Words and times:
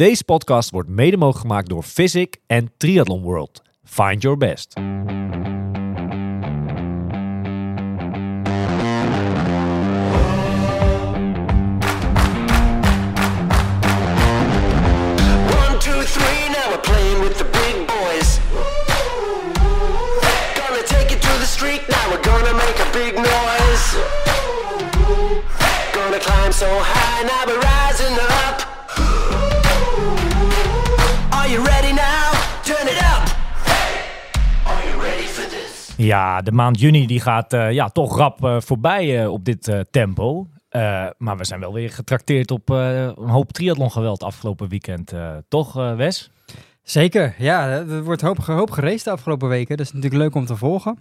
Deze 0.00 0.24
podcast 0.24 0.70
wordt 0.70 0.88
mede 0.88 1.16
mogelijk 1.16 1.46
gemaakt 1.46 1.68
door 1.68 1.84
Physic 1.84 2.36
en 2.46 2.72
Triathlon 2.76 3.22
World. 3.22 3.62
Find 3.84 4.22
your 4.22 4.36
best. 4.36 4.74
Ja, 36.10 36.40
de 36.40 36.52
maand 36.52 36.80
juni 36.80 37.06
die 37.06 37.20
gaat 37.20 37.52
eh, 37.52 37.72
ja, 37.72 37.88
toch 37.88 38.16
rap 38.16 38.44
eh, 38.44 38.60
voorbij 38.60 39.22
eh, 39.22 39.32
op 39.32 39.44
dit 39.44 39.84
tempo. 39.90 40.48
Maar 41.18 41.36
we 41.36 41.44
zijn 41.44 41.60
wel 41.60 41.72
weer 41.72 41.90
getrakteerd 41.90 42.50
op 42.50 42.68
een 42.68 43.28
hoop 43.28 43.52
triathlongeweld 43.52 44.22
afgelopen 44.22 44.68
weekend. 44.68 45.12
toch, 45.48 45.72
Wes? 45.72 46.30
Zeker, 46.82 47.34
ja. 47.38 47.68
Er 47.68 48.04
wordt 48.04 48.20
hoop, 48.20 48.38
hoop 48.38 48.70
geraced 48.70 49.04
de 49.04 49.10
afgelopen 49.10 49.48
weken. 49.48 49.76
Dat 49.76 49.86
is 49.86 49.92
natuurlijk 49.92 50.22
leuk 50.22 50.34
om 50.34 50.46
te 50.46 50.56
volgen. 50.56 50.98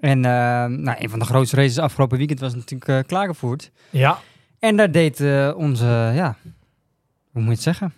En 0.00 0.20
nou, 0.20 0.94
een 0.98 1.10
van 1.10 1.18
de 1.18 1.24
grootste 1.24 1.56
races 1.56 1.78
afgelopen 1.78 2.18
weekend 2.18 2.40
was 2.40 2.54
natuurlijk 2.54 3.06
Klagenvoort. 3.06 3.70
Ja. 3.90 4.18
En 4.58 4.76
daar 4.76 4.90
deed 4.90 5.20
onze, 5.56 5.86
ja, 6.14 6.36
hoe 7.32 7.42
moet 7.42 7.44
je 7.44 7.50
het 7.50 7.62
zeggen? 7.62 7.92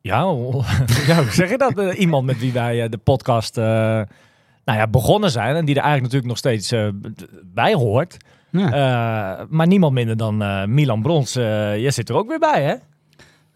Ja, 0.00 0.20
ja, 1.10 1.22
hoe 1.22 1.30
zeg 1.30 1.50
je 1.50 1.58
dat? 1.58 1.94
Iemand 1.94 2.26
met 2.26 2.38
wie 2.38 2.52
wij 2.52 2.88
de 2.88 2.98
podcast 2.98 3.58
nou 4.64 4.78
ja, 4.78 4.86
begonnen 4.86 5.30
zijn. 5.30 5.56
En 5.56 5.64
die 5.64 5.74
er 5.74 5.82
eigenlijk 5.82 6.12
natuurlijk 6.12 6.28
nog 6.28 6.38
steeds 6.38 6.72
eh, 6.72 6.88
bij 7.44 7.74
hoort. 7.74 8.16
Ja. 8.50 8.66
Eh, 8.66 9.44
maar 9.48 9.66
niemand 9.66 9.92
minder 9.92 10.16
dan 10.16 10.42
eh, 10.42 10.64
Milan 10.64 11.02
Brons. 11.02 11.32
Jij 11.32 11.90
zit 11.90 12.08
er 12.08 12.14
ook 12.14 12.28
weer 12.28 12.38
bij, 12.38 12.62
hè? 12.62 12.74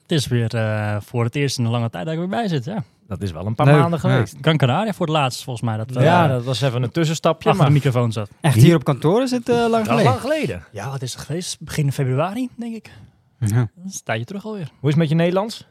Het 0.08 0.16
is 0.18 0.26
weer 0.26 0.54
eh, 0.54 0.96
voor 1.00 1.24
het 1.24 1.34
eerst 1.34 1.58
in 1.58 1.64
een 1.64 1.70
lange 1.70 1.90
tijd 1.90 2.04
dat 2.04 2.12
ik 2.12 2.18
weer 2.18 2.28
bij 2.28 2.48
zit. 2.48 2.64
Ja. 2.64 2.84
Dat 3.08 3.22
is 3.22 3.32
wel 3.32 3.46
een 3.46 3.54
paar 3.54 3.66
Leuk, 3.66 3.76
maanden 3.80 4.00
ja. 4.02 4.08
geweest. 4.08 4.36
Gran 4.40 4.56
Canaria 4.56 4.92
voor 4.92 5.06
het 5.06 5.14
laatst, 5.14 5.44
volgens 5.44 5.64
mij. 5.64 5.76
Dat, 5.76 6.02
Ja, 6.02 6.28
dat 6.28 6.44
was 6.44 6.60
even 6.60 6.82
een 6.82 6.90
tussenstapje. 6.90 7.48
achter 7.48 7.64
Maar 7.64 7.72
de 7.74 7.78
microfoon 7.78 8.12
zat. 8.12 8.30
Echt 8.40 8.54
hier 8.56 8.74
op 8.74 8.84
kantoor 8.84 9.22
is 9.22 9.30
het 9.30 9.48
eh, 9.48 9.66
lang 9.68 9.86
geleden. 9.86 10.10
lang 10.10 10.20
geleden. 10.20 10.64
Ja, 10.72 10.90
wat 10.90 11.02
is 11.02 11.12
het 11.12 11.22
geweest? 11.22 11.60
Begin 11.60 11.92
februari, 11.92 12.48
denk 12.56 12.74
ik. 12.74 12.90
Ja. 13.38 13.70
Is 13.86 13.94
een 13.94 14.00
tijdje 14.04 14.24
terug 14.24 14.44
alweer. 14.44 14.68
Hoe 14.80 14.88
is 14.88 14.94
het 14.94 14.96
met 14.96 15.08
je 15.08 15.14
Nederlands? 15.14 15.66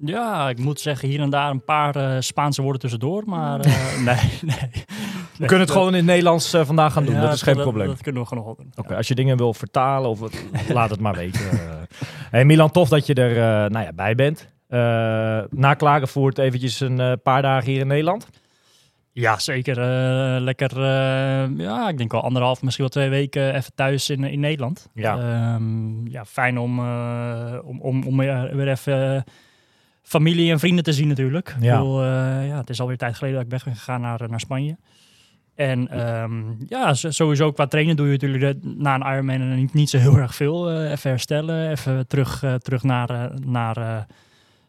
Ja, 0.00 0.48
ik 0.48 0.58
moet 0.58 0.80
zeggen, 0.80 1.08
hier 1.08 1.20
en 1.20 1.30
daar 1.30 1.50
een 1.50 1.64
paar 1.64 1.96
eh, 1.96 2.16
Spaanse 2.20 2.62
woorden 2.62 2.80
tussendoor. 2.80 3.22
Maar 3.26 3.60
eh, 3.60 4.02
nee, 4.04 4.38
nee. 4.42 4.84
We 5.38 5.46
kunnen 5.46 5.60
het 5.60 5.70
gewoon 5.70 5.88
in 5.88 5.94
het 5.94 6.04
Nederlands 6.04 6.52
eh, 6.52 6.64
vandaag 6.64 6.92
gaan 6.92 7.04
doen. 7.04 7.14
Ja, 7.14 7.20
dat 7.20 7.32
is 7.32 7.42
geen 7.42 7.54
dat, 7.54 7.62
probleem. 7.62 7.86
Dat, 7.86 8.02
kunnen 8.02 8.22
we 8.22 8.28
gewoon 8.28 8.44
nog 8.44 8.56
doen. 8.56 8.72
Oké, 8.76 8.96
als 8.96 9.08
je 9.08 9.14
dingen 9.14 9.36
wil 9.36 9.54
vertalen 9.54 10.10
of 10.10 10.20
laat 10.68 10.90
het 10.90 11.00
maar 11.00 11.14
weten. 11.14 11.40
Hey 12.30 12.44
Milan, 12.44 12.70
tof 12.70 12.88
dat 12.88 13.06
je 13.06 13.14
er 13.14 13.70
nou 13.70 13.84
ja, 13.84 13.92
bij 13.92 14.14
bent. 14.14 14.48
Na 15.50 15.74
Klagenvoort 15.74 16.38
eventjes 16.38 16.80
een 16.80 17.20
paar 17.22 17.42
dagen 17.42 17.70
hier 17.70 17.80
in 17.80 17.86
Nederland. 17.86 18.28
Ja, 19.12 19.38
zeker. 19.38 19.80
lekker, 20.40 20.80
ja, 21.56 21.88
ik 21.88 21.98
denk 21.98 22.12
wel 22.12 22.22
anderhalf, 22.22 22.62
misschien 22.62 22.84
wel 22.84 23.02
twee 23.02 23.08
weken 23.08 23.54
even 23.54 23.74
thuis 23.74 24.10
in, 24.10 24.24
in 24.24 24.40
Nederland. 24.40 24.88
Ja. 24.94 25.18
Ehm, 25.18 26.06
ja, 26.06 26.24
fijn 26.24 26.58
om, 26.58 26.78
om, 27.60 27.80
om, 27.80 28.06
om 28.06 28.16
weer 28.16 28.68
even 28.68 29.24
familie 30.08 30.50
en 30.50 30.58
vrienden 30.58 30.84
te 30.84 30.92
zien 30.92 31.08
natuurlijk. 31.08 31.56
Ja. 31.60 31.72
Ik 31.72 31.78
bedoel, 31.78 32.02
eh, 32.02 32.48
ja, 32.48 32.56
het 32.58 32.70
is 32.70 32.80
alweer 32.80 32.96
tijd 32.96 33.14
geleden 33.16 33.36
dat 33.36 33.44
ik 33.46 33.50
weg 33.52 33.64
ben 33.64 33.76
gegaan 33.76 34.00
naar, 34.00 34.20
naar 34.28 34.40
Spanje. 34.40 34.76
En 35.54 35.88
ehm, 35.88 36.42
ja, 36.68 36.94
sowieso 36.94 37.52
qua 37.52 37.66
trainen 37.66 37.96
doe 37.96 38.06
je 38.06 38.12
natuurlijk 38.12 38.56
na 38.62 38.94
een 38.94 39.12
Ironman 39.12 39.54
niet, 39.54 39.74
niet 39.74 39.90
zo 39.90 39.98
heel 39.98 40.16
erg 40.16 40.34
veel. 40.34 40.70
Eh, 40.70 40.90
even 40.90 41.10
herstellen, 41.10 41.70
even 41.70 42.06
terug, 42.06 42.42
eh, 42.42 42.54
terug 42.54 42.82
naar, 42.82 43.10
eh, 43.10 43.36
naar, 43.46 43.76
eh, 43.76 43.98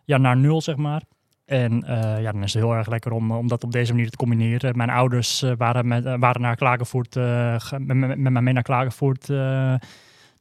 ja, 0.05 0.17
naar 0.17 0.37
nul, 0.37 0.61
zeg 0.61 0.75
maar. 0.75 1.01
En 1.45 1.83
eh, 1.83 2.21
ja, 2.21 2.31
dan 2.31 2.43
is 2.43 2.53
het 2.53 2.63
heel 2.63 2.73
erg 2.75 2.87
lekker 2.87 3.11
om, 3.11 3.31
om 3.31 3.47
dat 3.47 3.63
op 3.63 3.71
deze 3.71 3.93
manier 3.93 4.09
te 4.09 4.17
combineren. 4.17 4.77
Mijn 4.77 4.89
ouders 4.89 5.41
eh, 5.41 5.51
waren, 5.57 5.87
met, 5.87 6.05
eh, 6.05 6.13
waren 6.19 6.41
naar 6.41 6.55
Klagenvoort, 6.55 7.15
eh, 7.15 7.55
ge- 7.57 7.79
met, 7.79 7.97
met, 7.97 8.17
met 8.17 8.31
mij 8.33 8.41
mee 8.41 8.53
naar 8.53 8.63
Klagenvoort. 8.63 9.29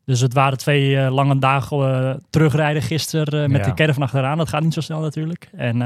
Dus 0.08 0.20
het 0.20 0.32
waren 0.32 0.58
twee 0.58 0.96
eh, 0.98 1.12
lange 1.14 1.38
dagen 1.38 1.78
eh, 1.78 2.14
terugrijden 2.30 2.82
gisteren 2.82 3.42
eh, 3.42 3.48
met 3.48 3.60
Ja. 3.60 3.66
de 3.66 3.74
caravan 3.74 4.02
achteraan. 4.02 4.38
Dat 4.38 4.48
gaat 4.48 4.62
niet 4.62 4.74
zo 4.74 4.80
snel 4.80 5.00
natuurlijk. 5.00 5.50
En 5.56 5.82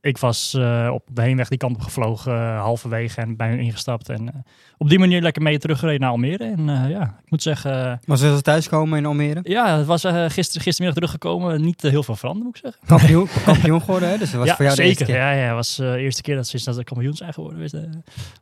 ik 0.00 0.18
was 0.18 0.54
op 0.90 1.02
de 1.12 1.22
heenweg 1.22 1.48
die 1.48 1.58
kant 1.58 1.74
op 1.76 1.82
gevlogen, 1.82 2.54
halverwege 2.56 3.20
en 3.20 3.36
bij 3.36 3.48
hun 3.48 3.58
ingestapt. 3.58 4.08
En 4.08 4.44
op 4.84 4.90
die 4.90 4.98
manier 4.98 5.22
lekker 5.22 5.42
mee 5.42 5.58
teruggereden 5.58 6.00
naar 6.00 6.10
Almere. 6.10 6.44
En 6.44 6.68
eh, 6.68 6.90
ja, 6.90 7.02
ik 7.24 7.30
moet 7.30 7.42
zeggen, 7.42 7.86
eh, 7.90 7.96
Was 8.04 8.20
het 8.20 8.44
thuiskomen 8.44 8.98
in 8.98 9.06
Almere? 9.06 9.40
ja, 9.42 9.76
het 9.76 9.86
was 9.86 10.04
eh, 10.04 10.24
gister, 10.28 10.60
gistermiddag 10.60 10.94
teruggekomen. 10.94 11.60
Niet 11.60 11.82
heel 11.82 12.02
veel 12.02 12.16
veranderd, 12.16 12.46
moet 12.46 12.56
ik 12.56 12.62
zeggen. 12.62 12.82
Kampioen, 12.86 13.28
kampioen 13.44 13.80
geworden, 13.80 14.08
hè? 14.08 14.18
Dus 14.18 14.30
dat 14.30 14.38
was 14.40 14.48
ja, 14.48 14.54
voor 14.56 14.64
jou 14.64 14.76
de 14.76 14.82
zeker. 14.82 14.98
eerste 14.98 15.04
keer. 15.04 15.22
Ja, 15.22 15.30
ja, 15.32 15.46
het 15.46 15.54
was 15.54 15.78
eh, 15.78 15.92
de 15.92 15.98
eerste 15.98 16.22
keer 16.22 16.36
dat 16.36 16.46
sinds 16.46 16.64
dat 16.64 16.74
ze 16.74 16.84
kampioen 16.84 17.14
zijn 17.14 17.32
geworden. 17.32 17.62
Je. 17.62 17.88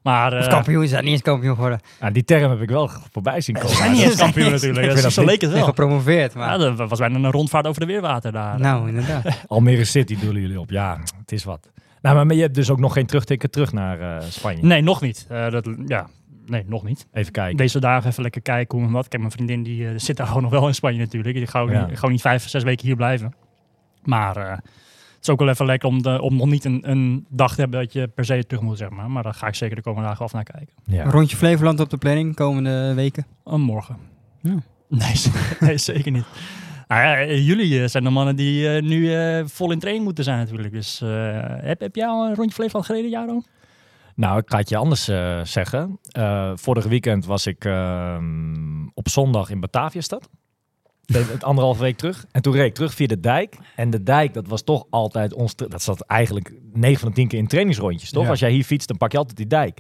Maar 0.03 0.39
Of 0.39 0.47
kampioen 0.47 0.89
zijn, 0.89 1.05
niet 1.05 1.13
eens 1.13 1.23
kampioen 1.23 1.55
geworden. 1.55 1.81
Nou, 2.01 2.13
die 2.13 2.25
term 2.25 2.51
heb 2.51 2.61
ik 2.61 2.69
wel 2.69 2.91
voorbij 3.13 3.41
zien 3.41 3.55
komen. 3.55 3.71
ze 3.71 3.77
zijn 3.77 3.93
niet 3.93 4.03
eens 4.03 4.17
kampioen 4.17 4.51
natuurlijk. 4.51 4.87
Ik 4.87 4.95
Dat 4.95 5.05
is, 5.05 5.15
zo 5.15 5.21
dat 5.21 5.31
leek 5.31 5.41
het 5.41 5.51
En 5.51 5.57
wel. 5.57 5.65
gepromoveerd, 5.65 6.35
maar... 6.35 6.61
Ja, 6.61 6.75
dat 6.75 6.89
was 6.89 6.99
bijna 6.99 7.17
een 7.17 7.31
rondvaart 7.31 7.67
over 7.67 7.81
de 7.81 7.87
weerwater 7.87 8.33
daar. 8.33 8.61
nou, 8.61 8.89
inderdaad. 8.89 9.25
Almere 9.47 9.85
City 9.85 10.17
doelen 10.21 10.43
jullie 10.43 10.61
op. 10.61 10.71
Ja, 10.71 10.99
het 11.21 11.33
is 11.33 11.45
wat. 11.45 11.71
Nou, 12.03 12.27
maar 12.27 12.37
je 12.37 12.43
hebt 12.43 12.55
dus 12.55 12.71
ook 12.71 12.79
nog 12.79 12.93
geen 12.93 13.07
terugticket 13.07 13.53
terug 13.53 13.73
naar 13.73 14.01
eh, 14.01 14.25
Spanje. 14.29 14.63
Nee, 14.63 14.83
nog 14.83 15.01
niet. 15.01 15.27
Eh, 15.29 15.51
dat, 15.51 15.69
ja, 15.87 16.07
nee, 16.47 16.65
nog 16.67 16.85
niet. 16.85 17.07
Even 17.13 17.33
kijken. 17.33 17.57
Deze 17.57 17.81
dagen 17.81 18.11
even 18.11 18.23
lekker 18.23 18.43
kijken 18.43 18.79
hoe 18.79 18.87
en 18.87 18.93
wat. 18.93 19.09
Kijk, 19.09 19.21
mijn 19.23 19.33
vriendin 19.35 19.63
die 19.63 19.89
eh, 19.89 19.93
zit 19.97 20.17
daar 20.17 20.27
gewoon 20.27 20.43
nog 20.43 20.51
wel 20.51 20.67
in 20.67 20.75
Spanje 20.75 20.99
natuurlijk. 20.99 21.35
Die 21.37 21.47
gaat 21.47 21.69
Ja. 21.71 21.87
niet, 21.87 21.95
gewoon 21.97 22.11
niet 22.11 22.21
vijf, 22.21 22.49
zes 22.49 22.63
weken 22.63 22.87
hier 22.87 22.97
blijven. 22.97 23.35
Maar 24.05 24.37
eh, 24.37 24.51
het 24.51 25.21
is 25.21 25.29
ook 25.29 25.39
wel 25.39 25.49
even 25.49 25.67
lekker 25.67 25.89
om, 25.89 26.03
de, 26.03 26.23
om 26.23 26.37
nog 26.37 26.47
niet 26.49 26.65
een, 26.65 26.91
een 26.91 27.27
dag 27.29 27.55
te 27.55 27.61
hebben 27.61 27.81
dat 27.81 27.93
je 27.93 28.09
per 28.09 28.25
se 28.25 28.47
terug 28.47 28.63
moet, 28.63 28.79
zeg 28.79 28.91
maar. 28.91 29.11
Maar 29.11 29.23
daar 29.23 29.35
ga 29.35 29.47
ik 29.47 29.55
zeker 29.55 29.77
de 29.77 29.83
komende 29.83 30.09
dagen 30.09 30.25
af 30.25 30.33
naar 30.33 30.45
kijken. 30.45 30.75
Ja. 30.85 31.05
Een 31.05 31.11
rondje 31.11 31.37
Flevoland 31.37 31.81
op 31.81 31.91
de 31.91 31.97
planning 31.97 32.35
komende 32.35 32.93
weken. 32.95 33.27
Oh, 33.45 33.55
morgen. 33.59 33.97
Ja. 34.41 34.57
Nee, 34.89 35.15
nee, 35.61 35.79
zeker 35.79 36.11
niet. 36.13 36.25
Nou 36.89 37.03
ja, 37.03 37.17
eh, 37.17 37.47
jullie 37.47 37.83
eh, 37.83 37.89
zijn 37.89 38.05
de 38.05 38.11
mannen 38.11 38.37
die 38.37 38.69
eh, 38.77 38.83
nu 38.83 39.15
eh, 39.15 39.45
vol 39.47 39.71
in 39.73 39.79
training 39.79 40.05
moeten 40.05 40.25
zijn 40.25 40.39
natuurlijk. 40.39 40.73
Dus 40.73 41.01
eh, 41.01 41.09
heb, 41.47 41.81
heb 41.81 41.95
jij 41.97 42.07
al 42.07 42.27
een 42.27 42.35
rondje 42.35 42.55
Flevoland 42.55 42.87
gereden, 42.87 43.11
Jaro? 43.11 43.43
Nou, 44.15 44.39
ik 44.39 44.51
ga 44.51 44.59
het 44.59 44.69
je 44.69 44.77
anders 44.77 45.09
eh, 45.09 45.41
zeggen. 45.45 45.99
Eh 46.11 46.53
vorig 46.55 46.85
weekend 46.85 47.25
was 47.27 47.47
ik 47.47 47.65
ehm, 47.65 48.87
op 48.95 49.09
zondag 49.09 49.51
in 49.51 49.61
Bataviastad. 49.61 50.29
Het 51.13 51.45
anderhalve 51.45 51.83
week 51.83 51.97
terug. 51.97 52.25
En 52.31 52.43
toen 52.43 52.53
reed 52.53 52.67
ik 52.67 52.75
terug 52.75 52.95
via 52.95 53.07
de 53.07 53.21
dijk. 53.21 53.57
En 53.77 53.91
de 53.91 54.03
dijk, 54.03 54.35
dat 54.35 54.47
was 54.49 54.63
toch 54.63 54.85
altijd 54.91 55.33
ons. 55.35 55.57
Dat 55.57 55.83
zat 55.83 56.01
eigenlijk 56.01 56.53
9 56.73 57.01
van 57.01 57.09
de 57.09 57.15
10 57.15 57.29
keer 57.29 57.39
in 57.39 57.47
trainingsrondjes, 57.47 58.11
toch? 58.11 58.23
Ja. 58.25 58.31
Als 58.31 58.41
jij 58.41 58.51
hier 58.51 58.65
fietst, 58.65 58.89
dan 58.89 58.97
pak 58.97 59.13
je 59.13 59.19
altijd 59.19 59.37
die 59.37 59.47
dijk. 59.47 59.79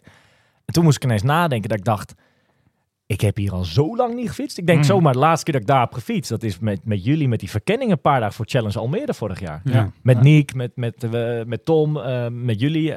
En 0.64 0.72
toen 0.74 0.84
moest 0.84 0.96
ik 0.96 1.04
ineens 1.04 1.22
nadenken 1.22 1.68
dat 1.68 1.78
ik 1.78 1.84
dacht. 1.84 2.14
Ik 3.06 3.20
heb 3.20 3.36
hier 3.36 3.52
al 3.52 3.64
zo 3.64 3.96
lang 3.96 4.14
niet 4.14 4.28
gefietst. 4.28 4.58
Ik 4.58 4.66
denk 4.66 4.78
Mm. 4.78 4.84
zomaar 4.84 5.12
de 5.12 5.18
laatste 5.18 5.44
keer 5.44 5.52
dat 5.52 5.62
ik 5.62 5.68
daar 5.68 5.80
heb 5.80 5.92
gefietst. 5.92 6.30
Dat 6.30 6.42
is 6.42 6.58
met, 6.58 6.84
met 6.84 7.04
jullie, 7.04 7.28
met 7.28 7.40
die 7.40 7.50
verkenning 7.50 7.90
een 7.90 8.00
paar 8.00 8.20
dagen 8.20 8.34
voor 8.34 8.46
Challenge 8.48 8.78
Almere 8.78 9.14
vorig 9.14 9.40
jaar. 9.40 9.60
Ja. 9.64 9.90
Met 10.02 10.16
Ja. 10.16 10.22
Niek, 10.22 10.54
met, 10.54 10.76
met, 10.76 11.04
eh, 11.04 11.42
met 11.44 11.64
Tom, 11.64 11.92
met 12.44 12.60
jullie. 12.60 12.94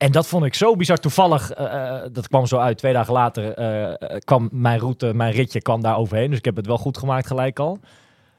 En 0.00 0.12
dat 0.12 0.26
vond 0.26 0.44
ik 0.44 0.54
zo 0.54 0.76
bizar. 0.76 0.96
Toevallig, 0.96 1.50
eh, 1.50 1.96
eh, 2.04 2.12
dat 2.12 2.28
kwam 2.28 2.46
zo 2.46 2.56
uit. 2.58 2.78
Twee 2.78 2.92
dagen 2.92 3.12
later 3.12 3.52
eh, 3.54 4.16
kwam 4.18 4.48
mijn 4.52 4.78
route, 4.78 5.14
mijn 5.14 5.32
ritje 5.32 5.62
kwam 5.62 5.80
daar 5.82 5.96
overheen. 5.96 6.28
Dus 6.28 6.38
ik 6.38 6.44
heb 6.44 6.56
het 6.56 6.66
wel 6.66 6.78
goed 6.78 6.98
gemaakt 6.98 7.26
gelijk 7.26 7.58
al. 7.58 7.78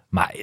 Maar 0.09 0.35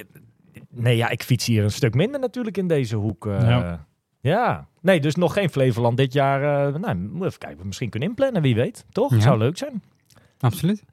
nee, 0.71 0.97
ja, 0.97 1.09
ik 1.09 1.23
fiets 1.23 1.47
hier 1.47 1.65
een 1.65 1.70
stuk 1.70 1.94
minder 1.94 2.20
natuurlijk 2.20 2.56
in 2.56 2.69
deze 2.69 2.97
hoek. 2.97 3.26
eh. 3.26 3.41
Ja. 3.49 3.87
ja. 4.20 4.67
Nee, 4.81 5.00
dus 5.00 5.15
nog 5.15 5.32
geen 5.32 5.50
Flevoland 5.50 5.97
dit 5.97 6.12
jaar. 6.12 6.67
eh 6.67 6.81
nou, 6.81 6.97
even 7.15 7.38
kijken. 7.38 7.50
of 7.56 7.59
we 7.61 7.67
Misschien 7.67 7.91
kunnen 7.91 8.09
inplannen, 8.09 8.43
wie 8.43 8.55
weet. 8.55 8.85
Toch? 8.93 9.14
Ja. 9.14 9.21
Zou 9.21 9.38
leuk 9.38 9.59
zijn. 9.59 9.82
Absoluut. 10.41 10.85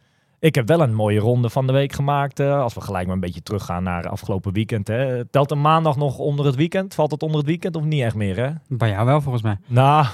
Ik 0.45 0.55
heb 0.55 0.67
wel 0.67 0.81
een 0.81 0.93
mooie 0.93 1.19
ronde 1.19 1.49
van 1.49 1.67
de 1.67 1.73
week 1.73 1.93
gemaakt. 1.93 2.39
eh, 2.39 2.61
als 2.61 2.73
we 2.73 2.81
gelijk 2.81 3.05
maar 3.05 3.15
een 3.15 3.21
beetje 3.21 3.43
teruggaan 3.43 3.83
naar 3.83 4.09
afgelopen 4.09 4.53
weekend. 4.53 4.87
Hè. 4.87 5.25
Telt 5.25 5.51
een 5.51 5.61
maandag 5.61 5.95
nog 5.95 6.17
onder 6.17 6.45
het 6.45 6.55
weekend? 6.55 6.93
Valt 6.93 7.11
het 7.11 7.23
onder 7.23 7.37
het 7.37 7.47
weekend 7.47 7.75
of 7.75 7.83
niet 7.83 8.01
echt 8.01 8.15
meer? 8.15 8.37
Hè? 8.37 8.49
Bij 8.67 8.89
jou 8.89 9.05
wel, 9.05 9.21
volgens 9.21 9.43
mij. 9.43 9.57
Nou, 9.67 10.05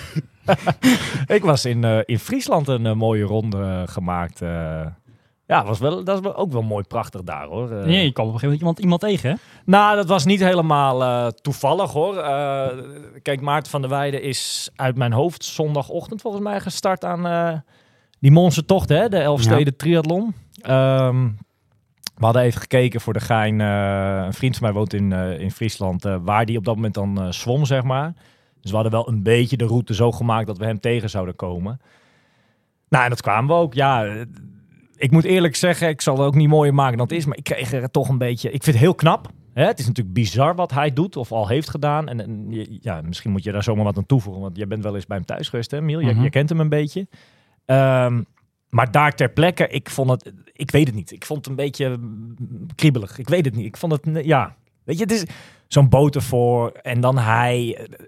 ik 1.36 1.42
was 1.42 1.64
in, 1.64 1.84
eh, 1.84 1.98
in 2.04 2.18
Friesland 2.18 2.68
een 2.68 2.86
eh, 2.86 2.94
mooie 2.94 3.24
ronde 3.24 3.84
gemaakt. 3.86 4.38
ja, 5.46 5.64
was 5.64 5.78
wel, 5.78 6.04
dat 6.04 6.24
is 6.24 6.34
ook 6.34 6.52
wel 6.52 6.62
mooi 6.62 6.84
prachtig 6.84 7.22
daar 7.22 7.46
hoor. 7.46 7.70
Nee, 7.70 8.04
je 8.04 8.12
kwam 8.12 8.26
op 8.26 8.32
een 8.32 8.40
gegeven 8.40 8.64
moment 8.64 8.78
iemand, 8.78 8.78
iemand 8.78 9.00
tegen, 9.00 9.30
hè? 9.30 9.36
nou, 9.64 9.96
dat 9.96 10.08
was 10.08 10.24
niet 10.24 10.40
helemaal 10.40 11.32
toevallig 11.32 11.92
hoor. 11.92 12.14
Kijk, 13.22 13.40
Maarten 13.40 13.70
van 13.70 13.80
der 13.80 13.90
Weijden 13.90 14.22
is 14.22 14.70
uit 14.76 14.96
mijn 14.96 15.12
hoofd 15.12 15.44
zondagochtend 15.44 16.20
volgens 16.20 16.42
mij 16.42 16.60
gestart 16.60 17.04
aan 17.04 17.62
die 18.20 18.30
monstertocht, 18.30 18.88
hè? 18.88 19.08
De 19.08 19.18
Elfsteden 19.18 19.76
Triathlon. 19.76 20.34
Ehm, 20.62 21.28
We 22.14 22.26
hadden 22.26 22.42
even 22.44 22.60
gekeken 22.60 23.00
voor 23.00 23.12
de 23.12 23.20
gein. 23.20 23.60
eh, 23.60 24.22
een 24.26 24.32
vriend 24.32 24.56
van 24.56 24.66
mij 24.66 24.72
woont 24.76 24.92
in, 24.94 25.12
eh, 25.12 25.40
in 25.40 25.50
Friesland. 25.50 26.04
eh, 26.04 26.16
waar 26.22 26.46
die 26.46 26.56
op 26.58 26.64
dat 26.64 26.74
moment 26.74 26.94
dan 26.94 27.32
zwom, 27.34 27.64
zeg 27.64 27.82
maar. 27.82 28.12
Dus 28.60 28.70
we 28.70 28.74
hadden 28.76 28.92
wel 28.92 29.08
een 29.08 29.22
beetje 29.22 29.56
de 29.56 29.66
route 29.66 29.94
zo 29.94 30.12
gemaakt 30.12 30.46
dat 30.46 30.58
we 30.58 30.64
hem 30.64 30.80
tegen 30.80 31.10
zouden 31.10 31.36
komen. 31.36 31.80
Nou, 32.88 33.04
en 33.04 33.10
dat 33.10 33.20
kwamen 33.22 33.56
we 33.56 33.62
ook. 33.62 33.74
Ja, 33.74 34.24
ik 34.96 35.10
moet 35.10 35.24
eerlijk 35.24 35.56
zeggen, 35.56 35.88
ik 35.88 36.00
zal 36.00 36.16
het 36.16 36.26
ook 36.26 36.34
niet 36.34 36.48
mooier 36.48 36.74
maken 36.74 36.96
dan 36.98 37.06
het 37.06 37.16
is. 37.16 37.24
Maar 37.26 37.36
ik 37.36 37.44
kreeg 37.44 37.72
er 37.72 37.90
toch 37.90 38.08
een 38.08 38.18
beetje... 38.18 38.50
Ik 38.50 38.62
vind 38.62 38.76
het 38.76 38.84
heel 38.84 38.94
knap. 38.94 39.28
Hè? 39.54 39.64
Het 39.66 39.78
is 39.78 39.86
natuurlijk 39.86 40.14
bizar 40.14 40.54
wat 40.54 40.70
hij 40.70 40.92
doet 40.92 41.16
of 41.16 41.32
al 41.32 41.48
heeft 41.48 41.70
gedaan. 41.70 42.08
En, 42.08 42.46
ja, 42.80 43.00
misschien 43.04 43.30
moet 43.30 43.44
je 43.44 43.52
daar 43.52 43.62
zomaar 43.62 43.84
wat 43.84 43.96
aan 43.96 44.06
toevoegen. 44.06 44.42
Want 44.42 44.56
jij 44.56 44.66
bent 44.66 44.82
wel 44.82 44.94
eens 44.94 45.06
bij 45.06 45.16
hem 45.16 45.26
thuis 45.26 45.48
geweest, 45.48 45.70
hè, 45.70 45.80
Miel? 45.80 46.00
Je, 46.00 46.12
Mhm. 46.12 46.22
je 46.22 46.30
kent 46.30 46.48
hem 46.48 46.60
een 46.60 46.68
beetje. 46.68 47.06
Ehm, 47.70 48.22
maar 48.68 48.90
daar 48.90 49.14
ter 49.14 49.28
plekke, 49.30 49.68
ik 49.68 49.90
vond 49.90 50.10
het... 50.10 50.32
Ik 50.52 50.70
weet 50.70 50.86
het 50.86 50.94
niet. 50.96 51.12
Ik 51.12 51.24
vond 51.24 51.38
het 51.38 51.48
een 51.48 51.54
beetje 51.64 51.98
kriebelig. 52.74 53.18
Ik 53.18 53.28
weet 53.28 53.44
het 53.44 53.54
niet. 53.54 53.64
Ik 53.66 53.76
vond 53.76 53.92
het... 53.92 54.16
eh, 54.16 54.24
Ja, 54.24 54.54
weet 54.84 54.96
je, 54.96 55.02
het 55.02 55.12
is 55.12 55.24
zo'n 55.68 55.88
boot 55.88 56.14
ervoor. 56.14 56.70
En 56.72 57.00
dan 57.00 57.18
hij... 57.18 57.76
eh, 57.78 58.06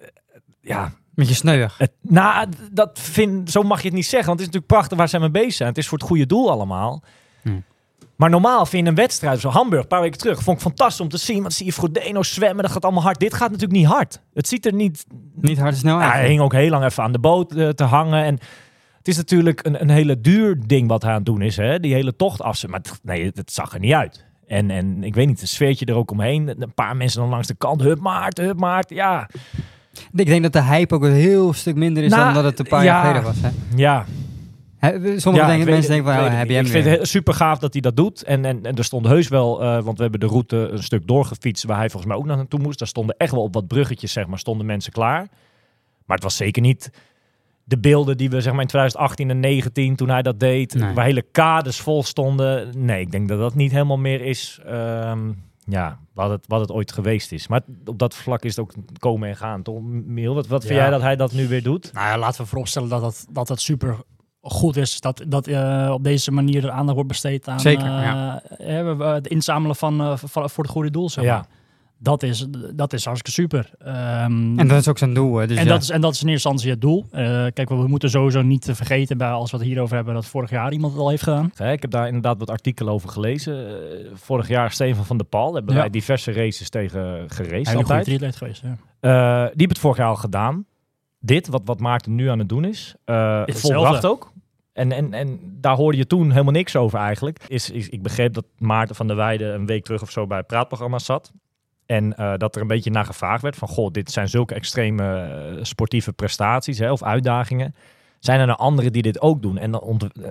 Ja, 0.61 0.93
Beetje 1.15 1.35
sneuig. 1.35 1.79
het, 1.79 1.93
nou, 2.01 2.49
dat 2.73 2.99
vind, 2.99 3.51
zo 3.51 3.63
mag 3.63 3.81
je 3.81 3.87
het 3.87 3.97
niet 3.97 4.07
zeggen. 4.07 4.29
Want 4.29 4.41
het 4.41 4.49
is 4.49 4.55
natuurlijk 4.55 4.73
prachtig 4.73 4.99
waar 4.99 5.09
zij 5.09 5.21
mee 5.21 5.31
bezig 5.31 5.53
zijn. 5.53 5.69
Het 5.69 5.79
is 5.79 5.89
voor 5.89 5.99
het 5.99 6.07
goede 6.07 6.27
doel 6.27 6.51
allemaal. 6.51 7.03
Hmm. 7.43 7.65
Maar 8.17 8.31
normaal 8.31 8.67
vind 8.67 8.83
je 8.85 8.89
een 8.91 8.97
wedstrijd, 8.97 9.41
zo 9.41 9.49
Hamburg, 9.49 9.83
een 9.83 9.89
paar 9.89 10.01
weken 10.01 10.19
terug, 10.19 10.43
vond 10.43 10.57
ik 10.57 10.63
fantastisch 10.63 11.01
om 11.01 11.09
te 11.09 11.17
zien. 11.17 11.41
Want 11.41 11.53
zie 11.53 11.67
je 11.67 11.73
Frodeno 11.73 12.23
zwemmen, 12.23 12.63
dat 12.63 12.73
gaat 12.73 12.85
allemaal 12.85 13.03
hard. 13.03 13.19
Dit 13.21 13.35
gaat 13.35 13.51
natuurlijk 13.51 13.79
niet 13.81 13.87
hard. 13.89 14.21
Het 14.35 14.49
ziet 14.49 14.67
er 14.67 14.73
niet... 14.75 15.07
Niet 15.35 15.59
harde 15.59 15.77
snelheid. 15.77 16.11
Ja, 16.13 16.17
hij 16.19 16.29
hing 16.29 16.41
ook 16.41 16.53
heel 16.53 16.71
lang 16.71 16.85
even 16.85 17.03
aan 17.03 17.13
de 17.13 17.19
boot 17.19 17.53
eh, 17.53 17.69
te 17.69 17.85
hangen. 17.85 18.25
En 18.25 18.39
het 19.03 19.11
is 19.11 19.17
natuurlijk 19.17 19.67
een, 19.67 19.81
een 19.81 19.91
hele 19.91 20.21
duur 20.21 20.59
ding 20.67 20.89
wat 20.89 21.03
hij 21.03 21.11
aan 21.11 21.17
het 21.17 21.27
doen 21.27 21.43
is. 21.43 21.57
Hè? 21.57 21.81
Die 21.81 21.95
hele 21.95 22.17
tocht 22.17 22.43
af. 22.43 22.67
Maar 22.67 22.79
het, 22.79 23.01
nee, 23.03 23.31
het, 23.35 23.53
zag 23.53 23.75
er 23.75 23.81
niet 23.81 23.93
uit. 23.93 24.25
En, 24.47 24.71
en 24.71 25.05
ik 25.05 25.15
weet 25.15 25.27
niet, 25.27 25.41
een 25.41 25.49
sfeertje 25.49 25.85
er 25.85 25.95
ook 25.95 26.11
omheen. 26.11 26.63
Een 26.63 26.75
paar 26.75 26.97
mensen 26.97 27.21
dan 27.21 27.29
langs 27.29 27.47
de 27.47 27.55
kant. 27.55 27.81
Hup 27.81 28.01
Maarten, 28.01 28.45
hup 28.45 28.59
Maarten. 28.59 28.97
Ja, 28.97 29.29
Ik 30.15 30.27
denk 30.27 30.43
dat 30.43 30.53
de 30.53 30.63
hype 30.63 30.95
ook 30.95 31.03
een 31.03 31.13
heel 31.13 31.53
stuk 31.53 31.75
minder 31.75 32.03
is 32.03 32.11
Nou, 32.11 32.25
dan 32.25 32.35
dat 32.35 32.45
het 32.45 32.59
een 32.59 32.67
paar 32.67 32.85
ja. 32.85 32.93
jaar 32.93 33.05
geleden 33.05 33.23
was. 33.23 33.37
Hè? 33.41 33.51
ja. 33.77 34.07
Sommige 35.17 35.45
Ja, 35.45 35.47
denken, 35.47 35.69
mensen 35.69 35.91
denken 35.93 36.15
van, 36.15 36.31
heb 36.31 36.49
je 36.49 36.55
hem. 36.55 36.65
Ik 36.65 36.71
vind 36.71 36.85
weer. 36.85 36.99
het 36.99 37.09
super 37.09 37.35
gaaf 37.35 37.59
dat 37.59 37.73
hij 37.73 37.83
dat 37.83 37.97
doet. 37.97 38.23
En, 38.23 38.45
en, 38.45 38.65
en 38.65 38.77
er 38.77 38.85
stond 38.85 39.07
heus 39.07 39.29
wel, 39.29 39.63
eh, 39.63 39.83
want 39.83 39.97
we 39.97 40.03
hebben 40.03 40.21
de 40.21 40.27
route 40.27 40.57
een 40.57 40.83
stuk 40.83 41.07
doorgefietst 41.07 41.65
waar 41.65 41.79
hij 41.79 41.91
volgens 41.91 42.13
mij 42.13 42.21
ook 42.21 42.27
nog 42.27 42.37
naartoe 42.37 42.61
moest. 42.61 42.79
Daar 42.79 42.89
stonden 42.89 43.15
echt 43.19 43.33
wel 43.33 43.43
op 43.43 43.55
wat 43.55 43.67
bruggetjes, 43.67 44.13
zeg 44.13 44.27
maar, 44.27 44.39
stonden 44.39 44.67
mensen 44.67 44.93
klaar. 44.93 45.29
Maar 46.07 46.17
het 46.17 46.23
was 46.23 46.37
zeker 46.37 46.63
niet 46.63 46.91
de 47.65 47.79
beelden 47.79 48.17
die 48.17 48.31
we 48.31 48.41
zeg 48.41 48.53
maar 48.53 48.63
in 48.63 48.67
2018 48.69 49.31
en 49.31 49.41
19 49.41 49.97
toen 49.97 50.09
hij 50.09 50.23
dat 50.23 50.41
deed, 50.41 50.75
Nee. 50.75 50.95
waar 50.95 51.05
hele 51.05 51.25
kades 51.33 51.81
vol 51.81 52.03
stonden. 52.03 52.69
Nee, 52.85 53.01
ik 53.01 53.11
denk 53.11 53.29
dat 53.29 53.39
dat 53.39 53.55
niet 53.55 53.73
helemaal 53.73 53.99
meer 53.99 54.21
is. 54.21 54.61
ehm, 54.67 55.33
ja, 55.67 55.99
wat 56.15 56.31
het, 56.31 56.45
wat 56.49 56.61
het 56.61 56.71
ooit 56.73 56.93
geweest 56.93 57.33
is. 57.33 57.49
Maar 57.49 57.61
op 57.85 57.99
dat 57.99 58.15
vlak 58.15 58.43
is 58.45 58.57
het 58.57 58.65
ook 58.65 58.73
komen 58.99 59.29
en 59.29 59.37
gaan. 59.37 59.63
Toch, 59.63 59.81
Miel, 59.83 60.35
wat, 60.35 60.47
wat 60.47 60.65
vind 60.65 60.79
jij 60.79 60.91
dat 60.91 61.01
hij 61.01 61.17
dat 61.17 61.33
nu 61.33 61.49
weer 61.49 61.63
doet? 61.63 61.93
Nou 61.93 62.07
ja, 62.07 62.19
laten 62.19 62.41
we 62.43 62.47
vooropstellen 62.49 62.89
dat 62.89 63.03
het, 63.03 63.27
dat 63.31 63.49
het 63.49 63.61
super 63.61 63.97
goed 64.41 64.77
is 64.77 65.01
dat, 65.01 65.25
dat 65.29 65.47
eh, 65.47 65.91
op 65.93 66.05
deze 66.05 66.31
manier 66.33 66.65
er 66.65 66.71
aandacht 66.71 66.95
wordt 66.95 67.09
besteed 67.09 67.49
aan 67.49 67.61
Zeker, 67.61 67.85
eh, 67.87 68.03
ja. 68.03 69.15
het 69.15 69.27
inzamelen 69.27 69.77
van, 69.77 70.01
eh, 70.01 70.17
van- 70.17 70.51
voor 70.51 70.65
het 70.65 70.73
goede 70.73 70.91
doel. 70.91 71.09
Zeg 71.11 71.25
Ja. 71.25 71.47
Dat, 72.03 72.23
is, 72.23 72.47
dat 72.75 72.93
is 72.93 73.05
hartstikke 73.05 73.41
super. 73.41 73.71
Ehm, 73.79 74.59
En 74.59 74.69
dat 74.69 74.79
is 74.79 74.89
ook 74.89 74.99
zijn 74.99 75.15
doel. 75.15 75.37
hè, 75.37 75.47
Dus 75.47 75.57
en, 75.57 75.65
ja. 75.65 75.71
dat 75.71 75.83
is, 75.83 75.91
en 75.91 76.01
dat 76.01 76.15
is 76.15 76.23
in 76.23 76.29
eerste 76.29 76.49
instantie 76.49 76.71
het 76.71 76.81
doel. 76.81 77.07
Eh, 77.11 77.25
kijk, 77.55 77.69
we 77.69 77.87
moeten 77.89 78.11
sowieso 78.11 78.43
niet 78.43 78.63
te 78.63 78.75
vergeten 78.75 79.19
bij 79.19 79.31
als 79.31 79.51
we 79.51 79.57
het 79.57 79.67
hierover 79.67 79.95
hebben 79.97 80.15
dat 80.15 80.27
vorig 80.27 80.51
jaar 80.51 80.73
iemand 80.73 80.93
het 80.93 81.03
al 81.03 81.09
heeft 81.09 81.23
gedaan. 81.23 81.51
Hè, 81.55 81.73
Ik 81.73 81.83
heb 81.83 81.91
daar 81.91 82.07
inderdaad 82.07 82.39
wat 82.39 82.51
artikelen 82.51 82.93
over 82.93 83.09
gelezen. 83.09 83.69
Eh, 83.69 84.07
vorig 84.15 84.49
jaar 84.49 84.71
Steven 84.73 85.05
van 85.05 85.17
der 85.17 85.27
Paal. 85.27 85.55
Hebben 85.55 85.75
Ja. 85.75 85.81
wij 85.81 85.91
diverse 85.91 86.33
races 86.33 86.69
tegen 86.71 87.25
geraced 87.31 87.87
triatleet 88.05 88.37
geweest. 88.37 88.63
Ja. 88.63 88.69
Eh, 89.01 89.41
die 89.41 89.49
hebben 89.49 89.69
het 89.69 89.79
vorig 89.79 89.97
jaar 89.97 90.09
al 90.09 90.17
gedaan. 90.17 90.65
Dit, 91.21 91.49
wat, 91.49 91.63
wat 91.65 91.81
Maarten 91.81 92.15
nu 92.15 92.29
aan 92.29 92.39
het 92.39 92.49
doen 92.49 92.65
is. 92.65 92.95
eh 93.05 93.39
hetzelfde. 93.45 93.61
volbracht 93.79 94.07
ook. 94.07 94.33
En, 94.73 94.93
en, 94.93 95.13
en 95.15 95.39
daar 95.61 95.77
hoorde 95.77 95.97
je 95.99 96.07
toen 96.07 96.31
helemaal 96.31 96.53
niks 96.53 96.77
over 96.77 96.99
eigenlijk. 96.99 97.45
Is, 97.49 97.71
is, 97.71 97.89
ik 97.89 98.03
begreep 98.03 98.35
dat 98.35 98.45
Maarten 98.59 98.97
van 98.97 99.07
der 99.07 99.17
Weijden 99.17 99.55
een 99.55 99.67
week 99.67 99.85
terug 99.85 100.03
of 100.03 100.11
zo 100.11 100.27
bij 100.27 100.39
het 100.39 100.47
praatprogramma 100.47 100.99
zat. 100.99 101.33
En 101.87 102.17
eh, 102.17 102.33
dat 102.37 102.55
er 102.55 102.61
een 102.61 102.67
beetje 102.67 102.91
naar 102.91 103.05
gevraagd 103.05 103.43
werd 103.43 103.57
van... 103.57 103.69
Goh, 103.69 103.91
dit 103.91 104.11
zijn 104.11 104.29
zulke 104.29 104.55
extreme 104.55 105.21
eh, 105.21 105.65
sportieve 105.65 106.13
prestaties 106.13 106.79
hè, 106.79 106.93
of 106.93 107.03
uitdagingen. 107.03 107.75
Zijn 108.19 108.41
er 108.41 108.47
nou 108.47 108.59
anderen 108.59 108.93
die 108.93 109.03
dit 109.03 109.21
ook 109.21 109.43
doen? 109.43 109.59
En 109.59 109.71
dan 109.71 110.01
eh, 110.23 110.29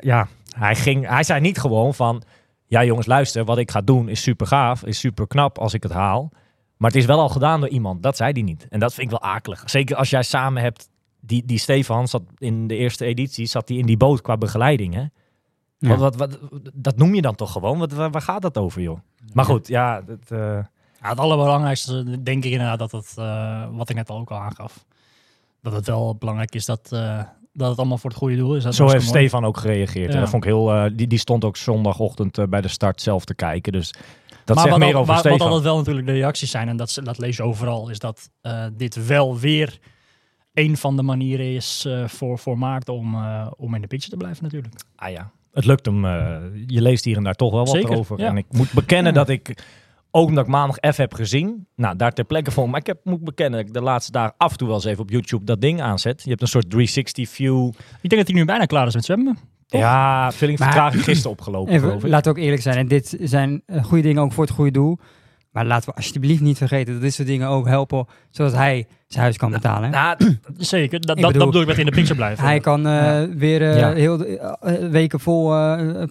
ja, 0.00 0.28
hij, 0.56 0.74
ging, 0.74 1.08
hij 1.08 1.22
zei 1.22 1.40
niet 1.40 1.58
gewoon 1.58 1.94
van... 1.94 2.22
Ja 2.66 2.84
jongens, 2.84 3.06
luister, 3.06 3.44
wat 3.44 3.58
ik 3.58 3.70
ga 3.70 3.80
doen 3.80 4.08
is 4.08 4.22
super 4.22 4.46
gaaf, 4.46 4.84
is 4.84 4.98
super 4.98 5.26
knap 5.26 5.58
als 5.58 5.74
ik 5.74 5.82
het 5.82 5.92
haal. 5.92 6.30
Maar 6.76 6.90
het 6.90 7.00
is 7.00 7.06
wel 7.06 7.20
al 7.20 7.28
gedaan 7.28 7.60
door 7.60 7.68
iemand. 7.68 8.02
Dat 8.02 8.16
zei 8.16 8.32
hij 8.32 8.42
niet. 8.42 8.66
En 8.68 8.80
dat 8.80 8.94
vind 8.94 9.12
ik 9.12 9.18
wel 9.20 9.30
akelig. 9.30 9.62
Zeker 9.66 9.96
als 9.96 10.10
jij 10.10 10.22
samen 10.22 10.62
hebt... 10.62 10.90
Die, 11.24 11.44
die 11.46 11.58
Stefan 11.58 12.08
zat 12.08 12.22
in 12.38 12.66
de 12.66 12.76
eerste 12.76 13.04
editie, 13.04 13.46
zat 13.46 13.68
hij 13.68 13.78
in 13.78 13.86
die 13.86 13.96
boot 13.96 14.20
qua 14.20 14.36
begeleiding. 14.36 14.94
Hè? 14.94 15.04
Ja. 15.88 15.96
Wat, 15.96 16.16
wat, 16.16 16.38
wat, 16.50 16.60
dat 16.72 16.96
noem 16.96 17.14
je 17.14 17.22
dan 17.22 17.34
toch 17.34 17.52
gewoon? 17.52 17.78
Wat, 17.78 17.92
waar, 17.92 18.10
waar 18.10 18.22
gaat 18.22 18.42
dat 18.42 18.58
over, 18.58 18.82
joh? 18.82 18.98
Maar 19.32 19.44
goed, 19.44 19.68
ja... 19.68 20.00
Dat, 20.00 20.18
eh, 20.28 20.38
Ja, 21.00 21.08
het 21.08 21.18
allerbelangrijkste 21.18 22.22
denk 22.22 22.44
ik 22.44 22.52
inderdaad 22.52 22.78
dat 22.78 22.92
het, 22.92 23.14
eh, 23.18 23.66
wat 23.72 23.88
ik 23.88 23.96
net 23.96 24.10
al 24.10 24.18
ook 24.18 24.30
al 24.30 24.38
aangaf, 24.38 24.84
dat 25.62 25.72
het 25.72 25.86
wel 25.86 26.16
belangrijk 26.18 26.54
is 26.54 26.64
dat, 26.64 26.88
eh, 26.92 27.22
dat 27.52 27.68
het 27.68 27.78
allemaal 27.78 27.98
voor 27.98 28.10
het 28.10 28.18
goede 28.18 28.36
doel 28.36 28.56
is. 28.56 28.62
Dat 28.62 28.74
zo 28.74 28.82
heeft 28.88 28.96
mooi. 28.96 29.06
Stefan 29.18 29.44
ook 29.44 29.56
gereageerd. 29.56 30.08
En 30.08 30.14
Ja. 30.14 30.20
dat 30.20 30.30
vond 30.30 30.44
ik 30.44 30.50
heel... 30.50 30.90
die, 30.96 31.06
die 31.06 31.18
stond 31.18 31.44
ook 31.44 31.56
zondagochtend 31.56 32.50
bij 32.50 32.60
de 32.60 32.68
start 32.68 33.00
zelf 33.00 33.24
te 33.24 33.34
kijken. 33.34 33.72
Dus 33.72 33.90
dat 34.44 34.56
maar 34.56 34.64
zegt 34.64 34.68
wat, 34.78 34.78
meer 34.86 34.94
al- 34.94 35.00
over 35.00 35.16
Stefan. 35.18 35.38
wat 35.38 35.46
altijd 35.46 35.64
wel 35.64 35.76
natuurlijk 35.76 36.06
de 36.06 36.12
reacties 36.12 36.50
zijn, 36.50 36.68
en 36.68 36.76
dat, 36.76 36.98
dat 37.02 37.18
lees 37.18 37.36
je 37.36 37.42
overal, 37.42 37.88
is 37.88 37.98
dat 37.98 38.30
dit 38.72 39.06
wel 39.06 39.38
weer 39.38 39.78
een 40.54 40.76
van 40.76 40.96
de 40.96 41.02
manieren 41.02 41.54
is 41.54 41.88
voor, 42.06 42.38
voor 42.38 42.58
Maarten 42.58 42.94
om, 42.94 43.16
om 43.56 43.74
in 43.74 43.80
de 43.80 43.86
picture 43.86 44.10
te 44.10 44.16
blijven 44.16 44.42
natuurlijk. 44.42 44.74
Ah 44.96 45.10
ja, 45.10 45.30
het 45.52 45.64
lukt 45.64 45.86
hem. 45.86 46.04
eh, 46.04 46.36
je 46.66 46.80
leest 46.82 47.04
hier 47.04 47.16
en 47.16 47.22
daar 47.24 47.34
toch 47.34 47.50
wel 47.50 47.64
wat 47.64 47.74
Zeker, 47.74 47.96
over. 47.96 48.18
ja. 48.20 48.26
En 48.26 48.36
ik 48.36 48.46
moet 48.50 48.72
bekennen 48.72 49.12
Ja. 49.12 49.18
dat 49.18 49.28
ik, 49.28 49.64
ook 50.10 50.26
omdat 50.28 50.44
ik 50.44 50.50
maandag 50.50 50.76
F 50.94 50.96
heb 50.96 51.14
gezien, 51.14 51.66
nou 51.76 51.96
daar 51.96 52.12
ter 52.12 52.24
plekke 52.24 52.50
vond. 52.50 52.70
Maar 52.70 52.80
ik 52.80 52.86
heb, 52.86 52.98
moet 53.04 53.24
bekennen 53.24 53.58
dat 53.58 53.68
ik 53.68 53.74
de 53.74 53.82
laatste 53.82 54.12
dagen 54.12 54.34
af 54.36 54.50
en 54.52 54.56
toe 54.58 54.66
wel 54.66 54.76
eens 54.76 54.84
even 54.84 55.02
op 55.02 55.10
YouTube 55.10 55.44
dat 55.44 55.60
ding 55.60 55.80
aanzet. 55.80 56.22
Je 56.22 56.28
hebt 56.30 56.42
een 56.42 56.48
soort 56.48 56.70
360 56.70 57.28
view. 57.28 57.66
Ik 58.00 58.08
denk 58.10 58.16
dat 58.22 58.26
hij 58.30 58.36
nu 58.40 58.44
bijna 58.44 58.64
klaar 58.64 58.86
is 58.86 58.94
met 58.94 59.04
zwemmen. 59.04 59.38
Toch? 59.66 59.80
Ja, 59.80 60.32
vertraging 60.32 61.04
gisteren 61.04 61.30
opgelopen, 61.30 61.72
geloof 61.78 61.94
Even, 61.94 62.04
ik. 62.06 62.10
laten 62.12 62.32
we 62.32 62.38
ook 62.38 62.44
eerlijk 62.44 62.62
zijn. 62.62 62.76
En 62.76 62.88
dit 62.88 63.16
zijn 63.20 63.62
eh, 63.66 63.84
goede 63.84 64.02
dingen 64.02 64.22
ook 64.22 64.32
voor 64.32 64.44
het 64.44 64.52
goede 64.52 64.70
doel. 64.70 64.98
Maar 65.50 65.66
laten 65.66 65.88
we 65.90 65.94
alsjeblieft 65.96 66.40
niet 66.40 66.56
vergeten 66.58 66.92
dat 66.92 67.02
dit 67.02 67.14
soort 67.14 67.28
dingen 67.28 67.48
ook 67.48 67.66
helpen. 67.66 68.06
Zodat 68.30 68.52
hij 68.52 68.86
zijn 69.12 69.24
huis 69.24 69.36
kan 69.36 69.50
betalen. 69.50 69.82
hè. 69.92 70.00
Nou, 70.00 70.16
Zeker, 70.58 71.00
dat, 71.00 71.16
Ik 71.16 71.22
dat, 71.22 71.32
bedoel- 71.32 71.32
dat 71.32 71.46
bedoel 71.46 71.60
ik 71.60 71.66
met 71.68 71.78
in 71.78 71.84
de 71.84 71.90
picture 71.92 72.14
blijven. 72.14 72.44
Hij 72.44 72.60
kan 72.60 72.86
eh, 72.86 72.92
Ja. 72.92 73.28
weer 73.28 73.62
eh, 73.70 73.78
Ja. 73.78 73.92
heel 73.92 74.16
de, 74.16 74.38
eh, 74.38 74.88
weken 74.90 75.20
vol 75.20 75.50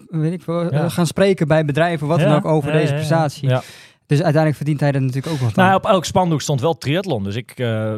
weet 0.08 0.32
ik 0.32 0.42
veel, 0.42 0.72
Ja. 0.74 0.88
gaan 0.88 1.06
spreken 1.06 1.48
bij 1.48 1.64
bedrijven, 1.64 2.06
wat 2.06 2.20
dan 2.20 2.32
ook, 2.34 2.44
over 2.44 2.72
Ja, 2.72 2.78
deze 2.78 2.94
prestatie. 2.94 3.48
Ja. 3.48 3.62
Dus 4.06 4.22
uiteindelijk 4.22 4.56
verdient 4.62 4.80
hij 4.80 4.92
er 4.92 5.00
natuurlijk 5.00 5.32
ook 5.32 5.38
wat 5.40 5.58
aan. 5.58 5.64
nou, 5.64 5.76
op 5.76 5.86
elk 5.86 6.04
spandoek 6.04 6.40
stond 6.40 6.60
wel 6.60 6.78
triathlon. 6.78 7.24
Dus 7.24 7.36
ik 7.36 7.50
eh, 7.56 7.92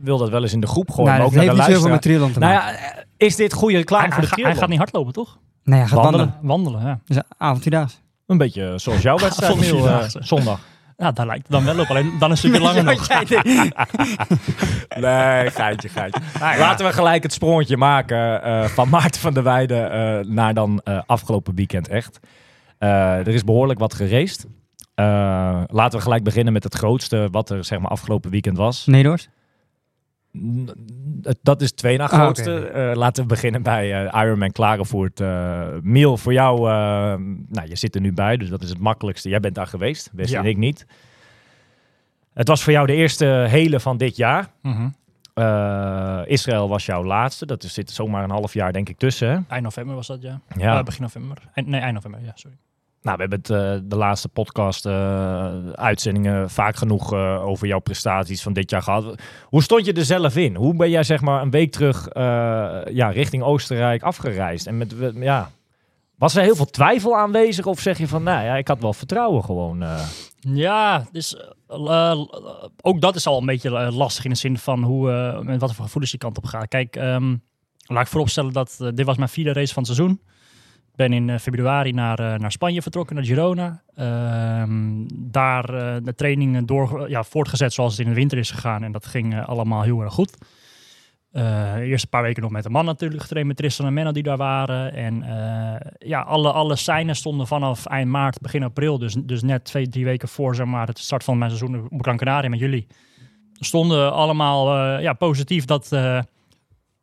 wil 0.00 0.18
dat 0.18 0.28
wel 0.28 0.42
eens 0.42 0.52
in 0.52 0.60
de 0.60 0.66
groep 0.66 0.90
gooien. 0.90 1.04
Nou, 1.04 1.16
maar 1.18 1.26
ook 1.26 1.32
heeft 1.32 1.46
naar 1.46 1.54
de 1.54 1.60
niet 1.62 1.76
zoveel 1.76 1.90
met 1.92 2.02
triathlon 2.02 2.32
te 2.32 2.38
Nou 2.38 2.52
ja, 2.52 2.74
is 3.16 3.36
dit 3.36 3.52
goede 3.52 3.76
reclame 3.76 4.02
hij, 4.02 4.12
voor 4.12 4.20
de 4.22 4.28
hij, 4.28 4.36
hij 4.36 4.52
triathlon? 4.54 4.60
gaat 4.60 4.68
niet 4.68 4.78
hardlopen, 4.78 5.12
toch? 5.12 5.38
nee, 5.64 5.78
hij 5.78 5.88
gaat 5.88 6.02
wandelen. 6.02 6.34
wandelen. 6.42 6.72
Wandelen, 6.72 7.00
ja. 7.08 7.22
Dus 7.38 8.02
een 8.26 8.38
beetje 8.38 8.72
zoals 8.76 9.02
jouw 9.02 9.18
wedstrijd, 9.28 10.16
zondag. 10.20 10.60
Ja, 11.00 11.12
daar 11.12 11.26
lijkt 11.26 11.42
het 11.42 11.52
dan 11.52 11.64
wel 11.64 11.78
op. 11.78 11.86
Alleen 11.90 12.12
dan 12.18 12.30
een 12.30 12.36
stukje 12.36 12.60
langer 12.60 12.84
nog. 12.94 13.06
Nee, 15.00 15.50
geitje, 15.50 15.88
geitje. 15.88 16.20
Laten 16.38 16.86
we 16.86 16.92
gelijk 16.92 17.22
het 17.22 17.32
sprongetje 17.32 17.76
maken 17.76 18.42
eh, 18.42 18.64
van 18.64 18.88
Maarten 18.98 19.20
van 19.20 19.34
der 19.34 19.42
Weijden 19.42 19.90
eh, 19.92 20.24
naar 20.26 20.54
dan 20.54 20.80
eh, 20.84 21.00
afgelopen 21.06 21.54
weekend 21.54 21.88
echt. 21.88 22.20
Eh, 22.78 23.18
er 23.18 23.28
is 23.28 23.44
behoorlijk 23.44 23.78
wat 23.78 23.94
geraced. 23.94 24.46
Eh, 24.94 25.62
laten 25.66 25.98
we 25.98 26.04
gelijk 26.04 26.24
beginnen 26.24 26.52
met 26.52 26.64
het 26.64 26.74
grootste 26.74 27.28
wat 27.30 27.50
er 27.50 27.64
zeg 27.64 27.78
maar 27.78 27.90
afgelopen 27.90 28.30
weekend 28.30 28.56
was. 28.56 28.86
Nederlands? 28.86 29.28
Dat 31.42 31.60
is 31.60 31.66
het 31.68 31.76
tweede 31.76 31.98
na 31.98 32.08
Ah, 32.10 32.18
grootste. 32.20 32.66
Eh, 32.68 32.94
laten 32.96 33.22
we 33.22 33.28
beginnen 33.28 33.62
bij 33.62 34.06
eh, 34.06 34.22
Ironman 34.22 34.50
Klagenvoort. 34.52 35.20
Eh 35.20 35.66
Miel, 35.82 36.16
voor 36.16 36.32
jou, 36.32 36.60
nou, 37.48 37.68
je 37.68 37.76
zit 37.76 37.94
er 37.94 38.00
nu 38.00 38.12
bij, 38.12 38.36
dus 38.36 38.48
dat 38.48 38.62
is 38.62 38.68
het 38.68 38.78
makkelijkste. 38.78 39.28
Jij 39.28 39.40
bent 39.40 39.54
daar 39.54 39.66
geweest, 39.66 40.10
West 40.12 40.30
Ja. 40.30 40.38
en 40.38 40.46
ik 40.46 40.56
niet. 40.56 40.86
Het 42.34 42.48
was 42.48 42.62
voor 42.62 42.72
jou 42.72 42.86
de 42.86 42.94
eerste 42.94 43.24
hele 43.48 43.80
van 43.80 43.96
dit 43.96 44.16
jaar. 44.16 44.48
Mhm. 44.62 44.88
Israël 46.24 46.68
was 46.68 46.86
jouw 46.86 47.04
laatste. 47.04 47.46
Dat 47.46 47.62
is, 47.62 47.74
zit 47.74 47.90
zomaar 47.90 48.24
een 48.24 48.30
half 48.30 48.54
jaar 48.54 48.72
denk 48.72 48.88
ik 48.88 48.98
tussen. 48.98 49.28
Hè? 49.28 49.38
Eind 49.48 49.64
november 49.64 49.94
was 49.94 50.06
dat, 50.06 50.22
ja. 50.22 50.40
Ja. 50.56 50.82
Begin 50.82 51.02
november. 51.02 51.36
Eind- 51.54 51.68
nee, 51.68 51.80
eind 51.80 51.94
november, 51.94 52.20
ja, 52.24 52.32
sorry. 52.34 52.56
Nou, 53.02 53.16
we 53.16 53.20
hebben 53.22 53.38
het 53.38 53.50
eh, 53.50 53.88
de 53.88 53.96
laatste 53.96 54.28
podcast 54.28 54.86
eh, 54.86 55.70
uitzendingen 55.72 56.50
vaak 56.50 56.76
genoeg 56.76 57.12
eh, 57.12 57.46
over 57.46 57.66
jouw 57.66 57.78
prestaties 57.78 58.42
van 58.42 58.52
dit 58.52 58.70
jaar 58.70 58.82
gehad. 58.82 59.14
Hoe 59.44 59.62
stond 59.62 59.84
je 59.84 59.92
er 59.92 60.04
zelf 60.04 60.36
in? 60.36 60.54
Hoe 60.54 60.76
ben 60.76 60.90
jij 60.90 61.02
zeg 61.02 61.20
maar 61.20 61.42
een 61.42 61.50
week 61.50 61.72
terug 61.72 62.08
ja, 62.92 63.10
richting 63.10 63.42
Oostenrijk 63.42 64.02
afgereisd? 64.02 64.66
En 64.66 64.78
met, 64.78 64.94
ja, 65.14 65.50
Was 66.18 66.36
er 66.36 66.42
heel 66.42 66.56
veel 66.56 66.70
twijfel 66.70 67.16
aanwezig 67.16 67.66
of 67.66 67.80
zeg 67.80 67.98
je 67.98 68.08
van, 68.08 68.22
nou 68.22 68.44
ja, 68.44 68.56
ik 68.56 68.68
had 68.68 68.80
wel 68.80 68.92
vertrouwen 68.92 69.44
gewoon. 69.44 69.84
Ja, 70.40 71.06
dus 71.12 71.36
ook 72.80 73.00
dat 73.00 73.16
is 73.16 73.26
al 73.26 73.38
een 73.38 73.46
beetje 73.46 73.70
lastig 73.92 74.24
in 74.24 74.30
de 74.30 74.36
zin 74.36 74.58
van 74.58 74.82
hoe, 74.82 75.40
met 75.42 75.60
wat 75.60 75.74
voor 75.74 75.84
gevoelens 75.84 76.12
je 76.12 76.18
kant 76.18 76.36
op 76.36 76.44
gaat. 76.44 76.68
Kijk, 76.68 76.96
ehm, 76.96 77.36
laat 77.86 78.02
ik 78.02 78.08
vooropstellen 78.08 78.52
dat 78.52 78.76
dit 78.94 79.06
was 79.06 79.16
mijn 79.16 79.28
vierde 79.28 79.52
race 79.52 79.74
van 79.74 79.82
het 79.82 79.94
seizoen. 79.94 80.20
Ben 81.00 81.12
in 81.12 81.30
eh, 81.30 81.38
februari 81.38 81.92
naar, 81.92 82.18
eh, 82.18 82.38
naar 82.38 82.52
Spanje 82.52 82.82
vertrokken, 82.82 83.16
naar 83.16 83.24
Girona. 83.24 83.82
Ehm, 83.94 85.06
daar 85.14 85.74
eh, 85.74 85.96
de 86.02 86.14
trainingen 86.14 86.66
door, 86.66 87.10
ja, 87.10 87.22
voortgezet 87.22 87.72
zoals 87.72 87.96
het 87.96 88.06
in 88.06 88.08
de 88.08 88.18
winter 88.18 88.38
is 88.38 88.50
gegaan. 88.50 88.82
En 88.82 88.92
dat 88.92 89.06
ging 89.06 89.44
allemaal 89.44 89.82
heel 89.82 90.00
erg 90.00 90.12
goed. 90.12 90.38
Eh 91.32 91.76
eerst 91.76 92.04
een 92.04 92.10
paar 92.10 92.22
weken 92.22 92.42
nog 92.42 92.50
met 92.50 92.62
de 92.62 92.70
man 92.70 92.84
natuurlijk 92.84 93.20
getraind, 93.20 93.48
met 93.48 93.56
Tristan 93.56 93.86
en 93.86 93.92
Menno 93.92 94.12
die 94.12 94.22
daar 94.22 94.36
waren. 94.36 94.92
En 94.94 95.24
ja, 95.98 96.20
alle, 96.20 96.52
alle 96.52 96.76
seinen 96.76 97.16
stonden 97.16 97.46
vanaf 97.46 97.86
eind 97.86 98.10
maart, 98.10 98.40
begin 98.40 98.62
april. 98.62 98.98
Dus, 98.98 99.14
dus 99.14 99.42
net 99.42 99.64
twee, 99.64 99.88
drie 99.88 100.04
weken 100.04 100.28
voor 100.28 100.54
zeg 100.54 100.66
maar, 100.66 100.86
het 100.86 100.98
start 100.98 101.24
van 101.24 101.38
mijn 101.38 101.50
seizoen 101.50 101.88
op 101.90 102.02
Gran 102.02 102.16
Canaria 102.16 102.48
met 102.48 102.58
jullie. 102.58 102.86
Stonden 103.52 104.12
allemaal 104.12 104.98
ja, 105.00 105.12
positief 105.12 105.64
dat, 105.64 105.88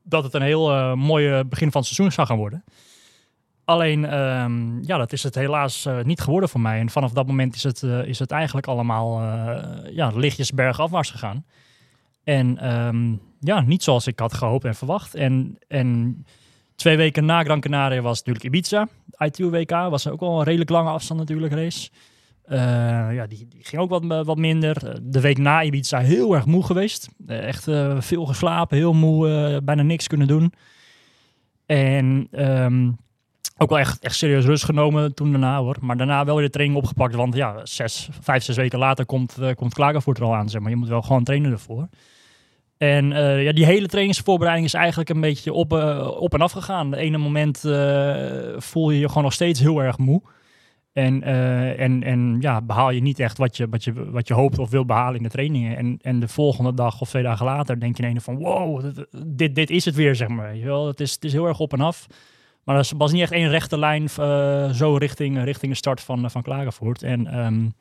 dat 0.03 0.23
het 0.23 0.33
een 0.33 0.41
heel 0.41 0.95
mooi 0.95 1.43
begin 1.43 1.71
van 1.71 1.81
het 1.81 1.89
seizoen 1.89 2.11
zou 2.11 2.27
gaan 2.27 2.37
worden. 2.37 2.63
Alleen, 3.67 4.05
ehm, 4.05 4.83
ja, 4.83 4.97
dat 4.97 5.13
is 5.13 5.23
het 5.23 5.35
helaas 5.35 5.85
eh, 5.85 6.03
niet 6.03 6.21
geworden 6.21 6.49
voor 6.49 6.59
mij. 6.59 6.79
En 6.79 6.89
vanaf 6.89 7.11
dat 7.11 7.27
moment 7.27 7.55
is 7.55 7.63
het, 7.63 7.83
eh, 7.83 8.05
is 8.05 8.19
het 8.19 8.31
eigenlijk 8.31 8.67
allemaal 8.67 9.21
eh, 9.21 9.93
ja, 9.95 10.11
lichtjes 10.15 10.51
bergafwaarts 10.51 11.11
gegaan. 11.11 11.45
En 12.23 12.57
ehm, 12.57 13.15
ja, 13.39 13.61
niet 13.61 13.83
zoals 13.83 14.07
ik 14.07 14.19
had 14.19 14.33
gehoopt 14.33 14.65
en 14.65 14.75
verwacht. 14.75 15.15
En, 15.15 15.57
en 15.67 16.17
twee 16.75 16.97
weken 16.97 17.25
na 17.25 17.43
Gran 17.43 17.59
Canaria 17.59 18.01
was 18.01 18.17
natuurlijk 18.17 18.45
Ibiza. 18.45 18.87
ITU 19.17 19.49
WK 19.49 19.71
was 19.71 20.07
ook 20.07 20.19
wel 20.19 20.37
een 20.37 20.45
redelijk 20.45 20.69
lange 20.69 20.89
afstand 20.89 21.19
natuurlijk 21.19 21.53
race. 21.53 21.89
Ja, 23.13 23.27
die, 23.27 23.47
die 23.47 23.63
ging 23.63 23.81
ook 23.81 23.89
wat, 23.89 24.25
wat 24.25 24.37
minder. 24.37 25.01
De 25.03 25.21
week 25.21 25.37
na 25.37 25.63
Ibiza 25.63 25.99
heel 25.99 26.35
erg 26.35 26.45
moe 26.45 26.63
geweest. 26.63 27.09
Echt 27.27 27.63
veel 27.97 28.25
geslapen, 28.25 28.77
heel 28.77 28.93
moe, 28.93 29.61
bijna 29.63 29.81
niks 29.81 30.07
kunnen 30.07 30.27
doen. 30.27 30.53
En 31.65 32.27
ehm, 32.31 32.89
ook 33.57 33.69
wel 33.69 33.79
echt, 33.79 33.99
echt 33.99 34.15
serieus 34.15 34.45
rust 34.45 34.63
genomen 34.63 35.15
toen 35.15 35.31
daarna 35.31 35.59
hoor. 35.59 35.77
Maar 35.81 35.97
daarna 35.97 36.25
wel 36.25 36.35
weer 36.35 36.45
de 36.45 36.51
training 36.51 36.79
opgepakt. 36.79 37.15
Want 37.15 37.35
ja, 37.35 37.65
zes, 37.65 38.09
vijf, 38.21 38.43
zes 38.43 38.55
weken 38.55 38.79
later 38.79 39.05
komt, 39.05 39.37
uh, 39.39 39.51
komt 39.55 39.73
Klagenvoort 39.73 40.17
er 40.17 40.23
al 40.23 40.35
aan. 40.35 40.49
Zeg 40.49 40.61
maar. 40.61 40.69
Je 40.69 40.75
moet 40.75 40.87
wel 40.87 41.01
gewoon 41.01 41.23
trainen 41.23 41.51
ervoor. 41.51 41.87
En 42.77 43.11
uh, 43.11 43.43
ja, 43.43 43.51
die 43.51 43.65
hele 43.65 43.87
trainingsvoorbereiding 43.87 44.67
is 44.67 44.73
eigenlijk 44.73 45.09
een 45.09 45.21
beetje 45.21 45.53
op, 45.53 45.73
uh, 45.73 46.07
op 46.19 46.33
en 46.33 46.41
af 46.41 46.51
gegaan. 46.51 46.91
De 46.91 46.97
ene 46.97 47.17
moment 47.17 47.59
voel 48.63 48.89
je 48.89 48.99
je 48.99 49.07
gewoon 49.07 49.23
nog 49.23 49.33
steeds 49.33 49.59
heel 49.59 49.83
erg 49.83 49.97
moe. 49.97 50.21
En, 50.93 51.23
en, 51.77 52.03
en 52.03 52.37
ja, 52.39 52.61
behaal 52.61 52.91
je 52.91 53.01
niet 53.01 53.19
echt 53.19 53.37
wat 53.37 53.57
je, 53.57 53.69
wat, 53.69 53.83
je, 53.83 54.11
wat 54.11 54.27
je 54.27 54.33
hoopt 54.33 54.59
of 54.59 54.69
wil 54.69 54.85
behalen 54.85 55.17
in 55.17 55.23
de 55.23 55.29
trainingen. 55.29 55.77
En, 55.77 55.99
en 56.01 56.19
de 56.19 56.27
volgende 56.27 56.73
dag 56.73 57.01
of 57.01 57.09
twee 57.09 57.23
dagen 57.23 57.45
later 57.45 57.79
denk 57.79 57.97
je 57.97 58.03
ineens 58.03 58.23
van 58.23 58.37
wow, 58.37 58.85
dit, 59.25 59.55
dit 59.55 59.69
is 59.69 59.85
het 59.85 59.95
weer, 59.95 60.15
zeg 60.15 60.27
maar. 60.27 60.55
Je 60.55 60.65
wel, 60.65 60.87
het, 60.87 60.99
is, 60.99 61.13
het 61.13 61.23
is 61.23 61.33
heel 61.33 61.47
erg 61.47 61.59
op 61.59 61.73
en 61.73 61.81
af. 61.81 62.07
Maar 62.67 62.75
dat 62.75 62.93
was 62.97 63.11
niet 63.11 63.21
echt 63.21 63.31
één 63.31 63.49
rechte 63.49 63.79
lijn 63.79 64.07
uh, 64.19 64.69
zo 64.69 64.95
richting, 64.95 65.43
richting 65.43 65.71
de 65.71 65.77
start 65.77 66.01
van, 66.01 66.31
van 66.31 66.41
Klagenvoort. 66.41 67.03
En 67.03 67.39
um, 67.39 67.73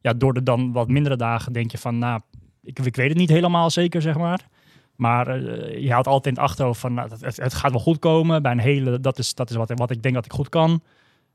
ja, 0.00 0.12
door 0.12 0.34
de 0.34 0.42
dan 0.42 0.72
wat 0.72 0.88
mindere 0.88 1.16
dagen 1.16 1.52
denk 1.52 1.70
je 1.70 1.78
van, 1.78 1.98
nou, 1.98 2.20
ik, 2.62 2.78
ik 2.78 2.96
weet 2.96 3.08
het 3.08 3.18
niet 3.18 3.28
helemaal 3.28 3.70
zeker, 3.70 4.02
zeg 4.02 4.16
maar. 4.16 4.48
Maar 4.96 5.40
uh, 5.40 5.78
je 5.78 5.92
houdt 5.92 6.06
altijd 6.06 6.36
in 6.36 6.42
het 6.42 6.50
achterhoofd 6.50 6.80
van, 6.80 6.94
nou, 6.94 7.10
het, 7.20 7.36
het, 7.36 7.54
gaat 7.54 7.70
wel 7.70 7.80
goed 7.80 7.98
komen. 7.98 8.42
Bij 8.42 8.52
een 8.52 8.58
hele, 8.58 9.00
dat 9.00 9.18
is, 9.18 9.34
dat 9.34 9.50
is 9.50 9.56
wat, 9.56 9.72
wat 9.74 9.90
ik 9.90 10.02
denk 10.02 10.14
dat 10.14 10.24
ik 10.24 10.32
goed 10.32 10.48
kan. 10.48 10.82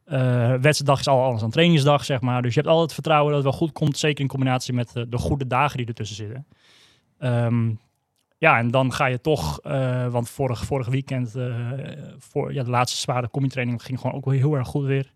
Uh, 0.08 0.63
is 0.63 1.08
al 1.08 1.24
anders 1.24 1.41
dan 1.41 1.51
trainingsdag, 1.51 2.05
zeg 2.05 2.22
maar. 2.22 2.41
Dus 2.41 2.53
je 2.53 2.60
hebt 2.60 2.72
altijd 2.72 2.93
vertrouwen 2.93 3.34
dat 3.34 3.43
het 3.43 3.51
wel 3.51 3.60
goed 3.60 3.72
komt. 3.72 3.98
Zeker 3.98 4.22
in 4.22 4.27
combinatie 4.27 4.74
met 4.74 4.93
de, 4.93 5.10
de 5.10 5.17
goede 5.17 5.48
dagen 5.48 5.77
die 5.77 5.86
ertussen 5.88 6.15
zitten. 6.15 6.46
Um, 7.20 7.79
ja, 8.41 8.57
en 8.57 8.71
dan 8.71 8.93
ga 8.93 9.05
je 9.05 9.21
toch, 9.21 9.60
uh, 9.65 10.07
want 10.07 10.29
vorig, 10.29 10.65
vorig 10.65 10.88
weekend, 10.88 11.36
uh, 11.36 11.55
voor 12.17 12.53
ja, 12.53 12.63
de 12.63 12.69
laatste 12.69 13.00
zware 13.00 13.29
combi-training 13.29 13.83
ging 13.83 14.00
gewoon 14.00 14.15
ook 14.15 14.25
wel 14.25 14.33
heel 14.33 14.55
erg 14.55 14.67
goed 14.67 14.86
weer. 14.86 15.12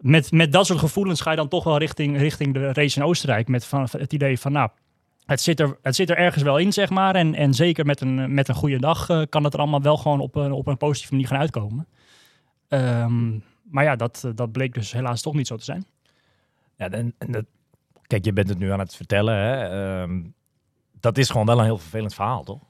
Met, 0.00 0.32
met 0.32 0.52
dat 0.52 0.66
soort 0.66 0.78
gevoelens 0.78 1.20
ga 1.20 1.30
je 1.30 1.36
dan 1.36 1.48
toch 1.48 1.64
wel 1.64 1.78
richting, 1.78 2.18
richting 2.18 2.54
de 2.54 2.72
race 2.72 3.00
in 3.00 3.06
Oostenrijk. 3.06 3.48
Met 3.48 3.64
van, 3.64 3.88
het 3.90 4.12
idee 4.12 4.38
van, 4.38 4.52
nou, 4.52 4.70
het 5.26 5.40
zit, 5.40 5.60
er, 5.60 5.78
het 5.82 5.94
zit 5.94 6.10
er 6.10 6.16
ergens 6.16 6.42
wel 6.42 6.58
in, 6.58 6.72
zeg 6.72 6.90
maar. 6.90 7.14
En, 7.14 7.34
en 7.34 7.54
zeker 7.54 7.86
met 7.86 8.00
een, 8.00 8.34
met 8.34 8.48
een 8.48 8.54
goede 8.54 8.78
dag 8.78 9.08
uh, 9.08 9.22
kan 9.28 9.44
het 9.44 9.54
er 9.54 9.60
allemaal 9.60 9.82
wel 9.82 9.96
gewoon 9.96 10.20
op 10.20 10.34
een, 10.34 10.52
op 10.52 10.66
een 10.66 10.76
positieve 10.76 11.12
manier 11.12 11.28
gaan 11.28 11.38
uitkomen. 11.38 11.88
Um, 12.68 13.42
maar 13.62 13.84
ja, 13.84 13.96
dat, 13.96 14.32
dat 14.34 14.52
bleek 14.52 14.74
dus 14.74 14.92
helaas 14.92 15.22
toch 15.22 15.34
niet 15.34 15.46
zo 15.46 15.56
te 15.56 15.64
zijn. 15.64 15.86
Ja, 16.76 16.90
en, 16.90 17.14
en 17.18 17.32
dat, 17.32 17.44
kijk, 18.06 18.24
je 18.24 18.32
bent 18.32 18.48
het 18.48 18.58
nu 18.58 18.70
aan 18.70 18.78
het 18.78 18.96
vertellen. 18.96 19.36
Hè? 19.36 20.02
Um, 20.02 20.34
dat 21.00 21.18
is 21.18 21.30
gewoon 21.30 21.46
wel 21.46 21.58
een 21.58 21.64
heel 21.64 21.78
vervelend 21.78 22.14
verhaal, 22.14 22.44
toch? 22.44 22.60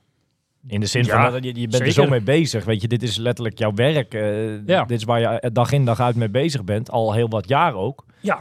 In 0.67 0.81
de 0.81 0.87
zin 0.87 1.05
ja, 1.05 1.23
van, 1.23 1.33
dat 1.33 1.45
je, 1.45 1.49
je 1.49 1.69
bent 1.69 1.73
zeker. 1.73 1.87
er 1.87 1.93
zo 1.93 2.07
mee 2.07 2.21
bezig. 2.21 2.65
Weet 2.65 2.81
je, 2.81 2.89
dit 2.89 3.03
is 3.03 3.17
letterlijk 3.17 3.59
jouw 3.59 3.75
werk. 3.75 4.15
Uh, 4.15 4.67
ja. 4.67 4.85
Dit 4.85 4.99
is 4.99 5.05
waar 5.05 5.21
je 5.21 5.51
dag 5.53 5.73
in 5.73 5.85
dag 5.85 6.01
uit 6.01 6.17
mee 6.17 6.29
bezig 6.29 6.65
bent. 6.65 6.91
Al 6.91 7.13
heel 7.13 7.29
wat 7.29 7.49
jaar 7.49 7.75
ook. 7.75 8.05
Ja. 8.21 8.41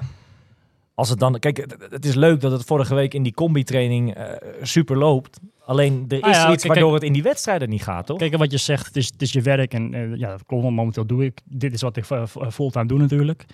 Als 0.94 1.10
het 1.10 1.20
dan, 1.20 1.40
kijk, 1.40 1.58
het, 1.58 1.76
het 1.90 2.06
is 2.06 2.16
leuk 2.16 2.42
dat 2.42 2.52
het 2.52 2.64
vorige 2.64 2.96
week 2.96 3.14
in 3.14 3.24
die 3.24 3.34
combi-training 3.34 4.18
uh, 4.18 4.24
super 4.62 4.98
loopt. 4.98 5.40
Alleen 5.66 6.06
er 6.08 6.18
is 6.18 6.24
ah 6.24 6.32
ja, 6.32 6.52
iets 6.52 6.64
kijk, 6.64 6.74
waardoor 6.74 6.90
kijk, 6.90 6.94
het 6.94 7.04
in 7.04 7.14
die 7.14 7.24
wedstrijden 7.24 7.70
niet 7.70 7.84
gaat, 7.84 8.06
toch? 8.06 8.18
Kijk, 8.18 8.38
wat 8.38 8.52
je 8.52 8.58
zegt, 8.58 8.86
het 8.86 8.96
is, 8.96 9.06
het 9.06 9.22
is 9.22 9.32
je 9.32 9.42
werk. 9.42 9.74
En 9.74 9.94
uh, 9.94 10.16
ja, 10.16 10.30
dat 10.30 10.46
klopt, 10.46 10.64
momenteel 10.64 11.06
doe 11.06 11.26
ik. 11.26 11.42
Dit 11.46 11.74
is 11.74 11.82
wat 11.82 11.98
ik 11.98 12.06
fulltime 12.50 12.86
doe 12.86 13.00
natuurlijk. 13.00 13.46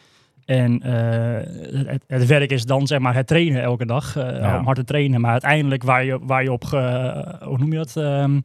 En 0.46 0.82
uh, 0.86 1.88
het, 1.88 2.04
het, 2.08 2.26
werk 2.26 2.52
is 2.52 2.66
dan 2.66 2.88
zeg 2.88 3.00
maar 3.00 3.16
het 3.16 3.28
trainen 3.28 3.62
elke 3.62 3.86
dag, 3.86 4.18
uh, 4.18 4.40
ja. 4.40 4.58
om 4.58 4.66
hard 4.66 4.78
te 4.78 4.84
trainen. 4.84 5.22
Maar 5.22 5.32
uiteindelijk 5.32 5.84
waar 5.84 6.06
je, 6.06 6.20
waar 6.22 6.44
je 6.44 6.52
op, 6.52 6.64
ge, 6.64 7.38
hoe 7.44 7.58
noem 7.58 7.72
je 7.72 7.78
dat? 7.78 7.96
Um, 7.96 8.44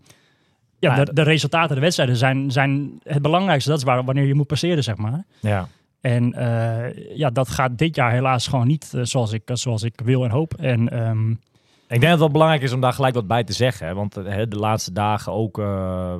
ja, 0.79 1.05
de, 1.05 1.13
de, 1.13 1.23
resultaten, 1.23 1.75
de 1.75 1.81
wedstrijden 1.81 2.17
zijn, 2.17 2.51
zijn 2.51 3.01
het 3.03 3.23
belangrijkste. 3.23 3.71
Dat 3.71 3.79
is 3.79 3.85
waar, 3.85 4.05
wanneer 4.05 4.25
je 4.25 4.35
moet 4.35 4.47
passeren, 4.47 4.83
zeg 4.83 4.97
maar. 4.97 5.25
Ja. 5.41 5.69
En 6.01 6.35
uh, 6.39 7.17
ja, 7.17 7.31
dat 7.31 7.49
gaat 7.49 7.79
dit 7.79 7.97
jaar 7.97 8.13
helaas 8.13 8.47
gewoon 8.47 8.67
niet 8.67 8.93
zoals, 9.03 9.33
ik, 9.33 9.43
zoals 9.53 9.83
ik 9.83 10.01
wil 10.05 10.25
en 10.25 10.31
hoop. 10.31 10.55
En 10.55 11.07
um, 11.09 11.31
ik 11.89 11.89
denk 11.89 12.03
dat 12.03 12.11
het 12.11 12.21
wel 12.21 12.31
belangrijk 12.31 12.63
is 12.63 12.73
om 12.73 12.81
daar 12.81 12.93
gelijk 12.93 13.15
wat 13.15 13.27
bij 13.27 13.45
te 13.45 13.53
zeggen. 13.53 13.87
Hè? 13.87 13.95
Want 13.95 14.15
hè, 14.15 14.49
de 14.49 14.57
laatste 14.57 14.93
dagen 14.93 15.33
ook 15.33 15.59
uh, 15.59 16.15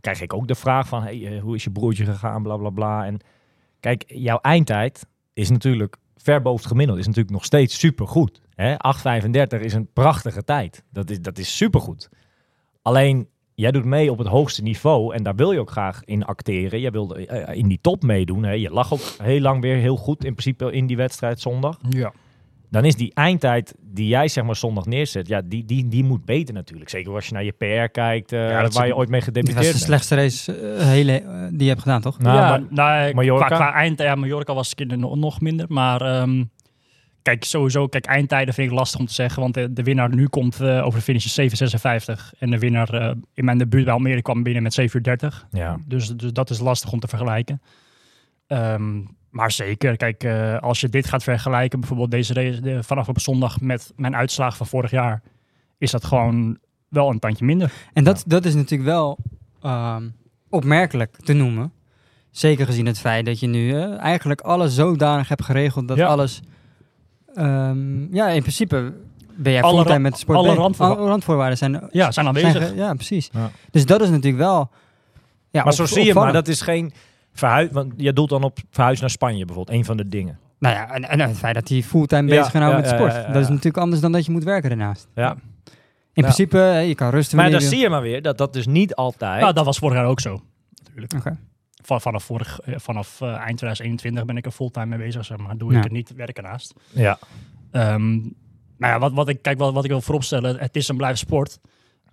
krijg 0.00 0.20
ik 0.20 0.32
ook 0.32 0.48
de 0.48 0.54
vraag 0.54 0.88
van... 0.88 1.02
Hey, 1.02 1.38
hoe 1.42 1.54
is 1.54 1.64
je 1.64 1.70
broertje 1.70 2.04
gegaan, 2.04 2.42
bla 2.42 2.56
bla 2.56 2.70
bla. 2.70 3.06
En 3.06 3.20
kijk, 3.86 4.04
jouw 4.06 4.38
eindtijd 4.38 5.06
is 5.32 5.50
natuurlijk 5.50 5.96
ver 6.16 6.42
boven 6.42 6.58
het 6.60 6.68
gemiddelde. 6.68 7.00
Is 7.00 7.06
natuurlijk 7.06 7.34
nog 7.34 7.44
steeds 7.44 7.78
supergoed. 7.78 8.40
8,35 8.40 9.60
is 9.60 9.72
een 9.72 9.92
prachtige 9.92 10.44
tijd. 10.44 10.84
Dat 10.90 11.10
is, 11.10 11.20
dat 11.20 11.38
is 11.38 11.56
supergoed. 11.56 12.08
Alleen, 12.82 13.28
jij 13.54 13.70
doet 13.70 13.84
mee 13.84 14.10
op 14.10 14.18
het 14.18 14.26
hoogste 14.26 14.62
niveau. 14.62 15.14
En 15.14 15.22
daar 15.22 15.34
wil 15.34 15.52
je 15.52 15.60
ook 15.60 15.70
graag 15.70 16.04
in 16.04 16.24
acteren. 16.24 16.80
Jij 16.80 16.90
wil 16.90 17.18
uh, 17.18 17.48
in 17.56 17.68
die 17.68 17.78
top 17.80 18.02
meedoen. 18.02 18.42
Hè? 18.42 18.52
Je 18.52 18.70
lag 18.70 18.92
ook 18.92 19.00
heel 19.22 19.40
lang 19.40 19.60
weer 19.60 19.76
heel 19.76 19.96
goed 19.96 20.24
in 20.24 20.32
principe 20.32 20.72
in 20.72 20.86
die 20.86 20.96
wedstrijd 20.96 21.40
zondag. 21.40 21.78
Ja 21.88 22.12
dan 22.70 22.84
is 22.84 22.94
die 22.94 23.14
eindtijd 23.14 23.74
die 23.80 24.08
jij 24.08 24.28
zeg 24.28 24.44
maar 24.44 24.56
zondag 24.56 24.86
neerzet, 24.86 25.28
ja, 25.28 25.40
die, 25.44 25.64
die, 25.64 25.88
die 25.88 26.04
moet 26.04 26.24
beter 26.24 26.54
natuurlijk. 26.54 26.90
Zeker 26.90 27.14
als 27.14 27.26
je 27.26 27.32
naar 27.32 27.44
je 27.44 27.52
PR 27.52 27.90
kijkt, 27.92 28.32
uh, 28.32 28.50
ja, 28.50 28.68
waar 28.68 28.86
je 28.86 28.96
ooit 28.96 29.08
mee 29.08 29.20
gedebuteerd 29.20 29.58
bent. 29.58 29.66
Dat 29.66 29.74
is 29.74 29.80
de 29.80 29.86
slechtste 29.86 30.14
race 30.14 30.76
uh, 30.78 30.86
hele, 30.86 31.22
uh, 31.22 31.46
die 31.50 31.62
je 31.62 31.68
hebt 31.68 31.80
gedaan, 31.80 32.00
toch? 32.00 32.18
Nou, 32.18 32.36
ja, 32.36 32.50
maar, 32.50 32.62
nou, 32.70 33.14
Mallorca? 33.14 33.46
Qua, 33.46 33.56
qua 33.56 33.72
eind, 33.72 33.98
ja, 33.98 34.14
Mallorca 34.14 34.54
was 34.54 34.74
nog 34.98 35.40
minder, 35.40 35.66
maar 35.68 36.20
um, 36.20 36.50
kijk, 37.22 37.44
sowieso, 37.44 37.86
kijk, 37.86 38.06
eindtijden 38.06 38.54
vind 38.54 38.70
ik 38.70 38.76
lastig 38.76 39.00
om 39.00 39.06
te 39.06 39.14
zeggen, 39.14 39.42
want 39.42 39.54
de, 39.54 39.72
de 39.72 39.82
winnaar 39.82 40.14
nu 40.14 40.26
komt 40.26 40.62
over 40.62 40.98
de 40.98 41.04
finish 41.04 41.38
7.56 41.40 42.38
en 42.38 42.50
de 42.50 42.58
winnaar 42.58 43.14
in 43.34 43.44
mijn 43.44 43.58
debuut 43.58 43.84
bij 43.84 43.92
Almere 43.92 44.22
kwam 44.22 44.42
binnen 44.42 44.62
met 44.62 44.80
7.30. 44.80 45.48
Ja. 45.50 45.78
Dus, 45.86 46.08
dus 46.08 46.32
dat 46.32 46.50
is 46.50 46.58
lastig 46.58 46.92
om 46.92 47.00
te 47.00 47.08
vergelijken. 47.08 47.60
Um, 48.48 49.16
maar 49.36 49.52
zeker, 49.52 49.96
kijk, 49.96 50.24
uh, 50.24 50.58
als 50.58 50.80
je 50.80 50.88
dit 50.88 51.06
gaat 51.06 51.22
vergelijken, 51.22 51.80
bijvoorbeeld 51.80 52.10
deze 52.10 52.32
race 52.34 52.60
de, 52.60 52.82
vanaf 52.82 53.08
op 53.08 53.20
zondag 53.20 53.60
met 53.60 53.92
mijn 53.96 54.16
uitslag 54.16 54.56
van 54.56 54.66
vorig 54.66 54.90
jaar, 54.90 55.22
is 55.78 55.90
dat 55.90 56.04
gewoon 56.04 56.58
wel 56.88 57.10
een 57.10 57.18
tandje 57.18 57.44
minder. 57.44 57.72
En 57.92 58.04
dat, 58.04 58.16
ja. 58.16 58.24
dat 58.26 58.44
is 58.44 58.54
natuurlijk 58.54 58.88
wel 58.88 59.18
um, 59.64 60.14
opmerkelijk 60.48 61.16
te 61.16 61.32
noemen. 61.32 61.72
Zeker 62.30 62.66
gezien 62.66 62.86
het 62.86 62.98
feit 62.98 63.26
dat 63.26 63.40
je 63.40 63.46
nu 63.46 63.68
uh, 63.68 63.98
eigenlijk 63.98 64.40
alles 64.40 64.74
zodanig 64.74 65.28
hebt 65.28 65.44
geregeld 65.44 65.88
dat 65.88 65.96
ja. 65.96 66.06
alles, 66.06 66.40
um, 67.34 68.14
ja, 68.14 68.28
in 68.28 68.40
principe 68.40 68.92
ben 69.34 69.52
jij 69.52 69.62
fulltime 69.62 69.98
met 69.98 70.12
de 70.12 70.18
sport. 70.18 70.38
Alle 70.38 70.54
randvoorwaarden, 70.54 71.02
alle 71.02 71.10
randvoorwaarden 71.10 71.58
zijn, 71.58 71.88
ja, 71.90 72.10
zijn 72.10 72.26
aanwezig. 72.26 72.62
Zijn, 72.62 72.76
ja, 72.76 72.94
precies. 72.94 73.30
Ja. 73.32 73.50
Dus 73.70 73.86
dat 73.86 74.00
is 74.00 74.08
natuurlijk 74.08 74.42
wel. 74.42 74.70
Ja, 75.50 75.64
maar 75.64 75.72
zo 75.72 75.86
zie 75.86 76.04
je, 76.04 76.14
maar 76.14 76.32
dat 76.32 76.48
is 76.48 76.60
geen 76.60 76.92
verhuis. 77.38 77.68
Want 77.72 77.92
je 77.96 78.12
doet 78.12 78.28
dan 78.28 78.42
op 78.42 78.58
verhuis 78.70 79.00
naar 79.00 79.10
Spanje 79.10 79.44
bijvoorbeeld, 79.44 79.78
een 79.78 79.84
van 79.84 79.96
de 79.96 80.08
dingen. 80.08 80.38
Nou 80.58 80.74
ja, 80.74 80.90
en, 80.90 81.08
en 81.08 81.20
het 81.20 81.36
feit 81.38 81.54
dat 81.54 81.68
hij 81.68 81.82
fulltime 81.82 82.28
bezig 82.28 82.52
ja, 82.52 82.68
ja, 82.68 82.76
met 82.76 82.88
sport. 82.88 83.12
Ja, 83.12 83.26
dat 83.26 83.42
is 83.42 83.48
natuurlijk 83.48 83.76
anders 83.76 84.00
dan 84.00 84.12
dat 84.12 84.26
je 84.26 84.32
moet 84.32 84.44
werken 84.44 84.68
daarnaast. 84.68 85.08
Ja. 85.14 85.36
In 86.12 86.22
principe, 86.22 86.58
je 86.58 86.94
kan 86.94 87.10
rusten. 87.10 87.36
Maar 87.36 87.50
dan 87.50 87.60
zie 87.60 87.78
je 87.78 87.88
maar 87.88 88.02
weer 88.02 88.22
dat 88.22 88.38
dat 88.38 88.52
dus 88.52 88.66
niet 88.66 88.94
altijd. 88.94 89.40
Nou, 89.40 89.52
dat 89.52 89.64
was 89.64 89.78
vorig 89.78 89.96
jaar 89.96 90.06
ook 90.06 90.20
zo. 90.20 90.40
Natuurlijk. 90.84 91.12
Okay. 91.14 91.36
van, 91.82 92.00
vanaf, 92.00 92.24
vorig, 92.24 92.60
eh, 92.60 92.74
vanaf 92.78 93.20
eh, 93.20 93.28
eind 93.28 93.56
2021 93.58 94.24
ben 94.24 94.36
ik 94.36 94.46
er 94.46 94.50
fulltime 94.50 94.86
mee 94.86 94.98
bezig, 94.98 95.24
zeg 95.24 95.38
maar. 95.38 95.56
Doe 95.56 95.72
Ja. 95.72 95.76
ik 95.78 95.84
het 95.84 95.92
niet, 95.92 96.14
werk 96.14 96.36
ernaast. 96.36 96.74
Ja. 96.90 97.18
Ehm, 97.70 98.12
nou 98.78 98.92
ja, 98.92 98.98
wat, 98.98 99.12
wat 99.12 99.28
ik, 99.28 99.42
kijk, 99.42 99.58
wat, 99.58 99.72
wat 99.72 99.84
ik 99.84 99.90
wil 99.90 100.00
vooropstellen, 100.00 100.58
het 100.58 100.76
is 100.76 100.88
en 100.88 100.96
blijft 100.96 101.18
sport. 101.18 101.58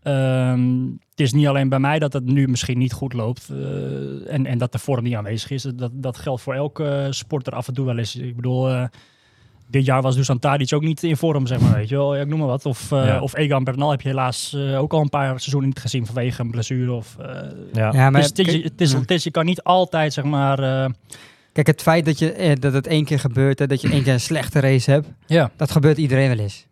Ehm, 0.03 0.81
het 1.09 1.19
is 1.19 1.33
niet 1.33 1.47
alleen 1.47 1.69
bij 1.69 1.79
mij 1.79 1.99
dat 1.99 2.13
het 2.13 2.25
nu 2.25 2.47
misschien 2.47 2.77
niet 2.77 2.93
goed 2.93 3.13
loopt 3.13 3.49
eh, 3.49 4.33
en, 4.33 4.45
en 4.45 4.57
dat 4.57 4.71
de 4.71 4.79
vorm 4.79 5.03
niet 5.03 5.15
aanwezig 5.15 5.49
is. 5.51 5.61
Dat, 5.61 5.91
dat 5.93 6.17
geldt 6.17 6.41
voor 6.41 6.53
elke 6.53 7.07
sporter 7.09 7.53
af 7.53 7.67
en 7.67 7.73
toe 7.73 7.85
wel 7.85 7.97
eens. 7.97 8.15
Ik 8.15 8.35
bedoel, 8.35 8.69
eh, 8.69 8.83
dit 9.67 9.85
jaar 9.85 10.01
was 10.01 10.15
Dusan 10.15 10.39
Tadic 10.39 10.73
ook 10.73 10.81
niet 10.81 11.03
in 11.03 11.17
vorm, 11.17 11.47
zeg 11.47 11.59
maar, 11.59 11.73
weet 11.75 11.89
je 11.89 11.95
wel. 11.95 12.15
Ja, 12.15 12.21
ik 12.21 12.27
noem 12.27 12.39
maar 12.39 12.47
wat. 12.47 12.65
Of, 12.65 12.91
eh, 12.91 13.05
Ja. 13.05 13.19
of 13.21 13.35
Egan 13.37 13.63
Bernal 13.63 13.91
heb 13.91 14.01
je 14.01 14.07
helaas 14.09 14.53
eh, 14.53 14.79
ook 14.79 14.93
al 14.93 15.01
een 15.01 15.09
paar 15.09 15.27
seizoenen 15.39 15.69
niet 15.69 15.79
gezien 15.79 16.05
vanwege 16.05 16.41
een 16.41 16.51
blessure. 16.51 16.91
Of, 16.91 17.17
eh, 17.19 17.27
Ja. 17.73 17.91
Ja, 17.93 18.09
maar 18.09 18.21
dus 18.21 18.29
het, 18.29 18.39
is, 18.39 18.45
kijk- 18.45 18.63
het, 18.63 18.81
is, 18.81 18.91
ja. 18.91 18.99
het 18.99 19.11
is, 19.11 19.23
je 19.23 19.31
kan 19.31 19.45
niet 19.45 19.63
altijd, 19.63 20.13
zeg 20.13 20.23
maar... 20.23 20.59
eh, 20.59 20.89
Kijk, 21.53 21.67
het 21.67 21.81
feit 21.81 22.05
dat, 22.05 22.19
je, 22.19 22.31
eh, 22.31 22.55
dat 22.59 22.73
het 22.73 22.87
één 22.87 23.05
keer 23.05 23.19
gebeurt, 23.19 23.59
hè, 23.59 23.67
dat 23.67 23.81
je 23.81 23.89
één 23.89 24.03
keer 24.03 24.13
een 24.13 24.19
slechte 24.19 24.59
race 24.59 24.91
hebt, 24.91 25.07
ja. 25.25 25.51
dat 25.55 25.71
gebeurt 25.71 25.97
iedereen 25.97 26.27
wel 26.29 26.37
eens. 26.39 26.65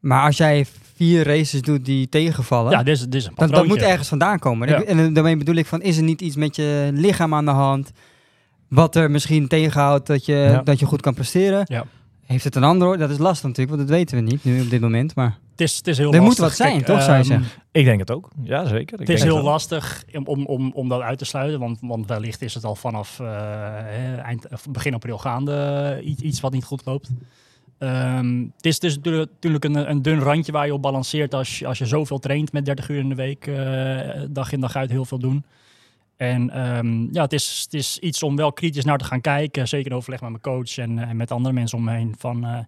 Maar 0.00 0.24
als 0.24 0.36
jij 0.36 0.66
vier 1.02 1.24
races 1.26 1.62
doet 1.62 1.84
die 1.84 2.08
tegenvallen, 2.08 2.72
ja, 2.72 2.82
dit 2.82 2.96
is, 2.96 3.00
dit 3.00 3.14
is 3.14 3.28
een 3.34 3.50
dat 3.50 3.66
moet 3.66 3.82
ergens 3.82 4.08
vandaan 4.08 4.38
komen. 4.38 4.68
Ja. 4.68 4.82
En 4.82 5.12
daarmee 5.12 5.36
bedoel 5.36 5.54
ik 5.54 5.66
van, 5.66 5.82
is 5.82 5.96
er 5.96 6.02
niet 6.02 6.20
iets 6.20 6.36
met 6.36 6.56
je 6.56 6.90
lichaam 6.92 7.34
aan 7.34 7.44
de 7.44 7.50
hand, 7.50 7.92
wat 8.68 8.96
er 8.96 9.10
misschien 9.10 9.48
tegenhoudt 9.48 10.06
dat 10.06 10.24
je, 10.24 10.32
Ja. 10.34 10.62
dat 10.62 10.78
je 10.78 10.86
goed 10.86 11.00
kan 11.00 11.14
presteren? 11.14 11.62
Ja. 11.64 11.84
Heeft 12.26 12.44
het 12.44 12.54
een 12.54 12.64
ander 12.64 12.88
oor? 12.88 12.98
Dat 12.98 13.10
is 13.10 13.18
lastig 13.18 13.48
natuurlijk, 13.48 13.76
want 13.76 13.88
dat 13.88 13.98
weten 13.98 14.16
we 14.16 14.22
niet 14.22 14.44
nu 14.44 14.60
op 14.60 14.70
dit 14.70 14.80
moment. 14.80 15.14
Maar 15.14 15.38
Het 15.50 15.60
is, 15.60 15.76
het 15.76 15.86
is 15.86 15.98
heel 15.98 16.14
Er 16.14 16.22
moet 16.22 16.38
wat 16.38 16.54
zijn, 16.54 16.72
Kijk, 16.72 16.86
toch, 16.86 17.02
zou 17.02 17.12
je 17.12 17.18
ehm, 17.18 17.26
zeggen? 17.26 17.62
Ik 17.72 17.84
denk 17.84 18.00
het 18.00 18.10
ook. 18.10 18.30
Ja, 18.42 18.66
zeker. 18.66 18.80
Ik 18.80 18.90
Het 18.90 19.08
is 19.08 19.20
denk 19.20 19.32
heel 19.32 19.42
lastig 19.42 20.04
om, 20.12 20.24
om, 20.24 20.46
om, 20.46 20.72
om 20.74 20.88
dat 20.88 21.00
uit 21.00 21.18
te 21.18 21.24
sluiten, 21.24 21.60
want, 21.60 21.78
want 21.80 22.06
wellicht 22.06 22.42
is 22.42 22.54
het 22.54 22.64
al 22.64 22.74
vanaf 22.74 23.20
eh, 23.20 23.26
hè, 23.26 24.16
eind, 24.16 24.48
of 24.52 24.66
begin 24.70 24.94
april 24.94 25.18
gaande 25.18 26.00
iets, 26.04 26.22
iets 26.22 26.40
wat 26.40 26.52
niet 26.52 26.64
goed 26.64 26.82
loopt. 26.84 27.10
Ehm, 27.82 28.40
het 28.56 28.66
is 28.66 28.78
dus 28.78 28.96
natuurlijk 28.96 29.30
natuurlijk 29.32 29.64
een, 29.64 29.90
een 29.90 30.02
dun 30.02 30.18
randje 30.18 30.52
waar 30.52 30.66
je 30.66 30.74
op 30.74 30.82
balanceert 30.82 31.34
als 31.34 31.58
je, 31.58 31.66
als 31.66 31.78
je 31.78 31.86
zoveel 31.86 32.18
traint 32.18 32.52
met 32.52 32.64
30 32.64 32.88
uur 32.88 32.98
in 32.98 33.08
de 33.08 33.14
week, 33.14 33.46
eh, 33.46 34.20
dag 34.30 34.52
in 34.52 34.60
dag 34.60 34.76
uit 34.76 34.90
heel 34.90 35.04
veel 35.04 35.18
doen. 35.18 35.44
En 36.16 36.50
ehm, 36.50 37.14
ja, 37.14 37.22
het 37.22 37.32
is, 37.32 37.60
het 37.64 37.74
is 37.74 37.98
iets 37.98 38.22
om 38.22 38.36
wel 38.36 38.52
kritisch 38.52 38.84
naar 38.84 38.98
te 38.98 39.04
gaan 39.04 39.20
kijken, 39.20 39.68
zeker 39.68 39.90
in 39.90 39.96
overleg 39.96 40.20
met 40.20 40.30
mijn 40.30 40.42
coach 40.42 40.78
en, 40.78 40.98
en 40.98 41.16
met 41.16 41.30
andere 41.30 41.54
mensen 41.54 41.78
om 41.78 41.84
me 41.84 41.92
heen, 41.92 42.14
van 42.18 42.44
eh, 42.44 42.58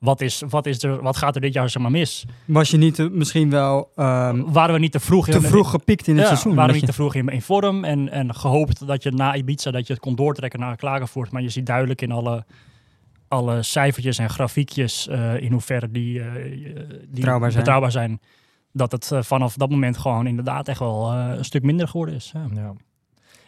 wat, 0.00 0.20
is, 0.20 0.42
wat, 0.48 0.66
is 0.66 0.82
er, 0.82 1.02
wat 1.02 1.16
gaat 1.16 1.34
er 1.34 1.40
dit 1.40 1.52
jaar 1.52 1.70
zeg 1.70 1.82
maar 1.82 1.90
mis? 1.90 2.24
was 2.44 2.70
je 2.70 2.76
niet 2.76 2.98
eh, 2.98 3.06
misschien 3.10 3.50
wel 3.50 3.90
ehm, 3.96 4.42
Waren 4.52 4.74
we 4.74 4.80
niet 4.80 4.92
te 4.92 5.00
vroeg 5.00 5.28
te 5.28 5.40
vroeg 5.40 5.70
gepiekt 5.70 6.06
in 6.06 6.14
het 6.14 6.22
ja, 6.22 6.28
seizoen? 6.28 6.54
waren 6.54 6.66
we 6.68 6.72
niet 6.72 6.80
je- 6.80 6.86
te 6.88 6.96
vroeg 6.96 7.14
in, 7.14 7.28
in 7.28 7.42
vorm 7.42 7.84
en, 7.84 8.08
en 8.10 8.34
gehoopt 8.34 8.86
dat 8.86 9.02
je 9.02 9.10
na 9.10 9.34
Ibiza 9.34 9.70
dat 9.70 9.86
je 9.86 9.92
het 9.92 10.02
kon 10.02 10.14
doortrekken 10.14 10.60
naar 10.60 10.76
Klagenvoort. 10.76 11.30
Maar 11.30 11.42
je 11.42 11.48
ziet 11.48 11.66
duidelijk 11.66 12.02
in 12.02 12.12
alle, 12.12 12.44
alle 13.34 13.62
cijfertjes 13.62 14.18
en 14.18 14.30
grafiekjes 14.30 15.08
eh, 15.08 15.40
in 15.40 15.52
hoeverre 15.52 15.90
die, 15.90 16.20
eh, 16.20 16.32
die 16.42 17.08
Betrouwbaar 17.10 17.50
zijn. 17.50 17.62
betrouwbaar 17.62 17.92
zijn. 17.92 18.20
Dat 18.72 18.92
het 18.92 19.10
eh, 19.12 19.22
vanaf 19.22 19.54
dat 19.54 19.70
moment 19.70 19.96
gewoon 19.98 20.26
inderdaad 20.26 20.68
echt 20.68 20.78
wel 20.78 21.12
eh, 21.12 21.34
een 21.36 21.44
stuk 21.44 21.62
minder 21.62 21.88
geworden 21.88 22.14
is. 22.14 22.30
Ja. 22.34 22.46
Ja. 22.54 22.72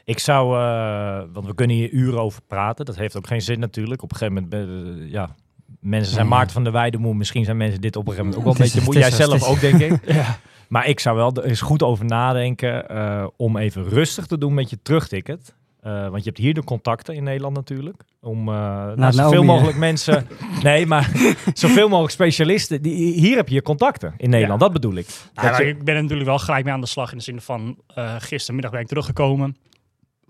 Ik 0.04 0.18
zou, 0.18 0.56
eh, 0.58 1.22
want 1.32 1.46
we 1.46 1.54
kunnen 1.54 1.76
hier 1.76 1.90
uren 1.90 2.20
over 2.20 2.42
praten. 2.46 2.84
Dat 2.84 2.96
heeft 2.96 3.16
ook 3.16 3.26
geen 3.26 3.42
zin 3.42 3.58
natuurlijk. 3.60 4.02
Op 4.02 4.10
een 4.12 4.16
gegeven 4.16 4.48
moment, 4.50 5.10
ja, 5.12 5.34
mensen 5.80 6.14
zijn. 6.14 6.28
Maarten 6.28 6.52
van 6.52 6.62
der 6.64 6.72
Weijdenmoe. 6.72 7.14
Misschien 7.14 7.44
zijn 7.44 7.56
mensen 7.56 7.80
dit 7.80 7.96
op 7.96 8.06
een 8.06 8.12
gegeven 8.12 8.30
moment 8.30 8.48
ook 8.48 8.56
wel 8.56 8.66
een 8.66 8.72
beetje 8.72 8.90
moe. 8.92 8.98
Jij 9.00 9.10
zelf 9.10 9.42
ook, 9.48 9.60
denk 9.60 9.80
ik. 9.80 9.98
Ja. 10.14 10.38
Maar 10.68 10.86
ik 10.88 11.00
zou 11.00 11.16
wel 11.16 11.32
er 11.34 11.44
eens 11.44 11.60
goed 11.60 11.82
over 11.82 12.04
nadenken 12.04 12.88
eh, 12.88 13.26
om 13.36 13.56
even 13.56 13.88
rustig 13.88 14.26
te 14.26 14.38
doen 14.38 14.54
met 14.54 14.70
je 14.70 14.78
terugticket. 14.82 15.54
Eh, 15.86 16.08
want 16.08 16.16
je 16.16 16.24
hebt 16.30 16.38
hier 16.38 16.54
de 16.54 16.64
contacten 16.64 17.14
in 17.14 17.22
Nederland 17.24 17.54
natuurlijk. 17.54 18.02
Om 18.20 18.48
eh 18.48 18.54
nou, 18.94 19.12
zoveel 19.12 19.42
mogelijk 19.44 19.76
mensen... 19.78 20.26
nee, 20.62 20.86
maar 20.86 21.10
zoveel 21.54 21.88
mogelijk 21.88 22.12
specialisten. 22.12 22.82
Die, 22.82 23.12
hier 23.20 23.36
heb 23.36 23.48
je 23.48 23.54
je 23.54 23.62
contacten 23.62 24.14
in 24.16 24.30
Nederland. 24.30 24.60
Dat 24.60 24.72
bedoel 24.72 24.94
ik. 24.94 25.06
Ja, 25.34 25.42
Dat 25.49 25.56
je- 25.56 25.66
ik 25.66 25.84
ben 25.84 25.94
er 25.94 26.00
natuurlijk 26.02 26.28
wel 26.28 26.38
gelijk 26.38 26.64
mee 26.64 26.72
aan 26.75 26.80
de 26.80 26.86
slag 26.86 27.10
in 27.12 27.18
de 27.18 27.25
zin 27.25 27.40
van 27.40 27.76
eh, 27.94 28.14
gistermiddag 28.18 28.70
ben 28.72 28.80
ik 28.80 28.86
teruggekomen. 28.86 29.56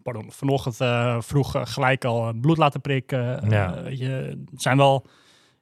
Pardon, 0.03 0.25
vanochtend 0.29 0.81
eh, 0.81 1.17
vroeg 1.21 1.55
gelijk 1.63 2.05
al 2.05 2.33
bloed 2.41 2.57
laten 2.59 2.81
prikken. 2.81 3.43
Eh, 3.43 3.51
Ja. 3.51 3.83
weet 3.83 3.99
je, 3.99 4.43
zijn 4.57 4.77
wel 4.77 5.07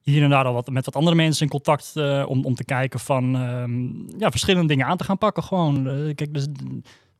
hier 0.00 0.22
en 0.22 0.30
daar 0.30 0.44
al 0.44 0.52
wat, 0.52 0.70
met 0.70 0.84
wat 0.84 0.96
andere 0.96 1.16
mensen 1.16 1.42
in 1.44 1.50
contact 1.50 1.92
eh, 1.94 2.24
om, 2.28 2.44
om 2.44 2.54
te 2.54 2.64
kijken 2.64 3.00
van 3.00 3.36
ehm, 3.36 4.18
ja, 4.20 4.30
verschillende 4.30 4.68
dingen 4.68 4.86
aan 4.86 4.96
te 4.96 5.04
gaan 5.04 5.18
pakken. 5.18 5.42
Gewoon, 5.42 5.84
kijk, 6.14 6.34
dus, 6.34 6.46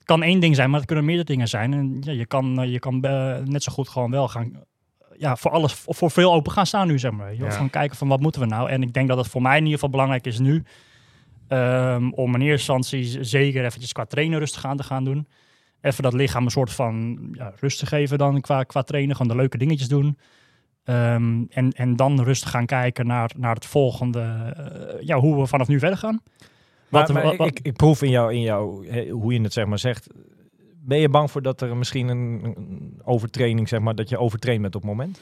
kan 0.04 0.22
één 0.22 0.40
ding 0.40 0.54
zijn, 0.54 0.68
maar 0.68 0.78
het 0.78 0.86
kunnen 0.86 1.04
meerdere 1.04 1.28
dingen 1.28 1.48
zijn. 1.48 1.72
En 1.72 1.96
ja, 2.00 2.12
je 2.12 2.26
kan, 2.26 2.60
eh, 2.60 2.72
je 2.72 2.78
kan 2.78 3.02
eh, 3.02 3.38
net 3.38 3.62
zo 3.62 3.72
goed 3.72 3.88
gewoon 3.88 4.10
wel 4.10 4.28
gaan 4.28 4.52
ja, 5.18 5.36
voor 5.36 5.50
alles, 5.50 5.72
voor, 5.72 6.10
veel 6.10 6.32
open 6.32 6.52
gaan 6.52 6.66
staan 6.66 6.86
nu, 6.86 6.98
zeg 6.98 7.12
maar. 7.12 7.32
je. 7.32 7.44
Ja. 7.44 7.50
Van 7.50 7.70
kijken 7.70 7.96
van 7.96 8.08
wat 8.08 8.20
moeten 8.20 8.40
we 8.40 8.46
nou? 8.46 8.70
En 8.70 8.82
ik 8.82 8.92
denk 8.92 9.08
dat 9.08 9.16
het 9.16 9.28
voor 9.28 9.42
mij 9.42 9.56
in 9.56 9.62
ieder 9.62 9.74
geval 9.74 9.90
belangrijk 9.90 10.26
is 10.26 10.38
nu 10.38 10.64
Ehm, 11.48 12.10
om 12.10 12.34
in 12.34 12.40
eerste 12.40 12.72
instantie 12.72 13.24
zeker 13.24 13.64
eventjes 13.64 13.92
qua 13.92 14.04
trainen 14.04 14.38
rustig 14.38 14.64
aan 14.64 14.76
te 14.76 14.82
gaan 14.82 15.04
doen. 15.04 15.28
Even 15.80 16.02
dat 16.02 16.12
lichaam 16.12 16.44
een 16.44 16.50
soort 16.50 16.72
van 16.72 17.18
ja, 17.32 17.52
rust 17.60 17.78
te 17.78 17.86
geven 17.86 18.18
dan 18.18 18.40
qua, 18.40 18.62
qua 18.62 18.82
trainen. 18.82 19.16
Gewoon 19.16 19.32
de 19.32 19.38
leuke 19.38 19.58
dingetjes 19.58 19.88
doen. 19.88 20.18
Ehm, 20.84 21.42
en, 21.48 21.72
en 21.72 21.96
dan 21.96 22.22
rustig 22.22 22.50
gaan 22.50 22.66
kijken 22.66 23.06
naar, 23.06 23.30
naar 23.36 23.54
het 23.54 23.66
volgende. 23.66 24.20
eh, 24.20 25.06
ja, 25.06 25.18
hoe 25.18 25.40
we 25.40 25.46
vanaf 25.46 25.68
nu 25.68 25.78
verder 25.78 25.98
gaan. 25.98 26.22
Maar, 26.94 27.02
Wat- 27.06 27.12
maar 27.12 27.22
wat- 27.24 27.36
wat- 27.36 27.46
ik, 27.46 27.60
ik 27.62 27.72
proef 27.72 28.02
in 28.02 28.10
jou, 28.10 28.32
in 28.32 28.40
jou 28.40 28.88
hè, 28.88 29.08
hoe 29.08 29.32
je 29.32 29.40
het 29.40 29.52
zeg 29.52 29.66
maar 29.66 29.78
zegt. 29.78 30.06
Ben 30.86 30.98
je 30.98 31.08
bang 31.08 31.30
voor 31.30 31.42
dat 31.42 31.60
er 31.60 31.76
misschien 31.76 32.08
een, 32.08 32.40
een 32.56 33.00
overtraining, 33.04 33.68
zeg 33.68 33.80
maar, 33.80 33.94
dat 33.94 34.08
je 34.08 34.18
overtraind 34.18 34.62
bent 34.62 34.74
op 34.74 34.80
het 34.82 34.90
moment? 34.90 35.20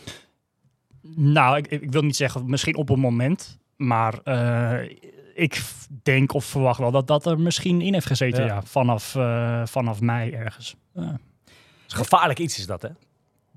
Nou, 1.16 1.56
ik, 1.56 1.66
ik 1.66 1.92
wil 1.92 2.02
niet 2.02 2.16
zeggen 2.16 2.50
misschien 2.50 2.76
op 2.76 2.88
een 2.90 2.98
moment. 3.00 3.58
Maar 3.76 4.18
eh, 4.24 4.88
ik 5.34 5.62
denk 6.02 6.32
of 6.34 6.44
verwacht 6.44 6.78
wel 6.78 6.90
dat 6.90 7.06
dat 7.06 7.26
er 7.26 7.40
misschien 7.40 7.80
in 7.80 7.92
heeft 7.92 8.06
gezeten. 8.06 8.44
Ja. 8.44 8.54
Ja. 8.54 8.62
vanaf, 8.62 9.14
eh, 9.14 9.62
vanaf 9.66 10.00
mei 10.00 10.30
ergens. 10.30 10.76
Ja. 10.94 11.18
Gevaarlijk 11.86 12.38
iets 12.38 12.58
is 12.58 12.66
dat, 12.66 12.82
hè? 12.82 12.88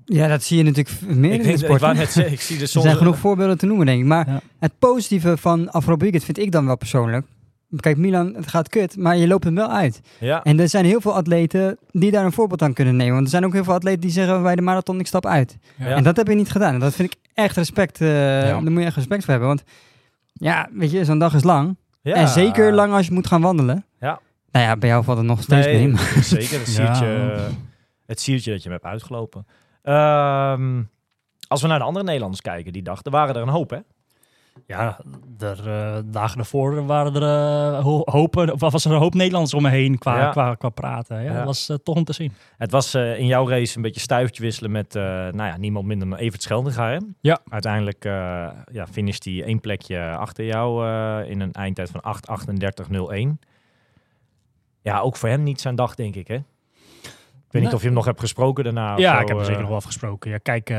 Ja, 0.04 0.28
dat 0.28 0.42
zie 0.42 0.56
je 0.56 0.62
natuurlijk 0.62 1.00
meer 1.00 1.32
Ik, 1.32 1.38
in 1.40 1.42
de 1.46 1.52
ik, 1.52 1.58
sport. 1.58 1.80
net 1.80 2.10
zeggen, 2.12 2.32
ik 2.32 2.40
zie 2.40 2.56
er 2.56 2.62
Er 2.62 2.68
soms... 2.68 2.84
zijn 2.84 2.96
genoeg 2.96 3.18
voorbeelden 3.18 3.58
te 3.58 3.66
noemen, 3.66 3.86
denk 3.86 4.00
ik. 4.00 4.06
Maar 4.06 4.28
Ja. 4.28 4.40
het 4.58 4.72
positieve 4.78 5.36
van 5.36 5.70
weekend 5.98 6.24
vind 6.24 6.38
ik 6.38 6.52
dan 6.52 6.66
wel 6.66 6.76
persoonlijk. 6.76 7.26
Kijk, 7.80 7.96
Milan, 7.96 8.34
het 8.34 8.46
gaat 8.48 8.68
kut, 8.68 8.96
maar 8.96 9.16
je 9.16 9.26
loopt 9.26 9.44
hem 9.44 9.54
wel 9.54 9.70
uit. 9.70 10.00
Ja, 10.20 10.42
En 10.42 10.60
er 10.60 10.68
zijn 10.68 10.84
heel 10.84 11.00
veel 11.00 11.14
atleten 11.14 11.78
die 11.90 12.10
daar 12.10 12.24
een 12.24 12.32
voorbeeld 12.32 12.62
aan 12.62 12.72
kunnen 12.72 12.96
nemen. 12.96 13.12
Want 13.12 13.24
er 13.24 13.30
zijn 13.30 13.44
ook 13.44 13.52
heel 13.52 13.64
veel 13.64 13.74
atleten 13.74 14.00
die 14.00 14.10
zeggen 14.10 14.42
bij 14.42 14.56
de 14.56 14.62
marathon, 14.62 15.00
ik 15.00 15.06
stap 15.06 15.26
uit. 15.26 15.56
Ja. 15.76 15.86
En 15.86 16.04
dat 16.04 16.16
heb 16.16 16.28
je 16.28 16.34
niet 16.34 16.50
gedaan. 16.50 16.74
En 16.74 16.80
dat 16.80 16.94
vind 16.94 17.12
ik 17.12 17.18
echt 17.34 17.56
respect. 17.56 18.00
eh 18.00 18.08
Ja. 18.08 18.60
Daar 18.60 18.62
moet 18.72 18.80
je 18.80 18.86
echt 18.86 18.96
respect 18.96 19.20
voor 19.22 19.30
hebben. 19.30 19.48
Want 19.48 19.62
ja, 20.32 20.68
weet 20.72 20.90
je, 20.90 21.04
zo'n 21.04 21.18
dag 21.18 21.34
is 21.34 21.42
lang. 21.44 21.76
ja. 22.02 22.14
En 22.14 22.28
zeker 22.28 22.72
lang 22.72 22.92
als 22.92 23.06
je 23.06 23.12
moet 23.12 23.26
gaan 23.26 23.40
wandelen. 23.42 23.84
Ja. 24.00 24.20
Nou 24.50 24.66
ja, 24.66 24.76
bij 24.76 24.88
jou 24.88 25.04
valt 25.04 25.18
het 25.18 25.26
nog 25.26 25.42
steeds 25.42 25.66
mee. 25.66 25.76
Nee, 25.76 25.88
maar- 25.88 26.22
zeker. 26.38 26.58
Het 26.58 26.74
Ja. 26.76 26.94
siertje, 26.94 27.36
het 28.06 28.20
siertje 28.20 28.50
dat 28.50 28.62
je 28.62 28.68
hem 28.68 28.78
hebt 28.80 28.92
uitgelopen. 28.92 29.46
Ehm, 29.82 30.82
als 31.48 31.62
we 31.62 31.68
naar 31.68 31.78
de 31.78 31.84
andere 31.84 32.04
Nederlanders 32.04 32.40
kijken 32.42 32.72
die 32.72 32.82
dag, 32.82 33.00
er 33.02 33.10
waren 33.10 33.34
er 33.34 33.42
een 33.42 33.48
hoop, 33.48 33.70
hè? 33.70 33.78
Ja, 34.66 35.00
er, 35.38 35.58
eh, 35.68 35.98
dagen 36.04 36.36
daarvoor 36.36 36.86
waren 36.86 37.14
er 37.14 37.22
eh, 37.76 37.82
ho- 37.82 38.02
hopen, 38.04 38.52
of 38.52 38.60
was 38.60 38.84
er 38.84 38.92
een 38.92 38.98
hoop 38.98 39.14
Nederlanders 39.14 39.54
om 39.54 39.62
me 39.62 39.68
heen 39.68 39.98
qua, 39.98 40.18
Ja. 40.18 40.30
qua, 40.30 40.54
qua 40.54 40.68
praten. 40.68 41.16
Ja, 41.22 41.30
Ja. 41.30 41.36
Dat 41.36 41.44
was 41.44 41.68
eh, 41.68 41.76
toch 41.76 41.96
om 41.96 42.04
te 42.04 42.12
zien. 42.12 42.32
Het 42.58 42.70
was 42.70 42.94
in 42.94 43.26
jouw 43.26 43.48
race 43.48 43.76
een 43.76 43.82
beetje 43.82 44.00
stuivertje 44.00 44.42
wisselen 44.42 44.70
met 44.70 44.94
nou 44.94 45.36
ja, 45.36 45.56
niemand 45.56 45.86
minder 45.86 46.08
dan 46.08 46.18
Evert 46.18 46.42
Scheldenga. 46.42 46.88
Hè? 46.90 46.98
Ja. 47.20 47.38
Uiteindelijk 47.48 48.04
ja, 48.72 48.86
finisht 48.90 49.24
hij 49.24 49.42
één 49.44 49.60
plekje 49.60 50.10
achter 50.10 50.44
jou 50.44 50.86
in 51.24 51.40
een 51.40 51.52
eindtijd 51.52 51.90
van 51.90 52.02
8.38.01. 52.02 53.38
Ja, 54.82 54.98
ook 55.00 55.16
voor 55.16 55.28
hem 55.28 55.42
niet 55.42 55.60
zijn 55.60 55.74
dag, 55.74 55.94
denk 55.94 56.14
ik. 56.14 56.28
Hè? 56.28 56.34
Ik 56.34 57.52
weet 57.52 57.62
niet 57.62 57.72
of 57.74 57.80
je 57.80 57.86
hem 57.86 57.94
nog 57.96 58.04
hebt 58.04 58.20
gesproken 58.20 58.64
daarna. 58.64 58.92
of 58.94 59.00
ja, 59.00 59.14
zo, 59.16 59.20
ik 59.22 59.28
heb 59.28 59.36
hem 59.36 59.44
zeker 59.46 59.60
nog 59.60 59.68
wel 59.68 59.78
afgesproken. 59.78 60.30
Ja, 60.30 60.38
kijk, 60.38 60.74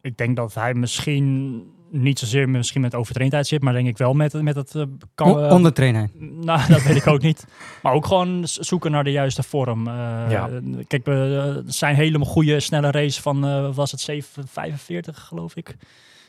ik 0.00 0.16
denk 0.16 0.36
dat 0.36 0.54
hij 0.54 0.74
misschien 0.74 1.62
niet 1.90 2.18
zozeer 2.18 2.48
misschien 2.48 2.80
met 2.80 2.94
overtraindheid 2.94 3.46
zit, 3.46 3.62
maar 3.62 3.72
denk 3.72 3.86
ik 3.88 3.96
wel 3.98 4.12
met, 4.14 4.42
met 4.42 4.56
het... 4.56 4.74
eh, 4.74 4.82
kan, 5.14 5.44
eh, 5.44 5.52
ondertrainer. 5.52 6.10
Nou, 6.40 6.68
dat 6.68 6.82
weet 6.82 6.96
ik 6.96 7.06
ook 7.06 7.22
niet. 7.22 7.46
Maar 7.82 7.92
ook 7.92 8.06
gewoon 8.06 8.40
zoeken 8.44 8.90
naar 8.90 9.04
de 9.04 9.10
juiste 9.10 9.42
vorm. 9.42 9.86
Eh, 9.86 9.94
Ja. 10.30 10.48
Kijk, 10.86 11.04
we 11.04 11.62
zijn 11.66 11.94
hele 11.94 12.18
goede 12.18 12.60
snelle 12.60 12.90
race 12.90 13.22
van, 13.22 13.44
eh, 13.46 13.74
was 13.74 13.90
het 13.90 14.00
745 14.00 15.18
geloof 15.18 15.56
ik? 15.56 15.76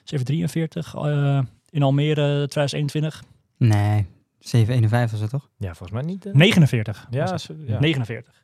743 0.04 0.96
eh, 0.96 1.40
in 1.70 1.84
Almere 1.84 2.48
2021. 2.48 3.24
Nee, 3.58 4.06
751 4.40 5.12
was 5.12 5.22
het 5.22 5.30
toch? 5.30 5.50
Ja, 5.58 5.68
volgens 5.74 5.92
mij 5.92 6.02
niet. 6.14 6.26
eh. 6.26 6.34
49. 6.34 7.08
was 7.10 7.16
Ja, 7.30 7.32
het. 7.34 7.50
ja. 7.68 7.80
49. 7.80 8.44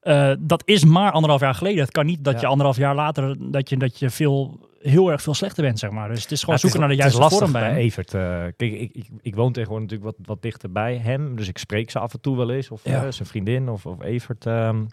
Eh, 0.00 0.32
dat 0.38 0.62
is 0.64 0.84
maar 0.84 1.12
anderhalf 1.12 1.40
jaar 1.40 1.54
geleden. 1.54 1.80
Het 1.82 1.90
kan 1.92 2.06
niet 2.06 2.24
dat 2.24 2.34
Ja. 2.34 2.40
je 2.40 2.46
anderhalf 2.46 2.76
jaar 2.76 2.94
later 2.94 3.36
dat 3.52 3.68
je, 3.68 3.76
dat 3.76 3.98
je 3.98 4.10
veel, 4.10 4.68
heel 4.78 5.10
erg 5.10 5.22
veel 5.22 5.34
slechter 5.34 5.62
bent, 5.64 5.78
zeg 5.78 5.90
maar. 5.90 6.08
Dus 6.08 6.22
het 6.22 6.32
is 6.32 6.42
gewoon 6.42 6.58
zoeken 6.58 6.78
is- 6.80 6.86
naar 6.86 6.94
de 6.96 7.00
juiste 7.02 7.20
lastig 7.20 7.38
vorm 7.38 7.52
bij 7.52 7.60
bij 7.60 7.70
hem. 7.70 7.78
Evert. 7.80 8.14
eh, 8.14 8.20
kijk, 8.56 8.72
ik, 8.72 8.90
ik, 8.92 9.08
ik 9.20 9.34
woon 9.34 9.52
tegenwoordig 9.52 9.88
natuurlijk 9.90 10.16
wat, 10.18 10.26
wat 10.26 10.42
dichter 10.42 10.72
bij 10.72 10.96
hem. 10.96 11.36
Dus 11.36 11.48
ik 11.48 11.58
spreek 11.58 11.90
ze 11.90 11.98
af 11.98 12.12
en 12.12 12.20
toe 12.20 12.36
wel 12.36 12.50
eens. 12.50 12.70
Of 12.70 12.84
Ja. 12.84 13.04
eh, 13.04 13.10
zijn 13.12 13.28
vriendin 13.28 13.68
of, 13.68 13.86
of 13.86 14.02
Evert. 14.02 14.46
ehm. 14.46 14.84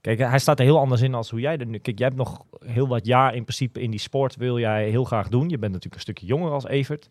Kijk, 0.00 0.18
hij 0.18 0.38
staat 0.38 0.58
er 0.58 0.64
heel 0.64 0.78
anders 0.78 1.00
in 1.00 1.14
als 1.14 1.30
hoe 1.30 1.40
jij 1.40 1.56
er 1.58 1.66
nu... 1.66 1.78
Kijk, 1.78 1.98
jij 1.98 2.06
hebt 2.06 2.18
nog 2.18 2.44
heel 2.66 2.88
wat 2.88 3.06
jaar 3.06 3.34
in 3.34 3.42
principe 3.42 3.80
in 3.80 3.90
die 3.90 4.00
sport 4.00 4.36
wil 4.36 4.58
jij 4.58 4.88
heel 4.88 5.04
graag 5.04 5.28
doen. 5.28 5.42
Je 5.48 5.58
bent 5.58 5.72
natuurlijk 5.72 5.94
een 5.94 6.00
stukje 6.00 6.26
jonger 6.26 6.50
als 6.50 6.66
Evert. 6.66 7.08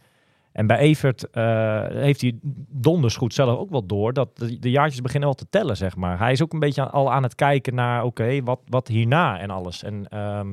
En 0.52 0.68
bij 0.68 0.78
Evert 0.78 1.30
eh, 1.30 1.86
heeft 1.88 2.22
hij 2.22 2.40
donders 2.70 3.16
goed 3.16 3.34
zelf 3.34 3.58
ook 3.58 3.70
wel 3.70 3.86
door 3.86 4.14
dat 4.14 4.38
de, 4.38 4.60
de 4.60 4.70
jaartjes 4.72 5.02
beginnen 5.02 5.30
wel 5.30 5.38
te 5.38 5.48
tellen, 5.50 5.78
zeg 5.78 5.96
maar. 5.96 6.20
Hij 6.20 6.32
is 6.32 6.42
ook 6.44 6.54
een 6.54 6.60
beetje 6.60 6.82
aan- 6.82 6.92
al 6.92 7.12
aan 7.12 7.24
het 7.24 7.36
kijken 7.36 7.76
naar, 7.76 8.04
oké, 8.04 8.44
wat, 8.44 8.60
wat 8.68 8.88
hierna 8.88 9.40
en 9.40 9.50
alles. 9.50 9.84
En 9.84 10.08
ehm, 10.10 10.48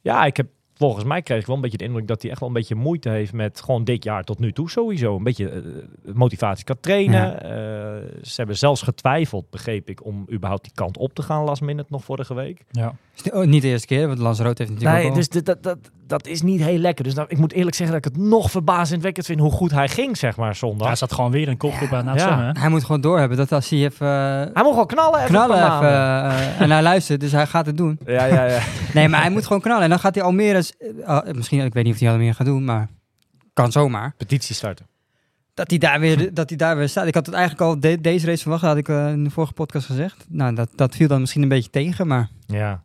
ja, 0.00 0.24
ik 0.24 0.36
heb 0.36 0.46
volgens 0.74 1.04
mij 1.04 1.22
kreeg 1.22 1.40
ik 1.40 1.46
wel 1.46 1.56
een 1.56 1.62
beetje 1.62 1.76
de 1.78 1.84
indruk 1.84 2.06
dat 2.06 2.22
hij 2.22 2.30
echt 2.30 2.40
wel 2.40 2.48
een 2.48 2.54
beetje 2.54 2.74
moeite 2.74 3.08
heeft 3.08 3.32
met 3.32 3.60
gewoon 3.60 3.84
dit 3.84 4.04
jaar 4.04 4.24
tot 4.24 4.38
nu 4.38 4.52
toe 4.52 4.70
sowieso. 4.70 5.16
Een 5.16 5.22
beetje 5.22 5.48
eh, 5.50 5.62
motivatie 6.14 6.64
kan 6.64 6.80
trainen. 6.80 7.20
Ja. 7.20 7.42
Eh, 7.42 7.50
ze 8.22 8.32
hebben 8.36 8.56
zelfs 8.58 8.82
getwijfeld, 8.82 9.50
begreep 9.50 9.88
ik, 9.90 10.04
om 10.04 10.26
überhaupt 10.32 10.62
die 10.64 10.72
kant 10.74 10.96
op 10.98 11.14
te 11.14 11.22
gaan 11.22 11.44
last 11.44 11.62
minute 11.62 11.88
nog 11.90 12.04
vorige 12.04 12.34
week. 12.34 12.64
Ja. 12.70 12.94
Oh, 13.32 13.44
niet 13.46 13.62
de 13.62 13.68
eerste 13.68 13.86
keer, 13.86 14.06
want 14.06 14.18
Lanzarote 14.18 14.62
heeft 14.62 14.74
natuurlijk 14.74 14.98
Nee, 15.00 15.10
ook 15.10 15.16
al- 15.16 15.28
dus 15.28 15.42
dat, 15.42 15.62
dat, 15.62 15.78
dat 16.08 16.26
is 16.26 16.42
niet 16.42 16.60
heel 16.60 16.78
lekker. 16.78 17.04
Dus 17.04 17.14
nou, 17.14 17.26
ik 17.30 17.38
moet 17.38 17.52
eerlijk 17.52 17.76
zeggen 17.76 17.96
dat 17.96 18.06
ik 18.06 18.12
het 18.16 18.22
nog 18.22 18.50
verbazingwekkend 18.50 19.26
vind 19.26 19.40
hoe 19.40 19.50
goed 19.50 19.70
hij 19.70 19.88
ging, 19.88 20.16
zeg 20.16 20.36
maar, 20.36 20.54
zondag. 20.54 20.86
Hij 20.86 20.96
zat 20.96 21.12
gewoon 21.12 21.30
weer 21.30 21.48
een 21.48 21.56
kopgroep 21.56 21.92
aan 21.92 22.08
het 22.08 22.20
Ja. 22.20 22.52
Hij 22.58 22.68
moet 22.68 22.84
gewoon 22.84 23.00
doorhebben 23.00 23.36
dat 23.36 23.52
als 23.52 23.68
hij 23.68 23.78
even 23.78 24.06
eh, 24.06 24.12
Hij 24.54 24.62
moet 24.62 24.70
gewoon 24.72 24.86
knallen 24.86 25.18
even. 25.18 25.30
knallen 25.30 25.56
even, 25.56 25.68
maanden. 25.68 26.30
eh, 26.38 26.60
en 26.60 26.70
hij 26.70 26.82
luistert, 26.82 27.20
dus 27.20 27.32
hij 27.32 27.46
gaat 27.46 27.66
het 27.66 27.76
doen. 27.76 27.98
Ja, 28.06 28.24
ja, 28.24 28.44
ja. 28.44 28.60
Nee, 28.94 29.08
maar 29.08 29.20
hij 29.20 29.30
moet 29.30 29.46
gewoon 29.46 29.62
knallen. 29.62 29.82
En 29.82 29.88
dan 29.90 29.98
gaat 29.98 30.14
hij 30.14 30.24
Almere, 30.24 30.62
eh, 30.78 31.06
ah, 31.06 31.32
misschien, 31.34 31.64
ik 31.64 31.72
weet 31.74 31.84
niet 31.84 31.94
of 31.94 32.00
hij 32.00 32.10
Almere 32.10 32.34
gaat 32.34 32.46
doen, 32.46 32.64
maar 32.64 32.88
kan 33.52 33.72
zomaar. 33.72 34.14
Petitie 34.16 34.54
starten. 34.54 34.86
Dat 35.54 35.70
hij 35.70 35.78
daar 35.78 36.00
weer, 36.00 36.34
dat 36.34 36.48
hij 36.48 36.58
daar 36.58 36.76
weer 36.76 36.88
staat. 36.88 37.06
Ik 37.06 37.14
had 37.14 37.26
het 37.26 37.34
eigenlijk 37.34 37.64
al 37.64 37.80
de- 37.80 38.00
deze 38.00 38.26
race 38.26 38.42
verwacht, 38.42 38.62
had 38.62 38.76
ik 38.76 38.88
eh, 38.88 39.08
in 39.08 39.24
de 39.24 39.30
vorige 39.30 39.52
podcast 39.52 39.86
gezegd. 39.86 40.26
Nou, 40.28 40.54
dat, 40.54 40.68
dat 40.74 40.94
viel 40.96 41.08
dan 41.08 41.20
misschien 41.20 41.42
een 41.42 41.48
beetje 41.48 41.70
tegen, 41.70 42.06
maar 42.06 42.28
Ja. 42.46 42.82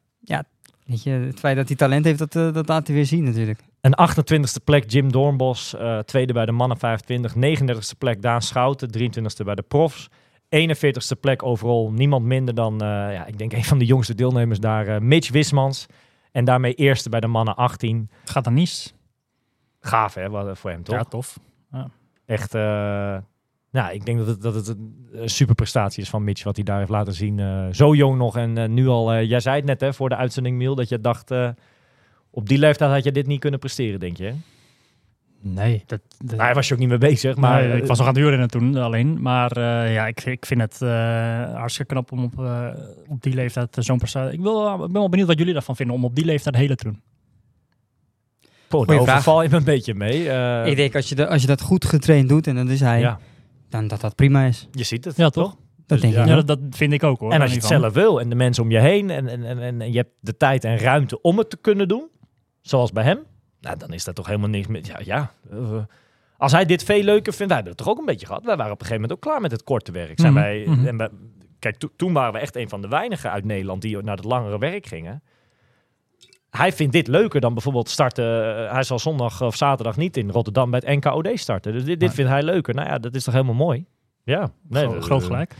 Weet 0.86 1.04
je, 1.04 1.10
het 1.10 1.40
feit 1.40 1.56
dat 1.56 1.68
hij 1.68 1.78
talent 1.78 2.06
heeft, 2.06 2.20
dat, 2.20 2.36
eh, 2.36 2.54
dat 2.54 2.68
laat 2.68 2.88
hij 2.88 2.96
weer 2.96 3.06
zien 3.06 3.24
natuurlijk. 3.24 3.64
Een 3.82 3.96
28e 3.96 4.64
plek 4.64 4.92
Jim 4.92 5.12
Doornbos, 5.12 5.76
eh, 5.76 6.00
tweede 6.00 6.34
bij 6.34 6.46
de 6.46 6.52
mannen 6.52 6.78
25, 6.78 7.36
39e 7.36 7.96
plek 7.98 8.22
Daan 8.22 8.42
Schouten, 8.42 8.92
23e 8.92 9.44
bij 9.44 9.56
de 9.56 9.62
profs. 9.62 10.10
41ste 10.50 11.16
plek 11.16 11.44
overal, 11.44 11.92
niemand 11.92 12.26
minder 12.26 12.56
dan, 12.56 12.74
eh, 12.82 12.88
ja, 12.88 13.26
ik 13.26 13.38
denk 13.38 13.54
een 13.54 13.64
van 13.64 13.78
de 13.78 13.86
jongste 13.86 14.16
deelnemers 14.16 14.60
daar, 14.60 15.04
Mitch 15.04 15.32
Wismans. 15.32 15.86
En 16.32 16.46
daarmee 16.46 16.74
eerste 16.74 17.10
bij 17.10 17.20
de 17.20 17.28
mannen 17.28 17.56
18. 17.56 18.10
Het 18.22 18.30
gaat 18.30 18.44
dan 18.44 18.54
niet. 18.54 18.94
Gaaf 19.80 20.14
hè, 20.14 20.30
wat, 20.30 20.58
voor 20.58 20.70
hem 20.70 20.84
toch? 20.84 20.96
Ja, 20.96 21.04
tof. 21.04 21.40
Echt, 22.26 22.54
eh, 22.54 23.18
nou, 23.74 23.94
ik 23.94 24.06
denk 24.06 24.18
dat 24.18 24.28
het, 24.28 24.42
dat 24.42 24.54
het 24.56 24.68
een 24.68 25.02
een 25.12 25.30
super 25.30 25.56
prestatie 25.56 26.04
is 26.04 26.10
van 26.10 26.24
Mitch, 26.24 26.44
wat 26.44 26.56
hij 26.56 26.66
daar 26.66 26.78
heeft 26.78 26.90
laten 26.90 27.14
zien. 27.14 27.40
Eh, 27.40 27.68
zo 27.72 27.96
jong 27.96 28.18
nog 28.18 28.38
en 28.38 28.58
eh, 28.58 28.70
nu 28.70 28.88
al, 28.88 29.14
eh, 29.14 29.30
jij 29.30 29.40
zei 29.40 29.56
het 29.56 29.66
net 29.66 29.82
hè, 29.82 29.94
voor 29.94 30.10
de 30.10 30.16
uitzending 30.16 30.58
Miel, 30.58 30.76
dat 30.76 30.90
je 30.90 31.00
dacht, 31.02 31.32
eh, 31.32 31.50
op 32.32 32.48
die 32.50 32.58
leeftijd 32.58 32.92
had 32.92 33.04
je 33.04 33.12
dit 33.12 33.28
niet 33.28 33.40
kunnen 33.40 33.60
presteren, 33.60 34.00
denk 34.00 34.18
je 34.18 34.24
hè? 34.24 34.34
Nee, 35.46 35.84
dat, 35.86 36.00
dat- 36.10 36.20
Nou, 36.26 36.38
Daar 36.38 36.54
was 36.54 36.68
je 36.68 36.74
ook 36.74 36.80
niet 36.80 36.90
mee 36.90 36.98
bezig, 36.98 37.36
maar... 37.36 37.68
Nee, 37.68 37.78
ik 37.82 37.86
was 37.86 37.98
nog 37.98 38.08
aan 38.08 38.14
het 38.14 38.22
huurrennen 38.22 38.48
toen 38.50 38.76
alleen. 38.76 39.22
Maar 39.22 39.52
eh, 39.52 39.94
ja, 39.94 40.08
ik, 40.08 40.24
ik 40.26 40.46
vind 40.46 40.62
het 40.62 40.82
eh, 40.82 40.90
hartstikke 41.56 41.94
knap 41.94 42.12
om 42.12 42.24
op, 42.24 42.40
eh, 42.40 42.68
op 43.08 43.22
die 43.22 43.34
leeftijd 43.34 43.78
eh, 43.78 43.84
zo'n 43.84 43.98
prestatie... 43.98 44.34
Ik, 44.38 44.42
wil, 44.42 44.72
ik 44.74 44.80
ben 44.80 44.92
wel 44.94 45.10
benieuwd 45.10 45.28
wat 45.28 45.38
jullie 45.38 45.54
daarvan 45.54 45.76
vinden 45.76 45.96
om 45.96 46.06
op 46.06 46.16
die 46.16 46.26
leeftijd 46.26 46.56
hele 46.56 46.76
te 46.76 46.84
doen. 46.84 47.02
Poh, 48.68 48.88
overval 48.90 49.42
je 49.44 49.50
me 49.50 49.56
een 49.56 49.64
beetje 49.64 49.94
mee. 49.94 50.30
Eh, 50.30 50.66
ik 50.68 50.76
denk 50.76 50.96
als 50.96 51.10
je, 51.10 51.16
de, 51.16 51.28
als 51.28 51.42
je 51.42 51.48
dat 51.48 51.62
goed 51.62 51.86
getraind 51.86 52.30
doet, 52.30 52.48
en 52.48 52.56
dat 52.56 52.68
is 52.70 52.80
hij, 52.80 53.00
ja, 53.00 53.20
dan 53.80 53.88
dat 53.88 54.02
dat 54.02 54.16
prima 54.16 54.44
is. 54.46 54.68
je 54.72 54.84
ziet 54.84 55.06
het. 55.06 55.18
Ja, 55.18 55.30
toch? 55.30 55.56
Dat 55.86 56.02
denk 56.02 56.14
ja. 56.14 56.22
ik 56.22 56.28
Ja, 56.28 56.36
dat, 56.36 56.48
dat 56.48 56.60
vind 56.70 56.94
ik 56.94 57.04
ook 57.04 57.20
hoor. 57.20 57.32
En 57.32 57.42
als 57.42 57.50
je 57.50 57.58
het 57.58 57.68
van. 57.68 57.80
zelf 57.80 57.94
wil 57.94 58.20
en 58.20 58.30
de 58.30 58.36
mensen 58.36 58.64
om 58.64 58.72
je 58.72 58.80
heen 58.80 59.10
en, 59.10 59.28
en, 59.28 59.44
en, 59.44 59.60
en 59.82 59.92
je 59.92 59.98
hebt 59.98 60.12
de 60.20 60.38
tijd 60.38 60.64
en 60.64 60.78
ruimte 60.78 61.22
om 61.22 61.38
het 61.38 61.50
te 61.50 61.58
kunnen 61.58 61.88
doen, 61.88 62.08
zoals 62.62 62.92
bij 62.92 63.04
hem, 63.04 63.20
nou, 63.62 63.78
dan 63.78 63.94
is 63.94 64.04
dat 64.04 64.16
toch 64.16 64.26
helemaal 64.28 64.50
niks 64.50 64.68
met... 64.68 64.88
Ja, 64.88 65.00
ja 65.04 65.32
eh, 65.52 65.76
als 66.38 66.52
hij 66.52 66.66
dit 66.66 66.84
veel 66.84 67.04
leuker 67.04 67.34
vindt, 67.34 67.48
wij 67.54 67.56
hebben 67.56 67.74
het 67.74 67.78
toch 67.78 67.90
ook 67.90 68.00
een 68.00 68.06
beetje 68.06 68.26
gehad. 68.26 68.44
Wij 68.46 68.56
waren 68.56 68.72
op 68.72 68.80
een 68.80 68.86
gegeven 68.86 69.02
moment 69.02 69.20
ook 69.26 69.32
klaar 69.32 69.42
met 69.42 69.52
het 69.52 69.64
korte 69.64 69.92
werk. 69.92 70.20
Zijn 70.20 70.34
Mhm, 70.34 70.42
wij, 70.42 70.64
mhm. 70.68 70.88
en 70.88 70.98
wij- 70.98 71.10
kijk, 71.60 71.78
to- 71.78 71.92
toen 71.96 72.14
waren 72.14 72.34
we 72.34 72.40
echt 72.40 72.56
een 72.56 72.70
van 72.70 72.82
de 72.82 72.88
weinigen 72.88 73.32
uit 73.32 73.46
Nederland 73.46 73.82
die 73.82 74.02
naar 74.02 74.16
het 74.16 74.26
langere 74.26 74.58
werk 74.58 74.86
gingen. 74.86 75.24
Hij 76.58 76.72
vindt 76.74 76.94
dit 76.94 77.08
leuker 77.08 77.42
dan 77.42 77.54
bijvoorbeeld 77.54 77.90
starten. 77.90 78.56
eh, 78.66 78.72
hij 78.74 78.84
zal 78.84 79.00
zondag 79.00 79.42
of 79.42 79.56
zaterdag 79.56 79.98
niet 79.98 80.18
in 80.18 80.30
Rotterdam 80.30 80.72
bij 80.72 80.82
het 80.86 80.96
NKOD 80.96 81.30
starten. 81.34 81.74
Dus 81.74 81.84
dit, 81.84 82.00
dit 82.00 82.14
vindt 82.14 82.32
hij 82.32 82.44
leuker. 82.44 82.76
Nou 82.76 82.88
ja, 82.88 82.98
dat 83.00 83.16
is 83.16 83.24
toch 83.24 83.34
helemaal 83.34 83.56
mooi? 83.56 83.86
Ja, 84.24 84.50
nee, 84.70 84.88
dat- 84.88 85.04
groot 85.04 85.24
gelijk. 85.24 85.56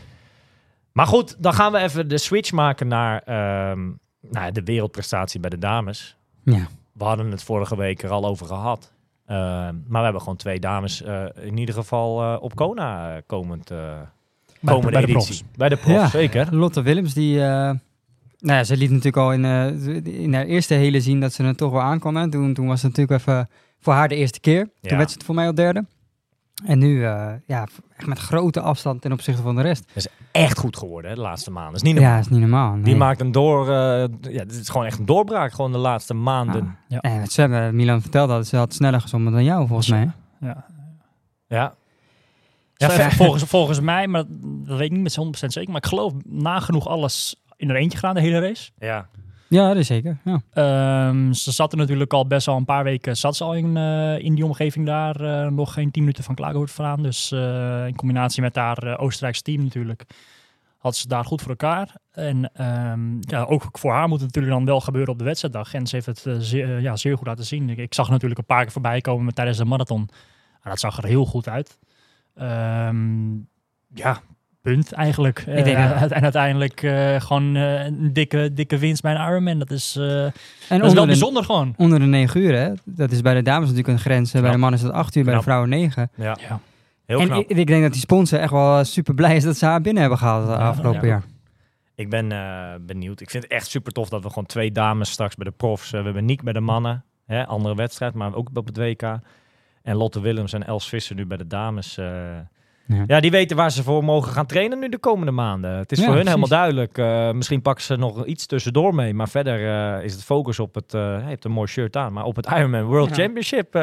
maar 0.92 1.06
goed, 1.06 1.36
dan 1.42 1.52
gaan 1.54 1.72
we 1.72 1.78
even 1.78 2.08
de 2.08 2.18
switch 2.18 2.52
maken 2.52 2.88
naar 2.88 3.22
ehm, 3.22 3.90
nou, 4.20 4.52
de 4.52 4.62
wereldprestatie 4.62 5.40
bij 5.40 5.50
de 5.50 5.58
dames. 5.58 6.16
Ja. 6.44 6.66
We 6.92 7.04
hadden 7.04 7.30
het 7.30 7.42
vorige 7.42 7.76
week 7.76 8.02
er 8.02 8.10
al 8.10 8.24
over 8.26 8.46
gehad. 8.46 8.92
Ehm, 9.26 9.38
maar 9.86 9.98
we 9.98 10.02
hebben 10.04 10.20
gewoon 10.20 10.36
twee 10.36 10.60
dames 10.60 11.02
eh, 11.02 11.24
in 11.40 11.56
ieder 11.58 11.74
geval 11.74 12.22
eh, 12.22 12.42
op 12.42 12.54
Kona 12.54 13.14
eh, 13.16 13.22
komend, 13.26 13.70
eh, 13.70 13.78
Bij, 13.78 14.74
komende 14.74 14.90
bij 14.92 15.06
de 15.06 15.12
profs. 15.12 15.42
Bij 15.56 15.68
de 15.68 15.76
profs, 15.76 15.94
Ja. 16.00 16.06
zeker. 16.08 16.54
Lotte 16.54 16.82
Willems, 16.82 17.14
die... 17.14 17.40
nou 18.44 18.58
ja, 18.58 18.64
ze 18.64 18.76
liet 18.76 18.88
natuurlijk 18.90 19.16
al 19.16 19.32
in, 19.32 19.44
eh, 19.44 20.22
in 20.22 20.34
haar 20.34 20.44
eerste 20.44 20.74
hele 20.74 21.00
zien 21.00 21.20
dat 21.20 21.32
ze 21.32 21.42
het 21.42 21.56
toch 21.56 21.72
wel 21.72 21.80
aankon. 21.80 22.14
Hè. 22.14 22.30
Toen, 22.30 22.54
toen 22.54 22.66
was 22.66 22.82
het 22.82 22.96
natuurlijk 22.96 23.20
even 23.20 23.48
voor 23.80 23.92
haar 23.92 24.08
de 24.08 24.14
eerste 24.16 24.40
keer. 24.40 24.68
Toen 24.80 24.96
werd 24.96 25.10
ze 25.10 25.16
het 25.16 25.26
voor 25.26 25.34
mij 25.34 25.46
al 25.46 25.54
derde. 25.54 25.84
En 26.64 26.78
nu, 26.78 27.04
eh, 27.04 27.32
ja, 27.46 27.66
echt 27.96 28.06
met 28.06 28.18
grote 28.18 28.60
afstand 28.60 29.00
ten 29.00 29.12
opzichte 29.12 29.42
van 29.42 29.56
de 29.56 29.62
rest. 29.62 30.08
Echt 30.32 30.58
goed 30.58 30.76
geworden 30.76 31.10
hè, 31.10 31.16
de 31.16 31.22
laatste 31.22 31.50
maanden. 31.50 31.72
Dat 31.72 31.82
is 31.82 31.88
niet 31.88 31.94
normaal. 31.94 32.14
Ja, 32.14 32.20
is 32.20 32.28
niet 32.28 32.40
normaal. 32.40 32.82
Die 32.82 32.96
maakt 32.96 33.20
een 33.20 33.32
door... 33.32 33.68
eh, 33.68 34.04
ja, 34.20 34.44
dit 34.44 34.54
is 34.60 34.68
gewoon 34.68 34.86
echt 34.86 34.98
een 34.98 35.06
doorbraak. 35.06 35.52
Gewoon 35.52 35.72
de 35.72 35.78
laatste 35.78 36.14
maanden. 36.14 36.76
Ja. 36.88 37.00
En 37.00 37.20
met 37.20 37.32
zwemmen, 37.32 37.76
Milan 37.76 38.00
vertelde 38.00 38.32
dat 38.32 38.46
ze 38.46 38.56
had 38.56 38.74
sneller 38.74 39.00
gezwommen 39.00 39.32
dan 39.32 39.44
jou, 39.44 39.66
volgens 39.66 39.88
mij. 39.88 40.10
Ja. 40.40 40.66
Ja. 41.48 41.74
Ja, 42.76 43.10
volgens, 43.10 43.42
volgens 43.42 43.80
mij, 43.80 44.06
maar 44.06 44.24
dat 44.28 44.76
weet 44.76 44.90
ik 44.90 44.90
niet 44.90 45.16
met 45.16 45.44
100% 45.44 45.46
zeker. 45.46 45.72
Maar 45.72 45.82
ik 45.82 45.88
geloof 45.88 46.12
nagenoeg 46.24 46.88
alles 46.88 47.43
in 47.56 47.70
er 47.70 47.76
eentje 47.76 47.98
gedaan, 47.98 48.14
de 48.14 48.20
hele 48.20 48.40
race. 48.40 48.70
ja. 48.78 49.08
Ja, 49.48 49.68
dat 49.68 49.76
is 49.76 49.86
zeker. 49.86 50.18
Ja. 50.24 50.40
Ehm, 50.52 51.32
ze 51.32 51.52
zat 51.52 51.72
er 51.72 51.78
natuurlijk 51.78 52.12
al 52.12 52.26
best 52.26 52.46
wel 52.46 52.56
een 52.56 52.64
paar 52.64 52.84
weken 52.84 53.16
zat 53.16 53.36
ze 53.36 53.44
al 53.44 53.54
in, 53.54 53.76
eh, 53.76 54.18
in 54.18 54.34
die 54.34 54.44
omgeving 54.44 54.86
daar. 54.86 55.20
eh, 55.20 55.50
nog 55.50 55.72
geen 55.72 55.90
10 55.90 56.02
minuten 56.02 56.24
van 56.24 56.34
Klagenhoort 56.34 56.70
vandaan. 56.70 57.02
Dus 57.02 57.32
eh, 57.32 57.86
in 57.86 57.96
combinatie 57.96 58.42
met 58.42 58.56
haar 58.56 58.98
Oostenrijkse 58.98 59.42
team 59.42 59.62
natuurlijk. 59.62 60.04
Had 60.78 60.96
ze 60.96 61.08
daar 61.08 61.24
goed 61.24 61.40
voor 61.40 61.50
elkaar. 61.50 61.94
En 62.12 62.50
ehm, 62.54 63.16
ja, 63.20 63.42
ook 63.42 63.68
voor 63.78 63.92
haar 63.92 64.08
moet 64.08 64.20
het 64.20 64.26
natuurlijk 64.26 64.54
dan 64.54 64.64
wel 64.64 64.80
gebeuren 64.80 65.12
op 65.12 65.18
de 65.18 65.24
wedstrijddag. 65.24 65.74
En 65.74 65.86
ze 65.86 65.94
heeft 65.94 66.06
het 66.06 66.44
zeer, 66.44 66.80
ja, 66.80 66.96
zeer 66.96 67.16
goed 67.16 67.26
laten 67.26 67.44
zien. 67.44 67.70
Ik, 67.70 67.78
ik 67.78 67.94
zag 67.94 68.10
natuurlijk 68.10 68.40
een 68.40 68.46
paar 68.46 68.62
keer 68.62 68.72
voorbij 68.72 69.00
komen 69.00 69.24
met, 69.24 69.34
tijdens 69.34 69.58
de 69.58 69.64
marathon. 69.64 70.08
En 70.62 70.70
dat 70.70 70.80
zag 70.80 70.98
er 70.98 71.04
heel 71.04 71.26
goed 71.26 71.48
uit. 71.48 71.78
Ehm, 72.34 73.32
ja, 73.94 74.20
punt 74.64 74.92
eigenlijk. 74.92 75.38
Ik 75.38 75.64
denk 75.64 75.76
Eh, 75.76 76.00
dat- 76.00 76.10
en 76.10 76.22
uiteindelijk 76.22 76.82
eh, 76.82 77.20
gewoon 77.20 77.56
eh, 77.56 77.84
een 77.84 78.12
dikke, 78.12 78.52
dikke 78.52 78.78
winst 78.78 79.02
bij 79.02 79.14
een 79.14 79.28
Ironman. 79.28 79.58
Dat 79.58 79.70
is, 79.70 79.96
eh, 79.96 80.24
En 80.24 80.32
dat 80.68 80.70
is 80.70 80.78
wel 80.78 80.88
onder 80.88 81.00
de, 81.00 81.06
bijzonder 81.06 81.44
gewoon. 81.44 81.74
onder 81.76 81.98
de 81.98 82.04
9 82.04 82.40
uur, 82.40 82.54
hè. 82.56 82.72
Dat 82.84 83.10
is 83.10 83.20
bij 83.20 83.34
de 83.34 83.42
dames 83.42 83.68
natuurlijk 83.68 83.88
een 83.88 83.98
grens. 84.04 84.32
Bij 84.32 84.40
Knap. 84.40 84.52
de 84.52 84.58
mannen 84.58 84.80
is 84.80 84.86
dat 84.86 84.94
8 84.94 85.16
uur, 85.16 85.24
bij 85.24 85.34
de 85.34 85.42
vrouwen 85.42 85.68
9. 85.68 86.10
ja. 86.14 86.36
Ja. 86.48 86.60
Heel 87.06 87.20
en 87.20 87.26
knap. 87.26 87.50
ik, 87.50 87.56
ik 87.56 87.66
denk 87.66 87.82
dat 87.82 87.92
die 87.92 88.00
sponsor 88.00 88.38
echt 88.38 88.50
wel 88.52 88.84
super 88.84 89.14
blij 89.14 89.36
is 89.36 89.44
dat 89.44 89.56
ze 89.56 89.66
haar 89.66 89.80
binnen 89.80 90.00
hebben 90.00 90.18
gehaald 90.18 90.46
de 90.46 90.52
Ja, 90.52 90.58
afgelopen 90.68 91.00
ja. 91.00 91.06
jaar. 91.06 91.22
Ik 91.94 92.10
ben 92.10 92.32
eh, 92.32 92.74
benieuwd. 92.80 93.20
Ik 93.20 93.30
vind 93.30 93.42
het 93.42 93.52
echt 93.52 93.66
super 93.66 93.92
tof 93.92 94.08
dat 94.08 94.22
we 94.22 94.28
gewoon 94.28 94.46
twee 94.46 94.72
dames 94.72 95.10
straks 95.10 95.34
bij 95.34 95.44
de 95.44 95.50
profs. 95.56 95.90
we 95.90 95.96
hebben 95.96 96.24
Niek 96.24 96.42
bij 96.42 96.52
de 96.52 96.60
mannen, 96.60 97.04
hè, 97.26 97.46
andere 97.46 97.74
wedstrijd, 97.74 98.14
maar 98.14 98.34
ook 98.34 98.50
op 98.54 98.66
het 98.66 98.76
WK. 98.76 99.02
En 99.82 99.96
Lotte 99.96 100.20
Willems 100.20 100.52
en 100.52 100.66
Els 100.66 100.88
Visser 100.88 101.16
nu 101.16 101.26
bij 101.26 101.36
de 101.36 101.46
dames. 101.46 101.98
Ja. 102.86 103.04
ja. 103.06 103.20
die 103.20 103.30
weten 103.30 103.56
waar 103.56 103.70
ze 103.70 103.82
voor 103.82 104.04
mogen 104.04 104.32
gaan 104.32 104.46
trainen 104.46 104.78
nu 104.78 104.88
de 104.88 104.98
komende 104.98 105.32
maanden. 105.32 105.76
Het 105.76 105.92
is 105.92 105.98
Ja, 105.98 106.04
voor 106.04 106.14
hun 106.14 106.24
precies. 106.24 106.40
helemaal 106.42 106.60
duidelijk. 106.66 106.98
Eh, 106.98 107.32
misschien 107.36 107.62
pakken 107.62 107.84
ze 107.84 107.96
nog 107.96 108.26
iets 108.26 108.46
tussendoor 108.46 108.94
mee, 108.94 109.14
maar 109.14 109.28
verder 109.28 109.68
eh, 109.98 110.04
is 110.04 110.12
het 110.12 110.24
focus 110.24 110.58
op 110.60 110.74
het. 110.74 110.94
eh 110.94 111.00
hij 111.00 111.22
heeft 111.28 111.44
een 111.44 111.50
mooi 111.52 111.68
shirt 111.68 111.96
aan, 111.96 112.12
maar 112.12 112.24
op 112.24 112.36
het 112.36 112.46
Ironman 112.46 112.82
World 112.84 113.08
Ja. 113.08 113.14
Championship. 113.14 113.74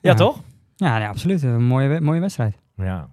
ja, 0.00 0.14
toch? 0.16 0.38
Ja, 0.76 1.08
absoluut. 1.08 1.42
Een 1.42 1.62
mooie, 1.64 2.00
mooie 2.00 2.20
wedstrijd. 2.20 2.56
Ja. 2.76 3.08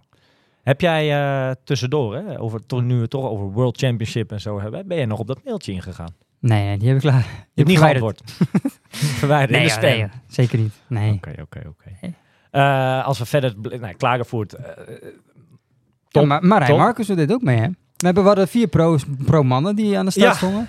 Heb 0.63 0.81
jij 0.81 1.55
tussendoor, 1.63 2.15
hè, 2.15 2.39
over, 2.41 2.61
nu 2.83 2.95
we 2.95 3.01
het 3.01 3.09
toch 3.09 3.25
over 3.25 3.45
World 3.51 3.77
Championship 3.77 4.31
en 4.31 4.41
zo 4.41 4.59
hebben, 4.61 4.87
ben 4.87 4.97
jij 4.97 5.05
nog 5.05 5.19
op 5.19 5.27
dat 5.27 5.39
mailtje 5.43 5.71
ingegaan? 5.71 6.15
Nee, 6.39 6.63
nee, 6.65 6.77
die 6.77 6.87
heb 6.87 6.95
ik 6.97 7.01
klaar. 7.03 7.19
Je 7.19 7.27
hebt 7.63 7.67
niet 7.67 7.77
geantwoord. 7.77 8.21
Verwijderd 9.19 9.49
in 9.51 9.57
Nee, 9.57 9.67
de 9.67 9.73
ja, 9.73 9.79
spam. 9.81 9.97
nee, 9.99 10.09
zeker 10.27 10.57
niet. 10.59 10.73
Nee. 10.87 11.13
Oké, 11.13 11.33
oké, 11.41 11.61
oké. 11.67 12.13
Eh, 12.57 13.05
Als 13.05 13.19
we 13.19 13.25
verder... 13.25 13.53
Nou, 13.79 13.93
Klagenvoort... 13.93 14.53
eh, 14.53 14.65
Ja, 14.87 15.09
Top, 16.09 16.25
maar 16.25 16.45
Marijn 16.45 16.69
top. 16.69 16.79
Marcus 16.79 17.07
doet 17.07 17.17
dit 17.17 17.33
ook 17.33 17.41
mee, 17.41 17.57
hè? 17.57 17.67
We 17.67 18.05
hebben 18.05 18.23
we 18.23 18.29
hadden 18.29 18.47
vier 18.47 18.67
pro's, 18.67 19.03
pro-mannen 19.25 19.75
die 19.75 19.97
aan 19.97 20.05
de 20.05 20.11
start 20.11 20.25
Ja. 20.27 20.33
stonden. 20.33 20.67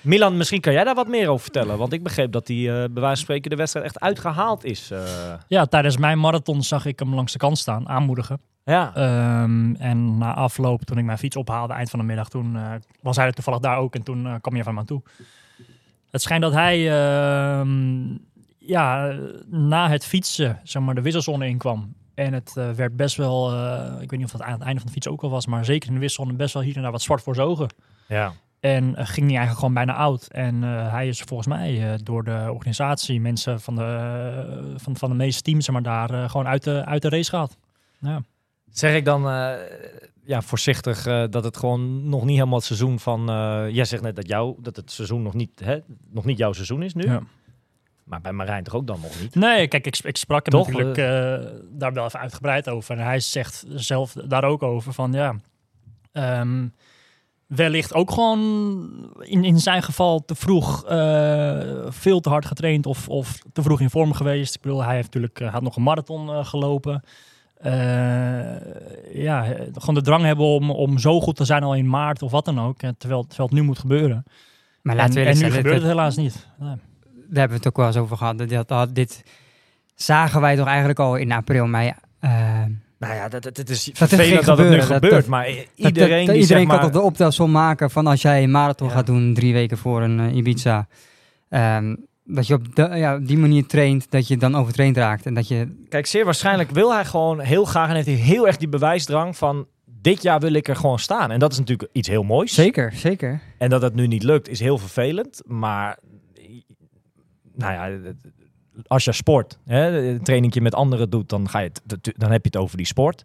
Milan, 0.00 0.36
misschien 0.36 0.60
kan 0.60 0.72
jij 0.72 0.84
daar 0.84 0.94
wat 0.94 1.08
meer 1.08 1.28
over 1.28 1.42
vertellen. 1.42 1.78
Want 1.78 1.92
ik 1.92 2.02
begreep 2.02 2.32
dat 2.32 2.48
hij 2.48 2.56
eh, 2.56 2.64
bij 2.74 2.88
wijze 2.88 3.06
van 3.06 3.16
spreken 3.16 3.50
de 3.50 3.56
wedstrijd 3.56 3.86
echt 3.86 4.00
uitgehaald 4.00 4.64
is. 4.64 4.90
eh. 4.90 5.00
Ja, 5.48 5.64
tijdens 5.66 5.96
mijn 5.96 6.18
marathon 6.18 6.62
zag 6.62 6.86
ik 6.86 6.98
hem 6.98 7.14
langs 7.14 7.32
de 7.32 7.38
kant 7.38 7.58
staan, 7.58 7.88
aanmoedigen. 7.88 8.40
Ja. 8.64 8.94
Ehm, 8.94 9.74
en 9.74 10.18
na 10.18 10.34
afloop, 10.34 10.82
toen 10.84 10.98
ik 10.98 11.04
mijn 11.04 11.18
fiets 11.18 11.36
ophaalde, 11.36 11.72
eind 11.72 11.90
van 11.90 11.98
de 11.98 12.04
middag, 12.04 12.28
toen 12.28 12.56
eh, 12.56 12.72
was 13.00 13.16
hij 13.16 13.26
er 13.26 13.32
toevallig 13.32 13.60
daar 13.60 13.76
ook. 13.78 13.94
En 13.94 14.02
toen 14.02 14.26
eh, 14.26 14.34
kwam 14.40 14.56
je 14.56 14.62
van 14.62 14.74
me 14.74 14.80
aan 14.80 14.86
toe. 14.86 15.02
Het 16.10 16.22
schijnt 16.22 16.42
dat 16.42 16.52
hij 16.52 16.90
ehm, 16.90 18.04
ja, 18.66 19.16
na 19.46 19.88
het 19.88 20.04
fietsen 20.04 20.60
zeg 20.62 20.82
maar, 20.82 20.94
de 20.94 21.02
wisselzone 21.02 21.46
inkwam. 21.46 21.94
En 22.14 22.32
het 22.32 22.56
eh, 22.56 22.70
werd 22.70 22.96
best 22.96 23.16
wel, 23.16 23.52
eh, 23.52 23.92
ik 24.00 24.10
weet 24.10 24.18
niet 24.20 24.24
of 24.24 24.32
dat 24.32 24.42
aan 24.42 24.52
het 24.52 24.62
einde 24.62 24.78
van 24.78 24.86
de 24.86 24.92
fiets 24.92 25.08
ook 25.08 25.22
al 25.22 25.30
was, 25.30 25.46
maar 25.46 25.64
zeker 25.64 25.88
in 25.88 25.94
de 25.94 26.00
wisselzone 26.00 26.36
best 26.36 26.54
wel 26.54 26.62
hier 26.62 26.76
en 26.76 26.82
daar 26.82 26.90
wat 26.90 27.02
zwart 27.02 27.22
voor 27.22 27.34
zijn 27.34 27.46
ogen. 27.46 27.68
ja. 28.08 28.32
En 28.60 28.96
eh, 28.96 29.06
ging 29.06 29.26
hij 29.26 29.36
eigenlijk 29.36 29.58
gewoon 29.58 29.74
bijna 29.74 29.94
oud. 29.94 30.26
En 30.26 30.62
hij 30.62 31.08
is 31.08 31.20
volgens 31.20 31.48
mij 31.48 31.98
door 32.02 32.24
de 32.24 32.48
organisatie, 32.52 33.20
mensen 33.20 33.60
van 33.60 33.74
de, 33.74 34.74
van, 34.76 34.96
van 34.96 35.08
de 35.10 35.16
meeste 35.16 35.42
teams, 35.42 35.64
zeg 35.64 35.74
maar, 35.74 35.82
daar 35.82 36.30
gewoon 36.30 36.46
uit 36.46 36.64
de, 36.64 36.84
uit 36.84 37.02
de 37.02 37.08
race 37.08 37.30
gehad. 37.30 37.56
Ja. 37.98 38.22
Zeg 38.70 38.94
ik 38.94 39.04
dan 39.04 39.22
ja, 40.24 40.42
voorzichtig 40.42 41.02
dat 41.28 41.44
het 41.44 41.56
gewoon 41.56 42.08
nog 42.08 42.24
niet 42.24 42.36
helemaal 42.36 42.58
het 42.58 42.66
seizoen 42.66 42.98
van... 42.98 43.24
jij 43.72 43.84
zegt 43.84 44.02
net 44.02 44.16
dat, 44.16 44.28
jou, 44.28 44.56
dat 44.60 44.76
het 44.76 44.90
seizoen 44.90 45.22
nog 45.22 45.34
niet, 45.34 45.60
hè, 45.64 45.78
nog 46.10 46.24
niet 46.24 46.38
jouw 46.38 46.52
seizoen 46.52 46.82
is 46.82 46.94
nu. 46.94 47.04
Ja. 47.04 47.22
Maar 48.12 48.20
bij 48.20 48.32
Marijn 48.32 48.64
toch 48.64 48.74
ook 48.74 48.86
dan 48.86 49.00
nog 49.02 49.20
niet? 49.20 49.34
Nee, 49.34 49.68
kijk, 49.68 49.86
ik, 49.86 49.98
ik 49.98 50.16
sprak 50.16 50.46
hem 50.46 50.54
Toch, 50.60 50.66
natuurlijk 50.70 50.98
eh, 50.98 51.50
daar 51.70 51.92
wel 51.92 52.04
even 52.04 52.20
uitgebreid 52.20 52.68
over. 52.68 52.98
En 52.98 53.04
hij 53.04 53.20
zegt 53.20 53.64
zelf 53.68 54.12
daar 54.12 54.44
ook 54.44 54.62
over 54.62 54.92
van 54.92 55.12
ja, 55.12 55.34
ehm, 56.12 56.66
wellicht 57.46 57.94
ook 57.94 58.10
gewoon 58.10 58.50
in, 59.20 59.44
in 59.44 59.58
zijn 59.58 59.82
geval 59.82 60.24
te 60.24 60.34
vroeg 60.34 60.84
eh, 60.84 61.60
veel 61.88 62.20
te 62.20 62.28
hard 62.28 62.46
getraind 62.46 62.86
of, 62.86 63.08
of 63.08 63.38
te 63.52 63.62
vroeg 63.62 63.80
in 63.80 63.90
vorm 63.90 64.12
geweest. 64.12 64.54
Ik 64.54 64.60
bedoel, 64.60 64.82
hij 64.84 64.94
heeft 64.94 65.06
natuurlijk 65.06 65.40
eh, 65.40 65.52
had 65.52 65.62
nog 65.62 65.76
een 65.76 65.82
marathon 65.82 66.28
eh, 66.30 66.44
gelopen. 66.44 67.02
Eh, 67.56 67.72
ja, 69.14 69.44
eh, 69.44 69.66
gewoon 69.72 69.94
de 69.94 70.02
drang 70.02 70.24
hebben 70.24 70.46
om, 70.46 70.70
om 70.70 70.98
zo 70.98 71.20
goed 71.20 71.36
te 71.36 71.44
zijn 71.44 71.62
al 71.62 71.74
in 71.74 71.88
maart 71.88 72.22
of 72.22 72.30
wat 72.30 72.44
dan 72.44 72.60
ook. 72.60 72.82
eh, 72.82 72.90
terwijl, 72.98 73.26
terwijl 73.26 73.48
het 73.48 73.58
nu 73.58 73.62
moet 73.62 73.78
gebeuren. 73.78 74.24
Maar 74.82 74.94
En, 74.96 75.00
laten 75.00 75.14
we 75.14 75.28
en 75.28 75.38
nu 75.38 75.50
gebeurt 75.50 75.74
het 75.76 75.84
helaas 75.84 76.16
niet. 76.16 76.46
Nee. 76.58 76.76
Daar 77.32 77.40
hebben 77.40 77.58
we 77.58 77.64
het 77.64 77.66
ook 77.66 77.76
wel 77.76 77.86
eens 77.86 77.96
over 77.96 78.16
gehad. 78.16 78.38
Dat, 78.48 78.68
dat, 78.68 78.94
dit 78.94 79.22
zagen 79.94 80.40
wij 80.40 80.56
toch 80.56 80.66
eigenlijk 80.66 80.98
al 80.98 81.16
in 81.16 81.32
april, 81.32 81.66
mei. 81.66 81.92
eh, 82.20 82.30
Nou 82.98 83.14
ja, 83.14 83.28
dat, 83.28 83.42
dat, 83.42 83.56
het 83.56 83.70
is 83.70 83.86
het 83.86 83.98
vervelend 83.98 84.44
dat 84.44 84.58
het 84.58 84.68
nu 84.68 84.76
dat- 84.76 84.84
gebeurt. 84.84 85.12
dat- 85.12 85.26
maar 85.26 85.46
dat- 85.46 85.66
iedereen 85.74 86.24
dat- 86.26 86.34
die 86.34 86.42
iedereen 86.42 86.66
kan 86.68 86.80
toch 86.80 86.90
de 86.90 87.00
optelsom 87.00 87.50
maken 87.50 87.90
van 87.90 88.06
als 88.06 88.22
jij 88.22 88.42
een 88.42 88.50
marathon 88.50 88.90
gaat 88.90 89.06
doen 89.06 89.34
drie 89.34 89.52
weken 89.52 89.78
voor 89.78 90.02
een 90.02 90.20
eh, 90.20 90.36
Ibiza. 90.36 90.86
ehm, 91.48 91.94
dat 92.24 92.46
je 92.46 92.54
op 92.54 92.66
ja, 92.74 93.18
die 93.18 93.38
manier 93.38 93.66
traint, 93.66 94.10
dat 94.10 94.28
je 94.28 94.36
dan 94.36 94.54
overtraind 94.56 94.96
raakt. 94.96 95.26
En 95.26 95.34
dat 95.34 95.48
je, 95.48 95.84
Kijk, 95.88 96.06
zeer 96.06 96.24
waarschijnlijk 96.24 96.70
wil 96.70 96.92
hij 96.92 97.04
gewoon 97.04 97.40
heel 97.40 97.64
graag 97.64 97.88
en 97.88 97.94
heeft 97.94 98.06
hij 98.06 98.14
heel 98.16 98.46
erg 98.46 98.56
die 98.56 98.68
bewijsdrang 98.68 99.36
van 99.36 99.66
dit 100.00 100.22
jaar 100.22 100.40
wil 100.40 100.52
ik 100.52 100.68
er 100.68 100.76
gewoon 100.76 100.98
staan. 100.98 101.30
En 101.30 101.38
dat 101.38 101.52
is 101.52 101.58
natuurlijk 101.58 101.88
iets 101.92 102.08
heel 102.08 102.22
moois. 102.22 102.54
zeker, 102.54 102.92
zeker. 102.94 103.40
En 103.58 103.70
dat 103.70 103.82
het 103.82 103.94
nu 103.94 104.06
niet 104.06 104.22
lukt 104.22 104.48
is 104.48 104.60
heel 104.60 104.78
vervelend. 104.78 105.42
Maar 105.46 105.98
nou 107.54 107.72
ja, 107.72 108.12
als 108.86 109.04
je 109.04 109.12
sport, 109.12 109.58
hè, 109.64 110.08
een 110.08 110.22
trainingje 110.22 110.60
met 110.60 110.74
anderen 110.74 111.10
doet, 111.10 111.28
dan, 111.28 111.48
ga 111.48 111.58
je 111.58 111.70
het, 111.86 112.12
dan 112.16 112.30
heb 112.30 112.42
je 112.44 112.50
het 112.52 112.56
over 112.56 112.76
die 112.76 112.86
sport. 112.86 113.24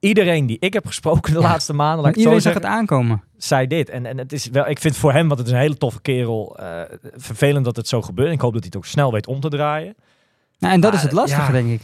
Iedereen 0.00 0.46
die 0.46 0.56
ik 0.60 0.72
heb 0.72 0.86
gesproken 0.86 1.32
de 1.32 1.40
Ja. 1.40 1.44
laatste 1.48 1.72
maanden, 1.72 2.00
laat 2.04 2.10
ik 2.12 2.16
iedereen 2.16 2.40
zag 2.40 2.52
zeggen, 2.52 2.70
het 2.70 2.78
aankomen. 2.80 3.22
zei 3.36 3.66
dit. 3.66 3.88
En, 3.90 4.06
en 4.06 4.18
het 4.18 4.32
is 4.32 4.46
wel, 4.48 4.68
ik 4.68 4.78
vind 4.78 4.96
voor 4.96 5.12
hem, 5.12 5.26
want 5.26 5.38
het 5.38 5.48
is 5.48 5.54
een 5.54 5.60
hele 5.60 5.76
toffe 5.76 6.00
kerel, 6.00 6.56
eh, 6.58 6.80
vervelend 7.16 7.64
dat 7.64 7.76
het 7.76 7.88
zo 7.88 8.02
gebeurt. 8.02 8.32
Ik 8.32 8.40
hoop 8.40 8.52
dat 8.52 8.60
hij 8.62 8.70
het 8.72 8.76
ook 8.76 8.86
snel 8.90 9.12
weet 9.12 9.26
om 9.26 9.40
te 9.40 9.48
draaien. 9.48 9.94
Nou, 10.58 10.74
en 10.74 10.80
dat 10.80 10.90
Maar, 10.90 10.98
is 11.00 11.06
het 11.06 11.14
lastige, 11.16 11.42
ja. 11.46 11.52
denk 11.52 11.68
ik. 11.70 11.80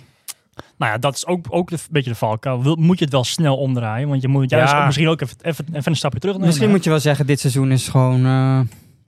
Nou 0.77 0.93
ja, 0.93 0.99
dat 0.99 1.15
is 1.15 1.27
ook, 1.27 1.47
ook 1.51 1.71
een 1.71 1.79
beetje 1.91 2.11
de 2.11 2.17
valkuil. 2.17 2.77
Moet 2.77 2.99
je 2.99 3.05
het 3.05 3.13
wel 3.13 3.25
snel 3.25 3.57
omdraaien? 3.57 4.09
Want 4.09 4.23
je 4.23 4.29
moet 4.29 4.51
juist 4.51 4.73
Ja. 4.73 4.85
misschien 4.87 5.09
ook 5.09 5.21
even, 5.21 5.37
even, 5.43 5.65
even 5.73 5.91
een 5.91 5.97
stapje 5.97 6.19
terug 6.19 6.35
nemen. 6.35 6.49
Misschien 6.51 6.71
moet 6.71 6.85
je 6.85 6.91
wel 6.91 7.01
zeggen, 7.01 7.27
dit 7.27 7.41
seizoen 7.41 7.71
is 7.73 7.89
gewoon... 7.89 8.25
eh, 8.27 8.61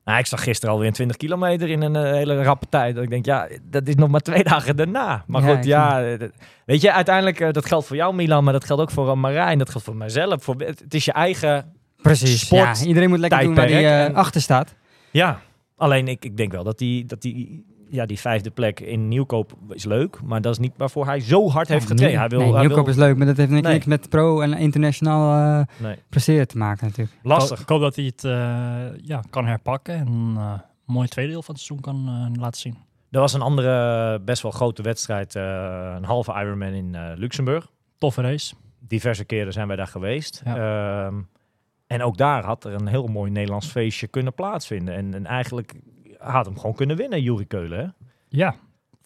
Nou, 0.05 0.19
ik 0.19 0.27
zag 0.27 0.43
gisteren 0.43 0.71
alweer 0.75 0.89
een 0.89 0.95
20 0.95 1.17
kilometer 1.17 1.69
in 1.69 1.83
een 1.83 1.97
eh, 1.97 2.03
hele 2.13 2.43
rappe 2.43 2.67
tijd. 2.69 2.95
Dat 2.95 3.05
ik 3.05 3.11
denk, 3.11 3.25
ja, 3.25 3.49
dat 3.63 3.89
is 3.89 3.95
nog 3.95 4.09
maar 4.09 4.21
twee 4.21 4.45
dagen 4.55 4.77
daarna. 4.77 5.25
Maar 5.27 5.43
Ja, 5.47 5.55
goed, 5.55 5.65
ja. 5.65 6.05
eh, 6.05 6.19
dat- 6.19 6.31
weet 6.67 6.81
je, 6.81 6.93
uiteindelijk, 6.93 7.41
eh, 7.41 7.51
dat 7.53 7.67
geldt 7.67 7.87
voor 7.87 7.97
jou, 7.97 8.15
Milan, 8.15 8.45
maar 8.45 8.53
dat 8.53 8.65
geldt 8.65 8.83
ook 8.83 8.91
voor 8.91 9.07
uh, 9.09 9.15
Marijn. 9.15 9.59
Dat 9.59 9.71
geldt 9.71 9.87
voor 9.87 9.97
mijzelf. 9.97 10.43
Voor, 10.43 10.55
het, 10.59 10.85
is 10.95 11.05
je 11.05 11.13
eigen... 11.13 11.73
precies, 12.03 12.41
Sport, 12.41 12.79
ja. 12.81 12.87
Iedereen 12.87 13.09
moet 13.09 13.19
lekker 13.19 13.41
doen 13.43 13.55
waar 13.55 13.69
hij 13.69 14.05
en- 14.07 14.15
achter 14.15 14.41
staat. 14.41 14.75
Ja, 15.11 15.41
alleen 15.77 16.09
ik, 16.09 16.25
ik 16.25 16.37
denk 16.37 16.53
wel 16.53 16.65
dat 16.65 16.79
die, 16.79 17.05
dat 17.05 17.23
die, 17.23 17.65
ja, 17.91 18.07
die 18.07 18.19
vijfde 18.19 18.51
plek 18.51 18.81
in 18.81 19.09
Nieuwkoop 19.09 19.53
is 19.69 19.85
leuk. 19.85 20.23
Maar 20.23 20.41
dat 20.41 20.53
is 20.53 20.59
niet 20.59 20.73
waarvoor 20.77 21.07
hij 21.07 21.21
zo 21.21 21.49
hard 21.51 21.69
heeft 21.69 21.87
getraind. 21.87 22.19
Hij 22.19 22.29
wil, 22.29 22.39
nee, 22.41 22.51
hij 22.53 22.61
Nieuwkoop 22.61 22.85
wil, 22.85 22.95
is 22.95 23.01
leuk, 23.01 23.17
maar 23.17 23.27
dat 23.27 23.37
heeft 23.37 23.51
niks, 23.51 23.67
Nee. 23.69 23.83
met 23.87 24.09
pro 24.09 24.41
en 24.41 24.53
internationaal 24.55 25.59
eh, 25.61 25.67
nee, 25.83 25.97
presteren 26.09 26.49
te 26.49 26.59
maken 26.59 26.87
natuurlijk. 26.87 27.17
Lastig. 27.23 27.61
Ik 27.61 27.69
hoop 27.69 27.81
dat 27.81 27.97
hij 27.97 28.05
het 28.05 28.25
eh, 28.25 28.31
ja, 29.07 29.23
kan 29.31 29.47
herpakken 29.47 29.95
en 29.95 30.07
eh, 30.37 30.53
een 30.87 30.95
mooi 30.95 31.09
tweede 31.09 31.31
deel 31.33 31.43
van 31.43 31.55
het 31.55 31.63
seizoen 31.65 31.85
kan 31.93 32.09
eh, 32.35 32.41
laten 32.41 32.61
zien. 32.61 32.77
Er 33.11 33.21
was 33.21 33.33
een 33.33 33.41
andere 33.43 34.21
best 34.21 34.43
wel 34.43 34.51
grote 34.51 34.83
wedstrijd. 34.83 35.35
eh, 35.35 35.93
een 35.97 36.05
halve 36.05 36.33
Ironman 36.33 36.73
in 36.73 36.95
eh, 36.95 37.11
Luxemburg. 37.15 37.71
Toffe 37.99 38.23
race. 38.23 38.55
diverse 38.79 39.25
keren 39.25 39.53
zijn 39.53 39.67
wij 39.67 39.77
daar 39.77 39.87
geweest. 39.87 40.43
Ja. 40.45 40.57
Ehm, 41.07 41.15
en 41.87 42.03
ook 42.03 42.17
daar 42.17 42.45
had 42.45 42.65
er 42.65 42.75
een 42.75 42.87
heel 42.87 43.07
mooi 43.07 43.31
Nederlands 43.31 43.67
feestje 43.67 44.07
kunnen 44.07 44.35
plaatsvinden. 44.35 44.95
En, 44.95 45.15
en 45.15 45.27
eigenlijk 45.27 45.75
had 46.21 46.47
hem 46.47 46.57
gewoon 46.57 46.75
kunnen 46.75 46.97
winnen, 46.97 47.23
Juri 47.23 47.47
Keulen. 47.47 47.79
Hè? 47.79 47.87
Ja, 48.29 48.55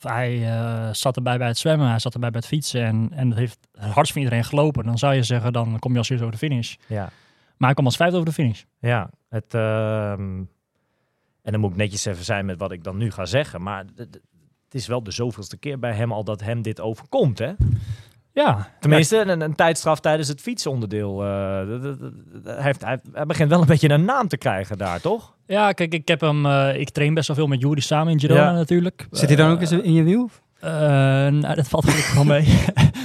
hij 0.00 0.50
eh, 0.50 0.88
zat 0.92 1.16
erbij 1.16 1.38
bij 1.38 1.46
het 1.46 1.58
zwemmen, 1.58 1.88
hij 1.88 1.98
zat 1.98 2.14
erbij 2.14 2.30
bij 2.30 2.40
het 2.40 2.48
fietsen 2.48 2.84
en, 2.84 3.10
en 3.12 3.28
dat 3.28 3.38
heeft 3.38 3.58
het 3.72 3.92
hardst 3.92 4.12
van 4.12 4.22
iedereen 4.22 4.44
gelopen. 4.44 4.84
Dan 4.84 4.98
zou 4.98 5.14
je 5.14 5.22
zeggen, 5.22 5.52
dan 5.52 5.78
kom 5.78 5.92
je 5.92 5.98
als 5.98 6.08
eerste 6.08 6.26
over 6.26 6.38
de 6.40 6.46
finish. 6.46 6.74
Ja. 6.86 7.10
Maar 7.56 7.68
hij 7.68 7.72
kwam 7.72 7.84
als 7.84 7.96
vijfde 7.96 8.16
over 8.16 8.28
de 8.28 8.34
finish. 8.34 8.62
ja 8.78 9.10
het, 9.28 9.54
ehm, 9.54 10.42
en 11.42 11.52
dan 11.52 11.60
moet 11.60 11.70
ik 11.70 11.76
netjes 11.76 12.04
even 12.04 12.24
zijn 12.24 12.46
met 12.46 12.58
wat 12.58 12.72
ik 12.72 12.84
dan 12.84 12.96
nu 12.96 13.10
ga 13.10 13.24
zeggen. 13.24 13.62
Maar 13.62 13.84
het 13.96 14.20
is 14.70 14.86
wel 14.86 15.02
de 15.02 15.10
zoveelste 15.10 15.56
keer 15.56 15.78
bij 15.78 15.92
hem 15.92 16.12
al 16.12 16.24
dat 16.24 16.40
hem 16.40 16.62
dit 16.62 16.80
overkomt. 16.80 17.38
Hè? 17.38 17.52
Ja, 18.34 18.68
Tenminste, 18.80 19.16
een, 19.18 19.40
een 19.40 19.54
tijdstraf 19.54 20.00
tijdens 20.00 20.28
het 20.28 20.40
fietsonderdeel. 20.40 21.22
eh, 21.22 21.28
hij, 22.44 22.62
heeft, 22.62 22.84
hij, 22.84 23.00
hij 23.12 23.26
begint 23.26 23.50
wel 23.50 23.60
een 23.60 23.66
beetje 23.66 23.90
een 23.90 24.04
naam 24.04 24.28
te 24.28 24.36
krijgen 24.36 24.78
daar, 24.78 25.00
toch? 25.00 25.34
Ja, 25.46 25.72
kijk, 25.72 25.92
ik 25.94 26.08
heb 26.08 26.20
hem. 26.20 26.46
eh, 26.46 26.80
ik 26.80 26.90
train 26.90 27.14
best 27.14 27.26
wel 27.26 27.36
veel 27.36 27.46
met 27.46 27.60
Juri 27.60 27.80
samen 27.80 28.12
in 28.12 28.20
Girona 28.20 28.40
Ja. 28.44 28.52
natuurlijk. 28.52 29.06
Zit 29.10 29.28
hij 29.28 29.36
dan 29.36 29.46
Eh, 29.46 29.52
ook 29.52 29.60
eens 29.60 29.72
in 29.72 29.92
je 29.92 30.02
wiel? 30.02 30.30
eh, 30.60 30.70
nou, 30.70 31.54
dat 31.54 31.68
valt 31.68 31.84
gelukkig 31.84 32.14
wel 32.14 32.24
mee. 32.24 32.58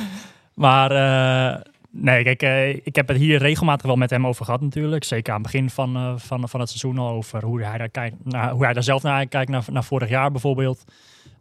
maar 0.66 0.92
eh, 0.92 1.62
nee, 1.92 2.24
kijk, 2.24 2.42
eh, 2.42 2.70
ik 2.70 2.96
heb 2.96 3.08
het 3.08 3.18
hier 3.18 3.38
regelmatig 3.40 3.86
wel 3.86 3.96
met 3.96 4.10
hem 4.10 4.28
over 4.28 4.46
gehad 4.46 4.62
natuurlijk. 4.62 5.04
Zeker 5.04 5.34
aan 5.34 5.42
het 5.42 5.52
begin 5.52 5.70
van, 5.70 5.96
eh, 5.96 6.14
van, 6.18 6.50
van 6.50 6.60
het 6.60 6.70
seizoen 6.70 6.98
al 6.98 7.10
over 7.10 7.44
hoe 7.44 7.64
hij 7.64 7.78
daar 7.78 7.90
kijkt, 7.90 8.16
naar, 8.24 8.52
hoe 8.52 8.64
hij 8.64 8.74
daar 8.74 8.84
zelf 8.84 9.04
naar 9.04 9.26
kijkt, 9.28 9.52
naar, 9.52 9.64
naar 9.72 9.84
vorig 9.84 10.10
jaar 10.10 10.32
bijvoorbeeld. 10.32 10.84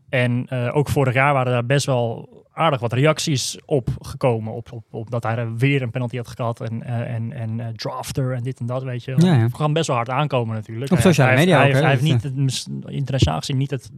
En 0.09 0.47
eh, 0.49 0.77
ook 0.77 0.88
vorig 0.88 1.14
jaar 1.14 1.33
waren 1.33 1.53
daar 1.53 1.66
best 1.66 1.87
wel 1.87 2.29
aardig 2.53 2.81
wat 2.81 2.92
reacties 2.92 3.59
op 3.64 3.88
gekomen. 4.01 4.53
Op, 4.53 4.73
op, 4.73 4.85
op 4.90 5.11
dat 5.11 5.23
hij 5.23 5.37
er 5.37 5.57
weer 5.57 5.83
een 5.83 5.90
penalty 5.90 6.16
had 6.16 6.29
gehad. 6.29 6.61
En, 6.61 6.83
eh, 6.83 7.14
en, 7.14 7.33
en 7.33 7.61
eh, 7.61 7.66
drafter 7.66 8.33
en 8.33 8.42
dit 8.42 8.61
en 8.61 8.66
dat, 8.66 8.83
weet 8.83 9.05
je. 9.05 9.14
Ja, 9.16 9.35
ja. 9.35 9.47
We 9.49 9.57
gaan 9.57 9.73
best 9.73 9.87
wel 9.87 9.97
hard 9.97 10.11
aankomen 10.11 10.55
natuurlijk. 10.55 10.92
Op 10.92 10.99
sociale 10.99 11.37
media 11.37 11.57
hij, 11.59 11.66
ook, 11.66 11.73
heeft- 11.73 11.85
Hij 11.85 11.97
heeft 11.97 12.23
dat, 12.23 12.35
niet, 12.35 12.64
het, 12.85 12.92
internationaal 12.94 13.38
gezien, 13.38 13.57
niet 13.57 13.71
het... 13.71 13.90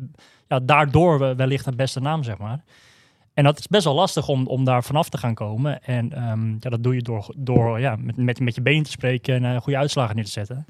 Ja, 0.48 0.60
daardoor 0.60 1.18
we- 1.18 1.34
wellicht 1.34 1.64
het 1.66 1.76
beste 1.76 2.00
naam, 2.00 2.22
zeg 2.22 2.38
maar. 2.38 2.60
En 3.34 3.44
dat 3.44 3.58
is 3.58 3.66
best 3.66 3.84
wel 3.84 3.94
lastig 3.94 4.28
om, 4.28 4.46
om 4.46 4.64
daar 4.64 4.84
vanaf 4.84 5.08
te 5.08 5.18
gaan 5.18 5.34
komen. 5.34 5.82
En 5.82 6.12
ehm, 6.12 6.48
ja, 6.50 6.70
dat 6.70 6.82
doe 6.82 6.94
je 6.94 7.02
door, 7.02 7.34
door 7.36 7.80
ja, 7.80 7.96
met, 7.96 8.16
met, 8.16 8.40
met 8.40 8.54
je 8.54 8.62
benen 8.62 8.82
te 8.84 8.90
spreken 8.90 9.44
en 9.44 9.60
goede 9.60 9.78
uitslagen 9.78 10.14
neer 10.14 10.24
te 10.24 10.30
zetten. 10.30 10.64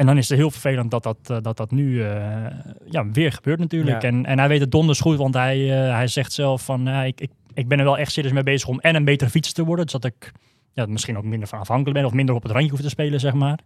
En 0.00 0.06
dan 0.06 0.16
is 0.18 0.28
het 0.28 0.38
heel 0.38 0.50
vervelend 0.50 0.90
dat 0.90 1.02
dat, 1.02 1.18
eh, 1.24 1.36
dat, 1.42 1.56
dat 1.56 1.70
nu 1.70 2.02
eh, 2.02 2.46
ja, 2.84 3.10
weer 3.10 3.32
gebeurt 3.32 3.58
natuurlijk. 3.58 4.02
Ja. 4.02 4.08
En, 4.08 4.26
en 4.26 4.38
hij 4.38 4.48
weet 4.48 4.60
het 4.60 4.70
donders 4.70 5.00
goed, 5.00 5.16
want 5.16 5.34
hij, 5.34 5.86
eh, 5.86 5.94
hij 5.94 6.06
zegt 6.06 6.32
zelf 6.32 6.62
van... 6.62 6.88
ik, 6.88 7.20
ik, 7.20 7.30
ik 7.54 7.68
ben 7.68 7.78
er 7.78 7.84
wel 7.84 7.98
echt 7.98 8.12
serieus 8.12 8.32
mee 8.32 8.42
bezig 8.42 8.68
om 8.68 8.78
en 8.80 8.94
een 8.94 9.04
betere 9.04 9.30
fietser 9.30 9.54
te 9.54 9.64
worden. 9.64 9.84
Dus 9.84 10.00
dat 10.00 10.04
ik 10.04 10.32
ja, 10.72 10.86
misschien 10.86 11.16
ook 11.16 11.24
minder 11.24 11.48
van 11.48 11.58
afhankelijk 11.58 11.96
ben 11.96 12.06
of 12.06 12.12
minder 12.12 12.34
op 12.34 12.42
het 12.42 12.52
randje 12.52 12.70
hoef 12.70 12.80
te 12.80 12.88
spelen, 12.88 13.20
zeg 13.20 13.32
maar. 13.32 13.58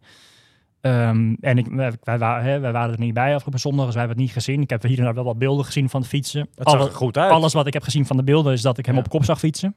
Ehm, 0.81 1.35
en 1.41 1.59
ik, 1.59 1.67
wij, 1.67 1.93
wij, 2.03 2.61
wij 2.61 2.73
waren 2.73 2.93
er 2.93 3.01
niet 3.01 3.15
bij 3.15 3.35
afgelopen 3.35 3.61
zondag, 3.61 3.85
dus 3.85 3.95
wij 3.95 4.05
hebben 4.05 4.23
het 4.23 4.35
niet 4.35 4.45
gezien. 4.45 4.63
Ik 4.63 4.71
heb 4.71 4.83
hier 4.83 4.99
en 4.99 5.05
daar 5.05 5.15
wel 5.15 5.25
wat 5.25 5.39
beelden 5.39 5.65
gezien 5.65 5.89
van 5.89 6.01
het 6.01 6.11
fietsen. 6.11 6.49
Dat 6.55 6.71
zag 6.71 6.81
Alle- 6.81 6.89
er 6.89 6.95
goed 6.95 7.19
uit. 7.19 7.31
alles 7.31 7.53
wat 7.53 7.67
ik 7.67 7.73
heb 7.73 7.83
gezien 7.83 8.07
van 8.07 8.17
de 8.17 8.25
beelden 8.25 8.53
is 8.53 8.63
dat 8.63 8.79
ik 8.79 8.87
hem 8.87 8.95
Ja. 8.95 9.01
op 9.01 9.09
kop 9.09 9.25
zag 9.25 9.39
fietsen. 9.39 9.77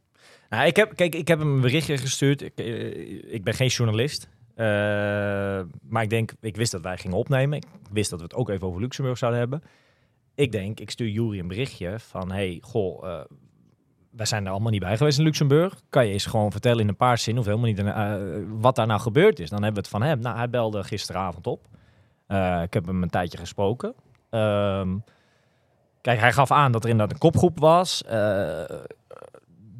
Nou, 0.50 0.68
ik 0.68 0.76
heb, 0.76 0.96
kijk, 0.96 1.16
ik 1.16 1.28
heb 1.28 1.40
hem 1.40 1.54
een 1.54 1.62
berichtje 1.62 1.98
gestuurd. 1.98 2.42
Ik, 2.42 2.60
ik 3.28 3.44
ben 3.44 3.54
geen 3.54 3.68
journalist. 3.68 4.30
Eh, 4.58 4.66
maar 5.90 6.04
ik 6.04 6.10
denk, 6.10 6.34
ik 6.40 6.56
wist 6.56 6.72
dat 6.72 6.82
wij 6.82 6.98
gingen 6.98 7.18
opnemen. 7.18 7.58
Ik 7.58 7.68
wist 7.92 8.10
dat 8.10 8.20
we 8.20 8.26
het 8.26 8.36
ook 8.36 8.50
even 8.50 8.68
over 8.68 8.82
Luxemburg 8.82 9.18
zouden 9.18 9.40
hebben. 9.40 9.64
Ik 10.36 10.52
denk, 10.52 10.80
ik 10.80 10.90
stuur 10.90 11.10
Jury 11.10 11.40
een 11.40 11.48
berichtje 11.48 12.00
van... 12.00 12.32
hey, 12.32 12.60
goh, 12.62 13.10
eh, 13.10 13.20
wij 14.12 14.26
zijn 14.26 14.46
er 14.46 14.52
allemaal 14.52 14.72
niet 14.72 14.82
bij 14.82 14.98
geweest 14.98 15.18
in 15.18 15.24
Luxemburg. 15.24 15.82
Kan 15.90 16.06
je 16.06 16.14
eens 16.14 16.26
gewoon 16.26 16.52
vertellen 16.52 16.82
in 16.82 16.88
een 16.88 16.96
paar 16.96 17.18
zinnen... 17.18 17.44
of 17.44 17.50
helemaal 17.50 17.70
niet 17.70 17.80
eh, 17.80 18.16
wat 18.60 18.76
daar 18.76 18.88
nou 18.88 19.00
gebeurd 19.00 19.40
is? 19.40 19.50
Dan 19.50 19.64
hebben 19.64 19.84
we 19.84 19.90
het 19.90 19.98
van 19.98 20.08
hem. 20.08 20.20
Nou, 20.20 20.38
hij 20.38 20.50
belde 20.50 20.84
gisteravond 20.84 21.48
op. 21.48 21.68
Ik 22.64 22.74
heb 22.74 22.86
hem 22.86 23.04
een 23.04 23.10
tijdje 23.10 23.38
gesproken. 23.38 23.94
Ehm, 24.30 24.98
kijk, 26.02 26.20
hij 26.20 26.34
gaf 26.34 26.52
aan 26.52 26.72
dat 26.72 26.84
er 26.84 26.90
inderdaad 26.90 27.14
een 27.14 27.22
kopgroep 27.22 27.60
was... 27.60 28.04
Eh, 28.04 28.64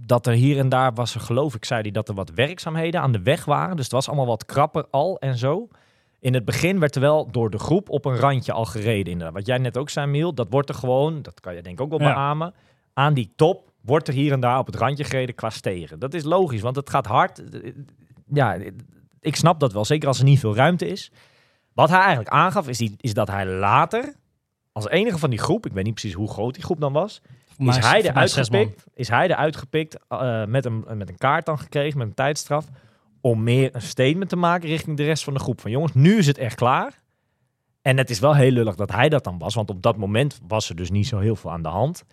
dat 0.08 0.28
er 0.28 0.34
hier 0.34 0.58
en 0.60 0.70
daar 0.70 0.94
was 0.94 1.16
er, 1.16 1.22
geloof 1.22 1.56
ik, 1.56 1.66
zei 1.66 1.82
hij, 1.82 1.92
dat 1.92 2.10
er 2.10 2.16
wat 2.16 2.30
werkzaamheden 2.30 3.02
aan 3.02 3.12
de 3.12 3.22
weg 3.22 3.46
waren. 3.46 3.76
Dus 3.76 3.86
het 3.86 3.94
was 3.94 4.08
allemaal 4.08 4.26
wat 4.26 4.46
krapper 4.46 4.86
al 4.92 5.20
en 5.20 5.38
zo. 5.38 5.68
In 6.20 6.34
het 6.34 6.46
begin 6.46 6.80
werd 6.80 6.96
er 6.96 7.02
wel 7.02 7.32
door 7.32 7.50
de 7.50 7.60
groep 7.60 7.90
op 7.90 8.06
een 8.06 8.16
randje 8.16 8.52
al 8.52 8.66
gereden. 8.66 9.12
Inderdaad. 9.12 9.36
Wat 9.36 9.46
jij 9.46 9.58
net 9.58 9.78
ook 9.78 9.90
zei, 9.90 10.08
Miel, 10.08 10.34
dat 10.34 10.48
wordt 10.50 10.70
er 10.70 10.76
gewoon, 10.76 11.22
dat 11.22 11.40
kan 11.40 11.56
je 11.56 11.62
denk 11.62 11.80
ik 11.80 11.82
ook 11.86 11.90
wel 11.90 12.00
Ja. 12.08 12.14
beamen, 12.14 12.54
aan 12.94 13.14
die 13.14 13.34
top 13.36 13.72
wordt 13.82 14.08
er 14.08 14.14
hier 14.14 14.32
en 14.32 14.40
daar 14.40 14.60
op 14.60 14.66
het 14.66 14.76
randje 14.76 15.04
gereden 15.04 15.36
qua 15.36 15.50
stegen. 15.50 16.00
Dat 16.00 16.14
is 16.14 16.24
logisch, 16.24 16.62
want 16.62 16.76
het 16.76 16.90
gaat 16.90 17.06
hard. 17.06 17.44
Ja, 18.34 18.58
ik 19.20 19.36
snap 19.36 19.60
dat 19.60 19.74
wel, 19.74 19.86
zeker 19.86 20.08
als 20.08 20.18
er 20.18 20.24
niet 20.24 20.40
veel 20.40 20.56
ruimte 20.56 20.88
is. 20.88 21.12
Wat 21.74 21.90
hij 21.90 22.00
eigenlijk 22.00 22.30
aangaf, 22.30 22.68
is, 22.68 22.78
die, 22.78 22.96
is 22.98 23.14
dat 23.14 23.28
hij 23.28 23.46
later, 23.46 24.14
als 24.72 24.88
enige 24.88 25.18
van 25.18 25.30
die 25.30 25.40
groep, 25.40 25.66
ik 25.66 25.74
weet 25.74 25.84
niet 25.84 25.94
precies 25.94 26.14
hoe 26.14 26.30
groot 26.30 26.54
die 26.54 26.64
groep 26.64 26.80
dan 26.80 26.94
was, 26.94 27.22
Is 27.58 27.66
hij 27.66 27.82
voor 27.82 27.92
mij 27.92 28.02
eruit 28.02 28.30
zes 28.30 28.50
man. 28.50 28.62
gepikt, 28.62 28.86
is 28.94 29.08
hij 29.10 29.28
eruit 29.28 29.56
gepikt 29.56 29.98
eh, 30.08 30.46
met, 30.46 30.66
een, 30.66 30.86
met 30.94 31.10
een 31.10 31.18
kaart 31.18 31.46
dan 31.46 31.60
gekregen, 31.60 31.98
met 31.98 32.08
een 32.08 32.14
tijdstraf, 32.14 32.66
om 33.22 33.44
meer 33.44 33.76
een 33.76 33.82
statement 33.82 34.30
te 34.30 34.36
maken 34.36 34.70
richting 34.70 34.98
de 34.98 35.04
rest 35.04 35.24
van 35.24 35.34
de 35.34 35.40
groep. 35.40 35.62
Van 35.62 35.72
jongens, 35.72 35.94
nu 35.94 36.18
is 36.18 36.28
het 36.28 36.38
echt 36.38 36.56
klaar. 36.56 37.02
En 37.82 37.98
het 37.98 38.10
is 38.10 38.20
wel 38.20 38.36
heel 38.36 38.52
lullig 38.52 38.76
dat 38.76 38.92
hij 38.92 39.10
dat 39.10 39.24
dan 39.24 39.38
was, 39.38 39.56
want 39.56 39.70
op 39.70 39.82
dat 39.82 39.98
moment 39.98 40.40
was 40.48 40.70
er 40.70 40.76
dus 40.76 40.90
niet 40.90 41.08
zo 41.08 41.20
heel 41.20 41.36
veel 41.36 41.52
aan 41.52 41.62
de 41.62 41.70
hand. 41.70 42.04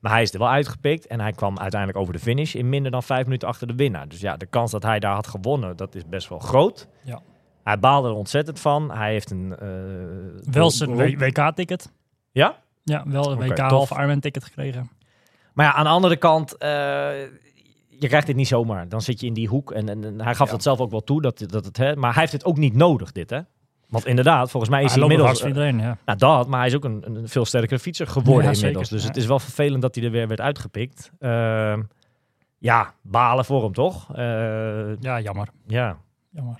Maar 0.00 0.12
hij 0.12 0.22
is 0.22 0.32
er 0.32 0.38
wel 0.38 0.48
uitgepikt 0.50 1.06
en 1.06 1.20
hij 1.20 1.32
kwam 1.32 1.58
uiteindelijk 1.58 2.00
over 2.00 2.12
de 2.12 2.18
finish 2.18 2.54
in 2.54 2.68
minder 2.68 2.90
dan 2.90 3.02
vijf 3.02 3.24
minuten 3.24 3.48
achter 3.48 3.66
de 3.66 3.74
winnaar. 3.74 4.08
Dus 4.08 4.20
ja, 4.20 4.36
de 4.36 4.46
kans 4.46 4.70
dat 4.70 4.82
hij 4.82 4.98
daar 4.98 5.14
had 5.14 5.26
gewonnen, 5.26 5.76
dat 5.76 5.94
is 5.94 6.08
best 6.08 6.28
wel 6.28 6.38
groot. 6.38 6.88
Ja. 7.02 7.22
Hij 7.64 7.78
baalde 7.78 8.08
er 8.08 8.14
ontzettend 8.14 8.60
van. 8.60 8.90
Hij 8.90 9.12
heeft 9.12 9.30
een... 9.30 9.56
eh, 9.58 10.52
Wel 10.52 10.70
zijn 10.70 11.18
WK-ticket. 11.18 11.92
Ja? 12.32 12.62
Ja, 12.84 13.02
wel 13.06 13.30
een 13.32 13.38
WK 13.38 13.56
tof. 13.56 13.68
half 13.70 13.90
Ironman-ticket 13.90 14.44
gekregen. 14.44 14.90
Maar 15.52 15.66
ja, 15.66 15.72
aan 15.74 15.84
de 15.84 15.90
andere 15.90 16.16
kant, 16.16 16.56
eh, 16.56 16.68
je 17.88 18.08
krijgt 18.08 18.26
dit 18.26 18.36
niet 18.36 18.48
zomaar. 18.48 18.88
Dan 18.88 19.02
zit 19.02 19.20
je 19.20 19.26
in 19.26 19.34
die 19.34 19.48
hoek. 19.48 19.72
En, 19.72 19.88
en, 19.88 20.04
en 20.04 20.20
hij 20.20 20.34
gaf 20.34 20.50
dat 20.50 20.62
zelf 20.62 20.78
ook 20.80 20.90
wel 20.90 21.04
toe. 21.04 21.22
Dat, 21.22 21.44
dat 21.46 21.64
het, 21.64 21.76
hè, 21.76 21.96
maar 21.96 22.10
hij 22.12 22.20
heeft 22.20 22.32
het 22.32 22.44
ook 22.44 22.56
niet 22.56 22.74
nodig, 22.74 23.12
dit 23.12 23.30
hè. 23.30 23.40
Want 23.88 24.06
inderdaad, 24.06 24.50
volgens 24.50 24.70
mij 24.72 24.82
is 24.84 24.92
Hij 24.94 25.02
hij 25.02 25.10
inmiddels... 25.10 25.44
iedereen, 25.44 25.78
ja. 25.78 25.96
nou, 26.04 26.18
dat, 26.18 26.48
maar 26.48 26.58
hij 26.58 26.68
is 26.68 26.74
ook 26.74 26.84
een, 26.84 27.02
een 27.06 27.28
veel 27.28 27.44
sterkere 27.44 27.78
fietser 27.78 28.06
geworden 28.06 28.44
Ja, 28.44 28.50
inmiddels. 28.52 28.88
zeker. 28.88 28.94
Dus 28.94 29.02
Ja. 29.02 29.08
het 29.08 29.16
is 29.16 29.26
wel 29.26 29.38
vervelend 29.38 29.82
dat 29.82 29.94
hij 29.94 30.04
er 30.04 30.10
weer 30.10 30.28
werd 30.28 30.40
uitgepikt. 30.40 31.10
Ehm, 31.18 31.82
ja, 32.58 32.94
balen 33.02 33.44
voor 33.44 33.62
hem 33.62 33.72
toch? 33.72 34.14
Eh, 34.16 34.96
Ja, 35.00 35.20
jammer. 35.20 35.48
ja. 35.66 35.96
jammer. 36.30 36.56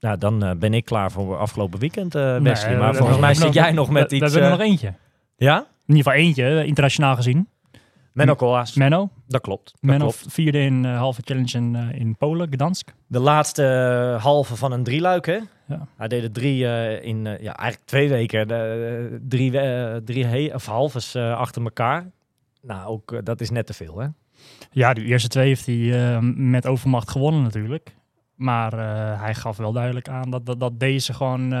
Nou, 0.00 0.18
dan 0.18 0.44
eh, 0.44 0.50
ben 0.56 0.74
ik 0.74 0.84
klaar 0.84 1.10
voor 1.12 1.36
afgelopen 1.38 1.78
weekend, 1.78 2.14
eh 2.14 2.22
Nee, 2.22 2.40
Wesley. 2.40 2.72
we- 2.72 2.78
maar 2.80 2.90
we- 2.90 2.96
volgens 2.96 3.16
we- 3.16 3.24
mij 3.24 3.34
we- 3.34 3.40
zit 3.40 3.48
we- 3.48 3.54
jij 3.54 3.72
nog 3.72 3.90
met 3.90 4.10
we, 4.10 4.16
iets... 4.16 4.24
We 4.24 4.30
hebben 4.40 4.50
er 4.50 4.52
eh, 4.54 4.58
nog 4.58 4.68
eentje. 4.68 4.94
Ja? 5.36 5.66
In 5.86 5.94
ieder 5.94 6.12
geval 6.12 6.26
eentje, 6.26 6.60
eh, 6.60 6.66
internationaal 6.66 7.16
gezien. 7.16 7.48
Menno 8.12 8.34
Koolhaas. 8.34 8.74
Menno. 8.74 9.10
Dat 9.26 9.40
klopt. 9.40 9.64
Dat 9.64 9.80
Menno 9.80 10.04
klopt. 10.04 10.24
vierde 10.28 10.58
in 10.58 10.84
eh, 10.84 10.98
halve 10.98 11.20
challenge 11.24 11.58
in, 11.58 11.76
eh, 11.76 12.00
in 12.00 12.16
Polen, 12.16 12.48
Gdansk. 12.52 12.94
De 13.06 13.18
laatste 13.18 13.62
halve 14.20 14.56
van 14.56 14.72
een 14.72 14.82
drieluik, 14.82 15.26
hè? 15.26 15.38
Ja. 15.66 15.86
Hij 15.96 16.08
deed 16.08 16.22
er 16.22 16.32
drie 16.32 16.58
in, 17.00 17.24
ja, 17.24 17.56
eigenlijk 17.56 17.80
twee 17.84 18.08
weken. 18.08 18.48
De, 18.48 19.20
drie 19.28 19.50
drie 20.04 20.24
he 20.24 20.54
of 20.54 20.66
halves 20.66 21.16
achter 21.16 21.62
elkaar. 21.62 22.10
Nou, 22.62 22.86
ook 22.86 23.24
dat 23.24 23.40
is 23.40 23.50
net 23.50 23.66
te 23.66 23.72
veel, 23.72 23.98
hè? 23.98 24.06
Ja, 24.70 24.92
de 24.92 25.04
eerste 25.04 25.28
twee 25.28 25.46
heeft 25.46 25.66
hij 25.66 26.20
met 26.36 26.66
overmacht 26.66 27.10
gewonnen 27.10 27.42
natuurlijk. 27.42 27.94
Maar 28.34 28.72
hij 29.18 29.34
gaf 29.34 29.56
wel 29.56 29.72
duidelijk 29.72 30.08
aan 30.08 30.30
dat, 30.30 30.46
dat, 30.46 30.60
dat 30.60 30.80
deze 30.80 31.14
gewoon 31.14 31.52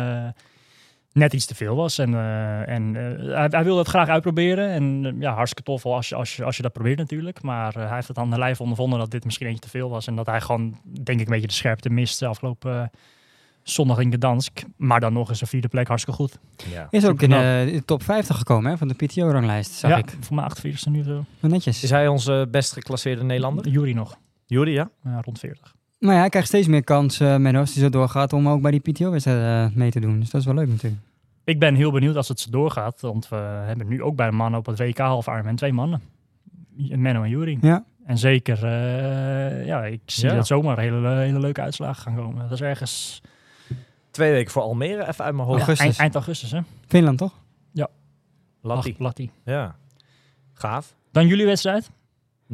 net 1.14 1.32
iets 1.32 1.46
te 1.46 1.54
veel 1.54 1.76
was. 1.76 1.98
En, 1.98 2.14
eh, 2.14 2.68
en 2.68 2.96
eh, 2.96 3.34
hij, 3.34 3.46
hij 3.50 3.64
wilde 3.64 3.78
het 3.78 3.88
graag 3.88 4.08
uitproberen. 4.08 4.68
En 4.68 5.06
eh, 5.06 5.20
ja, 5.20 5.34
hartstikke 5.34 5.70
tof 5.70 5.86
als 5.86 6.08
je, 6.08 6.14
als, 6.14 6.36
je, 6.36 6.44
als 6.44 6.56
je 6.56 6.62
dat 6.62 6.72
probeert 6.72 6.98
natuurlijk. 6.98 7.42
Maar 7.42 7.74
hij 7.74 7.94
heeft 7.94 8.08
het 8.08 8.18
aan 8.18 8.30
de 8.30 8.38
lijf 8.38 8.60
ondervonden 8.60 8.98
dat 8.98 9.10
dit 9.10 9.24
misschien 9.24 9.46
eentje 9.46 9.62
te 9.62 9.68
veel 9.68 9.90
was. 9.90 10.06
En 10.06 10.16
dat 10.16 10.26
hij 10.26 10.40
gewoon, 10.40 10.78
denk 11.02 11.20
ik, 11.20 11.26
een 11.26 11.32
beetje 11.32 11.46
de 11.46 11.52
scherpte 11.52 11.90
miste 11.90 12.26
afgelopen 12.26 12.80
eh, 12.80 12.86
zondag 13.62 13.98
in 13.98 14.12
Gdansk. 14.12 14.64
Maar 14.76 15.00
dan 15.00 15.12
nog 15.12 15.28
eens 15.28 15.40
een 15.40 15.46
vierde 15.46 15.68
plek, 15.68 15.88
hartstikke 15.88 16.20
goed. 16.20 16.38
Ja. 16.70 16.86
Is 16.90 17.06
ook 17.06 17.22
in, 17.22 17.30
de 17.30 17.82
top 17.84 18.02
50 18.02 18.36
gekomen 18.36 18.70
hè, 18.70 18.78
van 18.78 18.88
de 18.88 18.94
PTO-ranglijst, 18.94 19.72
zag 19.72 19.90
ja, 19.90 19.96
ik. 19.96 20.16
voor 20.20 20.36
mij 20.36 20.44
48 20.44 20.86
nu 20.86 21.02
zo. 21.02 21.24
Wel 21.40 21.50
netjes. 21.50 21.82
Is 21.82 21.90
hij 21.90 22.08
onze 22.08 22.48
best 22.50 22.72
geclasseerde 22.72 23.24
Nederlander? 23.24 23.68
Jury 23.68 23.92
nog, 23.92 24.18
Jury, 24.46 24.72
ja? 24.72 24.90
ja, 25.04 25.20
rond 25.20 25.38
40. 25.38 25.74
Maar 26.04 26.14
ja, 26.14 26.20
hij 26.20 26.28
krijgt 26.28 26.48
steeds 26.48 26.66
meer 26.66 26.84
kans, 26.84 27.20
eh 27.20 27.36
Menno, 27.36 27.60
als 27.60 27.74
hij 27.74 27.82
zo 27.82 27.88
doorgaat, 27.88 28.32
om 28.32 28.48
ook 28.48 28.62
bij 28.62 28.70
die 28.70 28.80
PTO-wedstrijd 28.80 29.70
eh, 29.70 29.76
mee 29.76 29.90
te 29.90 30.00
doen. 30.00 30.20
Dus 30.20 30.30
dat 30.30 30.40
is 30.40 30.46
wel 30.46 30.54
leuk 30.56 30.68
natuurlijk. 30.68 31.02
Ik 31.44 31.58
ben 31.58 31.74
heel 31.74 31.92
benieuwd 31.92 32.16
als 32.16 32.28
het 32.28 32.40
zo 32.40 32.50
doorgaat. 32.50 33.00
Want 33.00 33.28
we 33.28 33.36
hebben 33.36 33.88
nu 33.88 34.02
ook 34.02 34.16
bij 34.16 34.26
de 34.26 34.36
mannen 34.36 34.60
op 34.60 34.66
het 34.66 34.78
WK 34.78 34.98
half 34.98 35.26
Ironman 35.26 35.56
twee 35.56 35.72
mannen. 35.72 36.00
Menno 36.76 37.22
en 37.22 37.28
Jury. 37.28 37.58
Ja. 37.60 37.84
En 38.06 38.18
zeker, 38.18 38.64
eh, 38.64 39.66
ja, 39.66 39.84
ik 39.84 40.00
zie 40.06 40.28
Ja. 40.28 40.34
dat 40.34 40.46
zomaar 40.46 40.78
hele, 40.78 41.08
hele 41.08 41.38
leuke 41.40 41.60
uitslagen 41.60 42.02
gaan 42.02 42.16
komen. 42.16 42.42
Dat 42.42 42.52
is 42.52 42.60
ergens 42.60 43.22
Twee 44.10 44.32
weken 44.32 44.52
voor 44.52 44.62
Almere, 44.62 45.08
even 45.08 45.24
uit 45.24 45.34
mijn 45.34 45.48
hoofd. 45.48 45.66
ja, 45.66 45.74
eind, 45.84 45.96
eind 45.98 46.14
augustus, 46.14 46.50
hè? 46.50 46.60
Finland, 46.86 47.18
toch? 47.18 47.32
Latti. 48.66 48.90
Ach, 48.92 48.98
Latti. 48.98 49.30
Ja. 49.44 49.76
Gaaf. 50.52 50.94
Dan 51.12 51.26
jullie 51.26 51.46
wedstrijd? 51.46 51.90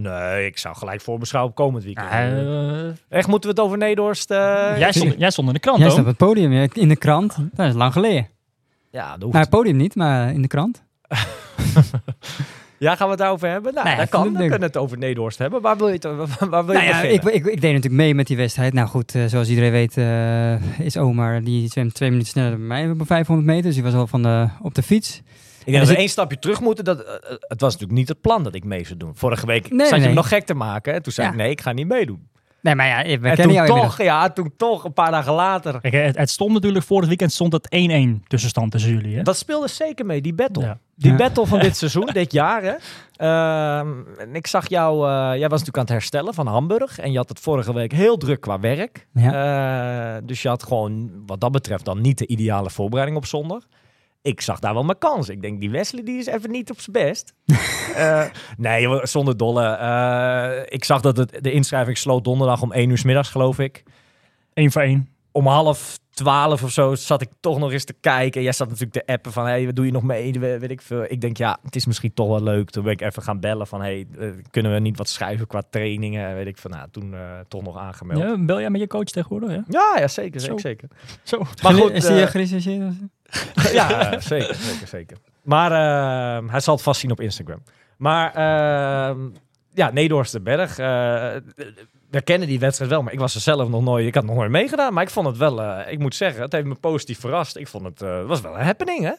Nee, 0.01 0.47
ik 0.47 0.59
zou 0.59 0.77
gelijk 0.77 1.01
voorbeschouwen 1.01 1.53
op 1.53 1.57
komend 1.57 1.85
weekend. 1.85 2.09
Eh, 2.11 3.19
Echt, 3.19 3.29
moeten 3.29 3.51
we 3.51 3.57
het 3.57 3.65
over 3.65 3.79
Nederhorst? 3.79 4.31
eh, 4.31 4.39
jij, 4.79 4.93
stond, 4.93 5.15
jij 5.19 5.31
stond 5.31 5.49
in 5.49 5.55
de 5.55 5.61
krant, 5.61 5.79
Jij 5.79 5.89
staat 5.89 6.01
op 6.01 6.07
het 6.07 6.17
podium 6.17 6.53
ja, 6.53 6.67
in 6.73 6.89
de 6.89 6.97
krant. 6.97 7.37
Dat 7.53 7.67
is 7.67 7.75
lang 7.75 7.93
geleden. 7.93 8.29
Ja, 8.91 9.13
dat 9.13 9.23
hoeft 9.23 9.33
Nou, 9.33 9.45
het 9.45 9.51
podium 9.51 9.77
niet, 9.77 9.95
maar 9.95 10.33
in 10.33 10.43
de 10.43 10.49
krant. 10.49 10.83
Ja, 12.81 12.97
gaan 12.97 13.05
we 13.07 13.13
het 13.13 13.21
daarover 13.21 13.49
hebben? 13.49 13.75
Nou, 13.75 13.85
Nou 13.87 13.99
ja, 13.99 14.03
dat 14.03 14.11
kan. 14.11 14.33
We 14.33 14.39
kunnen 14.39 14.63
het 14.63 14.77
over 14.77 14.99
Nederhorst 14.99 15.39
hebben. 15.39 15.61
Waar 15.61 15.77
wil 15.77 15.87
je 15.87 15.93
het, 15.93 16.05
waar, 16.05 16.49
waar 16.49 16.67
wil 16.67 16.75
je 16.75 16.81
Nou 16.81 16.95
ja, 16.95 17.01
ik, 17.01 17.23
ik, 17.23 17.47
ik 17.47 17.61
deed 17.61 17.73
natuurlijk 17.73 18.03
mee 18.03 18.15
met 18.15 18.27
die 18.27 18.37
wedstrijd. 18.37 18.73
Nou 18.73 18.89
goed, 18.89 19.15
eh, 19.15 19.25
zoals 19.27 19.49
iedereen 19.49 19.71
weet 19.71 19.97
eh, 19.97 20.81
is 20.87 20.97
Omar, 20.97 21.43
die 21.43 21.69
zwemt 21.69 21.95
twee 21.95 22.11
minuten 22.11 22.31
sneller 22.31 22.51
dan 22.51 22.67
mij 22.67 22.91
op 22.91 23.07
500 23.07 23.49
meter. 23.49 23.65
Dus 23.65 23.75
die 23.75 23.83
was 23.83 23.95
al 23.95 24.07
van 24.07 24.23
de, 24.23 24.49
op 24.63 24.75
de 24.75 24.83
fiets. 24.83 25.23
Ik 25.61 25.67
denk 25.67 25.77
Er 25.79 25.83
dat 25.85 25.89
we 25.95 25.97
één 26.01 26.09
stapje 26.09 26.39
terug 26.39 26.61
moeten. 26.61 26.85
Dat, 26.85 27.01
eh, 27.05 27.15
eh, 27.15 27.21
het 27.41 27.61
was 27.61 27.73
natuurlijk 27.73 27.99
niet 27.99 28.09
het 28.09 28.21
plan 28.21 28.43
dat 28.43 28.55
ik 28.55 28.65
mee 28.65 28.85
zou 28.85 28.99
doen. 28.99 29.17
Vorige 29.17 29.47
week 29.47 29.71
Nee, 29.71 29.87
zat 29.87 29.99
je 29.99 30.05
hem 30.05 30.15
nog 30.15 30.29
gek 30.29 30.45
te 30.47 30.55
maken. 30.55 30.93
Hè? 30.93 31.01
Toen 31.01 31.13
zei 31.13 31.27
Ja. 31.27 31.33
ik, 31.33 31.39
nee, 31.39 31.51
ik 31.51 31.61
ga 31.61 31.73
niet 31.73 31.89
meedoen. 31.89 32.29
Nee, 32.63 32.75
maar 32.75 32.87
ja, 32.87 32.97
we 33.03 33.03
en 33.11 33.21
kennen 33.21 33.37
toen 33.37 33.53
jou 33.53 33.67
toch, 33.67 33.77
inmiddels. 33.77 33.97
ja, 34.09 34.31
toen 34.31 34.53
toch, 34.57 34.85
een 34.85 34.93
paar 34.93 35.11
dagen 35.11 35.33
later. 35.33 35.81
Kijk, 35.81 35.95
het, 35.95 36.17
het 36.17 36.31
stond 36.31 36.53
natuurlijk 36.53 36.85
voor 36.85 36.99
het 36.99 37.09
weekend 37.09 37.33
stond 37.33 37.53
het 37.53 37.69
1-1 37.69 38.23
tussenstand 38.27 38.71
tussen 38.71 38.91
jullie. 38.93 39.17
Hè? 39.17 39.23
Dat 39.23 39.37
speelde 39.37 39.69
zeker 39.69 40.07
mee, 40.07 40.21
die 40.21 40.35
battle. 40.35 40.65
Ja. 40.65 40.79
Die 40.97 41.11
Ja. 41.11 41.17
battle 41.17 41.47
van 41.47 41.59
dit 41.59 41.77
seizoen, 41.83 42.07
dit 42.13 42.33
jaar. 42.33 42.63
Hè? 42.63 42.75
Ehm, 43.17 43.89
en 44.19 44.35
ik 44.35 44.47
zag 44.47 44.69
jou, 44.69 45.09
eh, 45.09 45.11
jij 45.39 45.49
was 45.49 45.51
natuurlijk 45.59 45.77
aan 45.77 45.83
het 45.83 45.93
herstellen 45.93 46.35
van 46.35 46.47
Hamburg. 46.47 46.99
En 46.99 47.11
je 47.13 47.17
had 47.17 47.29
het 47.29 47.41
vorige 47.41 47.75
week 47.75 47.93
heel 47.93 48.17
druk 48.17 48.41
qua 48.41 48.61
werk. 48.61 49.07
Eh, 49.15 50.15
dus 50.25 50.43
je 50.43 50.49
had 50.49 50.63
gewoon, 50.63 51.11
wat 51.27 51.41
dat 51.41 51.53
betreft, 51.53 51.85
dan 51.85 52.01
niet 52.01 52.19
de 52.19 52.27
ideale 52.27 52.71
voorbereiding 52.71 53.19
op 53.19 53.27
zondag. 53.27 53.67
Ik 54.23 54.41
zag 54.41 54.59
daar 54.59 54.75
wel 54.75 54.85
mijn 54.85 54.99
kans. 54.99 55.29
Ik 55.29 55.43
denk, 55.43 55.61
die 55.61 55.71
Wesley 55.71 56.03
die 56.03 56.19
is 56.19 56.27
even 56.27 56.51
niet 56.51 56.71
op 56.71 56.81
zijn 56.81 57.07
best. 57.07 57.35
Eh, 57.91 58.25
nee, 58.57 59.07
zonder 59.07 59.37
dolle. 59.37 59.65
Eh, 59.65 60.63
ik 60.67 60.85
zag 60.85 61.01
dat 61.01 61.17
het, 61.17 61.39
de 61.41 61.53
inschrijving 61.53 61.99
sloot 61.99 62.25
donderdag 62.25 62.63
om 62.63 62.73
1 62.73 62.91
uur 62.91 62.99
's 62.99 63.05
middags, 63.05 63.29
geloof 63.29 63.59
ik. 63.59 63.83
1 64.55 64.73
voor 64.73 64.83
1. 64.83 65.09
Om 65.33 65.47
half 65.47 65.99
twaalf 66.11 66.63
of 66.63 66.71
zo 66.71 66.95
zat 66.95 67.21
ik 67.23 67.29
toch 67.41 67.59
nog 67.59 67.73
eens 67.73 67.85
te 67.85 67.95
kijken. 68.01 68.43
Jij 68.43 68.53
zat 68.53 68.69
natuurlijk 68.69 69.07
te 69.07 69.13
appen 69.13 69.33
van, 69.33 69.45
hey, 69.47 69.67
wat 69.67 69.77
doe 69.77 69.85
je 69.87 69.93
nog 69.93 70.03
mee? 70.03 70.33
We- 70.33 70.59
Weet 70.59 70.71
ik 70.71 70.81
veel. 70.83 71.05
Ik 71.09 71.21
denk, 71.21 71.37
ja, 71.37 71.59
het 71.63 71.77
is 71.77 71.87
misschien 71.87 72.15
toch 72.15 72.29
wel 72.29 72.43
leuk. 72.43 72.71
Toen 72.71 72.83
ben 72.85 72.93
ik 72.93 73.01
even 73.01 73.23
gaan 73.23 73.41
bellen 73.41 73.67
van, 73.67 73.81
hey, 73.81 74.07
eh, 74.19 74.29
kunnen 74.51 74.73
we 74.73 74.79
niet 74.79 74.99
wat 74.99 75.09
schrijven 75.09 75.47
qua 75.47 75.63
trainingen? 75.71 76.35
Weet 76.35 76.47
ik 76.47 76.59
van, 76.59 76.71
nou, 76.71 76.89
toen 76.91 77.15
eh, 77.15 77.21
toch 77.49 77.63
nog 77.63 77.79
aangemeld. 77.79 78.21
Ja, 78.21 78.27
Ja, 78.29 78.39
bel 78.45 78.61
jij 78.61 78.71
met 78.71 78.81
je 78.81 78.87
coach 78.87 79.05
tegenwoordig? 79.05 79.51
Ja? 79.69 79.97
ja, 79.99 80.09
zeker, 80.09 80.41
zeker, 80.41 80.41
Zo. 80.61 80.69
zeker. 80.69 80.89
Zo. 81.23 81.39
Maar 81.63 81.73
goed, 81.75 81.91
is 81.91 81.97
of 81.97 82.03
zo? 82.05 82.15
ja, 83.73 84.21
zeker, 84.21 84.55
zeker, 84.55 84.87
zeker. 84.87 85.17
Maar 85.43 85.73
eh, 85.73 86.51
hij 86.51 86.61
zal 86.61 86.75
het 86.75 86.83
vast 86.83 87.01
zien 87.01 87.11
op 87.11 87.21
Instagram. 87.21 87.63
Maar 87.97 88.29
eh, 88.35 89.17
ja, 89.75 89.91
Nederhorstenberg. 89.91 90.79
eh 90.79 91.31
we 92.11 92.23
kennen 92.23 92.49
die 92.49 92.59
wedstrijd 92.59 92.91
wel, 92.91 93.03
maar 93.03 93.13
ik 93.13 93.19
was 93.19 93.35
er 93.35 93.41
zelf 93.41 93.69
nog 93.69 93.83
nooit. 93.83 94.07
Ik 94.07 94.15
had 94.15 94.25
nog 94.25 94.37
nooit 94.37 94.51
meegedaan, 94.51 94.93
maar 94.93 95.03
ik 95.03 95.11
vond 95.11 95.27
het 95.27 95.37
wel. 95.37 95.63
eh, 95.63 95.93
ik 95.93 95.99
moet 95.99 96.15
zeggen, 96.15 96.43
het 96.43 96.53
heeft 96.53 96.65
me 96.67 96.75
positief 96.75 97.21
verrast. 97.21 97.57
Ik 97.57 97.69
vond 97.69 97.85
het 97.85 98.03
eh, 98.03 98.25
was 98.27 98.41
wel 98.41 98.59
een 98.59 98.65
happening, 98.65 99.03
hè? 99.03 99.13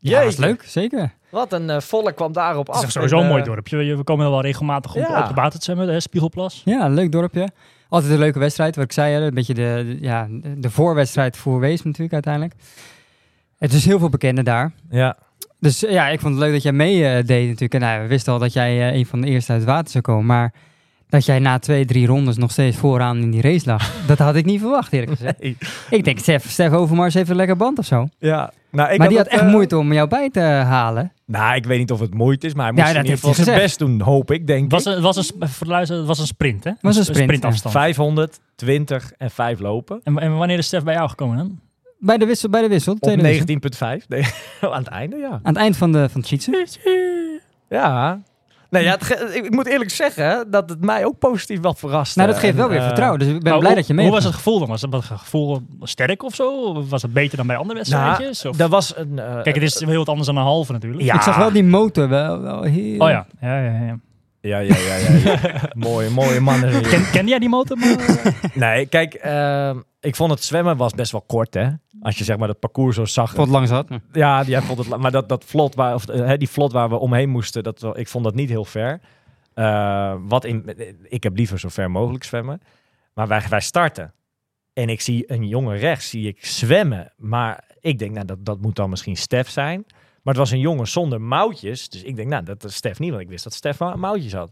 Ja, 0.00 0.18
dat 0.20 0.28
is 0.32 0.36
leuk, 0.36 0.62
zeker. 0.62 1.12
Wat 1.30 1.52
een 1.52 1.70
eh, 1.70 1.80
volk 1.80 2.14
kwam 2.16 2.32
daarop 2.32 2.66
Het 2.66 2.76
af. 2.76 2.76
is 2.76 2.82
toch 2.82 2.92
sowieso 2.92 3.16
En, 3.16 3.22
een 3.22 3.28
mooi 3.28 3.42
dorpje. 3.42 3.76
We 3.76 3.96
we 3.96 4.02
komen 4.04 4.30
wel 4.30 4.40
regelmatig 4.40 4.94
op, 4.94 5.00
Ja. 5.08 5.20
op 5.22 5.28
de 5.28 5.34
Batertsemmen, 5.34 5.86
de 5.86 6.00
Spiegelplas. 6.00 6.62
Ja, 6.64 6.84
een 6.84 6.94
leuk 6.94 7.12
dorpje. 7.12 7.48
Altijd 7.88 8.12
een 8.12 8.18
leuke 8.18 8.38
wedstrijd, 8.38 8.76
wat 8.76 8.84
ik 8.84 8.92
zei. 8.92 9.12
Hè, 9.14 9.20
een 9.20 9.34
beetje 9.34 9.54
de, 9.54 9.84
de- 9.86 9.98
ja, 10.00 10.28
de 10.56 10.70
voorwedstrijd 10.70 11.36
voor 11.36 11.60
Wees 11.60 11.82
natuurlijk 11.82 12.12
uiteindelijk. 12.12 12.54
Het 13.58 13.72
is 13.72 13.84
heel 13.84 13.98
veel 13.98 14.08
bekenden 14.08 14.44
daar. 14.44 14.72
Ja, 14.90 15.16
Dus 15.60 15.80
ja, 15.80 16.08
ik 16.08 16.20
vond 16.20 16.34
het 16.34 16.42
leuk 16.42 16.52
dat 16.52 16.62
jij 16.62 16.72
mee 16.72 17.04
eh, 17.06 17.24
deed 17.26 17.44
natuurlijk. 17.46 17.74
En 17.74 17.80
nou, 17.80 18.02
we 18.02 18.06
wisten 18.08 18.32
al 18.32 18.38
dat 18.38 18.52
jij 18.52 18.94
een 18.94 19.06
van 19.06 19.20
de 19.20 19.26
eerste 19.26 19.52
uit 19.52 19.60
het 19.60 19.70
water 19.70 19.90
zou 19.90 20.02
komen. 20.04 20.26
Maar 20.26 20.52
dat 21.08 21.24
jij 21.24 21.38
na 21.38 21.58
twee, 21.58 21.84
drie 21.84 22.06
rondes 22.06 22.36
nog 22.36 22.50
steeds 22.50 22.76
vooraan 22.76 23.18
in 23.18 23.30
die 23.30 23.40
race 23.40 23.66
lag. 23.66 23.92
dat 24.06 24.18
had 24.18 24.34
ik 24.34 24.44
niet 24.44 24.60
verwacht, 24.60 24.92
eerlijk 24.92 25.10
gezegd. 25.12 25.40
Nee. 25.40 25.56
Ik 25.90 26.04
denk, 26.04 26.18
Stef, 26.18 26.50
Stef 26.50 26.72
Overmars 26.72 27.14
heeft 27.14 27.30
een 27.30 27.36
lekker 27.36 27.56
band 27.56 27.78
of 27.78 27.84
zo. 27.84 28.08
Ja, 28.18 28.52
nou, 28.70 28.92
ik 28.92 28.98
maar 28.98 29.08
die 29.08 29.16
had 29.16 29.26
echt 29.26 29.42
eh, 29.42 29.50
moeite 29.50 29.78
om 29.78 29.92
jou 29.92 30.08
bij 30.08 30.30
te 30.30 30.40
halen. 30.40 31.12
Nou, 31.24 31.54
ik 31.54 31.64
weet 31.64 31.78
niet 31.78 31.92
of 31.92 32.00
het 32.00 32.14
moeite 32.14 32.46
is, 32.46 32.54
maar 32.54 32.66
hij 32.66 32.74
Ja, 32.76 32.82
moest 32.82 32.94
in 32.96 33.02
ieder 33.02 33.18
geval 33.18 33.44
zijn 33.44 33.58
best 33.58 33.78
doen, 33.78 34.00
hoop 34.00 34.30
ik, 34.30 34.46
denk 34.46 34.62
Het 34.62 34.84
was, 34.84 34.86
ik. 34.86 34.96
een, 34.96 35.02
was 35.02 35.16
een, 35.16 35.96
het 35.96 36.06
was 36.06 36.18
een 36.18 36.26
sprint, 36.26 36.64
hè? 36.64 36.70
Was 36.80 36.96
een 36.96 37.04
sprint, 37.04 37.22
sprintafstand. 37.22 37.74
500, 37.74 38.40
20 38.54 39.12
en 39.18 39.30
5 39.30 39.60
lopen. 39.60 40.00
En, 40.04 40.18
en 40.18 40.36
wanneer 40.36 40.58
is 40.58 40.66
Stef 40.66 40.82
bij 40.82 40.94
jou 40.94 41.08
gekomen 41.08 41.36
dan? 41.36 41.58
Bij 41.98 42.18
de 42.18 42.26
wissel, 42.26 42.48
bij 42.48 42.62
de 42.62 42.68
wissel, 42.68 42.92
Op 42.92 43.00
tweede 43.00 43.22
wissel. 43.22 43.98
19,5. 44.00 44.06
Nee, 44.08 44.22
aan 44.60 44.78
het 44.78 44.86
einde, 44.88 45.16
ja. 45.16 45.30
Aan 45.30 45.40
het 45.42 45.56
eind 45.56 45.76
van 45.76 45.92
de, 45.92 46.08
van 46.08 46.20
het 46.20 46.28
fietsen. 46.28 46.66
Ja. 47.68 48.20
Nee, 48.70 48.82
ja, 48.84 48.96
het 48.98 49.34
ik 49.34 49.50
moet 49.50 49.66
eerlijk 49.66 49.90
zeggen 49.90 50.50
dat 50.50 50.68
het 50.70 50.84
mij 50.84 51.04
ook 51.04 51.18
positief 51.18 51.60
wat 51.60 51.78
verrast. 51.78 52.16
Nou, 52.16 52.28
dat 52.28 52.38
geeft 52.38 52.56
wel 52.56 52.68
weer 52.68 52.82
vertrouwen. 52.82 53.18
Dus 53.18 53.28
ik 53.28 53.42
ben 53.42 53.58
blij 53.58 53.66
hoe- 53.66 53.74
dat 53.74 53.86
je 53.86 53.94
mee 53.94 54.04
Hoe 54.04 54.14
was 54.14 54.24
het 54.24 54.34
gevoel 54.34 54.58
dan? 54.58 54.68
Was 54.68 54.82
het, 54.82 54.90
was 54.90 55.08
het 55.08 55.18
gevoel 55.18 55.60
sterk 55.82 56.22
of 56.22 56.34
zo? 56.34 56.62
Of 56.62 56.90
was 56.90 57.02
het 57.02 57.12
beter 57.12 57.36
dan 57.36 57.46
bij 57.46 57.56
andere 57.56 57.74
wedstrijdjes? 57.78 58.42
Nou, 58.42 58.54
Of- 58.54 58.60
dat 58.60 58.70
was 58.70 58.96
een... 58.96 59.18
eh, 59.18 59.42
Kijk, 59.42 59.54
het 59.54 59.64
is 59.64 59.80
heel 59.84 59.98
wat 59.98 60.08
anders 60.08 60.26
dan 60.26 60.36
een 60.36 60.42
halve 60.42 60.72
natuurlijk. 60.72 61.02
Ja. 61.02 61.14
Ik 61.14 61.22
zag 61.22 61.36
wel 61.36 61.52
die 61.52 61.64
motor 61.64 62.08
wel, 62.08 62.40
wel 62.40 62.62
heel... 62.62 62.98
Oh 63.00 63.08
ja. 63.08 63.26
ja, 63.40 63.60
ja, 63.62 63.70
ja. 63.86 63.98
Ja, 64.40 64.58
ja, 64.58 64.76
ja. 64.76 64.96
ja, 64.96 65.38
ja. 65.42 65.70
mooie, 65.88 66.10
mooie 66.10 66.40
mannen. 66.40 66.82
Ken, 66.82 67.10
kende 67.10 67.30
jij 67.30 67.38
die 67.38 67.48
motor? 67.48 67.76
Maar, 67.78 68.50
Nee, 68.54 68.86
kijk, 68.86 69.14
ehm, 69.14 69.78
ik 70.00 70.16
vond 70.16 70.30
het 70.30 70.44
zwemmen 70.44 70.76
was 70.76 70.92
best 70.92 71.12
wel 71.12 71.20
kort, 71.26 71.54
hè. 71.54 71.68
Als 72.00 72.18
je 72.18 72.24
zeg 72.24 72.36
maar 72.38 72.48
het 72.48 72.58
parcours 72.58 72.96
zo 72.96 73.04
zag. 73.04 73.32
Wat 73.32 73.48
lang 73.48 73.68
zat. 73.68 73.88
Ja, 74.12 74.40
die, 74.40 74.50
jij 74.50 74.62
vond 74.62 74.78
het, 74.78 74.96
maar 74.96 75.10
dat, 75.10 75.28
dat 75.28 75.44
vlot 75.44 75.74
waar, 75.74 75.94
of, 75.94 76.08
eh, 76.08 76.26
hè, 76.26 76.36
die 76.36 76.48
vlot 76.48 76.72
waar 76.72 76.88
we 76.88 76.96
omheen 76.98 77.28
moesten, 77.28 77.62
dat, 77.62 77.80
wel- 77.80 77.98
ik 77.98 78.08
vond 78.08 78.24
dat 78.24 78.34
niet 78.34 78.48
heel 78.48 78.64
ver. 78.64 79.00
Eh, 79.54 80.14
wat 80.20 80.44
in, 80.44 80.74
ik 81.02 81.22
heb 81.22 81.36
liever 81.36 81.58
zo 81.60 81.68
ver 81.68 81.90
mogelijk 81.90 82.24
zwemmen. 82.24 82.60
Maar 83.14 83.28
wij, 83.28 83.42
wij 83.48 83.60
starten. 83.60 84.12
En 84.72 84.88
ik 84.88 85.00
zie 85.00 85.32
een 85.32 85.48
jongen 85.48 85.76
rechts, 85.78 86.08
zie 86.10 86.28
ik 86.28 86.46
zwemmen. 86.46 87.12
Maar 87.16 87.64
ik 87.80 87.98
denk, 87.98 88.12
nou, 88.14 88.26
dat, 88.26 88.44
dat 88.44 88.60
moet 88.60 88.76
dan 88.76 88.90
misschien 88.90 89.16
Stef 89.16 89.48
zijn. 89.48 89.84
Maar 90.28 90.36
het 90.36 90.46
was 90.46 90.52
een 90.56 90.62
jongen 90.64 90.88
zonder 90.88 91.20
mouwtjes. 91.20 91.88
Dus 91.88 92.02
ik 92.02 92.16
denk, 92.16 92.28
nou, 92.28 92.44
dat 92.44 92.64
is 92.64 92.74
Stef 92.74 92.98
niet. 92.98 93.10
Want 93.10 93.22
ik 93.22 93.28
wist 93.28 93.44
dat 93.44 93.54
Stef 93.54 93.78
mou- 93.78 93.96
mouwtjes 93.96 94.32
had. 94.32 94.50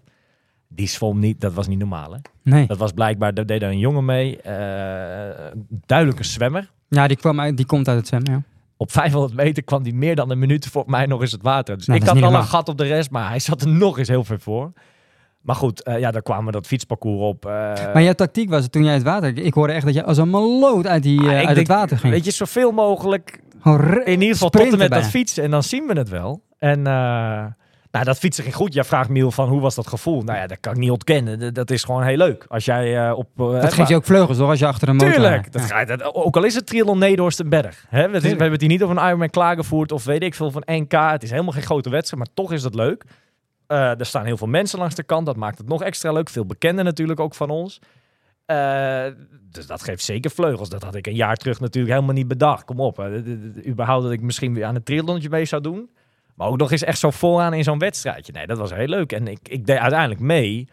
Die 0.69 0.89
zwom 0.89 1.19
niet, 1.19 1.41
dat 1.41 1.53
was 1.55 1.69
niet 1.69 1.79
normaal, 1.79 2.13
hè. 2.13 2.19
Nee. 2.43 2.67
Dat 2.67 2.79
was 2.79 2.93
blijkbaar, 2.93 3.35
daar 3.35 3.47
deed 3.47 3.61
daar 3.61 3.71
een 3.71 3.79
jongen 3.79 4.05
mee. 4.05 4.41
eh, 4.41 5.53
duidelijk 5.87 6.19
een 6.19 6.25
zwemmer. 6.25 6.71
Ja, 6.89 7.07
die, 7.07 7.17
kwam 7.17 7.41
uit, 7.41 7.57
die 7.57 7.67
komt 7.67 7.89
uit 7.89 7.99
het 7.99 8.07
zwemmen, 8.07 8.33
ja. 8.33 8.43
Op 8.77 8.93
500 8.93 9.35
meter 9.35 9.63
kwam 9.65 9.83
hij 9.83 9.93
meer 9.93 10.15
dan 10.17 10.31
een 10.31 10.39
minuut 10.39 10.67
voor 10.67 10.85
mij 10.87 11.07
nog 11.07 11.21
eens 11.21 11.33
het 11.33 11.43
water. 11.43 11.77
Dus 11.77 11.87
Nou, 11.87 12.01
ik 12.01 12.07
had 12.07 12.23
al 12.23 12.35
een 12.35 12.45
gat 12.45 12.69
op 12.69 12.79
de 12.79 12.85
rest, 12.85 13.11
maar 13.11 13.29
hij 13.29 13.39
zat 13.39 13.61
er 13.63 13.69
nog 13.69 13.99
eens 13.99 14.09
heel 14.09 14.25
ver 14.25 14.41
voor. 14.41 14.73
Maar 15.41 15.57
goed, 15.57 15.83
eh, 15.83 15.99
ja, 15.99 16.11
daar 16.11 16.23
kwamen 16.23 16.53
dat 16.53 16.67
fietsparcours 16.67 17.21
op. 17.21 17.47
eh, 17.47 17.53
Maar 17.93 18.03
jouw 18.03 18.13
tactiek 18.13 18.51
was 18.51 18.63
het 18.63 18.73
toen 18.73 18.85
jij 18.85 18.95
het 18.95 19.03
water... 19.03 19.39
Ik 19.39 19.55
hoorde 19.55 19.73
echt 19.73 19.85
dat 19.85 19.95
je 19.95 20.05
als 20.05 20.17
een 20.19 20.31
meloot 20.31 20.87
uit, 20.87 21.03
die, 21.03 21.21
ah, 21.21 21.27
uit 21.29 21.47
denk, 21.47 21.57
het 21.59 21.69
water 21.69 21.99
ging. 21.99 22.13
Weet 22.13 22.25
je, 22.25 22.31
zoveel 22.31 22.73
mogelijk. 22.73 23.41
In 24.05 24.21
ieder 24.21 24.29
geval 24.33 24.51
tot 24.51 24.73
en 24.73 24.79
met 24.79 24.91
dat 24.91 25.07
fietsen. 25.07 25.45
En 25.45 25.51
dan 25.51 25.63
zien 25.63 25.87
we 25.87 25.93
het 25.99 26.09
wel. 26.09 26.43
En 26.59 26.79
eh, 26.87 27.45
nou, 27.91 28.05
dat 28.05 28.19
fietsen 28.19 28.45
ging 28.45 28.55
goed. 28.57 28.75
Jij 28.75 28.85
vraagt 28.85 29.09
Miel 29.09 29.31
van 29.31 29.49
hoe 29.49 29.61
was 29.61 29.75
dat 29.75 29.87
gevoel? 29.87 30.23
Nou 30.23 30.39
ja, 30.39 30.47
dat 30.47 30.61
kan 30.61 30.73
ik 30.73 30.79
niet 30.79 30.91
ontkennen. 30.91 31.39
Dat- 31.39 31.55
Dat 31.55 31.71
is 31.71 31.85
gewoon 31.85 32.03
heel 32.03 32.17
leuk. 32.17 32.45
Als 32.49 32.65
jij 32.65 33.07
eh, 33.09 33.19
op... 33.19 33.29
eh, 33.37 33.61
Dat 33.61 33.73
geeft 33.73 33.89
je 33.89 33.95
ook 33.97 34.05
vleugels, 34.05 34.39
hoor, 34.39 34.49
als 34.49 34.59
je 34.59 34.67
achter 34.67 34.89
een 34.89 34.97
motor... 34.97 35.13
Tuurlijk. 35.13 35.53
Dat 35.53 35.69
Ja. 35.69 35.85
dat, 35.85 36.15
ook 36.15 36.37
al 36.37 36.45
is 36.45 36.55
het 36.55 36.67
triathlon 36.67 36.99
Nederhorstenberg. 36.99 37.85
Hè? 37.89 38.09
We, 38.11 38.21
we 38.21 38.29
hebben 38.29 38.51
het 38.51 38.61
hier 38.61 38.71
niet 38.71 38.83
over 38.83 38.97
een 38.97 39.07
Ironman 39.07 39.31
klaargevoerd 39.31 39.93
of 39.93 40.05
weet 40.05 40.23
ik 40.23 40.35
veel 40.35 40.51
van 40.51 40.63
NK. 40.67 40.93
Het 40.93 41.23
is 41.23 41.31
helemaal 41.31 41.53
geen 41.53 41.63
grote 41.63 41.91
wedstrijd, 41.91 42.25
maar 42.25 42.35
toch 42.35 42.53
is 42.53 42.63
het 42.63 42.75
leuk. 42.75 43.05
Er 43.67 44.07
staan 44.07 44.25
heel 44.25 44.37
veel 44.37 44.47
mensen 44.47 44.79
langs 44.79 44.95
de 44.95 45.03
kant. 45.03 45.27
Dat 45.27 45.37
maakt 45.37 45.59
het 45.59 45.69
nog 45.69 45.83
extra 45.83 46.13
leuk. 46.13 46.29
Veel 46.29 46.47
bekenden 46.47 46.85
natuurlijk 46.85 47.21
ook 47.21 47.35
van 47.35 47.51
ons. 47.51 47.79
Eh, 48.47 49.07
dus 49.51 49.67
dat 49.67 49.83
geeft 49.83 50.05
zeker 50.05 50.31
vleugels. 50.31 50.69
Dat 50.69 50.83
had 50.83 50.95
ik 50.95 51.07
een 51.07 51.15
jaar 51.15 51.37
terug 51.37 51.61
natuurlijk 51.61 51.95
helemaal 51.95 52.15
niet 52.15 52.29
bedacht. 52.29 52.65
Kom 52.65 52.81
op. 52.81 52.97
hè. 52.97 53.23
D- 53.23 53.67
Überhaupt 53.67 54.03
dat 54.03 54.13
ik 54.13 54.21
misschien 54.21 54.55
weer 54.55 54.65
aan 54.65 54.75
een 54.75 54.83
triathlonnetje 54.83 55.29
mee 55.31 55.45
zou 55.45 55.63
doen. 55.63 55.91
Maar 56.35 56.49
ook 56.49 56.57
nog 56.59 56.71
eens 56.73 56.83
echt 56.85 56.99
zo 56.99 57.11
vooraan 57.11 57.55
in 57.55 57.65
zo'n 57.65 57.79
wedstrijdje. 57.79 58.33
Nee, 58.33 58.47
dat 58.47 58.59
was 58.59 58.75
heel 58.75 58.87
leuk. 58.87 59.13
En 59.13 59.27
ik, 59.29 59.39
ik 59.49 59.67
deed 59.67 59.79
uiteindelijk 59.79 60.21
mee. 60.21 60.69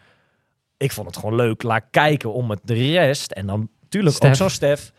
Ik 0.76 0.92
vond 0.92 1.06
het 1.06 1.16
gewoon 1.16 1.34
leuk. 1.34 1.62
Laat 1.62 1.84
kijken 1.90 2.32
om 2.32 2.50
het 2.50 2.60
de 2.64 2.74
rest. 2.74 3.30
En 3.32 3.46
dan 3.46 3.68
natuurlijk 3.82 4.14
ook 4.14 4.20
Stef. 4.22 4.36
zo'n 4.36 4.50
Stef. 4.50 4.92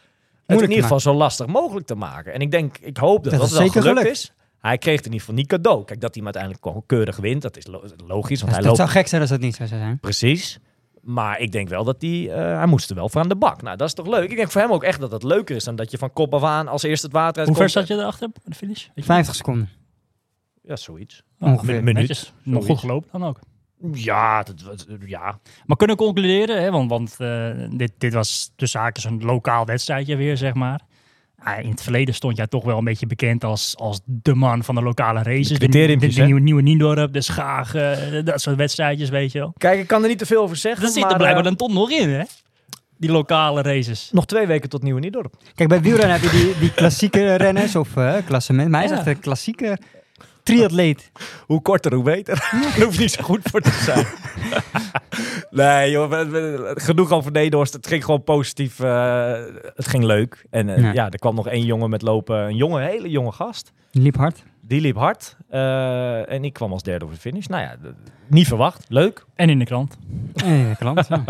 Het 0.45 0.61
in 0.61 0.67
ieder 0.69 0.83
geval 0.83 0.99
zo 0.99 1.13
lastig 1.13 1.45
mogelijk 1.47 1.85
te 1.85 1.95
maken. 1.95 2.33
En 2.33 2.39
ik 2.39 2.51
denk, 2.51 2.77
ik 2.77 2.97
hoop 2.97 3.23
dat 3.23 3.31
Dat 3.31 3.41
dat, 3.41 3.49
zeker 3.49 3.71
gelukt, 3.81 3.97
gelukt. 3.99 4.15
is. 4.15 4.33
Hij 4.59 4.77
kreeg 4.77 4.95
het 4.95 5.05
in 5.05 5.11
ieder 5.11 5.19
geval 5.19 5.35
niet 5.35 5.47
cadeau. 5.47 5.85
Kijk, 5.85 6.01
dat 6.01 6.15
hij 6.15 6.23
hem 6.23 6.33
uiteindelijk 6.33 6.63
gewoon 6.63 6.83
keurig 6.85 7.17
wint. 7.17 7.41
Dat 7.41 7.57
is 7.57 7.67
lo- 7.67 7.83
logisch, 8.07 8.41
want 8.41 8.51
Dat, 8.53 8.59
hij 8.59 8.59
dat 8.59 8.65
loopt 8.65 8.77
zou 8.77 8.89
gek 8.89 9.07
zijn 9.07 9.21
als 9.21 9.29
dat 9.29 9.39
niet 9.39 9.55
zo 9.55 9.65
zou 9.65 9.79
zijn. 9.81 9.99
Precies. 9.99 10.59
Maar 11.05 11.39
ik 11.39 11.51
denk 11.51 11.69
wel 11.69 11.83
dat 11.83 12.01
hij, 12.01 12.29
eh, 12.31 12.57
hij 12.57 12.65
moest 12.65 12.89
er 12.89 12.95
wel 12.95 13.09
voor 13.09 13.21
aan 13.21 13.29
de 13.29 13.35
bak. 13.35 13.61
Nou, 13.61 13.77
dat 13.77 13.87
is 13.87 13.93
toch 13.93 14.07
leuk. 14.07 14.29
Ik 14.29 14.35
denk 14.35 14.51
voor 14.51 14.61
hem 14.61 14.71
ook 14.71 14.83
echt 14.83 14.99
dat 14.99 15.11
het 15.11 15.23
leuker 15.23 15.55
is 15.55 15.63
dan 15.63 15.75
dat 15.75 15.91
je 15.91 15.97
van 15.97 16.13
kop 16.13 16.33
af 16.33 16.43
aan 16.43 16.67
als 16.67 16.83
eerste 16.83 17.05
het 17.05 17.15
water 17.15 17.31
Hoe 17.45 17.55
uitkomt. 17.55 17.57
ver 17.57 17.69
zat 17.69 17.87
je 17.87 17.93
erachter 18.03 18.29
bij 18.29 18.41
de 18.43 18.55
finish? 18.55 18.85
Weet 18.85 18.91
je? 18.95 19.03
50 19.03 19.35
seconden. 19.35 19.69
Ja, 20.61 20.75
zoiets. 20.75 21.23
Oh, 21.39 21.51
ongeveer. 21.51 21.77
Een 21.77 21.83
minuut. 21.83 22.33
Nog 22.43 22.65
goed 22.65 22.79
gelopen 22.79 23.09
dan 23.11 23.23
ook. 23.25 23.39
Ja, 23.93 24.43
dat, 24.43 24.61
was- 24.61 24.85
ja. 25.05 25.39
Maar 25.65 25.77
kunnen 25.77 25.95
we 25.97 26.03
concluderen, 26.03 26.61
hè, 26.61 26.71
want, 26.71 26.89
want 26.89 27.15
eh, 27.19 27.49
dit, 27.69 27.91
dit 27.97 28.13
was 28.13 28.51
tussen 28.55 28.79
haakjes 28.79 29.03
een 29.05 29.23
lokaal 29.23 29.65
wedstrijdje 29.65 30.15
weer, 30.15 30.37
zeg 30.37 30.53
maar. 30.53 30.81
Ah, 31.39 31.63
in 31.63 31.69
het 31.69 31.81
verleden 31.83 32.13
stond 32.13 32.37
jij 32.37 32.47
toch 32.47 32.63
wel 32.63 32.77
een 32.77 32.83
beetje 32.83 33.07
bekend 33.07 33.43
als, 33.43 33.75
als 33.77 33.99
de 34.05 34.35
man 34.35 34.63
van 34.63 34.75
de 34.75 34.81
lokale 34.81 35.23
races. 35.23 35.59
De 35.59 35.67
De, 35.69 35.97
de, 35.97 36.07
de 36.07 36.23
nieuwe, 36.23 36.39
nieuwe 36.39 36.61
Niendorp, 36.61 37.13
de 37.13 37.21
Schaag, 37.21 37.75
eh, 37.75 37.91
dat 38.23 38.41
soort 38.41 38.55
wedstrijdjes, 38.55 39.09
weet 39.09 39.31
je 39.31 39.39
wel. 39.39 39.53
Kijk, 39.57 39.79
ik 39.79 39.87
kan 39.87 40.01
er 40.03 40.09
niet 40.09 40.17
te 40.17 40.25
veel 40.25 40.41
over 40.41 40.55
zeggen. 40.55 40.83
Dat 40.83 40.93
zit 40.93 41.03
er 41.03 41.07
blijkbaar 41.17 41.37
eh, 41.37 41.43
dan 41.43 41.55
toch 41.55 41.73
nog 41.73 41.91
in, 41.91 42.09
hè? 42.09 42.23
Die 42.97 43.11
lokale 43.11 43.61
races. 43.61 44.09
nog 44.11 44.25
twee 44.25 44.47
weken 44.47 44.69
tot 44.69 44.83
Nieuwe 44.83 44.99
Niedorp. 44.99 45.33
Kijk, 45.55 45.69
bij 45.69 45.81
wielrennen 45.81 46.19
heb 46.19 46.31
je 46.31 46.37
die, 46.37 46.59
die 46.59 46.73
klassieke 46.73 47.35
renners 47.45 47.75
of 47.75 47.97
eh 47.97 48.13
klassement. 48.25 48.69
Maar 48.69 48.79
hij 48.81 48.89
is 48.89 48.95
Ja. 48.95 49.01
echt 49.05 49.15
een 49.15 49.21
klassieke 49.21 49.77
triatleet. 50.43 51.11
Hoe 51.45 51.61
korter, 51.61 51.93
hoe 51.93 52.03
beter. 52.03 52.47
Daar 52.51 52.81
hoeft 52.85 52.99
niet 52.99 53.11
zo 53.11 53.23
goed 53.23 53.39
voor 53.43 53.61
te 53.61 53.71
zijn. 53.83 54.05
nee, 55.55 55.91
joh. 55.91 56.11
genoeg 56.73 57.11
over 57.11 57.31
Nederhorst. 57.31 57.73
Het 57.73 57.87
ging 57.87 58.03
gewoon 58.05 58.23
positief. 58.23 58.79
eh, 58.79 59.31
het 59.75 59.87
ging 59.87 60.03
leuk. 60.03 60.45
En 60.49 60.69
eh, 60.69 60.81
Ja. 60.81 60.91
ja. 60.93 61.09
er 61.11 61.19
kwam 61.19 61.35
nog 61.35 61.47
één 61.47 61.65
jongen 61.65 61.89
met 61.89 62.01
lopen. 62.01 62.37
Een 62.37 62.55
jonge, 62.55 62.81
hele 62.81 63.09
jonge 63.09 63.31
gast. 63.31 63.71
Die 63.91 64.01
liep 64.01 64.15
hard. 64.17 64.43
Die 64.61 64.81
liep 64.81 64.95
hard. 64.95 65.37
eh, 65.49 66.31
en 66.31 66.43
ik 66.43 66.53
kwam 66.53 66.71
als 66.71 66.83
derde 66.83 67.03
over 67.05 67.15
de 67.17 67.21
finish. 67.21 67.45
Nou 67.45 67.61
ja, 67.63 67.75
niet 68.27 68.47
verwacht. 68.47 68.85
Leuk. 68.89 69.25
En 69.35 69.49
in 69.49 69.59
de 69.59 69.65
krant. 69.65 69.97
Eh, 70.35 70.75
klant, 70.77 71.07
ja. 71.09 71.23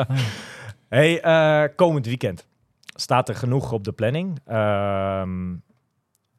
Hey, 0.90 1.22
eh, 1.22 1.76
komend 1.76 2.06
weekend 2.06 2.48
staat 2.96 3.30
er 3.30 3.36
genoeg 3.36 3.72
op 3.72 3.84
de 3.84 3.92
planning. 3.92 4.40
Ehm, 4.46 5.50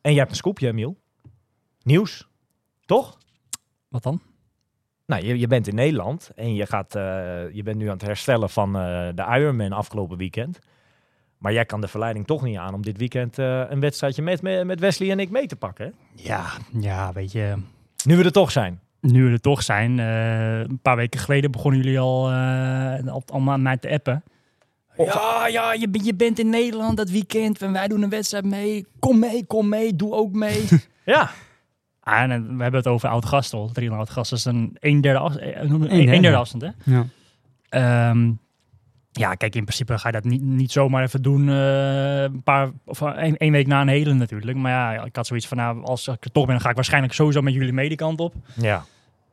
en 0.01 0.13
jij 0.13 0.15
hebt 0.15 0.31
een 0.31 0.37
scoopje, 0.37 0.69
Emiel. 0.69 0.97
Nieuws. 1.83 2.29
Toch? 2.85 3.19
Wat 3.89 4.03
dan? 4.03 4.21
Nou, 5.07 5.27
je, 5.27 5.39
je 5.39 5.47
bent 5.47 5.69
in 5.69 5.75
Nederland 5.75 6.31
en 6.35 6.55
je, 6.55 6.67
gaat, 6.67 6.95
eh, 6.95 7.03
je 7.53 7.63
bent 7.63 7.77
nu 7.77 7.87
aan 7.87 7.93
het 7.93 8.07
herstellen 8.07 8.51
van 8.51 8.77
eh, 8.77 9.09
de 9.15 9.27
Ironman 9.39 9.73
afgelopen 9.73 10.17
weekend. 10.17 10.59
Maar 11.39 11.53
jij 11.53 11.65
kan 11.65 11.81
de 11.81 11.89
verleiding 11.89 12.27
toch 12.27 12.43
niet 12.43 12.57
aan 12.57 12.75
om 12.75 12.83
dit 12.83 12.99
weekend 12.99 13.39
eh, 13.39 13.63
een 13.69 13.81
wedstrijdje 13.81 14.23
met, 14.23 14.43
met 14.65 14.81
Wesley 14.81 15.11
en 15.11 15.21
ik 15.21 15.31
mee 15.31 15.47
te 15.47 15.57
pakken. 15.57 15.85
Hè? 15.85 16.23
Ja, 16.23 16.45
ja, 16.81 17.13
weet 17.13 17.33
je. 17.33 17.55
Nu 18.05 18.17
we 18.17 18.25
er 18.25 18.33
toch 18.33 18.51
zijn. 18.51 18.81
Nu 19.01 19.25
we 19.25 19.31
er 19.31 19.41
toch 19.41 19.63
zijn. 19.63 19.99
een 19.99 20.81
paar 20.83 20.97
weken 20.97 21.21
geleden 21.21 21.51
begonnen 21.51 21.81
jullie 21.83 21.99
al, 21.99 22.31
eh, 22.31 23.07
al, 23.07 23.23
al 23.27 23.51
aan 23.51 23.63
mij 23.63 23.77
te 23.77 23.91
appen. 23.91 24.23
Ja, 24.97 25.47
ja, 25.47 25.73
je, 25.73 25.89
je 26.03 26.15
bent 26.15 26.39
in 26.39 26.51
Nederland 26.51 26.97
dat 26.97 27.11
weekend 27.11 27.63
en 27.63 27.73
wij 27.73 27.89
doen 27.89 28.03
een 28.03 28.11
wedstrijd 28.11 28.45
mee. 28.45 28.87
Kom 28.99 29.19
mee, 29.19 29.47
kom 29.47 29.69
mee, 29.69 29.97
doe 29.97 30.13
ook 30.13 30.33
mee. 30.33 30.65
Ja, 31.05 31.31
ah, 32.15 32.21
en, 32.21 32.31
eh, 32.31 32.39
we 32.39 32.63
hebben 32.63 32.81
het 32.81 32.87
over 32.87 33.09
Oud-Gastel. 33.09 33.71
3 33.73 33.91
Oud-Gastel 33.91 34.37
is 34.37 34.45
een 34.45 34.77
1 34.81 35.01
derde, 35.01 35.19
af, 35.19 35.37
eh, 35.37 35.61
een, 35.63 35.95
een 35.95 36.23
derde 36.23 36.37
afstand, 36.37 36.63
hè? 36.63 36.95
ja. 36.95 37.07
Ehm, 37.69 38.31
ja, 39.13 39.35
kijk, 39.35 39.55
in 39.55 39.65
principe 39.65 39.99
ga 39.99 40.09
je 40.09 40.15
dat 40.15 40.25
niet, 40.25 40.43
niet 40.43 40.73
zomaar 40.73 41.03
even 41.03 41.23
doen. 41.23 41.49
eh, 41.49 42.23
een 42.23 42.43
paar, 42.43 42.71
of 42.85 43.03
één, 43.03 43.37
één 43.37 43.53
week 43.53 43.67
na 43.67 43.81
een 43.81 43.89
hele 43.89 44.13
natuurlijk. 44.15 44.59
Maar 44.59 44.73
ja, 44.73 45.05
ik 45.05 45.17
had 45.17 45.27
zoiets 45.27 45.47
van, 45.47 45.57
nou, 45.57 45.85
als 45.85 46.09
ik 46.09 46.25
er 46.25 46.33
toch 46.33 46.45
ben, 46.45 46.55
dan 46.55 46.63
ga 46.63 46.69
ik 46.69 46.75
waarschijnlijk 46.75 47.13
sowieso 47.13 47.43
met 47.43 47.55
jullie 47.55 47.73
medekant 47.73 48.21
op. 48.21 48.35
ja. 48.55 48.85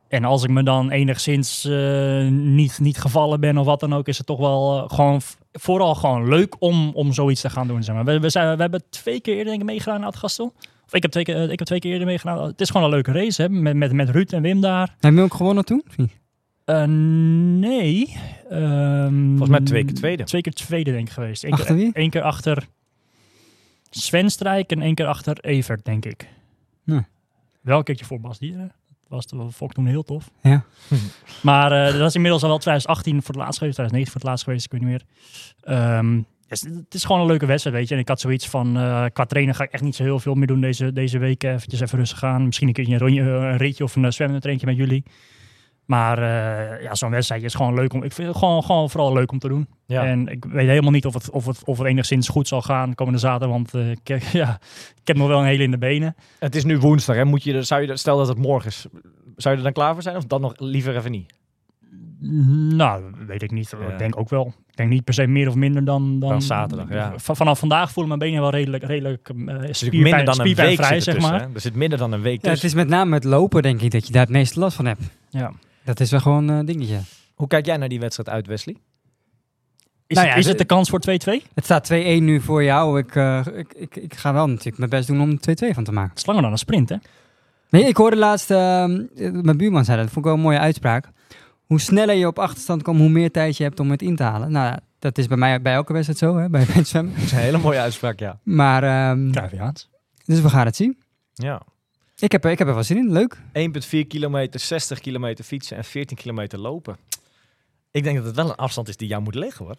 En 0.08 0.24
als 0.24 0.42
ik 0.42 0.50
me 0.50 0.62
dan 0.62 0.90
enigszins 0.90 1.64
eh, 1.64 2.28
niet, 2.28 2.78
niet 2.78 2.98
gevallen 2.98 3.40
ben 3.40 3.58
of 3.58 3.66
wat 3.66 3.80
dan 3.80 3.94
ook, 3.94 4.08
is 4.08 4.18
het 4.18 4.26
toch 4.26 4.38
wel 4.38 4.88
gewoon 4.88 5.20
vooral 5.52 5.94
gewoon 5.94 6.28
leuk 6.28 6.56
om, 6.58 6.90
om 6.94 7.12
zoiets 7.12 7.40
te 7.40 7.50
gaan 7.50 7.66
doen. 7.66 7.82
Zeg 7.82 7.94
maar. 7.94 8.04
we, 8.04 8.20
we, 8.20 8.28
zijn, 8.28 8.56
we 8.56 8.62
hebben 8.62 8.82
twee 8.90 9.20
keer 9.20 9.32
eerder 9.32 9.48
denk 9.48 9.60
ik 9.60 9.68
meegedaan 9.68 10.00
aan 10.00 10.06
het 10.06 10.16
Gastel. 10.16 10.52
Of 10.86 10.94
ik 10.94 11.02
heb, 11.02 11.10
twee 11.10 11.24
keer, 11.24 11.36
eh, 11.36 11.42
ik 11.50 11.58
heb 11.58 11.66
twee 11.66 11.78
keer 11.78 11.90
eerder 11.92 12.06
meegedaan. 12.06 12.46
Het 12.46 12.60
is 12.60 12.70
gewoon 12.70 12.84
een 12.86 12.92
leuke 12.92 13.12
race 13.12 13.42
hè? 13.42 13.48
Met, 13.48 13.76
met, 13.76 13.92
met 13.92 14.08
Ruud 14.10 14.32
en 14.32 14.42
Wim 14.42 14.60
daar. 14.60 14.94
Heb 15.00 15.14
je 15.14 15.20
ook 15.20 15.34
gewonnen 15.34 15.64
toen? 15.64 15.84
Eh, 16.64 16.84
nee. 16.86 18.16
Ehm, 18.50 19.28
Volgens 19.28 19.48
mij 19.50 19.60
twee 19.60 19.84
keer 19.84 19.94
tweede. 19.94 20.24
Twee 20.24 20.40
keer 20.42 20.52
tweede 20.52 20.92
denk 20.92 21.06
ik 21.06 21.12
geweest. 21.12 21.44
Eén 21.44 21.52
Achter 21.52 21.66
keer, 21.66 21.76
wie? 21.76 21.92
één 21.92 22.10
keer 22.10 22.22
achter 22.22 22.66
Sven 23.90 24.30
Strijk 24.30 24.70
en 24.70 24.82
één 24.82 24.94
keer 24.94 25.06
achter 25.06 25.38
Evert 25.40 25.84
denk 25.84 26.04
ik. 26.04 26.28
Ja. 26.84 27.06
Wel 27.60 27.78
een 27.78 27.84
keertje 27.84 28.04
voor 28.04 28.20
Bas 28.20 28.38
Dieren. 28.38 28.72
was 29.08 29.26
de 29.26 29.50
Fok 29.52 29.72
toen 29.72 29.86
heel 29.86 30.02
tof. 30.02 30.30
Ja. 30.42 30.64
maar 31.42 31.72
eh, 31.86 31.98
dat 31.98 32.08
is 32.08 32.14
inmiddels 32.14 32.42
al 32.42 32.48
wel 32.48 32.58
2018 32.58 33.22
voor 33.22 33.34
het 33.34 33.44
laatst 33.44 33.58
geweest, 33.58 33.74
2019 33.76 34.06
voor 34.12 34.20
het 34.20 34.30
laatst 34.30 34.44
geweest, 34.44 34.64
ik 34.64 34.72
weet 34.72 34.80
niet 34.80 34.90
meer. 34.90 35.02
Ehm, 35.60 36.20
dus 36.62 36.72
het 36.76 36.94
is 36.94 37.04
gewoon 37.04 37.20
een 37.20 37.26
leuke 37.26 37.46
wedstrijd, 37.46 37.76
weet 37.76 37.88
je. 37.88 37.94
En 37.94 38.00
ik 38.00 38.08
had 38.08 38.20
zoiets 38.20 38.48
van, 38.48 38.76
eh, 38.76 39.04
qua 39.12 39.24
trainen 39.24 39.54
ga 39.54 39.64
ik 39.64 39.72
echt 39.72 39.82
niet 39.82 39.94
zo 39.94 40.02
heel 40.02 40.18
veel 40.18 40.34
meer 40.34 40.46
doen 40.46 40.60
deze, 40.60 40.92
deze 40.92 41.18
week. 41.18 41.42
Eventjes 41.42 41.80
even 41.80 41.98
rustig 41.98 42.18
gaan. 42.18 42.44
Misschien 42.44 42.68
een 42.68 42.74
keertje 42.74 42.92
een, 42.92 42.98
rondje, 42.98 43.20
eh, 43.20 43.26
een 43.26 43.56
ritje 43.56 43.84
of 43.84 43.96
een 43.96 44.12
zwemmentraintje 44.12 44.66
met 44.66 44.76
jullie. 44.76 45.04
Maar 45.84 46.18
eh, 46.18 46.82
ja, 46.82 46.94
zo'n 46.94 47.10
wedstrijd 47.10 47.42
is 47.42 47.54
gewoon 47.54 47.74
leuk 47.74 47.92
om. 47.92 48.02
Ik 48.02 48.12
vind 48.12 48.28
het 48.28 48.36
gewoon, 48.36 48.62
gewoon 48.62 48.90
vooral 48.90 49.12
leuk 49.12 49.32
om 49.32 49.38
te 49.38 49.48
doen. 49.48 49.68
Ja. 49.86 50.04
En 50.04 50.28
ik 50.28 50.44
weet 50.44 50.68
helemaal 50.68 50.90
niet 50.90 51.06
of 51.06 51.14
het, 51.14 51.30
of, 51.30 51.46
het, 51.46 51.64
of 51.64 51.78
het 51.78 51.86
enigszins 51.86 52.28
goed 52.28 52.48
zal 52.48 52.62
gaan 52.62 52.94
komende 52.94 53.18
zaterdag. 53.18 53.48
Want 53.48 53.74
eh, 53.74 53.90
ik, 53.90 54.22
ja, 54.32 54.58
ik 55.00 55.06
heb 55.06 55.16
nog 55.16 55.28
wel 55.28 55.38
een 55.38 55.46
hele 55.46 55.62
in 55.62 55.70
de 55.70 55.78
benen. 55.78 56.14
Het 56.38 56.54
is 56.54 56.64
nu 56.64 56.78
woensdag, 56.78 57.16
hè? 57.16 57.24
Moet 57.24 57.42
je, 57.42 57.62
zou 57.62 57.82
je, 57.82 57.96
stel 57.96 58.16
dat 58.16 58.28
het 58.28 58.38
morgen 58.38 58.68
is, 58.68 58.86
zou 59.36 59.54
je 59.54 59.60
er 59.60 59.66
dan 59.66 59.72
klaar 59.72 59.92
voor 59.92 60.02
zijn? 60.02 60.16
Of 60.16 60.24
dan 60.24 60.40
nog 60.40 60.52
liever 60.56 60.96
even 60.96 61.10
niet? 61.10 61.32
Nou, 62.74 63.02
weet 63.26 63.42
ik 63.42 63.50
niet. 63.50 63.74
Ja. 63.80 63.92
Ik 63.92 63.98
denk 63.98 64.18
ook 64.18 64.28
wel. 64.28 64.54
Ik 64.74 64.80
denk 64.80 64.92
niet 64.92 65.04
per 65.04 65.14
se 65.14 65.26
meer 65.26 65.48
of 65.48 65.54
minder 65.54 65.84
dan... 65.84 66.18
Dan, 66.18 66.28
Dan 66.28 66.42
zaterdag, 66.42 66.88
ja. 66.90 67.12
Va- 67.16 67.34
vanaf 67.34 67.58
vandaag 67.58 67.90
voelen 67.92 68.18
mijn 68.18 68.30
benen 68.30 68.40
wel 68.42 68.50
redelijk, 68.58 68.84
redelijk 68.84 69.30
uh, 69.36 69.48
Er 69.52 69.64
zit 69.66 69.76
spierpijn, 69.76 70.02
minder 70.02 70.24
dan 70.24 70.40
een 70.46 70.54
week 70.54 70.76
vrij, 70.76 71.00
zeg 71.00 71.18
maar. 71.20 71.40
hè? 71.40 71.46
Er 71.54 71.60
zit 71.60 71.74
minder 71.74 71.98
dan 71.98 72.12
een 72.12 72.20
week 72.20 72.44
Ja, 72.44 72.50
het 72.50 72.64
is 72.64 72.74
met 72.74 72.88
name 72.88 73.14
het 73.14 73.24
lopen, 73.24 73.62
denk 73.62 73.80
ik, 73.80 73.90
dat 73.90 74.06
je 74.06 74.12
daar 74.12 74.22
het 74.22 74.30
meeste 74.30 74.58
last 74.60 74.76
van 74.76 74.86
hebt. 74.86 75.00
Ja. 75.30 75.52
Dat 75.84 76.00
is 76.00 76.10
wel 76.10 76.20
gewoon 76.20 76.48
een 76.48 76.66
dingetje. 76.66 76.98
Hoe 77.34 77.46
kijk 77.46 77.66
jij 77.66 77.76
naar 77.76 77.88
die 77.88 78.00
wedstrijd 78.00 78.28
uit, 78.28 78.46
Wesley? 78.46 78.76
Is, 80.06 80.16
Nou 80.16 80.26
het, 80.28 80.34
ja, 80.34 80.34
is 80.40 80.44
de- 80.44 80.50
het 80.50 80.58
de 80.58 80.64
kans 80.64 80.88
voor 80.90 81.00
2-2? 81.00 81.42
Het 81.54 81.64
staat 81.64 81.90
2-1 81.92 81.94
nu 81.96 82.40
voor 82.40 82.64
jou. 82.64 82.98
Ik, 82.98 83.16
eh, 83.16 83.40
ik, 83.54 83.72
ik, 83.74 83.96
ik 83.96 84.14
ga 84.14 84.32
wel 84.32 84.46
natuurlijk 84.48 84.78
mijn 84.78 84.90
best 84.90 85.06
doen 85.06 85.20
om 85.20 85.30
er 85.30 85.70
2-2 85.70 85.74
van 85.74 85.84
te 85.84 85.92
maken. 85.92 86.10
Het 86.10 86.18
is 86.18 86.26
langer 86.26 86.42
dan 86.42 86.52
een 86.52 86.58
sprint, 86.58 86.88
hè? 86.88 86.96
Nee, 87.70 87.84
ik 87.84 87.96
hoorde 87.96 88.16
laatst, 88.16 88.50
ehm, 88.50 89.02
eh, 89.16 89.30
mijn 89.32 89.56
buurman 89.56 89.84
zei 89.84 89.96
dat, 89.96 90.04
dat 90.06 90.14
vond 90.14 90.24
ik 90.26 90.32
wel 90.32 90.34
een 90.34 90.40
mooie 90.46 90.58
uitspraak. 90.58 91.08
Hoe 91.66 91.80
sneller 91.80 92.14
je 92.14 92.26
op 92.26 92.38
achterstand 92.38 92.82
komt, 92.82 92.98
hoe 92.98 93.08
meer 93.08 93.30
tijd 93.30 93.56
je 93.56 93.62
hebt 93.62 93.80
om 93.80 93.90
het 93.90 94.02
in 94.02 94.16
te 94.16 94.22
halen. 94.22 94.50
Nou, 94.52 94.66
ja, 94.66 94.80
dat 94.98 95.18
is 95.18 95.26
bij 95.26 95.36
mij 95.36 95.62
bij 95.62 95.74
elke 95.74 95.92
wedstrijd 95.92 96.18
zo, 96.18 96.36
hè, 96.36 96.48
bij 96.48 96.62
het 96.68 96.88
zwemmen. 96.88 97.14
Dat 97.14 97.22
is 97.24 97.32
een 97.32 97.38
hele 97.38 97.58
mooie 97.58 97.78
uitspraak, 97.78 98.18
ja. 98.18 98.38
Maar, 98.42 98.82
ehm, 98.82 99.30
Cruyffiaans. 99.30 99.88
dus 100.24 100.40
we 100.40 100.48
gaan 100.48 100.66
het 100.66 100.76
zien. 100.76 100.98
ja. 101.34 101.62
Ik 102.18 102.32
heb, 102.32 102.44
er- 102.44 102.50
ik 102.50 102.58
heb 102.58 102.68
er 102.68 102.74
wel 102.74 102.82
zin 102.82 102.96
in, 102.96 103.12
leuk. 103.12 103.36
1,4 103.52 104.06
kilometer, 104.08 104.60
60 104.60 105.00
kilometer 105.00 105.44
fietsen 105.44 105.76
en 105.76 105.84
14 105.84 106.16
kilometer 106.16 106.58
lopen. 106.58 106.96
Ik 107.90 108.02
denk 108.04 108.16
dat 108.16 108.26
het 108.26 108.36
wel 108.36 108.48
een 108.48 108.54
afstand 108.54 108.88
is 108.88 108.96
die 108.96 109.08
jou 109.08 109.22
moet 109.22 109.34
leggen, 109.34 109.64
hoor. 109.64 109.74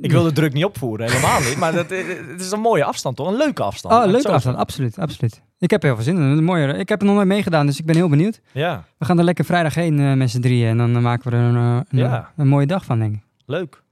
Ik 0.00 0.10
wil 0.10 0.22
de 0.22 0.32
druk 0.32 0.52
niet 0.52 0.64
opvoeren, 0.64 1.10
helemaal 1.10 1.40
niet. 1.40 1.56
Maar 1.56 1.72
dat, 1.72 1.90
eh, 1.90 2.06
het 2.30 2.40
is 2.40 2.50
een 2.50 2.60
mooie 2.60 2.84
afstand, 2.84 3.16
toch? 3.16 3.28
Een 3.28 3.36
leuke 3.36 3.62
afstand. 3.62 3.94
Oh, 4.04 4.10
leuke 4.10 4.32
afstand, 4.32 4.56
absoluut, 4.56 4.98
absoluut. 4.98 5.42
Ik 5.58 5.70
heb 5.70 5.82
heel 5.82 5.94
veel 5.94 6.04
zin 6.04 6.16
in. 6.16 6.22
Een 6.22 6.44
mooie, 6.44 6.66
ik 6.74 6.88
heb 6.88 7.00
er 7.00 7.06
nog 7.06 7.14
nooit 7.14 7.26
meegedaan, 7.28 7.66
dus 7.66 7.78
ik 7.78 7.86
ben 7.86 7.94
heel 7.96 8.08
benieuwd. 8.08 8.40
Ja, 8.52 8.84
We 8.98 9.04
gaan 9.04 9.18
er 9.18 9.24
lekker 9.24 9.44
vrijdag 9.44 9.74
heen 9.74 9.98
eh, 9.98 10.12
met 10.12 10.30
z'n 10.30 10.40
drieën 10.40 10.68
en 10.68 10.76
dan 10.76 10.96
eh, 10.96 11.02
maken 11.02 11.30
we 11.30 11.36
er 11.36 11.42
een, 11.42 11.54
een, 11.54 11.84
Ja. 11.98 12.32
een 12.36 12.48
mooie 12.48 12.66
dag 12.66 12.84
van, 12.84 12.98
denk 12.98 13.14
ik. 13.14 13.20
leuk. 13.46 13.82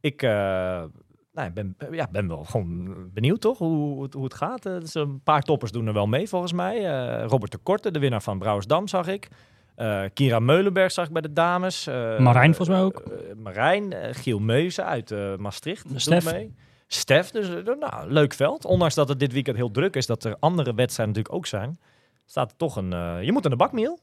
Ik 0.00 0.22
nou, 0.22 1.50
ben, 1.54 1.76
ja, 1.90 2.08
ben 2.12 2.28
wel 2.28 2.44
gewoon 2.44 2.94
benieuwd, 3.14 3.40
toch? 3.40 3.58
Hoe, 3.58 4.02
het- 4.02 4.12
hoe 4.14 4.24
het 4.24 4.34
gaat. 4.34 4.62
Dus 4.62 4.94
een 4.94 5.20
paar 5.22 5.42
toppers 5.42 5.70
doen 5.72 5.86
er 5.86 5.92
wel 5.92 6.06
mee, 6.06 6.28
volgens 6.28 6.52
mij. 6.52 6.82
Robert 7.22 7.52
de 7.52 7.58
Korte, 7.58 7.90
de 7.90 7.98
winnaar 7.98 8.22
van 8.22 8.38
Brouwersdam, 8.38 8.88
zag 8.88 9.08
ik. 9.08 9.28
Eh, 9.74 10.00
Kira 10.14 10.38
Meulenberg 10.38 10.92
zag 10.92 11.06
ik 11.06 11.12
bij 11.12 11.22
de 11.22 11.32
dames. 11.32 11.86
Eh, 11.86 12.18
Marijn 12.18 12.54
volgens 12.54 12.76
mij 12.76 12.86
ook. 12.86 12.98
eh, 13.00 13.12
Marijn, 13.42 13.94
Giel 14.10 14.38
Meuzen 14.38 14.84
uit 14.86 15.10
eh, 15.10 15.36
Maastricht. 15.36 15.86
Stef. 15.94 16.32
mee. 16.32 16.54
Stef, 16.86 17.30
dus 17.30 17.48
nou, 17.80 18.10
leuk 18.12 18.34
veld. 18.34 18.64
Ondanks 18.64 18.94
dat 18.94 19.08
het 19.08 19.18
dit 19.20 19.32
weekend 19.32 19.56
heel 19.56 19.70
druk 19.70 19.96
is, 19.96 20.06
dat 20.06 20.24
er 20.24 20.36
andere 20.40 20.74
wedstrijden 20.74 21.14
natuurlijk 21.14 21.34
ook 21.34 21.46
zijn, 21.46 21.78
staat 22.26 22.50
er 22.50 22.56
toch 22.56 22.76
een... 22.76 22.92
eh, 22.92 23.22
je 23.22 23.32
moet 23.32 23.44
aan 23.44 23.50
de 23.50 23.56
bakmiel. 23.56 23.98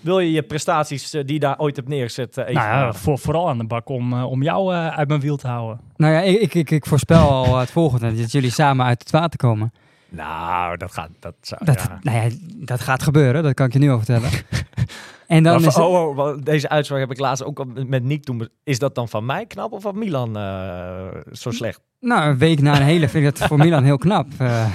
Wil 0.00 0.18
je 0.18 0.32
je 0.32 0.42
prestaties 0.42 1.10
die 1.10 1.32
je 1.32 1.38
daar 1.38 1.58
ooit 1.58 1.76
hebt 1.76 1.88
neergezet 1.88 2.36
even... 2.36 2.54
Nou 2.54 2.66
ja, 2.68 2.92
voor, 2.92 3.18
vooral 3.18 3.48
aan 3.48 3.58
de 3.58 3.66
bak 3.66 3.88
om, 3.88 4.22
om 4.22 4.42
jou 4.42 4.74
eh, 4.74 4.88
uit 4.96 5.08
mijn 5.08 5.20
wiel 5.20 5.36
te 5.36 5.46
houden. 5.48 5.80
Nou 5.96 6.12
ja, 6.12 6.20
ik, 6.20 6.40
ik, 6.40 6.54
ik, 6.54 6.70
ik 6.70 6.86
voorspel 6.86 7.28
al 7.28 7.56
het 7.58 7.70
volgende, 7.70 8.14
dat 8.14 8.32
jullie 8.32 8.50
samen 8.50 8.86
uit 8.86 8.98
het 9.00 9.10
water 9.10 9.38
komen. 9.38 9.72
Nou, 10.10 10.76
dat 10.76 10.92
gaat... 10.92 11.10
Dat 11.18 11.34
zou, 11.40 11.64
Dat, 11.64 11.80
ja. 11.82 11.98
nou 12.02 12.16
ja, 12.16 12.36
dat 12.56 12.80
gaat 12.80 13.02
gebeuren, 13.02 13.42
dat 13.42 13.54
kan 13.54 13.66
ik 13.66 13.72
je 13.72 13.78
nu 13.78 13.90
al 13.90 13.96
vertellen. 13.96 14.30
en 15.26 15.42
dan 15.42 15.58
is 15.58 15.64
het- 15.64 15.76
oh, 15.76 16.18
oh, 16.18 16.38
deze 16.42 16.68
uitspraak 16.68 17.00
heb 17.00 17.10
ik 17.10 17.18
laatst 17.18 17.44
ook 17.44 17.64
met 17.86 18.04
Nick 18.04 18.24
toen. 18.24 18.48
Is 18.64 18.78
dat 18.78 18.94
dan 18.94 19.08
van 19.08 19.26
mij 19.26 19.46
knap 19.46 19.72
of 19.72 19.82
van 19.82 19.98
Milan 19.98 20.36
eh, 20.36 21.06
zo 21.32 21.50
slecht? 21.50 21.80
Nou, 22.00 22.30
een 22.30 22.38
week 22.38 22.60
na 22.60 22.76
een 22.76 22.82
hele 22.82 23.08
vind 23.08 23.26
ik 23.26 23.38
dat 23.38 23.48
voor 23.48 23.58
Milan 23.58 23.84
heel 23.84 23.98
knap. 23.98 24.26
Eh, 24.38 24.66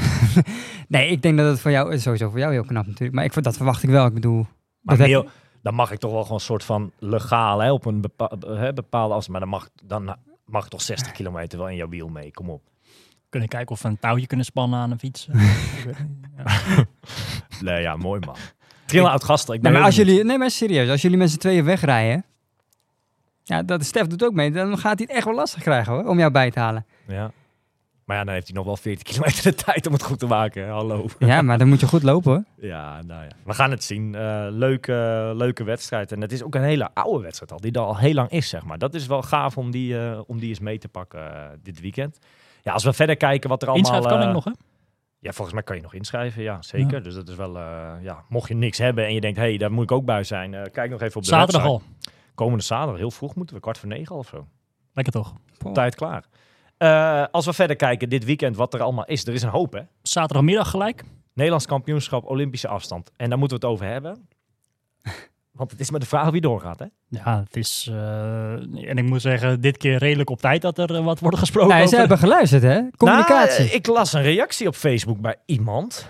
nee, 0.88 1.10
ik 1.10 1.22
denk 1.22 1.38
dat 1.38 1.48
het 1.48 1.60
voor 1.60 1.72
jou, 1.72 2.00
sowieso 2.00 2.30
voor 2.30 2.40
jou 2.40 2.52
heel 2.52 2.66
knap 2.66 2.86
natuurlijk. 2.86 3.14
Maar 3.14 3.24
ik, 3.26 3.44
dat 3.44 3.56
verwacht 3.56 3.84
ik 3.84 3.90
wel. 3.90 4.06
Ik 4.06 4.14
bedoel, 4.14 4.46
Maar 4.82 4.98
dat 4.98 5.08
heel, 5.08 5.28
dan 5.62 5.74
mag 5.74 5.92
ik 5.92 6.00
toch 6.00 6.12
wel 6.12 6.22
gewoon 6.22 6.38
een 6.38 6.44
soort 6.44 6.64
van 6.64 6.92
legaal 7.00 7.60
hè, 7.60 7.72
op 7.72 7.86
een 7.86 8.02
bepa 8.02 8.32
hè, 8.48 8.74
bepaalde 8.74 9.14
afstand. 9.14 9.40
Maar 9.40 9.50
dan 9.50 9.60
mag, 9.60 9.70
dan 9.84 10.16
mag 10.46 10.70
toch 10.70 10.82
60 10.82 11.12
kilometer 11.12 11.58
wel 11.60 11.70
in 11.70 11.76
jouw 11.76 11.90
wiel 11.90 12.08
mee. 12.08 12.32
Kom 12.32 12.50
op. 12.50 12.62
Kunnen 13.34 13.52
kijken 13.52 13.76
of 13.76 13.82
we 13.82 13.88
een 13.88 14.00
touwtje 14.00 14.28
kunnen 14.28 14.46
spannen 14.46 14.80
aan 14.80 14.92
een 14.92 15.00
fiets. 15.00 15.28
Ja. 16.38 16.86
Nee, 17.62 17.82
ja, 17.82 17.96
mooi 17.96 18.20
man. 18.26 18.36
Trillen 18.86 19.12
uit 19.12 19.24
gasten. 19.24 19.54
Ik 19.54 19.62
ben 19.62 19.72
nee, 19.72 19.80
maar 19.80 19.90
als 19.90 19.98
jullie, 19.98 20.24
nee, 20.24 20.38
maar 20.38 20.52
serieus, 20.52 20.90
als 20.90 21.02
jullie 21.02 21.18
met 21.18 21.32
z'n 21.32 21.38
tweeën 21.38 21.66
wegrijden, 21.66 22.26
ja, 23.44 23.64
dat 23.64 23.86
Stef 23.86 24.08
doet 24.08 24.24
ook 24.24 24.34
mee, 24.34 24.52
dan 24.52 24.78
gaat 24.78 24.98
hij 24.98 25.06
het 25.08 25.16
echt 25.16 25.26
wel 25.26 25.36
lastig 25.36 25.62
krijgen 25.62 25.94
hoor, 25.94 26.06
om 26.08 26.20
jou 26.20 26.32
bij 26.32 26.52
te 26.52 26.60
halen. 26.60 26.86
Ja. 27.08 27.32
Maar 28.06 28.18
ja, 28.18 28.24
dan 28.24 28.34
heeft 28.34 28.48
hij 28.48 28.56
nog 28.56 28.66
wel 28.66 28.78
14 28.78 29.04
kilometer 29.14 29.44
de 29.44 29.54
tijd 29.64 29.88
om 29.88 29.94
het 29.94 30.04
goed 30.04 30.20
te 30.20 30.28
maken. 30.28 30.70
Hallo. 30.70 31.06
Ja, 31.20 31.42
maar 31.42 31.58
dan 31.58 31.68
moet 31.68 31.80
je 31.80 31.88
goed 31.88 32.04
lopen 32.04 32.32
hoor. 32.32 32.44
Ja, 32.70 33.02
nou 33.02 33.24
ja. 33.24 33.32
We 33.46 33.54
gaan 33.54 33.72
het 33.72 33.84
zien. 33.84 34.16
Eh, 34.16 34.46
leuke, 34.50 35.32
leuke 35.36 35.64
wedstrijd. 35.64 36.12
En 36.12 36.22
het 36.22 36.32
is 36.32 36.44
ook 36.44 36.56
een 36.56 36.64
hele 36.64 36.90
oude 36.94 37.24
wedstrijd 37.24 37.52
al, 37.52 37.60
die 37.60 37.72
er 37.72 37.80
al 37.80 37.98
heel 37.98 38.14
lang 38.14 38.30
is, 38.30 38.50
zeg 38.50 38.64
maar. 38.64 38.78
Dat 38.78 38.94
is 38.94 39.08
wel 39.08 39.22
gaaf 39.22 39.58
om 39.58 39.72
die, 39.72 40.00
eh, 40.00 40.20
om 40.28 40.40
die 40.40 40.50
eens 40.50 40.60
mee 40.60 40.78
te 40.78 40.88
pakken 40.88 41.34
eh, 41.36 41.50
dit 41.64 41.80
weekend. 41.80 42.20
Ja, 42.64 42.74
als 42.74 42.84
we 42.84 42.94
verder 42.94 43.18
kijken 43.18 43.50
wat 43.50 43.62
er 43.62 43.68
allemaal... 43.68 43.92
Inschrijven 43.94 44.20
kan 44.20 44.22
eh, 44.22 44.28
ik 44.28 44.46
nog, 44.46 44.54
hè? 44.54 44.66
Ja, 45.20 45.32
volgens 45.32 45.54
mij 45.54 45.64
kan 45.64 45.76
je 45.76 45.82
nog 45.82 45.94
inschrijven, 45.94 46.44
ja, 46.44 46.62
zeker. 46.62 47.04
Dus 47.04 47.16
dat 47.16 47.28
is 47.30 47.36
wel, 47.36 47.58
eh, 47.58 47.92
ja, 48.02 48.24
mocht 48.30 48.48
je 48.48 48.56
niks 48.56 48.78
hebben 48.78 49.06
en 49.06 49.14
je 49.14 49.22
denkt, 49.22 49.38
hé, 49.38 49.44
hey, 49.44 49.58
daar 49.58 49.72
moet 49.72 49.84
ik 49.84 49.92
ook 49.92 50.06
bij 50.06 50.24
zijn. 50.24 50.54
eh, 50.54 50.72
kijk 50.72 50.92
nog 50.92 51.02
even 51.02 51.16
op 51.16 51.22
de 51.24 51.28
Zaterdag 51.28 51.64
website. 51.64 51.86
al. 51.88 52.22
Komende 52.36 52.64
zaterdag, 52.64 52.98
heel 52.98 53.12
vroeg 53.12 53.36
moeten 53.36 53.56
we, 53.56 53.62
kwart 53.62 53.78
voor 53.78 53.90
negen 53.90 54.16
of 54.16 54.28
zo. 54.28 54.48
Lekker 54.94 55.14
toch? 55.14 55.34
Tijd 55.74 55.96
klaar. 55.96 56.26
Eh, 56.78 57.26
als 57.32 57.46
we 57.46 57.54
verder 57.54 57.76
kijken, 57.76 58.10
dit 58.10 58.26
weekend, 58.26 58.56
wat 58.56 58.74
er 58.74 58.82
allemaal 58.82 59.06
is. 59.06 59.26
Er 59.28 59.34
is 59.34 59.42
een 59.42 59.50
hoop, 59.50 59.74
hè? 59.74 59.82
Zaterdagmiddag 60.02 60.70
gelijk. 60.70 61.04
Nederlands 61.34 61.66
kampioenschap, 61.66 62.26
Olympische 62.26 62.68
afstand. 62.68 63.12
En 63.16 63.30
daar 63.30 63.38
moeten 63.38 63.60
we 63.60 63.66
het 63.66 63.74
over 63.74 63.86
hebben. 63.88 64.28
Want 65.54 65.72
het 65.72 65.80
is 65.80 65.92
maar 65.92 66.00
de 66.00 66.06
vraag 66.06 66.30
wie 66.30 66.42
doorgaat, 66.42 66.80
hè? 66.80 66.86
Ja, 67.08 67.44
het 67.46 67.56
is... 67.56 67.88
eh, 67.92 68.54
en 68.90 68.98
ik 68.98 69.04
moet 69.04 69.22
zeggen, 69.22 69.62
dit 69.62 69.78
keer 69.78 69.98
redelijk 69.98 70.30
op 70.30 70.40
tijd 70.42 70.62
dat 70.62 70.78
er 70.78 70.96
eh, 70.96 71.04
wat 71.04 71.20
wordt 71.20 71.38
gesproken 71.38 71.76
Nee, 71.76 71.88
ze 71.88 71.96
hebben 71.96 72.18
geluisterd 72.18 72.64
hè, 72.64 72.82
communicatie. 72.98 73.64
Nou, 73.64 73.76
ik 73.76 73.88
las 73.88 74.14
een 74.14 74.22
reactie 74.22 74.68
op 74.68 74.76
Facebook 74.76 75.20
bij 75.20 75.36
iemand. 75.46 76.08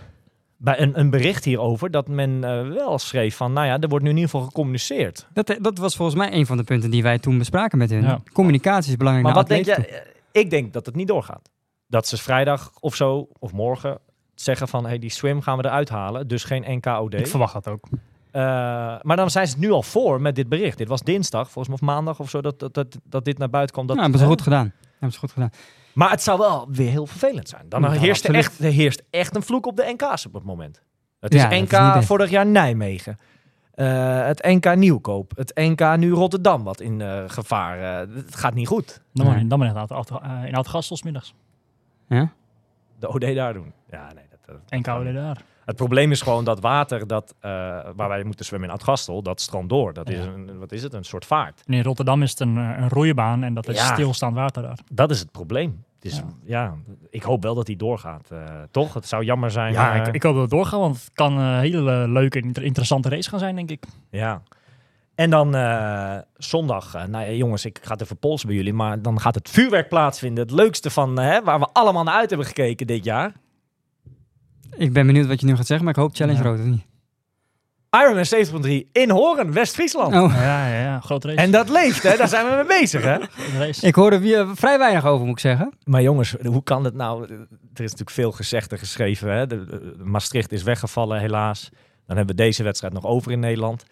Bij 0.58 0.80
een, 0.80 1.00
een 1.00 1.10
bericht 1.10 1.44
hierover. 1.46 1.92
Dat 1.92 2.08
men 2.08 2.40
wel 2.74 3.00
schreef 3.00 3.36
van, 3.36 3.54
nou 3.54 3.68
ja, 3.68 3.80
er 3.80 3.88
wordt 3.88 4.04
nu 4.04 4.10
in 4.10 4.16
ieder 4.16 4.32
geval 4.32 4.46
gecommuniceerd. 4.48 5.28
dat, 5.34 5.58
dat 5.62 5.78
was 5.78 5.96
volgens 5.96 6.18
mij 6.18 6.34
een 6.34 6.46
van 6.46 6.58
de 6.58 6.64
punten 6.64 6.92
die 6.92 7.04
wij 7.04 7.20
toen 7.20 7.38
bespraken 7.38 7.78
met 7.78 7.90
hun. 7.90 8.02
Ja. 8.04 8.20
Communicatie 8.34 8.92
is 8.92 8.98
belangrijk 8.98 9.28
Maar 9.28 9.36
wat 9.36 9.48
denk 9.48 9.66
je? 9.66 9.76
toe. 9.76 10.04
Ik 10.32 10.50
denk 10.50 10.74
dat 10.74 10.86
het 10.86 10.96
niet 10.96 11.08
doorgaat. 11.08 11.50
Dat 11.88 12.08
ze 12.08 12.18
vrijdag 12.18 12.72
of 12.80 12.96
zo, 12.96 13.28
of 13.40 13.52
morgen, 13.52 13.98
zeggen 14.36 14.68
van, 14.68 14.86
hey, 14.86 15.00
die 15.00 15.10
swim 15.10 15.42
gaan 15.42 15.58
we 15.58 15.66
eruit 15.66 15.90
halen. 15.90 16.28
Dus 16.28 16.44
geen 16.44 16.64
NKOD. 16.68 17.14
Ik 17.14 17.28
verwacht 17.28 17.54
dat 17.54 17.68
ook. 17.68 17.88
Eh, 18.34 18.42
maar 19.02 19.16
dan 19.16 19.30
zijn 19.30 19.48
ze 19.48 19.54
het 19.54 19.62
nu 19.62 19.72
al 19.72 19.84
voor 19.84 20.22
met 20.22 20.36
dit 20.36 20.50
bericht. 20.50 20.78
Dit 20.78 20.88
was 20.88 21.02
dinsdag, 21.02 21.52
volgens 21.52 21.68
mij 21.68 21.76
of 21.90 21.96
maandag 21.96 22.20
of 22.20 22.30
zo, 22.30 22.42
dat, 22.42 22.60
dat, 22.60 22.74
dat, 22.74 22.98
dat 23.04 23.26
dit 23.26 23.38
naar 23.38 23.50
buiten 23.50 23.74
kwam. 23.74 23.88
Dat, 23.88 23.96
Ja, 23.96 24.02
hebben 24.02 24.20
ze 24.20 24.26
goed 24.26 24.42
gedaan. 24.42 24.74
Hebben 24.92 25.12
ze 25.12 25.20
goed 25.20 25.32
gedaan. 25.32 25.50
Maar 25.94 26.10
het 26.10 26.22
zou 26.24 26.38
wel 26.40 26.68
weer 26.72 26.90
heel 26.90 27.06
vervelend 27.08 27.50
zijn. 27.50 27.66
Dan 27.70 27.82
Ja, 27.82 27.90
heerst, 27.92 28.28
er 28.28 28.36
echt, 28.36 28.60
er 28.60 28.72
heerst 28.72 29.04
echt 29.10 29.36
een 29.36 29.44
vloek 29.44 29.66
op 29.66 29.76
de 29.78 29.94
NK's 29.98 30.26
op 30.26 30.34
het 30.34 30.44
moment. 30.44 30.82
Het 31.20 31.34
is 31.34 31.42
Ja, 31.42 31.50
dat 31.50 31.58
is 31.58 31.72
NK 31.72 31.96
niet 31.96 32.06
vorig 32.06 32.30
jaar 32.30 32.46
Nijmegen. 32.46 33.20
Eh, 33.74 34.26
het 34.26 34.44
NK 34.44 34.76
Nieuwkoop. 34.76 35.32
Het 35.36 35.52
NK 35.56 35.98
nu 35.98 36.12
Rotterdam 36.12 36.64
wat 36.64 36.80
in 36.82 37.02
eh, 37.02 37.24
gevaar. 37.28 38.02
eh, 38.08 38.16
het 38.16 38.36
gaat 38.36 38.54
niet 38.54 38.68
goed. 38.68 39.02
Dan 39.14 39.26
maar, 39.26 39.48
dan 39.48 39.60
maar 39.60 39.68
in, 39.68 39.76
oud, 39.76 40.12
uh, 40.12 40.46
in 40.46 40.56
Oud-Gastel 40.56 40.98
Ja? 42.08 42.32
De 43.00 43.08
OD 43.08 43.36
daar 43.36 43.54
doen. 43.54 43.74
Ja, 43.90 44.14
nee. 44.14 44.24
Dat, 44.30 44.40
dat- 44.46 44.58
En 44.70 44.82
koude 44.82 45.14
daar. 45.14 45.42
Het 45.66 45.76
probleem 45.76 46.12
is 46.12 46.22
gewoon 46.22 46.44
dat 46.46 46.60
water 46.60 47.08
dat, 47.08 47.36
eh, 47.40 47.52
waar 47.96 48.08
wij 48.10 48.24
moeten 48.24 48.46
zwemmen 48.46 48.70
in 48.70 48.76
Oud-Gastel, 48.76 49.22
dat 49.22 49.42
stroomt 49.42 49.70
door. 49.70 49.94
Dat 49.94 50.10
is 50.10 50.26
een, 50.26 50.60
wat 50.60 50.72
is 50.72 50.84
het? 50.84 50.94
Een 50.94 51.04
soort 51.04 51.26
vaart. 51.26 51.62
En 51.66 51.74
in 51.74 51.84
Rotterdam 51.84 52.22
is 52.22 52.30
het 52.30 52.40
een, 52.40 52.58
eh, 52.58 52.78
een 52.78 52.90
roeibaan 52.90 53.44
en 53.44 53.54
dat 53.54 53.68
is 53.68 53.78
Ja. 53.78 53.94
stilstaand 53.94 54.36
water 54.36 54.62
daar. 54.62 54.78
Dat 54.92 55.12
is 55.12 55.20
het 55.20 55.32
probleem. 55.32 55.84
Het 55.96 56.12
is, 56.12 56.18
ja. 56.18 56.24
Ja. 56.44 56.74
ik 57.10 57.24
hoop 57.24 57.44
wel 57.44 57.56
dat 57.56 57.66
die 57.66 57.78
doorgaat. 57.78 58.30
eh, 58.32 58.40
toch? 58.72 58.94
Het 58.94 59.08
zou 59.08 59.24
jammer 59.24 59.52
zijn. 59.52 59.74
Ja, 59.74 59.94
ik, 59.94 60.14
ik 60.14 60.24
hoop 60.24 60.34
dat 60.34 60.42
het 60.42 60.52
doorgaat, 60.52 60.80
want 60.80 60.96
het 60.96 61.14
kan 61.14 61.38
een 61.38 61.60
hele 61.60 62.08
leuke 62.08 62.40
en 62.40 62.46
inter- 62.46 62.64
interessante 62.64 63.10
race 63.10 63.30
gaan 63.30 63.40
zijn, 63.40 63.56
denk 63.56 63.70
ik. 63.72 63.84
Ja. 64.10 64.42
En 65.16 65.30
dan 65.30 65.54
zondag, 66.38 66.96
eh, 66.96 67.04
nou 67.06 67.26
ja, 67.26 67.32
jongens, 67.32 67.66
ik 67.66 67.80
ga 67.82 67.92
het 67.92 68.02
even 68.02 68.18
polsen 68.18 68.48
bij 68.48 68.56
jullie, 68.58 68.74
maar 68.74 69.02
dan 69.02 69.20
gaat 69.20 69.36
het 69.36 69.50
vuurwerk 69.50 69.90
plaatsvinden. 69.90 70.44
Het 70.44 70.54
leukste 70.54 70.90
van, 70.90 71.20
hè, 71.20 71.44
waar 71.44 71.60
we 71.60 71.68
allemaal 71.74 72.04
naar 72.04 72.16
uit 72.16 72.30
hebben 72.30 72.48
gekeken 72.48 72.88
dit 72.88 73.04
jaar. 73.04 73.32
Ik 74.78 74.94
ben 74.94 75.06
benieuwd 75.08 75.28
wat 75.28 75.40
je 75.40 75.46
nu 75.46 75.56
gaat 75.56 75.66
zeggen, 75.68 75.86
maar 75.86 75.94
ik 75.96 76.00
hoop 76.02 76.16
Challenge 76.16 76.38
Ja. 76.38 76.44
Road 76.50 76.60
of 76.60 76.66
niet. 76.66 76.86
Ironman 77.90 78.26
70.3 78.86 78.92
in 78.92 79.10
Horen, 79.10 79.54
West-Friesland. 79.54 80.14
Oh, 80.14 80.34
Ja, 80.36 80.68
ja, 80.68 80.82
ja. 80.82 81.00
Groot 81.00 81.24
race. 81.26 81.38
En 81.38 81.52
dat 81.52 81.70
leeft, 81.70 82.04
hè? 82.04 82.18
Daar 82.18 82.28
zijn 82.28 82.46
we 82.46 82.56
mee 82.56 82.80
bezig, 82.80 83.04
hè? 83.04 83.16
Grote 83.28 83.58
race. 83.58 83.88
ik 83.88 83.96
hoorde 83.96 84.20
weer 84.20 84.48
vrij 84.56 84.78
weinig 84.78 85.06
over, 85.06 85.26
moet 85.26 85.36
ik 85.36 85.40
zeggen. 85.42 85.74
Maar 85.84 86.02
jongens, 86.02 86.36
hoe 86.44 86.64
kan 86.64 86.84
het 86.84 86.94
nou? 86.94 87.24
Er 87.24 87.30
is 87.74 87.92
natuurlijk 87.92 88.10
veel 88.10 88.32
gezegd 88.32 88.72
en 88.72 88.78
geschreven. 88.78 89.30
Hè? 89.36 89.48
De, 89.48 89.66
de- 89.66 89.94
Maastricht 90.04 90.52
is 90.52 90.64
weggevallen, 90.64 91.20
helaas. 91.20 91.70
Dan 92.08 92.18
hebben 92.18 92.36
we 92.36 92.42
deze 92.42 92.64
wedstrijd 92.64 92.94
nog 92.94 93.06
over 93.06 93.32
in 93.32 93.40
Nederland. 93.40 93.84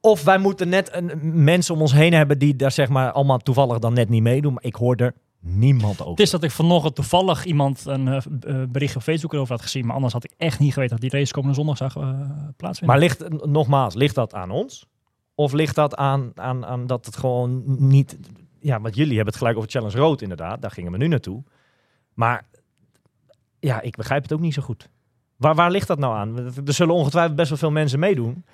Of 0.00 0.24
wij 0.24 0.38
moeten 0.38 0.68
net 0.68 0.88
een, 0.92 1.12
mensen 1.44 1.74
om 1.74 1.80
ons 1.80 1.92
heen 1.92 2.12
hebben 2.12 2.38
die 2.38 2.56
daar 2.56 2.72
zeg 2.72 2.88
maar 2.88 3.10
allemaal 3.12 3.38
toevallig 3.38 3.78
dan 3.78 3.92
net 3.94 4.08
niet 4.08 4.22
meedoen. 4.22 4.52
Maar 4.52 4.64
ik 4.64 4.74
hoor 4.74 4.96
er 4.96 5.14
niemand 5.46 6.00
over. 6.00 6.10
Het 6.10 6.20
is 6.20 6.30
dat 6.30 6.42
ik 6.42 6.50
vanochtend 6.50 6.94
toevallig 6.94 7.44
iemand 7.44 7.86
een 7.86 8.08
eh, 8.08 8.16
eh, 8.40 8.68
bericht 8.68 8.96
op 8.96 9.02
Facebook 9.02 9.32
erover 9.32 9.54
had 9.54 9.62
gezien. 9.62 9.86
Maar 9.86 9.94
anders 9.94 10.12
had 10.12 10.24
ik 10.24 10.32
echt 10.36 10.58
niet 10.58 10.72
geweten 10.72 11.00
dat 11.00 11.10
die 11.10 11.18
race 11.18 11.32
komende 11.32 11.54
zondag 11.54 11.76
zou 11.76 11.90
eh, 11.94 12.20
plaatsvinden. 12.56 12.98
Maar 12.98 13.08
ligt, 13.08 13.46
nogmaals, 13.46 13.94
ligt 13.94 14.14
dat 14.14 14.34
aan 14.34 14.50
ons? 14.50 14.86
Of 15.34 15.52
ligt 15.52 15.74
dat 15.74 15.96
aan, 15.96 16.32
aan, 16.34 16.66
aan 16.66 16.86
dat 16.86 17.06
het 17.06 17.16
gewoon 17.16 17.62
niet... 17.88 18.18
Ja, 18.60 18.80
want 18.80 18.94
jullie 18.94 19.14
hebben 19.14 19.32
het 19.32 19.36
gelijk 19.36 19.56
over 19.56 19.70
Challenge 19.70 19.96
Rood 19.96 20.22
inderdaad. 20.22 20.62
Daar 20.62 20.70
gingen 20.70 20.92
we 20.92 20.98
nu 20.98 21.08
naartoe. 21.08 21.42
Maar 22.14 22.46
ja, 23.60 23.80
ik 23.80 23.96
begrijp 23.96 24.22
het 24.22 24.32
ook 24.32 24.40
niet 24.40 24.54
zo 24.54 24.62
goed. 24.62 24.88
Waar, 25.36 25.54
waar 25.54 25.70
ligt 25.70 25.86
dat 25.86 25.98
nou 25.98 26.14
aan? 26.14 26.38
Er 26.38 26.72
zullen 26.72 26.94
ongetwijfeld 26.94 27.36
best 27.36 27.48
wel 27.48 27.58
veel 27.58 27.70
mensen 27.70 27.98
meedoen. 27.98 28.44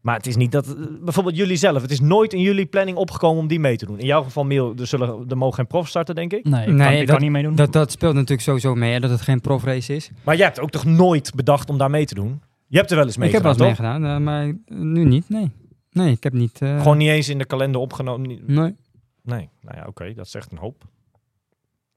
Maar 0.00 0.16
het 0.16 0.26
is 0.26 0.36
niet 0.36 0.52
dat... 0.52 0.76
Bijvoorbeeld 1.04 1.36
jullie 1.36 1.56
zelf. 1.56 1.82
Het 1.82 1.90
is 1.90 2.00
nooit 2.00 2.32
in 2.32 2.40
jullie 2.40 2.66
planning 2.66 2.96
opgekomen 2.96 3.38
om 3.42 3.48
die 3.48 3.60
mee 3.60 3.76
te 3.76 3.86
doen. 3.86 3.98
In 3.98 4.06
jouw 4.06 4.22
geval, 4.22 4.44
Miel, 4.44 4.74
er, 4.78 4.86
zullen, 4.86 5.24
er 5.28 5.36
mogen 5.36 5.54
geen 5.54 5.66
profs 5.66 5.88
starten, 5.88 6.14
denk 6.14 6.32
ik. 6.32 6.44
nee, 6.44 6.66
ik, 6.66 6.72
Nee, 6.72 6.76
kan, 6.86 6.92
ik 6.92 6.98
dat- 6.98 7.08
kan 7.10 7.20
niet 7.20 7.30
meedoen. 7.30 7.54
Dat, 7.54 7.72
dat 7.72 7.90
speelt 7.90 8.14
natuurlijk 8.14 8.40
sowieso 8.42 8.74
mee, 8.74 8.92
hè, 8.92 9.00
dat 9.00 9.10
het 9.10 9.20
geen 9.20 9.40
profrace 9.40 9.94
is. 9.94 10.10
Maar 10.24 10.36
jij 10.36 10.44
hebt 10.46 10.60
ook 10.60 10.70
toch 10.70 10.84
nooit 10.84 11.32
bedacht 11.34 11.70
om 11.70 11.78
daar 11.78 11.90
mee 11.90 12.04
te 12.06 12.14
doen? 12.14 12.40
Je 12.66 12.76
hebt 12.78 12.90
er 12.90 12.96
wel 12.96 13.06
eens 13.06 13.16
mee 13.16 13.28
ik 13.28 13.34
heb 13.34 13.42
wel 13.42 13.50
eens 13.52 13.76
gedaan, 13.76 14.00
meegedaan, 14.00 14.16
eh, 14.16 14.24
maar 14.24 14.58
nu 14.78 15.04
niet, 15.04 15.28
nee. 15.28 15.50
Nee, 15.92 16.12
ik 16.12 16.22
heb 16.22 16.32
niet... 16.32 16.60
eh, 16.62 16.78
Gewoon 16.78 16.96
niet 16.98 17.08
eens 17.08 17.28
in 17.28 17.38
de 17.38 17.44
kalender 17.44 17.80
opgenomen. 17.80 18.28
niet- 18.28 18.46
Nee, 18.48 18.74
Nee, 19.22 19.48
nou 19.60 19.76
ja, 19.76 19.84
oké, 19.86 20.12
dat 20.14 20.28
zegt 20.28 20.52
een 20.52 20.58
hoop. 20.58 20.84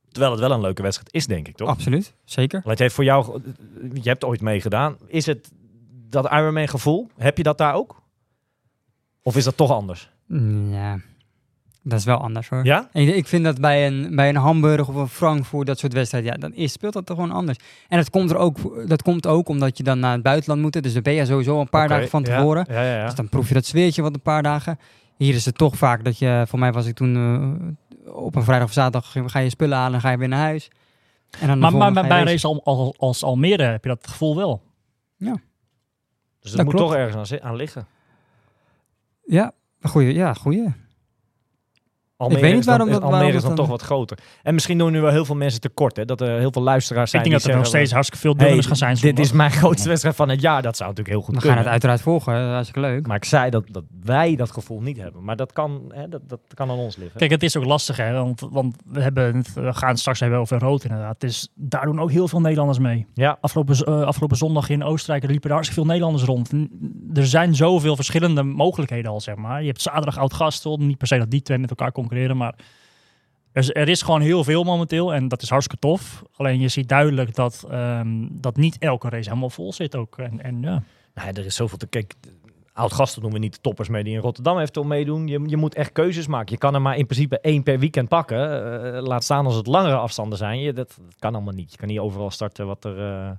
Terwijl 0.10 0.32
het 0.32 0.41
wel 0.41 0.51
een 0.51 0.62
leuke 0.62 0.82
wedstrijd 0.82 1.14
is, 1.14 1.28
denk 1.28 1.47
ik, 1.47 1.56
toch? 1.56 1.68
absoluut. 1.68 2.14
Zeker. 2.26 2.58
Want 2.60 2.70
het 2.70 2.80
heeft 2.80 2.95
voor 2.95 3.04
jou, 3.04 3.41
je 3.93 4.10
hebt 4.10 4.24
ooit 4.24 4.41
meegedaan. 4.41 4.95
Is 5.08 5.26
het 5.26 5.51
dat 6.14 6.32
Ironman 6.32 6.68
gevoel? 6.68 7.09
Heb 7.18 7.38
je 7.38 7.43
dat 7.43 7.57
daar 7.57 7.74
ook? 7.74 8.01
Of 9.24 9.36
is 9.36 9.43
dat 9.43 9.57
toch 9.57 9.72
anders? 9.72 10.09
Ja, 10.70 10.99
dat 11.84 11.99
is 11.99 12.05
wel 12.05 12.18
anders 12.18 12.49
hoor. 12.49 12.66
Ja? 12.66 12.89
Ik, 12.93 13.16
ik 13.16 13.28
vind 13.28 13.43
dat 13.43 13.59
bij 13.61 13.88
een, 13.88 14.16
bij 14.16 14.30
een 14.30 14.36
Hamburg 14.36 14.88
of 14.88 14.95
een 14.95 15.07
Frankfurt, 15.07 15.68
dat 15.68 15.80
soort 15.80 15.93
wedstrijden, 15.93 16.32
ja, 16.32 16.38
dan 16.38 16.53
is, 16.53 16.72
speelt 16.72 16.93
dat 16.93 17.05
toch 17.05 17.16
gewoon 17.18 17.32
anders. 17.32 17.57
En 17.88 17.97
dat 17.97 18.09
komt, 18.09 18.32
er 18.32 18.38
ook, 18.38 18.88
dat 18.88 19.01
komt 19.01 19.28
ook 19.28 19.47
omdat 19.49 19.78
je 19.78 19.84
dan 19.84 19.99
naar 19.99 20.14
het 20.14 20.24
buitenland 20.24 20.61
moet. 20.61 20.84
Dus 20.84 20.93
dan 20.93 21.01
ben 21.01 21.14
je 21.14 21.26
sowieso 21.26 21.59
een 21.59 21.70
paar 21.70 21.88
dagen 21.88 22.09
van 22.09 22.24
ja, 22.24 22.36
tevoren. 22.36 22.66
Ja, 22.70 22.82
ja, 22.84 22.95
ja. 22.95 23.05
Dus 23.05 23.16
dan 23.16 23.30
proef 23.30 23.47
je 23.47 23.53
dat 23.53 23.66
zweertje 23.66 24.01
wat 24.01 24.14
een 24.14 24.22
paar 24.22 24.43
dagen. 24.43 24.80
Hier 25.18 25.34
is 25.34 25.45
het 25.45 25.57
toch 25.57 25.76
vaak 25.78 26.03
dat 26.03 26.18
je, 26.18 26.43
voor 26.47 26.59
mij 26.59 26.72
was 26.72 26.86
ik 26.86 26.95
toen 26.95 27.16
eh, 28.05 28.14
op 28.16 28.36
een 28.36 28.43
vrijdag 28.43 28.68
of 28.68 28.74
zaterdag, 28.74 29.16
ga 29.32 29.39
je 29.39 29.49
spullen 29.49 29.78
halen 29.78 29.93
en 29.93 30.01
ga 30.01 30.09
je 30.09 30.18
weer 30.18 30.28
naar 30.28 30.39
huis. 30.39 30.70
En 31.39 31.47
dan 31.47 31.59
maar, 31.59 31.91
bij 31.93 32.03
een 32.03 32.09
racen. 32.09 32.26
race 32.26 32.47
al, 32.47 32.61
al- 32.64 32.95
als 32.97 33.24
Almere 33.24 33.64
heb 33.64 33.84
je 33.84 33.89
dat 33.89 34.07
gevoel 34.07 34.36
wel. 34.36 34.61
Dus 36.44 36.52
er 36.52 36.58
dat 36.58 36.66
moet 36.66 36.76
klopt. 36.76 36.91
toch 36.91 37.00
ergens 37.00 37.32
aan, 37.32 37.41
aan 37.41 37.56
liggen. 37.56 37.88
Ja, 39.26 39.52
goeie, 39.82 40.14
ja, 40.14 40.34
goeie. 40.34 40.74
Almere 42.24 42.41
weet 42.41 42.51
niet 42.51 42.59
is 42.59 42.65
waarom 42.65 42.88
is- 42.88 42.93
dat- 42.93 43.01
Almere 43.03 43.21
waarom 43.21 43.38
is 43.38 43.43
dan 43.43 43.55
dat 43.55 43.59
toch 43.65 43.69
wat 43.76 43.82
groter. 43.82 44.17
En 44.43 44.53
misschien 44.53 44.78
doen 44.78 44.91
nu 44.91 45.01
wel 45.01 45.11
heel 45.11 45.26
veel 45.26 45.36
mensen 45.36 45.61
tekort, 45.61 45.95
hè? 45.95 46.05
Dat 46.05 46.21
er 46.21 46.39
heel 46.39 46.51
veel 46.51 46.61
luisteraars 46.61 47.09
zijn 47.11 47.24
ik 47.24 47.30
denk 47.30 47.41
dat 47.41 47.51
er 47.51 47.57
nog 47.57 47.67
steeds 47.67 47.91
hartstikke 47.91 48.21
veel 48.21 48.32
hey, 48.32 48.39
deelnemers 48.39 48.67
gaan 48.67 48.95
zijn. 48.95 49.13
dit 49.15 49.19
is 49.26 49.32
mijn 49.32 49.51
grootste 49.61 49.88
wedstrijd 49.88 50.15
van 50.15 50.30
het 50.30 50.41
jaar. 50.41 50.61
Dat 50.61 50.78
zou 50.78 50.89
natuurlijk 50.89 51.15
heel 51.17 51.26
goed 51.26 51.43
We 51.43 51.49
gaan 51.49 51.57
het 51.57 51.67
uiteraard 51.67 52.01
volgen, 52.01 52.34
hè. 52.34 52.41
hartstikke 52.51 52.80
leuk. 52.88 53.07
Maar 53.07 53.15
ik 53.15 53.26
zei 53.26 53.49
dat, 53.49 53.63
dat 53.71 53.84
wij 54.03 54.36
dat 54.36 54.51
gevoel 54.51 54.82
niet 54.82 54.97
hebben. 54.97 55.24
Maar 55.24 55.36
dat 55.36 55.53
kan, 55.53 55.82
hè, 55.93 56.09
dat, 56.09 56.21
dat 56.28 56.39
kan 56.53 56.69
aan 56.69 56.78
ons 56.78 56.95
liggen. 56.95 57.17
Kijk, 57.19 57.32
het 57.32 57.43
is 57.43 57.57
ook 57.57 57.65
lastig, 57.65 57.97
hè? 57.97 58.13
Want, 58.13 58.47
want 58.51 58.76
we, 58.86 59.01
hebben, 59.01 59.43
we 59.55 59.74
gaan 59.74 59.89
het 59.89 59.99
straks 59.99 60.19
hebben 60.19 60.39
over 60.39 60.59
rood, 60.59 60.84
inderdaad. 60.84 61.13
Het 61.21 61.24
is, 61.24 61.47
daar 61.55 61.86
doen 61.86 61.99
ook 62.01 62.11
heel 62.11 62.28
veel 62.28 62.41
Nederlanders 62.41 62.80
mee. 62.80 63.05
ja, 63.13 63.38
Afgelopen, 63.41 63.76
eh, 63.76 64.01
afgelopen 64.01 64.38
zondag 64.38 64.69
in 64.69 64.84
Oostenrijk 64.84 65.26
liepen 65.28 65.49
er 65.49 65.55
hartstikke 65.55 65.82
veel 65.84 65.91
Nederlanders 65.91 66.28
rond. 66.28 66.51
N- 66.55 66.71
Er 67.13 67.26
zijn 67.28 67.55
zoveel 67.55 67.95
verschillende 67.95 68.43
mogelijkheden 68.43 69.11
al, 69.11 69.21
zeg 69.21 69.36
maar. 69.36 69.61
Je 69.61 69.67
hebt 69.67 69.82
zaterdag 69.82 70.17
oud-gastel. 70.17 70.78
Niet 70.78 70.97
per 70.97 71.07
se 71.07 71.17
dat 71.17 71.32
die 71.32 71.41
twee 71.41 71.57
met 71.57 71.69
elkaar 71.69 71.91
concurreren, 71.91 72.12
maar 72.36 72.55
er 73.53 73.61
is, 73.61 73.74
er 73.74 73.89
is 73.89 74.01
gewoon 74.01 74.22
heel 74.22 74.43
veel 74.43 74.64
momenteel. 74.64 75.14
En 75.14 75.28
dat 75.28 75.41
is 75.41 75.49
hartstikke 75.49 75.88
tof. 75.88 76.24
Alleen 76.36 76.59
je 76.59 76.68
ziet 76.68 76.89
duidelijk 76.89 77.36
dat, 77.36 77.66
ehm, 77.70 78.28
dat 78.32 78.57
niet 78.57 78.78
elke 78.80 79.09
race 79.09 79.30
helemaal 79.30 79.49
vol 79.49 79.74
zit 79.74 79.95
ook. 79.95 80.18
En, 80.18 80.41
en 80.41 80.61
ja. 80.61 80.84
Nou, 81.14 81.28
ja, 81.28 81.34
er 81.34 81.45
is 81.45 81.55
zoveel 81.55 81.78
te 81.78 81.88
kijken. 81.88 82.18
Oud-gasten 82.74 83.22
noemen 83.22 83.39
we 83.39 83.45
niet 83.45 83.55
de 83.55 83.61
toppers 83.61 83.89
mee 83.89 84.03
die 84.03 84.14
in 84.14 84.20
Rotterdam 84.20 84.57
heeft 84.57 84.78
om 84.78 84.88
meedoen. 84.88 85.28
Je, 85.28 85.43
je 85.45 85.57
moet 85.57 85.76
echt 85.76 85.91
keuzes 85.91 86.28
maken. 86.28 86.51
Je 86.51 86.57
kan 86.57 86.74
er 86.74 86.82
maar 86.82 86.97
in 86.97 87.05
principe 87.05 87.39
één 87.39 87.64
per 87.64 87.80
weekend 87.80 88.07
pakken. 88.09 88.38
Eh, 88.95 89.01
laat 89.01 89.24
staan 89.24 89.45
als 89.45 89.55
het 89.55 89.68
langere 89.68 89.95
afstanden 89.95 90.38
zijn. 90.38 90.59
Je, 90.59 90.74
dat, 90.74 90.97
dat 91.05 91.16
kan 91.20 91.34
allemaal 91.34 91.53
niet. 91.53 91.72
Je 91.72 91.78
kan 91.78 91.88
niet 91.88 91.99
overal 91.99 92.32
starten 92.32 92.68
wat 92.68 92.86
er, 92.86 92.99
eh, 92.99 93.28
En 93.28 93.38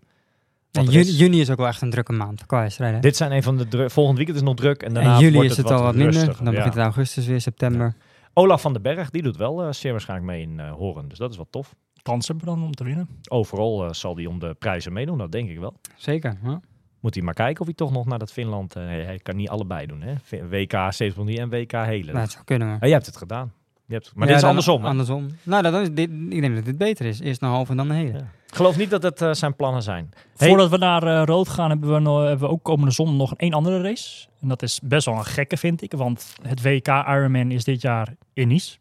er 0.71 0.83
juni, 0.83 0.99
is. 0.99 1.19
juni 1.19 1.41
is 1.41 1.51
ook 1.51 1.57
wel 1.57 1.67
echt 1.67 1.83
een 1.83 1.91
drukke 1.91 2.13
maand 2.13 2.47
qua 2.47 2.61
wedstrijden. 2.61 3.01
Dit 3.01 3.17
zijn 3.17 3.33
een 3.33 3.43
van 3.43 3.57
de 3.57 3.91
Volgend 3.91 4.17
weekend 4.17 4.39
is 4.39 4.45
nog 4.45 4.55
druk. 4.55 4.83
En, 4.83 4.95
daarna 4.95 5.15
en 5.15 5.21
juli 5.21 5.35
wordt 5.35 5.51
is 5.51 5.57
het 5.57 5.71
al 5.71 5.83
wat 5.83 5.95
minder. 5.95 6.37
Dan 6.37 6.45
ja. 6.45 6.51
begint 6.51 6.75
het 6.75 6.83
augustus 6.83 7.27
weer, 7.27 7.41
september. 7.41 7.95
Olaf 8.35 8.61
van 8.61 8.73
den 8.73 8.83
Berg, 8.83 9.11
die 9.11 9.23
doet 9.23 9.37
wel 9.37 9.63
eh, 9.63 9.73
zeer 9.73 9.91
waarschijnlijk 9.93 10.31
mee 10.31 10.41
in 10.43 10.61
eh 10.61 10.73
Horen. 10.73 11.09
Dus 11.09 11.19
dat 11.19 11.31
is 11.31 11.37
wel 11.37 11.47
tof. 11.51 11.75
Kans 12.03 12.29
hebben 12.29 12.47
dan 12.47 12.63
om 12.63 12.73
te 12.75 12.85
winnen. 12.85 13.09
Overal 13.29 13.85
eh, 13.85 13.93
zal 13.93 14.17
hij 14.17 14.27
om 14.27 14.39
de 14.39 14.55
prijzen 14.59 14.93
meedoen. 14.93 15.19
Dat 15.19 15.33
denk 15.33 15.49
ik 15.51 15.59
wel. 15.59 15.75
Zeker. 15.97 16.39
Ja. 16.43 16.61
Moet 17.01 17.15
hij 17.15 17.25
maar 17.25 17.35
kijken 17.35 17.61
of 17.61 17.67
hij 17.67 17.75
toch 17.75 17.93
nog 17.93 18.07
naar 18.07 18.19
dat 18.19 18.33
Finland... 18.33 18.77
eh, 18.77 18.83
hij, 18.85 19.19
kan 19.23 19.37
niet 19.37 19.49
allebei 19.49 19.87
doen, 19.87 20.03
hè? 20.03 20.15
WK 20.49 20.93
70 20.93 21.37
en 21.37 21.49
WK 21.51 21.73
Helen. 21.73 22.07
Nou, 22.07 22.19
het 22.19 22.31
zou 22.31 22.45
kunnen. 22.45 22.67
maar- 22.69 22.77
Ah, 22.77 22.83
jij 22.83 22.93
hebt 22.93 23.07
het 23.07 23.17
gedaan. 23.17 23.53
Je 23.87 23.95
hebt, 23.95 24.11
maar 24.15 24.23
Ja, 24.23 24.27
dit 24.27 24.35
is 24.35 24.41
dan 24.41 24.49
andersom, 24.51 24.83
hè? 24.83 24.89
Andersom. 24.89 25.27
Nou, 25.43 25.63
dat 25.63 25.75
is, 25.75 25.89
dit, 25.93 26.11
ik 26.11 26.41
denk 26.41 26.55
dat 26.55 26.65
dit 26.65 26.79
beter 26.79 27.07
is. 27.07 27.21
Eerst 27.21 27.43
een 27.43 27.49
halve 27.49 27.71
en 27.71 27.77
dan 27.77 27.91
een 27.91 27.97
hele. 27.97 28.13
Ja. 28.19 28.31
Ik 28.47 28.55
geloof 28.55 28.77
niet 28.77 28.91
dat 28.91 29.03
het 29.03 29.23
eh, 29.23 29.33
zijn 29.33 29.57
plannen 29.57 29.83
zijn. 29.83 30.11
Hey. 30.37 30.49
Voordat 30.49 30.71
we 30.71 30.77
naar 30.77 31.03
eh, 31.03 31.23
rood 31.25 31.49
gaan, 31.49 31.71
hebben 31.71 31.93
we, 31.95 31.99
nog, 32.01 32.21
hebben 32.21 32.39
we 32.49 32.55
ook 32.55 32.63
komende 32.63 32.91
zondag 32.91 33.17
nog 33.17 33.33
een 33.37 33.55
andere 33.55 33.83
race. 33.83 34.27
En 34.41 34.49
dat 34.49 34.63
is 34.63 34.81
best 34.83 35.07
wel 35.07 35.15
een 35.15 35.25
gekke, 35.25 35.57
vind 35.57 35.83
ik. 35.83 35.93
Want 35.93 36.35
het 36.43 36.63
WK 36.63 36.87
Ironman 36.89 37.51
is 37.51 37.65
dit 37.65 37.81
jaar 37.83 38.15
in 38.33 38.49
Nice. 38.49 38.77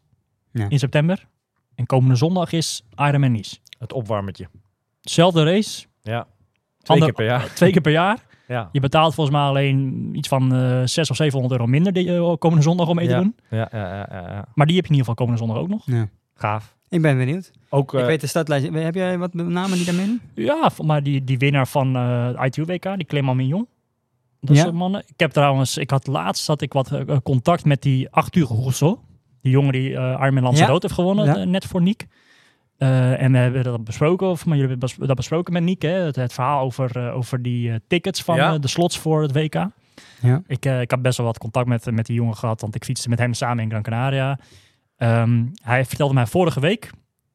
Ja. 0.52 0.66
In 0.68 0.78
september. 0.78 1.26
En 1.74 1.86
komende 1.86 2.14
zondag 2.16 2.52
is 2.52 2.82
Ironman 2.96 3.32
Nice. 3.32 3.56
Het 3.78 3.92
opwarmertje. 3.92 4.48
Zelfde 5.00 5.44
race. 5.44 5.86
Ja. 6.02 6.26
Twee 6.82 7.00
Ander- 7.00 7.14
keer 7.14 7.26
per 7.26 7.36
jaar. 7.36 7.54
Twee 7.54 7.72
keer 7.72 7.80
per 7.80 7.92
jaar. 7.92 8.18
Ja. 8.48 8.68
Je 8.72 8.80
betaalt 8.80 9.14
volgens 9.14 9.36
mij 9.36 9.44
alleen 9.46 10.08
iets 10.12 10.28
van 10.28 10.42
eh 10.42 10.58
600 10.68 11.10
of 11.10 11.16
700 11.16 11.52
euro 11.52 11.66
minder 11.66 11.92
die, 11.92 12.14
eh, 12.16 12.34
komende 12.38 12.62
zondag 12.64 12.88
om 12.88 12.94
mee 12.96 13.06
te 13.06 13.12
Ja. 13.12 13.18
doen. 13.20 13.34
Ja, 13.50 13.68
ja, 13.72 13.78
ja, 13.94 14.06
ja, 14.10 14.30
ja. 14.30 14.44
Maar 14.54 14.66
die 14.66 14.76
heb 14.76 14.84
je 14.86 14.90
in 14.92 14.98
ieder 14.98 14.98
geval 14.98 15.14
komende 15.14 15.38
zondag 15.38 15.56
ook 15.56 15.68
nog. 15.68 15.82
Ja. 15.86 16.08
Gaaf. 16.34 16.76
Ik 16.88 17.02
ben 17.02 17.16
benieuwd. 17.18 17.50
Ook, 17.68 17.92
ik 17.94 18.00
eh, 18.00 18.06
weet 18.06 18.20
de 18.20 18.26
startlijst. 18.26 18.68
Heb 18.72 18.94
jij 18.94 19.18
wat 19.18 19.34
namen 19.34 19.76
die 19.76 19.84
daar 19.86 19.94
meedoen? 19.94 20.20
Ja, 20.34 20.70
maar 20.82 21.02
die, 21.02 21.24
die 21.24 21.38
winnaar 21.38 21.68
van 21.68 21.96
eh 21.96 22.26
het 22.26 22.36
ITU-WK, 22.56 22.96
die 22.96 23.06
Clément 23.06 23.36
Mignon. 23.36 23.66
Dat 24.40 24.56
Ja. 24.56 24.62
soort 24.62 24.74
mannen. 24.74 25.02
Ik 25.06 25.20
heb 25.20 25.30
trouwens, 25.30 25.76
ik 25.78 25.90
had 25.90 26.06
laatst 26.06 26.46
had 26.46 26.60
ik 26.62 26.72
wat 26.72 26.90
contact 27.22 27.64
met 27.64 27.82
die 27.82 28.08
Arthur 28.10 28.46
Rousseau. 28.46 28.96
Die 29.42 29.52
jongen 29.52 29.72
die 29.72 29.94
eh 29.96 30.02
Ironman 30.20 30.42
Lanzarote 30.42 30.72
Ja. 30.72 30.78
heeft 30.80 30.92
gewonnen, 30.94 31.24
Ja. 31.38 31.44
net 31.44 31.64
voor 31.64 31.82
Niek. 31.82 32.06
Eh, 32.84 33.22
en 33.22 33.32
we 33.32 33.38
hebben 33.38 33.64
dat 33.64 33.84
besproken, 33.84 34.26
of 34.26 34.46
maar 34.46 34.56
jullie 34.56 34.76
hebben 34.78 35.06
dat 35.06 35.16
besproken 35.16 35.52
met 35.52 35.62
Niek, 35.62 35.82
hè? 35.82 35.88
Het, 35.90 36.16
het 36.16 36.32
verhaal 36.32 36.60
over, 36.64 36.96
eh, 37.06 37.16
over 37.16 37.42
die 37.42 37.70
eh, 37.70 37.76
tickets 37.88 38.22
van 38.22 38.36
Ja. 38.36 38.58
de 38.58 38.68
slots 38.68 38.98
voor 38.98 39.22
het 39.22 39.32
WK. 39.32 39.54
Ja. 40.20 40.42
Ik, 40.46 40.64
eh, 40.66 40.80
ik 40.80 40.90
had 40.90 41.02
best 41.02 41.16
wel 41.16 41.26
wat 41.26 41.38
contact 41.38 41.66
met, 41.66 41.90
met 41.90 42.06
die 42.06 42.16
jongen 42.16 42.36
gehad, 42.36 42.60
want 42.60 42.74
ik 42.74 42.84
fietste 42.84 43.08
met 43.08 43.18
hem 43.18 43.34
samen 43.34 43.62
in 43.64 43.70
Gran 43.70 43.82
Canaria. 43.82 44.38
Ehm, 44.96 45.44
hij 45.62 45.84
vertelde 45.84 46.14
mij 46.14 46.26
vorige 46.26 46.60
week 46.60 46.90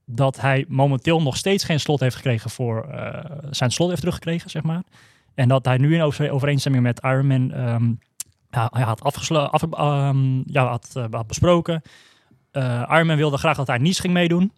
dat 0.06 0.42
hij 0.42 0.66
momenteel 0.68 1.22
nog 1.22 1.38
steeds 1.38 1.64
geen 1.64 1.80
slot 1.80 2.00
heeft 2.00 2.16
gekregen 2.16 2.50
voor 2.50 2.84
eh, 2.84 3.38
zijn 3.50 3.72
slot 3.72 3.88
heeft 3.90 4.00
teruggekregen, 4.02 4.50
zeg 4.50 4.64
maar. 4.64 4.82
En 5.36 5.48
dat 5.48 5.66
hij 5.66 5.78
nu 5.78 5.96
in 5.96 6.02
over- 6.02 6.32
overeenstemming 6.32 6.84
met 6.84 7.00
Ironman 7.04 7.52
ehm, 7.52 7.92
ja, 8.50 8.68
hij 8.74 8.84
had, 8.84 9.02
afgeslo- 9.04 9.40
af, 9.44 9.64
ehm, 9.64 10.42
ja, 10.46 10.66
had, 10.68 10.90
eh, 10.94 11.06
had 11.12 11.28
besproken. 11.28 11.82
Eh 12.52 12.84
Ironman 12.90 13.18
wilde 13.18 13.38
graag 13.38 13.58
dat 13.58 13.68
hij 13.68 13.78
Nice 13.78 14.02
ging 14.02 14.14
meedoen. 14.14 14.52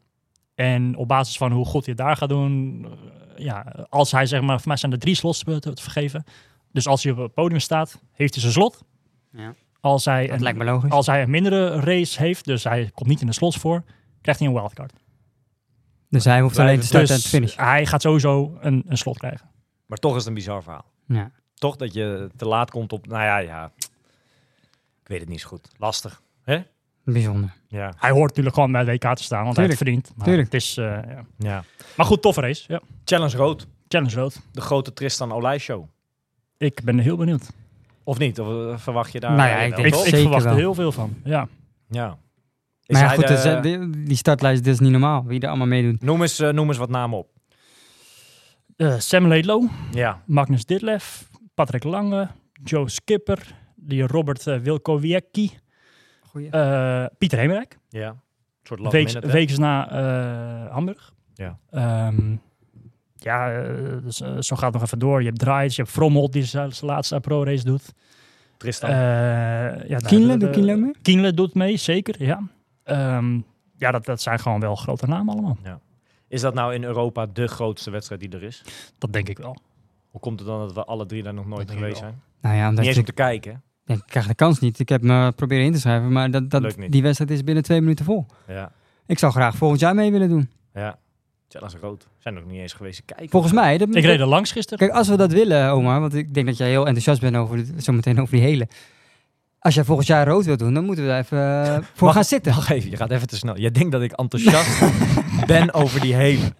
En 0.61 0.95
op 0.95 1.07
basis 1.07 1.37
van 1.37 1.51
hoe 1.51 1.65
goed 1.65 1.85
hij 1.85 1.93
het 1.97 2.05
daar 2.05 2.17
gaat 2.17 2.29
doen, 2.29 2.85
eh, 2.85 3.45
ja, 3.45 3.85
als 3.89 4.11
hij 4.11 4.25
zeg 4.25 4.41
maar, 4.41 4.57
voor 4.59 4.67
mij 4.67 4.77
zijn 4.77 4.91
er 4.91 4.99
drie 4.99 5.15
slots 5.15 5.43
te, 5.43 5.59
te 5.59 5.81
vergeven. 5.81 6.23
Dus 6.71 6.87
als 6.87 7.03
hij 7.03 7.11
op 7.11 7.17
het 7.17 7.33
podium 7.33 7.59
staat, 7.59 8.01
heeft 8.11 8.33
hij 8.33 8.41
zijn 8.41 8.53
slot. 8.53 8.83
Ja. 9.31 9.53
Als 9.79 10.05
hij, 10.05 10.25
Dat 10.27 10.35
een, 10.35 10.41
lijkt 10.41 10.57
me 10.57 10.63
logisch. 10.63 10.91
als 10.91 11.05
hij 11.07 11.21
een 11.21 11.29
mindere 11.29 11.79
race 11.79 12.19
heeft, 12.21 12.45
dus 12.45 12.63
hij 12.63 12.91
komt 12.93 13.09
niet 13.09 13.21
in 13.21 13.27
de 13.27 13.33
slots 13.33 13.57
voor, 13.57 13.83
krijgt 14.21 14.39
hij 14.41 14.49
een 14.49 14.55
wildcard. 14.55 14.93
dus 16.09 16.23
hij 16.25 16.41
hoeft 16.41 16.59
alleen 16.59 16.79
te 16.79 16.85
starten 16.85 17.09
en 17.09 17.15
te 17.15 17.21
Dus 17.21 17.31
finishen. 17.31 17.63
hij 17.63 17.85
gaat 17.85 18.01
sowieso 18.01 18.57
een, 18.59 18.83
een 18.87 18.97
slot 18.97 19.17
krijgen. 19.17 19.49
maar 19.85 19.97
toch 19.97 20.11
is 20.11 20.17
het 20.17 20.27
een 20.27 20.33
bizar 20.33 20.63
verhaal. 20.63 20.85
Ja. 21.07 21.31
Toch 21.53 21.75
dat 21.75 21.93
je 21.93 22.29
te 22.35 22.45
laat 22.45 22.71
komt 22.71 22.93
op... 22.93 23.07
Nou 23.07 23.23
ja, 23.23 23.37
ja. 23.37 23.71
Ik 25.01 25.07
weet 25.07 25.19
het 25.19 25.29
niet 25.29 25.41
zo 25.41 25.47
goed. 25.47 25.67
Lastig. 25.77 26.21
Bijzonder. 27.03 27.53
Ja. 27.67 27.93
Hij 27.97 28.11
hoort 28.11 28.27
natuurlijk 28.27 28.55
gewoon 28.55 28.71
bij 28.71 28.81
het 28.81 28.89
WK 28.89 29.15
te 29.15 29.23
staan, 29.23 29.43
want 29.43 29.57
hij 29.57 29.75
verdiend. 29.75 30.11
Maar 30.15 30.25
Tuurlijk. 30.25 30.51
Het 30.51 30.61
is, 30.61 30.77
eh, 30.77 30.85
ja. 30.85 31.25
ja. 31.37 31.63
Maar 31.97 32.05
goed, 32.05 32.21
toffe 32.21 32.41
race. 32.41 32.63
Ja. 32.67 32.81
Challenge 33.05 33.37
Rood. 33.37 33.67
Challenge 33.87 34.15
rood. 34.15 34.41
De 34.51 34.61
grote 34.61 34.93
Tristan 34.93 35.31
Olij 35.31 35.57
show. 35.57 35.87
Ik 36.57 36.81
ben 36.83 36.97
heel 36.99 37.17
benieuwd. 37.17 37.51
Of 38.03 38.17
niet? 38.17 38.39
Of 38.39 38.47
eh, 38.47 38.77
verwacht 38.77 39.11
je 39.11 39.19
daar... 39.19 39.31
Nou 39.35 39.49
ja, 39.49 39.59
eh, 39.59 39.67
ik 39.67 39.75
denk 39.75 39.95
verwacht 39.95 40.45
er 40.45 40.55
heel 40.55 40.73
veel 40.73 40.91
van. 40.91 41.13
Ja. 41.23 41.47
Ja. 41.89 42.17
Is 42.85 42.95
Maar 42.95 43.03
ja, 43.03 43.09
goed, 43.09 43.27
de- 43.27 43.59
dus, 43.61 44.05
die, 44.07 44.17
startlijst 44.17 44.63
dit 44.63 44.73
is 44.73 44.79
niet 44.79 44.91
normaal. 44.91 45.25
Wie 45.25 45.39
er 45.39 45.47
allemaal 45.47 45.67
meedoet. 45.67 46.01
noem, 46.03 46.21
eens, 46.21 46.37
noem 46.39 46.67
eens 46.67 46.77
wat 46.77 46.89
namen 46.89 47.17
op. 47.17 47.27
Eh, 48.75 48.99
Sam 48.99 49.27
Laidlow, 49.27 49.69
Ja. 49.91 50.21
Magnus 50.25 50.65
Ditlev, 50.65 51.21
Patrick 51.53 51.83
Lange, 51.83 52.27
Joe 52.63 52.89
Skipper, 52.89 53.55
die 53.75 54.07
Robert 54.07 54.47
uh, 54.47 54.57
Wilkowiecki, 54.57 55.51
Goeie. 56.31 56.49
eh, 56.49 57.05
Pieter 57.17 57.39
Hemerijk. 57.39 57.77
Ja. 57.89 58.07
Een 58.09 58.17
soort 58.63 58.79
last 58.79 58.91
Weeks, 58.93 59.13
minute, 59.13 59.27
hè? 59.31 59.33
weeks 59.39 59.57
na 59.57 59.89
eh, 59.91 60.71
Hamburg. 60.73 61.13
Ja. 61.33 61.57
Ehm, 61.69 62.35
ja, 63.15 63.51
eh, 63.51 63.73
dus, 64.03 64.17
zo 64.17 64.55
gaat 64.55 64.63
het 64.63 64.73
nog 64.73 64.81
even 64.83 64.99
door. 64.99 65.19
Je 65.21 65.27
hebt 65.27 65.39
Draaids, 65.39 65.75
je 65.75 65.81
hebt 65.81 65.93
Frommel 65.93 66.29
die 66.31 66.43
zijn 66.43 66.71
zijn 66.71 66.91
laatste 66.91 67.19
pro-race 67.19 67.63
doet. 67.65 67.93
Tristan. 68.57 68.89
Eh, 68.89 68.95
ja, 68.95 69.85
nou, 69.87 70.05
Kienle, 70.05 70.27
de- 70.27 70.37
doet 70.37 70.47
de- 70.53 70.59
Kienle 70.59 70.75
mee? 70.75 70.95
Kienle 71.01 71.33
doet 71.33 71.53
mee, 71.53 71.77
zeker, 71.77 72.23
ja. 72.23 72.41
Ehm, 72.83 73.39
ja, 73.77 73.91
dat, 73.91 74.05
dat 74.05 74.21
zijn 74.21 74.39
gewoon 74.39 74.59
wel 74.59 74.75
grote 74.75 75.07
namen 75.07 75.33
allemaal. 75.33 75.57
is 76.27 76.41
dat 76.41 76.53
nou 76.53 76.73
in 76.73 76.83
Europa 76.83 77.25
de 77.25 77.47
grootste 77.47 77.91
wedstrijd 77.91 78.21
die 78.21 78.29
er 78.29 78.43
is? 78.43 78.63
Dat 78.97 79.13
denk 79.13 79.29
ik 79.29 79.37
wel. 79.37 79.55
Hoe 80.09 80.21
komt 80.21 80.39
het 80.39 80.47
dan 80.47 80.59
dat 80.59 80.73
we 80.73 80.83
alle 80.83 81.05
drie 81.05 81.23
daar 81.23 81.33
nog 81.33 81.45
nooit 81.45 81.71
geweest 81.71 81.97
zijn? 81.97 82.21
Nou 82.41 82.55
ja, 82.55 82.69
omdat 82.69 82.83
Niet 82.83 82.83
je, 82.83 82.89
eens 82.89 83.09
om 83.09 83.15
te 83.15 83.21
kijken. 83.21 83.61
Ja, 83.85 83.93
ik 83.95 84.03
krijg 84.05 84.27
de 84.27 84.35
kans 84.35 84.59
niet. 84.59 84.79
Ik 84.79 84.89
heb 84.89 85.01
me 85.01 85.31
proberen 85.35 85.65
in 85.65 85.73
te 85.73 85.79
schrijven, 85.79 86.11
maar 86.11 86.31
dat, 86.31 86.49
dat, 86.49 86.75
die 86.89 87.01
wedstrijd 87.01 87.31
is 87.31 87.43
binnen 87.43 87.63
twee 87.63 87.81
minuten 87.81 88.05
vol. 88.05 88.25
Ja. 88.47 88.71
Ik 89.05 89.19
zou 89.19 89.31
graag 89.31 89.55
volgend 89.55 89.79
jaar 89.79 89.95
mee 89.95 90.11
willen 90.11 90.29
doen. 90.29 90.49
Ja. 90.73 90.97
Dat 91.47 91.63
is 91.63 91.73
groot. 91.73 92.07
Zijn 92.17 92.33
nog 92.33 92.45
niet 92.45 92.59
eens 92.59 92.73
geweest 92.73 93.01
kijken. 93.05 93.29
Volgens 93.29 93.53
mij. 93.53 93.77
Dat, 93.77 93.95
Ik 93.95 94.03
reed 94.05 94.19
er 94.19 94.25
langs 94.25 94.51
gisteren. 94.51 94.79
Kijk, 94.79 94.91
als 94.91 95.07
we 95.07 95.15
dat 95.17 95.31
willen, 95.31 95.71
Omar, 95.71 95.99
want 95.99 96.13
ik 96.13 96.33
denk 96.33 96.45
dat 96.47 96.57
jij 96.57 96.69
heel 96.69 96.85
enthousiast 96.85 97.21
bent 97.21 97.35
over 97.35 97.55
dit, 97.57 97.71
zometeen 97.83 98.21
over 98.21 98.33
die 98.33 98.43
hele. 98.43 98.67
Als 99.59 99.75
jij 99.75 99.83
volgend 99.83 100.07
jaar 100.07 100.27
rood 100.27 100.45
wilt 100.45 100.59
doen, 100.59 100.73
dan 100.73 100.85
moeten 100.85 101.03
we 101.03 101.09
daar 101.09 101.19
even 101.19 101.65
eh, 101.65 101.73
voor 101.95 102.05
Mag- 102.05 102.13
gaan 102.15 102.23
zitten. 102.23 102.53
Wacht 102.55 102.69
even, 102.69 102.89
je 102.89 102.97
gaat 102.97 103.11
even 103.11 103.27
te 103.27 103.35
snel. 103.37 103.57
Jij 103.57 103.71
denkt 103.71 103.91
dat 103.91 104.01
ik 104.01 104.11
enthousiast 104.11 104.81
ben 105.45 105.73
over 105.73 105.99
die 106.01 106.13
hele. 106.13 106.53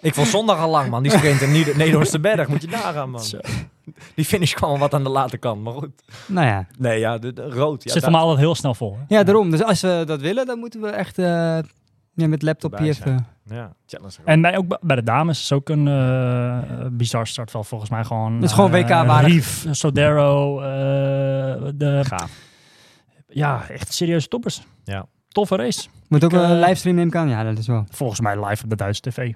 Ik 0.00 0.14
vond 0.14 0.26
zondag 0.28 0.58
al 0.58 0.70
lang, 0.70 0.90
man. 0.90 1.02
Die 1.02 1.12
sprint 1.12 1.40
in 1.40 1.50
Nederlandse 1.52 2.20
berg. 2.20 2.48
Moet 2.48 2.62
je 2.62 2.68
nagaan, 2.68 3.10
man. 3.10 3.22
Zo. 3.24 3.38
Die 4.14 4.24
finish 4.24 4.52
kwam 4.54 4.70
al 4.70 4.78
wat 4.78 4.94
aan 4.94 5.02
de 5.02 5.08
late 5.10 5.36
kant. 5.38 5.62
Maar 5.62 5.72
goed. 5.72 5.90
Nou 6.26 6.46
ja. 6.46 6.66
Nee, 6.78 6.98
ja, 6.98 7.18
de, 7.18 7.32
de- 7.32 7.50
rood. 7.50 7.82
Ja, 7.84 7.92
Zit 7.92 8.02
voor 8.02 8.12
mij 8.12 8.20
altijd 8.20 8.38
heel 8.38 8.54
snel 8.54 8.74
vol. 8.74 8.96
hè? 8.98 9.14
ja, 9.16 9.22
daarom. 9.22 9.50
Dus 9.50 9.62
als 9.62 9.80
we 9.80 10.02
dat 10.06 10.20
willen, 10.20 10.46
dan 10.46 10.58
moeten 10.58 10.80
we 10.80 10.88
echt 10.88 11.18
eh, 11.18 11.24
ja, 12.14 12.28
met 12.28 12.42
laptop 12.42 12.78
hier 12.78 12.88
even... 12.88 13.26
Ja, 13.44 13.72
rood. 14.00 14.18
En 14.24 14.40
bij, 14.40 14.56
ook 14.56 14.78
bij- 14.80 14.96
de 14.96 15.02
dames 15.02 15.40
is 15.40 15.52
ook 15.52 15.68
een 15.68 15.88
eh, 15.88 16.58
bizar 16.90 17.26
startveld 17.26 17.66
volgens 17.66 17.90
mij 17.90 18.04
gewoon. 18.04 18.40
Dat 18.40 18.48
is 18.48 18.54
gewoon 18.54 18.74
eh, 18.74 18.80
WK-waardig. 18.82 19.32
Rief, 19.32 19.66
Sodero, 19.70 20.60
eh, 20.60 20.66
de, 21.74 22.00
Gaaf. 22.04 22.38
ja, 23.28 23.68
echt 23.68 23.92
serieuze 23.94 24.28
toppers. 24.28 24.62
Ja. 24.84 25.06
Toffe 25.28 25.56
race. 25.56 25.88
Moet 26.08 26.24
ook 26.24 26.32
een 26.32 26.58
livestream 26.60 26.96
nemen 26.96 27.10
kan. 27.12 27.28
Ja, 27.28 27.44
dat 27.44 27.58
is 27.58 27.66
wel. 27.66 27.84
Volgens 27.90 28.20
mij 28.20 28.44
live 28.46 28.64
op 28.64 28.70
de 28.70 28.76
Duitse 28.76 29.02
tv. 29.02 29.32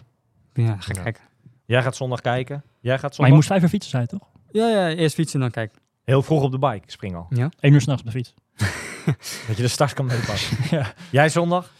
Ja, 0.52 0.64
Ja. 0.64 0.76
gek. 0.78 1.20
Jij 1.66 1.82
gaat 1.82 1.96
zondag 1.96 2.20
kijken. 2.20 2.62
Jij 2.80 2.92
gaat 2.94 3.02
Maar 3.02 3.10
zondag 3.12 3.26
je 3.28 3.34
moest 3.34 3.48
vijf 3.48 3.62
uur 3.62 3.68
fietsen, 3.68 3.90
zei 3.90 4.02
je 4.02 4.08
toch? 4.18 4.28
Ja, 4.56 4.68
ja, 4.68 4.88
eerst 4.88 5.14
fietsen 5.14 5.40
dan 5.40 5.50
kijken. 5.50 5.78
heel 6.04 6.22
vroeg 6.22 6.42
op 6.42 6.50
de 6.50 6.58
bike. 6.58 6.82
Spring 6.86 7.14
al. 7.16 7.26
Eén 7.60 7.72
uur 7.72 7.80
s'nachts 7.80 8.02
op 8.02 8.06
de 8.06 8.14
fiets. 8.14 8.34
Dat 9.46 9.56
je 9.56 9.62
de 9.62 9.68
start 9.68 9.92
kan 9.92 10.06
meepassen. 10.06 10.56
ja. 10.78 10.92
Jij 11.10 11.28
zondag? 11.28 11.70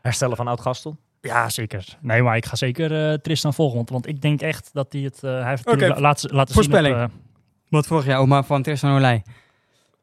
Herstellen 0.00 0.36
van 0.36 0.48
Oud-Gastel? 0.48 0.96
ja, 1.20 1.48
zeker. 1.48 1.96
Nee, 2.00 2.22
maar 2.22 2.36
ik 2.36 2.46
ga 2.46 2.56
zeker 2.56 3.10
eh, 3.10 3.14
Tristan 3.18 3.54
volgen. 3.54 3.76
Want, 3.76 3.90
want 3.90 4.06
ik 4.06 4.20
denk 4.22 4.40
echt 4.40 4.70
dat 4.72 4.92
hij 4.92 5.02
het... 5.02 5.22
eh, 5.24 5.30
hij 5.40 5.48
heeft 5.48 5.64
la- 5.80 6.00
laten, 6.00 6.34
laten 6.34 6.54
voorspelling. 6.54 6.94
zien... 6.96 7.04
op, 7.04 7.10
Wat 7.68 7.86
vorig 7.86 8.04
jaar, 8.06 8.18
Omar 8.20 8.44
van 8.44 8.62
Tristan 8.62 8.96
Olij. 8.96 9.22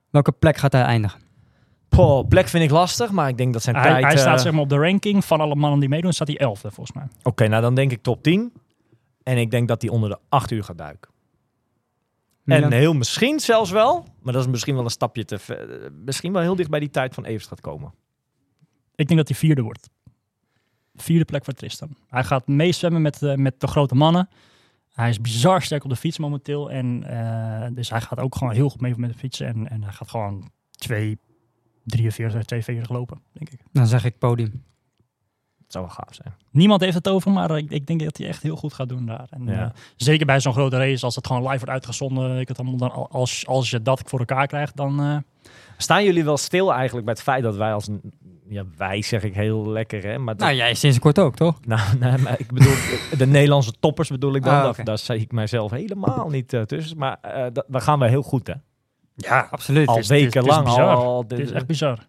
Welke 0.10 0.32
plek 0.32 0.58
gaat 0.58 0.72
hij 0.72 0.82
eindigen? 0.82 1.20
Poh, 1.90 2.28
plek 2.28 2.48
vind 2.48 2.64
ik 2.64 2.70
lastig, 2.70 3.12
maar 3.12 3.28
ik 3.30 3.38
denk 3.38 3.54
dat 3.54 3.64
zijn 3.64 3.76
eh, 3.76 3.82
hij 3.82 3.92
tijd... 3.92 4.04
hij 4.04 4.18
staat 4.18 4.38
eh, 4.38 4.44
zeg 4.44 4.52
maar 4.52 4.62
op 4.62 4.70
de 4.70 4.78
ranking 4.78 5.26
van 5.26 5.42
alle 5.42 5.56
mannen 5.56 5.80
die 5.80 5.90
meedoen, 5.90 6.14
staat 6.14 6.28
hij 6.28 6.38
elfde 6.38 6.72
volgens 6.72 6.96
mij. 6.98 7.08
Oké, 7.24 7.48
nou 7.48 7.62
dan 7.62 7.76
denk 7.76 7.92
ik 7.92 8.02
top 8.02 8.24
10. 8.24 8.54
En 9.24 9.38
ik 9.38 9.52
denk 9.52 9.68
dat 9.68 9.82
hij 9.82 9.92
onder 9.92 10.10
de 10.10 10.18
8 10.30 10.52
uur 10.52 10.64
gaat 10.64 10.78
duiken. 10.78 11.12
En 12.56 12.72
heel 12.72 12.94
misschien 12.94 13.40
zelfs 13.40 13.72
wel, 13.72 14.06
maar 14.22 14.34
dat 14.34 14.42
is 14.42 14.50
misschien 14.52 14.76
wel 14.76 14.84
een 14.84 14.90
stapje 14.90 15.26
te 15.26 15.40
ver. 15.40 15.92
Misschien 16.06 16.34
wel 16.34 16.42
heel 16.42 16.56
dicht 16.56 16.70
bij 16.70 16.80
die 16.80 16.90
tijd 16.90 17.14
van 17.14 17.26
Evers 17.26 17.46
gaat 17.46 17.62
komen. 17.62 17.94
Ik 18.96 19.08
denk 19.08 19.20
dat 19.20 19.28
hij 19.28 19.38
vierde 19.38 19.62
wordt. 19.62 19.90
Vierde 20.96 21.26
plek 21.26 21.46
voor 21.46 21.54
Tristan. 21.54 21.98
Hij 22.08 22.24
gaat 22.24 22.48
meezwemmen 22.48 23.02
met, 23.02 23.24
eh, 23.24 23.36
met 23.36 23.60
de 23.60 23.68
grote 23.68 23.96
mannen. 23.96 24.30
Hij 24.94 25.10
is 25.10 25.22
bizar 25.22 25.62
sterk 25.62 25.84
op 25.84 25.90
de 25.90 25.96
fiets 25.96 26.18
momenteel. 26.18 26.72
En, 26.72 27.04
eh, 27.04 27.68
dus 27.74 27.90
hij 27.90 28.02
gaat 28.02 28.20
ook 28.20 28.36
gewoon 28.36 28.54
heel 28.54 28.70
goed 28.70 28.82
mee 28.82 28.94
met 28.98 29.12
de 29.12 29.18
fietsen. 29.18 29.48
En, 29.48 29.70
en 29.70 29.84
hij 29.84 29.92
gaat 29.92 30.10
gewoon 30.10 30.52
2, 30.72 31.20
43, 31.84 32.44
42 32.44 32.90
lopen, 32.90 33.22
denk 33.32 33.50
ik. 33.50 33.60
Dan 33.72 33.88
zeg 33.88 34.06
ik 34.06 34.18
podium. 34.18 34.64
Het 35.68 35.76
zou 35.76 35.86
wel 35.86 35.96
gaaf 35.96 36.14
zijn. 36.16 36.34
Niemand 36.52 36.82
heeft 36.82 36.94
het 36.96 37.08
over, 37.10 37.32
maar 37.32 37.58
ik, 37.58 37.70
ik 37.72 37.88
denk 37.88 38.04
dat 38.04 38.18
hij 38.18 38.28
echt 38.28 38.44
heel 38.44 38.56
goed 38.56 38.74
gaat 38.74 38.90
doen 38.90 39.06
daar. 39.06 39.28
En, 39.30 39.46
Ja. 39.46 39.64
eh, 39.64 39.70
zeker 39.96 40.26
bij 40.26 40.40
zo'n 40.40 40.54
grote 40.54 40.78
race, 40.78 41.06
als 41.06 41.16
het 41.16 41.28
gewoon 41.28 41.42
live 41.42 41.56
wordt 41.58 41.70
uitgezonden. 41.72 42.40
Ik 42.40 42.48
het 42.48 42.60
allemaal 42.60 42.78
dan, 42.78 43.10
als, 43.10 43.48
als 43.48 43.70
je 43.70 43.82
dat 43.82 44.02
voor 44.06 44.20
elkaar 44.20 44.48
krijgt, 44.48 44.76
dan... 44.76 45.00
eh, 45.02 45.18
Staan 45.78 46.04
jullie 46.04 46.24
wel 46.24 46.38
stil 46.38 46.74
eigenlijk 46.74 47.06
bij 47.06 47.14
het 47.14 47.24
feit 47.24 47.44
dat 47.44 47.56
wij 47.56 47.74
als 47.74 47.88
een... 47.88 48.02
Ja, 48.50 48.64
wij 48.78 49.02
zeg 49.02 49.24
ik 49.24 49.34
heel 49.34 49.70
lekker, 49.70 50.04
hè? 50.04 50.18
Maar 50.18 50.36
dat- 50.36 50.46
Nou, 50.46 50.58
jij 50.58 50.74
sinds 50.74 51.00
kort 51.00 51.20
ook, 51.20 51.36
toch? 51.36 51.60
Nou, 51.66 51.82
nee, 52.00 52.18
maar 52.18 52.40
ik 52.40 52.52
bedoel, 52.52 52.74
de 53.18 53.28
Nederlandse 53.28 53.74
toppers 53.80 54.10
bedoel 54.10 54.36
ik 54.36 54.44
dan. 54.44 54.54
Ah. 54.54 54.78
Daar 54.84 54.98
zie 54.98 55.16
ik 55.20 55.32
mijzelf 55.32 55.72
helemaal 55.72 56.30
niet 56.30 56.54
eh, 56.54 56.62
tussen. 56.62 56.98
Maar 56.98 57.18
eh 57.22 57.46
dat, 57.54 57.66
daar 57.68 57.82
gaan 57.82 58.00
wij 58.00 58.10
heel 58.10 58.22
goed, 58.22 58.48
hè? 58.48 58.54
Ja, 59.16 59.48
absoluut. 59.52 59.88
Al 59.88 59.98
is- 59.98 60.08
het 60.10 60.18
is- 60.18 60.24
het 60.26 60.36
is 60.36 60.42
wekenlang. 60.42 60.66
bizar. 60.66 60.96
Al, 60.96 61.04
al- 61.06 61.20
het 61.20 61.30
dit, 61.30 61.40
is 61.40 61.52
echt 61.52 61.66
bizar. 61.68 62.06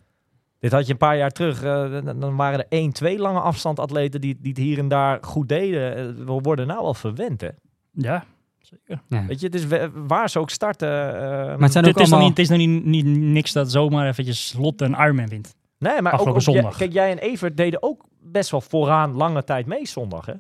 Dit 0.58 0.72
had 0.72 0.86
je 0.86 0.92
een 0.92 0.98
paar 0.98 1.16
jaar 1.16 1.30
terug. 1.30 1.62
eh, 1.62 1.98
dan- 2.18 2.36
waren 2.36 2.58
er 2.58 2.66
één, 2.68 2.92
twee 2.92 3.18
lange 3.18 3.40
afstandatleten 3.40 4.20
die, 4.20 4.36
die 4.40 4.52
het 4.52 4.60
hier 4.60 4.78
en 4.78 4.88
daar 4.88 5.18
goed 5.20 5.48
deden. 5.48 5.96
Eh, 5.96 6.24
we 6.26 6.32
worden 6.42 6.66
nou 6.66 6.80
al 6.80 6.94
verwend, 6.94 7.40
hè? 7.40 7.48
Ja, 7.92 8.24
zeker. 8.60 9.02
Ja. 9.08 9.26
Weet 9.26 9.40
je, 9.40 9.46
het 9.46 9.54
is 9.54 9.66
waar 10.06 10.30
ze 10.30 10.38
ook 10.38 10.50
starten. 10.50 10.88
eh, 11.16 11.22
Maar 11.22 11.58
het 11.58 11.72
zijn 11.72 11.84
ook 11.84 11.90
Het 11.90 12.00
is, 12.00 12.02
nog 12.10 12.12
allemaal... 12.12 12.18
niet, 12.28 12.36
het 12.36 12.38
is 12.38 12.48
nog 12.48 12.58
niet, 12.58 12.84
niet 12.84 13.06
niks 13.18 13.52
dat 13.52 13.70
zomaar 13.70 14.08
eventjes 14.08 14.54
Lotte 14.58 14.84
een 14.84 14.92
Ironman 14.94 15.28
wint. 15.28 15.54
nee, 15.78 15.92
maar 16.02 16.12
ook, 16.12 16.18
afgelopen 16.18 16.34
ook 16.34 16.40
jij- 16.40 16.54
zondag. 16.54 16.76
kijk, 16.78 16.92
jij 16.92 17.10
en 17.10 17.18
Evert 17.18 17.56
deden 17.56 17.82
ook 17.82 18.04
best 18.22 18.50
wel 18.50 18.60
vooraan 18.60 19.12
lange 19.14 19.44
tijd 19.44 19.66
mee 19.66 19.86
zondag, 19.86 20.26
hè? 20.26 20.32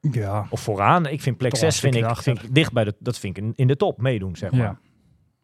Ja. 0.00 0.46
Of 0.50 0.60
vooraan. 0.60 1.06
Ik 1.06 1.20
vind 1.22 1.36
plek 1.36 1.50
Toch 1.50 1.60
wel 1.60 1.70
6 1.70 1.80
vind 1.80 1.94
ik, 1.94 2.16
vind 2.16 2.42
ik 2.42 2.54
dicht 2.54 2.72
bij 2.72 2.84
de... 2.84 2.94
Dat 2.98 3.18
vind 3.18 3.36
ik 3.36 3.44
in- 3.44 3.52
in 3.56 3.66
de 3.66 3.76
top 3.76 4.00
meedoen, 4.00 4.36
zeg 4.36 4.50
maar. 4.50 4.60
ja. 4.60 4.78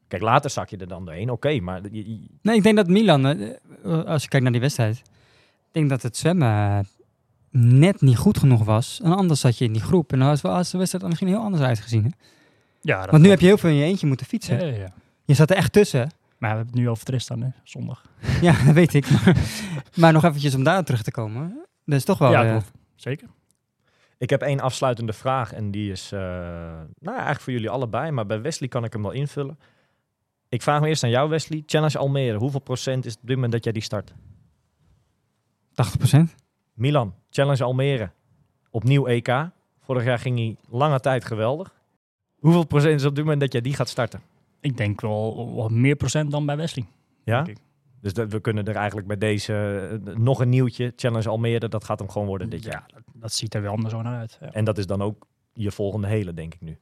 Kijk, 0.09 0.23
later 0.23 0.51
zak 0.51 0.69
je 0.69 0.77
er 0.77 0.89
dan 0.89 1.05
doorheen. 1.05 1.31
Oké, 1.31 1.61
maar... 1.61 1.81
je- 1.91 2.11
je- 2.11 2.27
Nee, 2.43 2.57
ik 2.57 2.63
denk 2.63 2.77
dat 2.77 2.89
Milan, 2.89 3.27
eh, 3.27 3.51
eh, 3.85 4.05
als 4.05 4.23
je 4.23 4.29
kijkt 4.29 4.43
naar 4.43 4.53
die 4.53 4.61
wedstrijd, 4.61 4.97
ik 4.97 5.03
denk 5.73 5.89
dat 5.89 6.03
het 6.03 6.17
zwemmen 6.17 6.49
eh, 6.49 6.79
net 7.51 8.01
niet 8.01 8.17
goed 8.17 8.39
genoeg 8.39 8.65
was. 8.65 9.01
En 9.05 9.13
anders 9.13 9.41
zat 9.41 9.59
je 9.59 9.65
in 9.65 9.73
die 9.73 9.83
groep. 9.83 10.13
En 10.13 10.19
dan 10.19 10.29
was 10.29 10.41
was 10.41 10.71
de 10.71 10.77
wedstrijd 10.79 11.05
er 11.05 11.11
misschien 11.11 11.31
heel 11.31 11.41
anders 11.43 11.63
uitgezien. 11.63 12.03
Hè? 12.05 12.11
ja 12.81 13.01
dat 13.03 13.11
Want 13.11 13.23
nu 13.23 13.29
heb 13.29 13.41
je 13.41 13.47
heel 13.47 13.59
veel 13.59 13.71
in 13.71 13.77
je 13.77 13.85
eentje 13.85 14.07
moeten 14.07 14.27
fietsen. 14.27 14.59
Ja, 14.59 14.67
ja, 14.67 14.77
ja. 14.79 14.93
Je 15.25 15.35
zat 15.35 15.51
er 15.51 15.57
echt 15.57 15.73
tussen. 15.73 16.01
Maar 16.39 16.51
we 16.51 16.57
hebben 16.57 16.67
het 16.67 16.75
nu 16.85 16.89
over 16.91 17.05
Tristan, 17.05 17.43
hè? 17.43 17.49
zondag. 17.63 18.05
Ja, 18.41 18.53
dat 18.67 18.75
weet 18.75 18.95
ik. 18.95 19.11
Maar, 19.11 19.37
maar 19.97 20.13
nog 20.13 20.25
eventjes 20.25 20.55
om 20.55 20.65
daar 20.65 20.85
terug 20.85 21.03
te 21.03 21.11
komen. 21.11 21.65
Dat 21.85 21.99
is 21.99 22.05
toch 22.05 22.19
wel... 22.19 22.31
ja. 22.31 22.63
Zeker. 22.95 23.29
Ik 24.19 24.31
heb 24.31 24.43
één 24.43 24.61
afsluitende 24.61 25.13
vraag 25.13 25.53
en 25.53 25.71
die 25.71 25.91
is, 25.91 26.13
eh, 26.13 26.21
nou 26.21 26.85
ja, 27.03 27.11
eigenlijk 27.11 27.41
voor 27.41 27.53
jullie 27.53 27.71
allebei, 27.71 28.11
maar 28.11 28.27
bij 28.27 28.41
Wesley 28.41 28.69
kan 28.69 28.85
ik 28.85 28.93
hem 28.93 29.03
wel 29.03 29.11
invullen. 29.11 29.59
Ik 30.55 30.63
vraag 30.63 30.81
me 30.81 30.89
eerst 30.89 31.03
aan 31.05 31.11
jou, 31.11 31.29
Wesley. 31.29 31.63
Challenge 31.67 31.99
Almere, 31.99 32.39
hoeveel 32.39 32.61
procent 32.61 33.05
is 33.05 33.13
het 33.13 33.21
op 33.21 33.27
dit 33.27 33.35
moment 33.37 33.53
dat 33.53 33.65
jij 33.65 33.73
die 33.73 33.83
start? 33.83 34.15
80%. 35.73 36.35
Milan, 36.73 37.15
Challenge 37.31 37.65
Almere, 37.65 38.11
opnieuw 38.71 39.07
EK. 39.07 39.49
Vorig 39.81 40.05
jaar 40.05 40.19
ging 40.19 40.39
hij 40.39 40.57
lange 40.69 41.01
tijd 41.01 41.25
geweldig. 41.25 41.75
Hoeveel 42.39 42.67
procent 42.67 43.01
is 43.01 43.07
op 43.07 43.15
dit 43.15 43.25
moment 43.25 43.41
dat 43.41 43.53
jij 43.53 43.61
die 43.61 43.75
gaat 43.75 43.89
starten? 43.89 44.21
Ik 44.61 44.77
denk 44.77 45.01
wel 45.01 45.55
wat 45.55 45.71
meer 45.71 45.97
procent 45.97 46.31
dan 46.31 46.47
bij 46.47 46.57
Wesley. 46.57 46.87
Ja? 47.25 47.47
Dus 48.01 48.13
dat, 48.13 48.33
we 48.33 48.41
kunnen 48.41 48.65
er 48.65 48.77
eigenlijk 48.77 49.07
bij 49.07 49.19
deze 49.19 49.55
eh, 50.07 50.15
nog 50.15 50.41
een 50.41 50.49
nieuwtje, 50.49 50.93
Challenge 50.97 51.29
Almere, 51.29 51.69
dat 51.69 51.85
gaat 51.85 51.99
hem 51.99 52.11
gewoon 52.11 52.27
worden 52.27 52.51
dit 52.51 52.65
jaar. 52.65 52.85
Ja, 52.87 52.95
dat, 52.95 53.03
dat 53.13 53.33
ziet 53.33 53.55
er 53.55 53.63
wel 53.63 53.89
zo 53.89 54.03
naar 54.03 54.19
uit. 54.19 54.39
Ja. 54.41 54.53
En 54.53 54.65
dat 54.65 54.79
is 54.79 54.87
dan 54.87 55.03
ook 55.03 55.27
je 55.53 55.71
volgende 55.71 56.07
hele, 56.07 56.35
denk 56.35 56.55
ik 56.55 56.61
nu. 56.61 56.79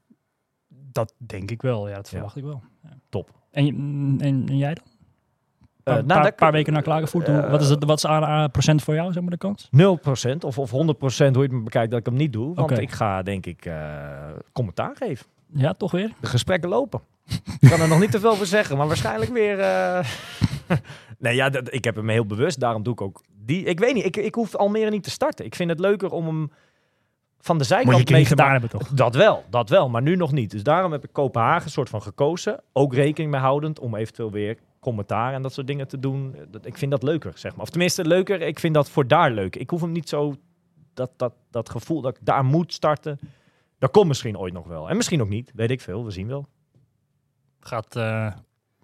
Dat 0.69 1.15
denk 1.19 1.51
ik 1.51 1.63
wel, 1.63 1.89
ja, 1.89 1.95
dat 1.95 2.05
Ja. 2.05 2.11
verwacht 2.11 2.37
ik 2.37 2.45
wel. 2.45 2.63
Ja. 2.83 2.99
Top. 3.09 3.41
En, 3.53 3.67
en, 4.21 4.47
en 4.49 4.57
jij 4.59 4.75
dan? 4.75 4.85
Eh, 5.85 5.95
Een 5.97 6.07
nou, 6.07 6.21
paar, 6.21 6.23
dat- 6.31 6.37
paar 6.37 6.53
weken 6.53 6.73
naar 6.73 6.83
Klagenvoort. 6.83 7.27
hoe- 7.27 7.37
eh, 7.41 7.51
wat 7.51 7.61
is 7.61 7.69
het? 7.69 7.85
Wat 7.85 7.97
is 7.97 8.07
aan, 8.07 8.51
procent 8.51 8.83
voor 8.83 8.95
jou, 8.95 9.13
zeg 9.13 9.23
maar, 9.23 9.31
de 9.31 9.37
kans? 9.39 9.69
0% 9.71 10.45
of, 10.45 10.59
of 10.59 10.71
100% 10.71 10.75
hoe 10.75 11.43
je 11.43 11.49
het 11.49 11.51
me 11.53 11.61
bekijkt 11.63 11.91
dat 11.91 12.01
ik 12.01 12.07
hem 12.07 12.15
niet 12.15 12.33
doe. 12.33 12.55
Want 12.55 12.79
ik 12.79 12.91
ga 12.91 13.23
denk 13.23 13.47
ik 13.47 13.65
eh, 13.67 13.75
commentaar 14.53 14.97
geven. 14.97 15.27
Ja, 15.55 15.73
toch 15.73 15.91
weer? 15.91 16.11
De 16.21 16.27
gesprekken 16.27 16.69
lopen. 16.69 17.01
ik 17.61 17.69
kan 17.71 17.81
er 17.81 17.89
nog 17.89 18.01
niet 18.01 18.11
te 18.11 18.21
veel 18.21 18.35
voor 18.35 18.47
zeggen, 18.47 18.77
maar 18.77 18.87
waarschijnlijk 18.87 19.31
weer... 19.33 19.59
eh, 19.61 20.05
nee, 21.19 21.35
ja, 21.35 21.51
ik 21.71 21.85
heb 21.85 21.95
hem 21.97 22.09
heel 22.09 22.27
bewust. 22.27 22.61
Daarom 22.61 22.83
doe 22.83 22.93
ik 22.93 23.01
ook 23.01 23.21
die... 23.45 23.65
Ik 23.65 23.79
weet 23.81 23.95
niet, 23.95 24.05
ik, 24.05 24.17
ik 24.17 24.35
hoef 24.35 24.55
Almere 24.57 24.91
niet 24.91 25.03
te 25.03 25.11
starten. 25.11 25.45
Ik 25.45 25.55
vind 25.55 25.71
het 25.71 25.81
leuker 25.81 26.11
om 26.11 26.27
hem 26.27 26.51
van 27.45 27.59
de 27.59 27.65
Moet 27.65 27.73
zijkant 27.73 28.11
mee 28.11 28.25
gedaan 28.25 28.51
hebben, 28.51 28.71
toch? 28.71 28.89
Dat 28.89 29.15
wel, 29.15 29.45
dat 29.51 29.69
wel, 29.69 29.89
maar 29.89 30.03
nu 30.03 30.17
nog 30.17 30.33
niet. 30.33 30.51
Dus 30.51 30.63
daarom 30.63 30.93
heb 30.93 31.05
ik 31.05 31.13
Kopenhagen 31.13 31.71
soort 31.71 31.89
van 31.89 32.03
gekozen. 32.03 32.61
Ook 32.73 32.95
rekening 32.95 33.31
mee 33.33 33.41
houdend 33.41 33.79
om 33.79 33.95
eventueel 33.95 34.31
weer 34.31 34.59
commentaar 34.81 35.35
en 35.35 35.43
dat 35.43 35.53
soort 35.53 35.67
dingen 35.67 35.89
te 35.89 35.99
doen. 35.99 36.37
Dat- 36.51 36.67
Ik 36.67 36.79
vind 36.79 36.91
dat 36.91 37.03
leuker, 37.03 37.33
zeg 37.35 37.53
maar. 37.53 37.63
Of 37.63 37.71
tenminste 37.71 38.05
leuker, 38.05 38.41
ik 38.41 38.59
vind 38.59 38.75
dat 38.75 38.91
voor 38.91 39.07
daar 39.07 39.31
leuk. 39.31 39.57
Ik 39.57 39.71
hoef 39.71 39.81
hem 39.81 39.93
niet 39.93 40.09
zo, 40.09 40.35
dat, 40.95 41.11
dat, 41.17 41.33
dat 41.51 41.71
gevoel 41.71 42.01
dat 42.01 42.17
ik 42.17 42.27
daar 42.27 42.45
moet 42.45 42.73
starten. 42.73 43.19
Dat 43.79 43.91
komt 43.91 44.07
misschien 44.09 44.39
ooit 44.39 44.53
nog 44.53 44.67
wel. 44.67 44.89
En 44.91 44.97
misschien 44.97 45.21
ook 45.23 45.29
niet, 45.29 45.53
weet 45.55 45.71
ik 45.71 45.81
veel. 45.81 46.05
We 46.05 46.11
zien 46.11 46.27
wel. 46.27 46.47
Gaat, 47.61 47.97
eh, 47.97 48.33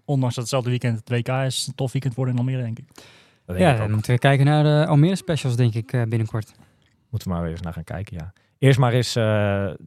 ondanks 0.04 0.34
dat 0.34 0.44
hetzelfde 0.44 0.70
weekend 0.70 0.98
het 0.98 1.09
WK 1.09 1.28
is, 1.28 1.66
een 1.66 1.74
tof 1.74 1.92
weekend 1.92 2.14
worden 2.14 2.34
in 2.34 2.40
Almere, 2.40 2.62
denk 2.62 2.78
ik. 2.78 2.86
Dat 2.94 3.56
denk 3.56 3.59
Ja, 3.59 3.72
ik 3.72 3.78
dan 3.78 3.90
moeten 3.90 4.12
we 4.12 4.18
kijken 4.18 4.46
naar 4.46 4.62
de 4.64 4.86
Almere 4.86 5.16
specials, 5.16 5.56
denk 5.56 5.74
ik, 5.74 5.92
eh, 5.92 6.02
binnenkort. 6.02 6.52
Moeten 7.11 7.28
we 7.28 7.34
maar 7.34 7.42
weer 7.42 7.52
eens 7.52 7.61
naar 7.61 7.72
gaan 7.72 7.84
kijken, 7.84 8.16
ja. 8.16 8.32
Eerst 8.59 8.78
maar 8.78 8.92
eens 8.92 9.16
eh, 9.16 9.22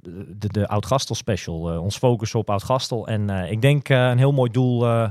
de, 0.01 0.47
de 0.47 0.67
Oud-Gastel 0.67 1.15
special. 1.15 1.71
eh, 1.71 1.81
ons 1.83 1.97
focussen 1.97 2.39
op 2.39 2.49
Oud-Gastel. 2.49 3.07
En 3.07 3.29
eh, 3.29 3.51
ik 3.51 3.61
denk 3.61 3.89
eh, 3.89 3.97
een 4.09 4.17
heel 4.17 4.31
mooi 4.31 4.51
doel, 4.51 4.85
eh, 4.85 5.09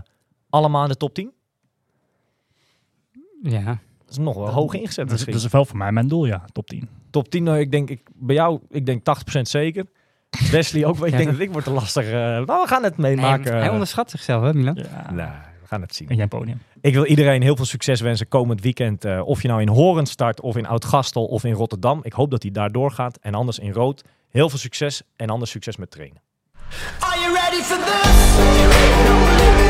allemaal 0.51 0.83
in 0.83 0.89
de 0.89 0.97
top 0.97 1.15
10. 1.15 1.33
Ja, 3.43 3.65
Dat 3.65 4.11
is 4.11 4.19
nog 4.19 4.35
wel 4.37 4.49
hoog 4.51 4.75
ingezet 4.75 4.97
Dat 4.97 5.05
is, 5.07 5.13
misschien. 5.13 5.33
dat 5.33 5.43
is 5.43 5.51
wel 5.51 5.65
voor 5.65 5.77
mij 5.77 5.93
mijn 5.93 6.09
doel, 6.09 6.27
ja. 6.27 6.45
Top 6.53 6.67
10. 6.67 6.89
top 7.11 7.29
10, 7.31 7.43
nou, 7.43 7.59
ik 7.59 7.71
denk, 7.71 7.91
ik, 7.91 8.09
bij 8.15 8.35
jou, 8.35 8.61
ik 8.71 8.87
denk 8.87 9.03
80% 9.39 9.41
zeker. 9.41 9.87
Wesley 10.51 10.85
ook, 10.85 10.97
wel. 10.97 11.07
ik 11.07 11.13
Ja, 11.13 11.19
denk 11.19 11.31
dat- 11.31 11.41
ik 11.41 11.53
word 11.53 11.65
te 11.65 11.71
lastig. 11.71 12.05
eh 12.05 12.13
nou, 12.13 12.47
we 12.47 12.65
gaan 12.67 12.83
het 12.83 12.97
hij, 12.97 13.05
meemaken. 13.17 13.57
hij 13.57 13.69
onderschat 13.69 14.11
zichzelf, 14.11 14.43
hè 14.43 14.55
Milan? 14.55 14.75
Ja. 14.75 15.11
Nee, 15.13 15.27
we 15.61 15.67
gaan 15.67 15.81
het 15.81 15.95
zien. 15.95 16.09
En 16.09 16.17
jij 16.17 16.27
podium. 16.27 16.61
Ik 16.83 16.95
wil 16.95 17.05
iedereen 17.05 17.43
heel 17.43 17.57
veel 17.57 17.65
succes 17.65 18.01
wensen 18.01 18.29
komend 18.29 18.61
weekend. 18.61 19.05
eh, 19.05 19.21
of 19.25 19.43
je 19.43 19.49
nou 19.49 19.61
in 19.61 19.69
Horen 19.69 20.07
start, 20.07 20.41
of 20.41 20.57
in 20.57 20.67
Oud-Gastel, 20.67 21.25
of 21.25 21.45
in 21.45 21.53
Rotterdam. 21.53 22.01
Ik 22.03 22.13
hoop 22.13 22.31
dat 22.31 22.43
hij 22.43 22.51
daar 22.53 22.73
doorgaat. 22.73 23.19
En 23.21 23.35
anders 23.35 23.59
in 23.59 23.73
Rood. 23.73 24.03
Heel 24.29 24.49
veel 24.49 24.59
succes 24.59 25.03
en 25.17 25.31
anders 25.31 25.51
succes 25.51 25.77
met 25.77 25.91
trainen. 25.91 26.23
Are 27.01 27.21
you 27.21 27.35
ready 27.35 27.63
for 27.63 27.77
this? 27.77 29.70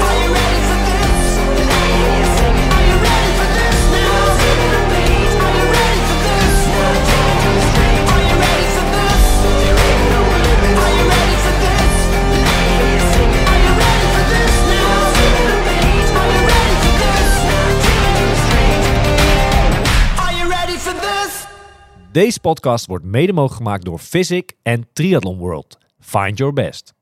Deze 22.12 22.40
podcast 22.40 22.86
wordt 22.86 23.04
mede 23.04 23.32
mogelijk 23.32 23.62
gemaakt 23.62 23.84
door 23.84 23.98
Physic 23.98 24.52
en 24.62 24.88
Triathlon 24.92 25.38
World. 25.38 25.78
Find 25.98 26.38
your 26.38 26.52
best. 26.52 26.94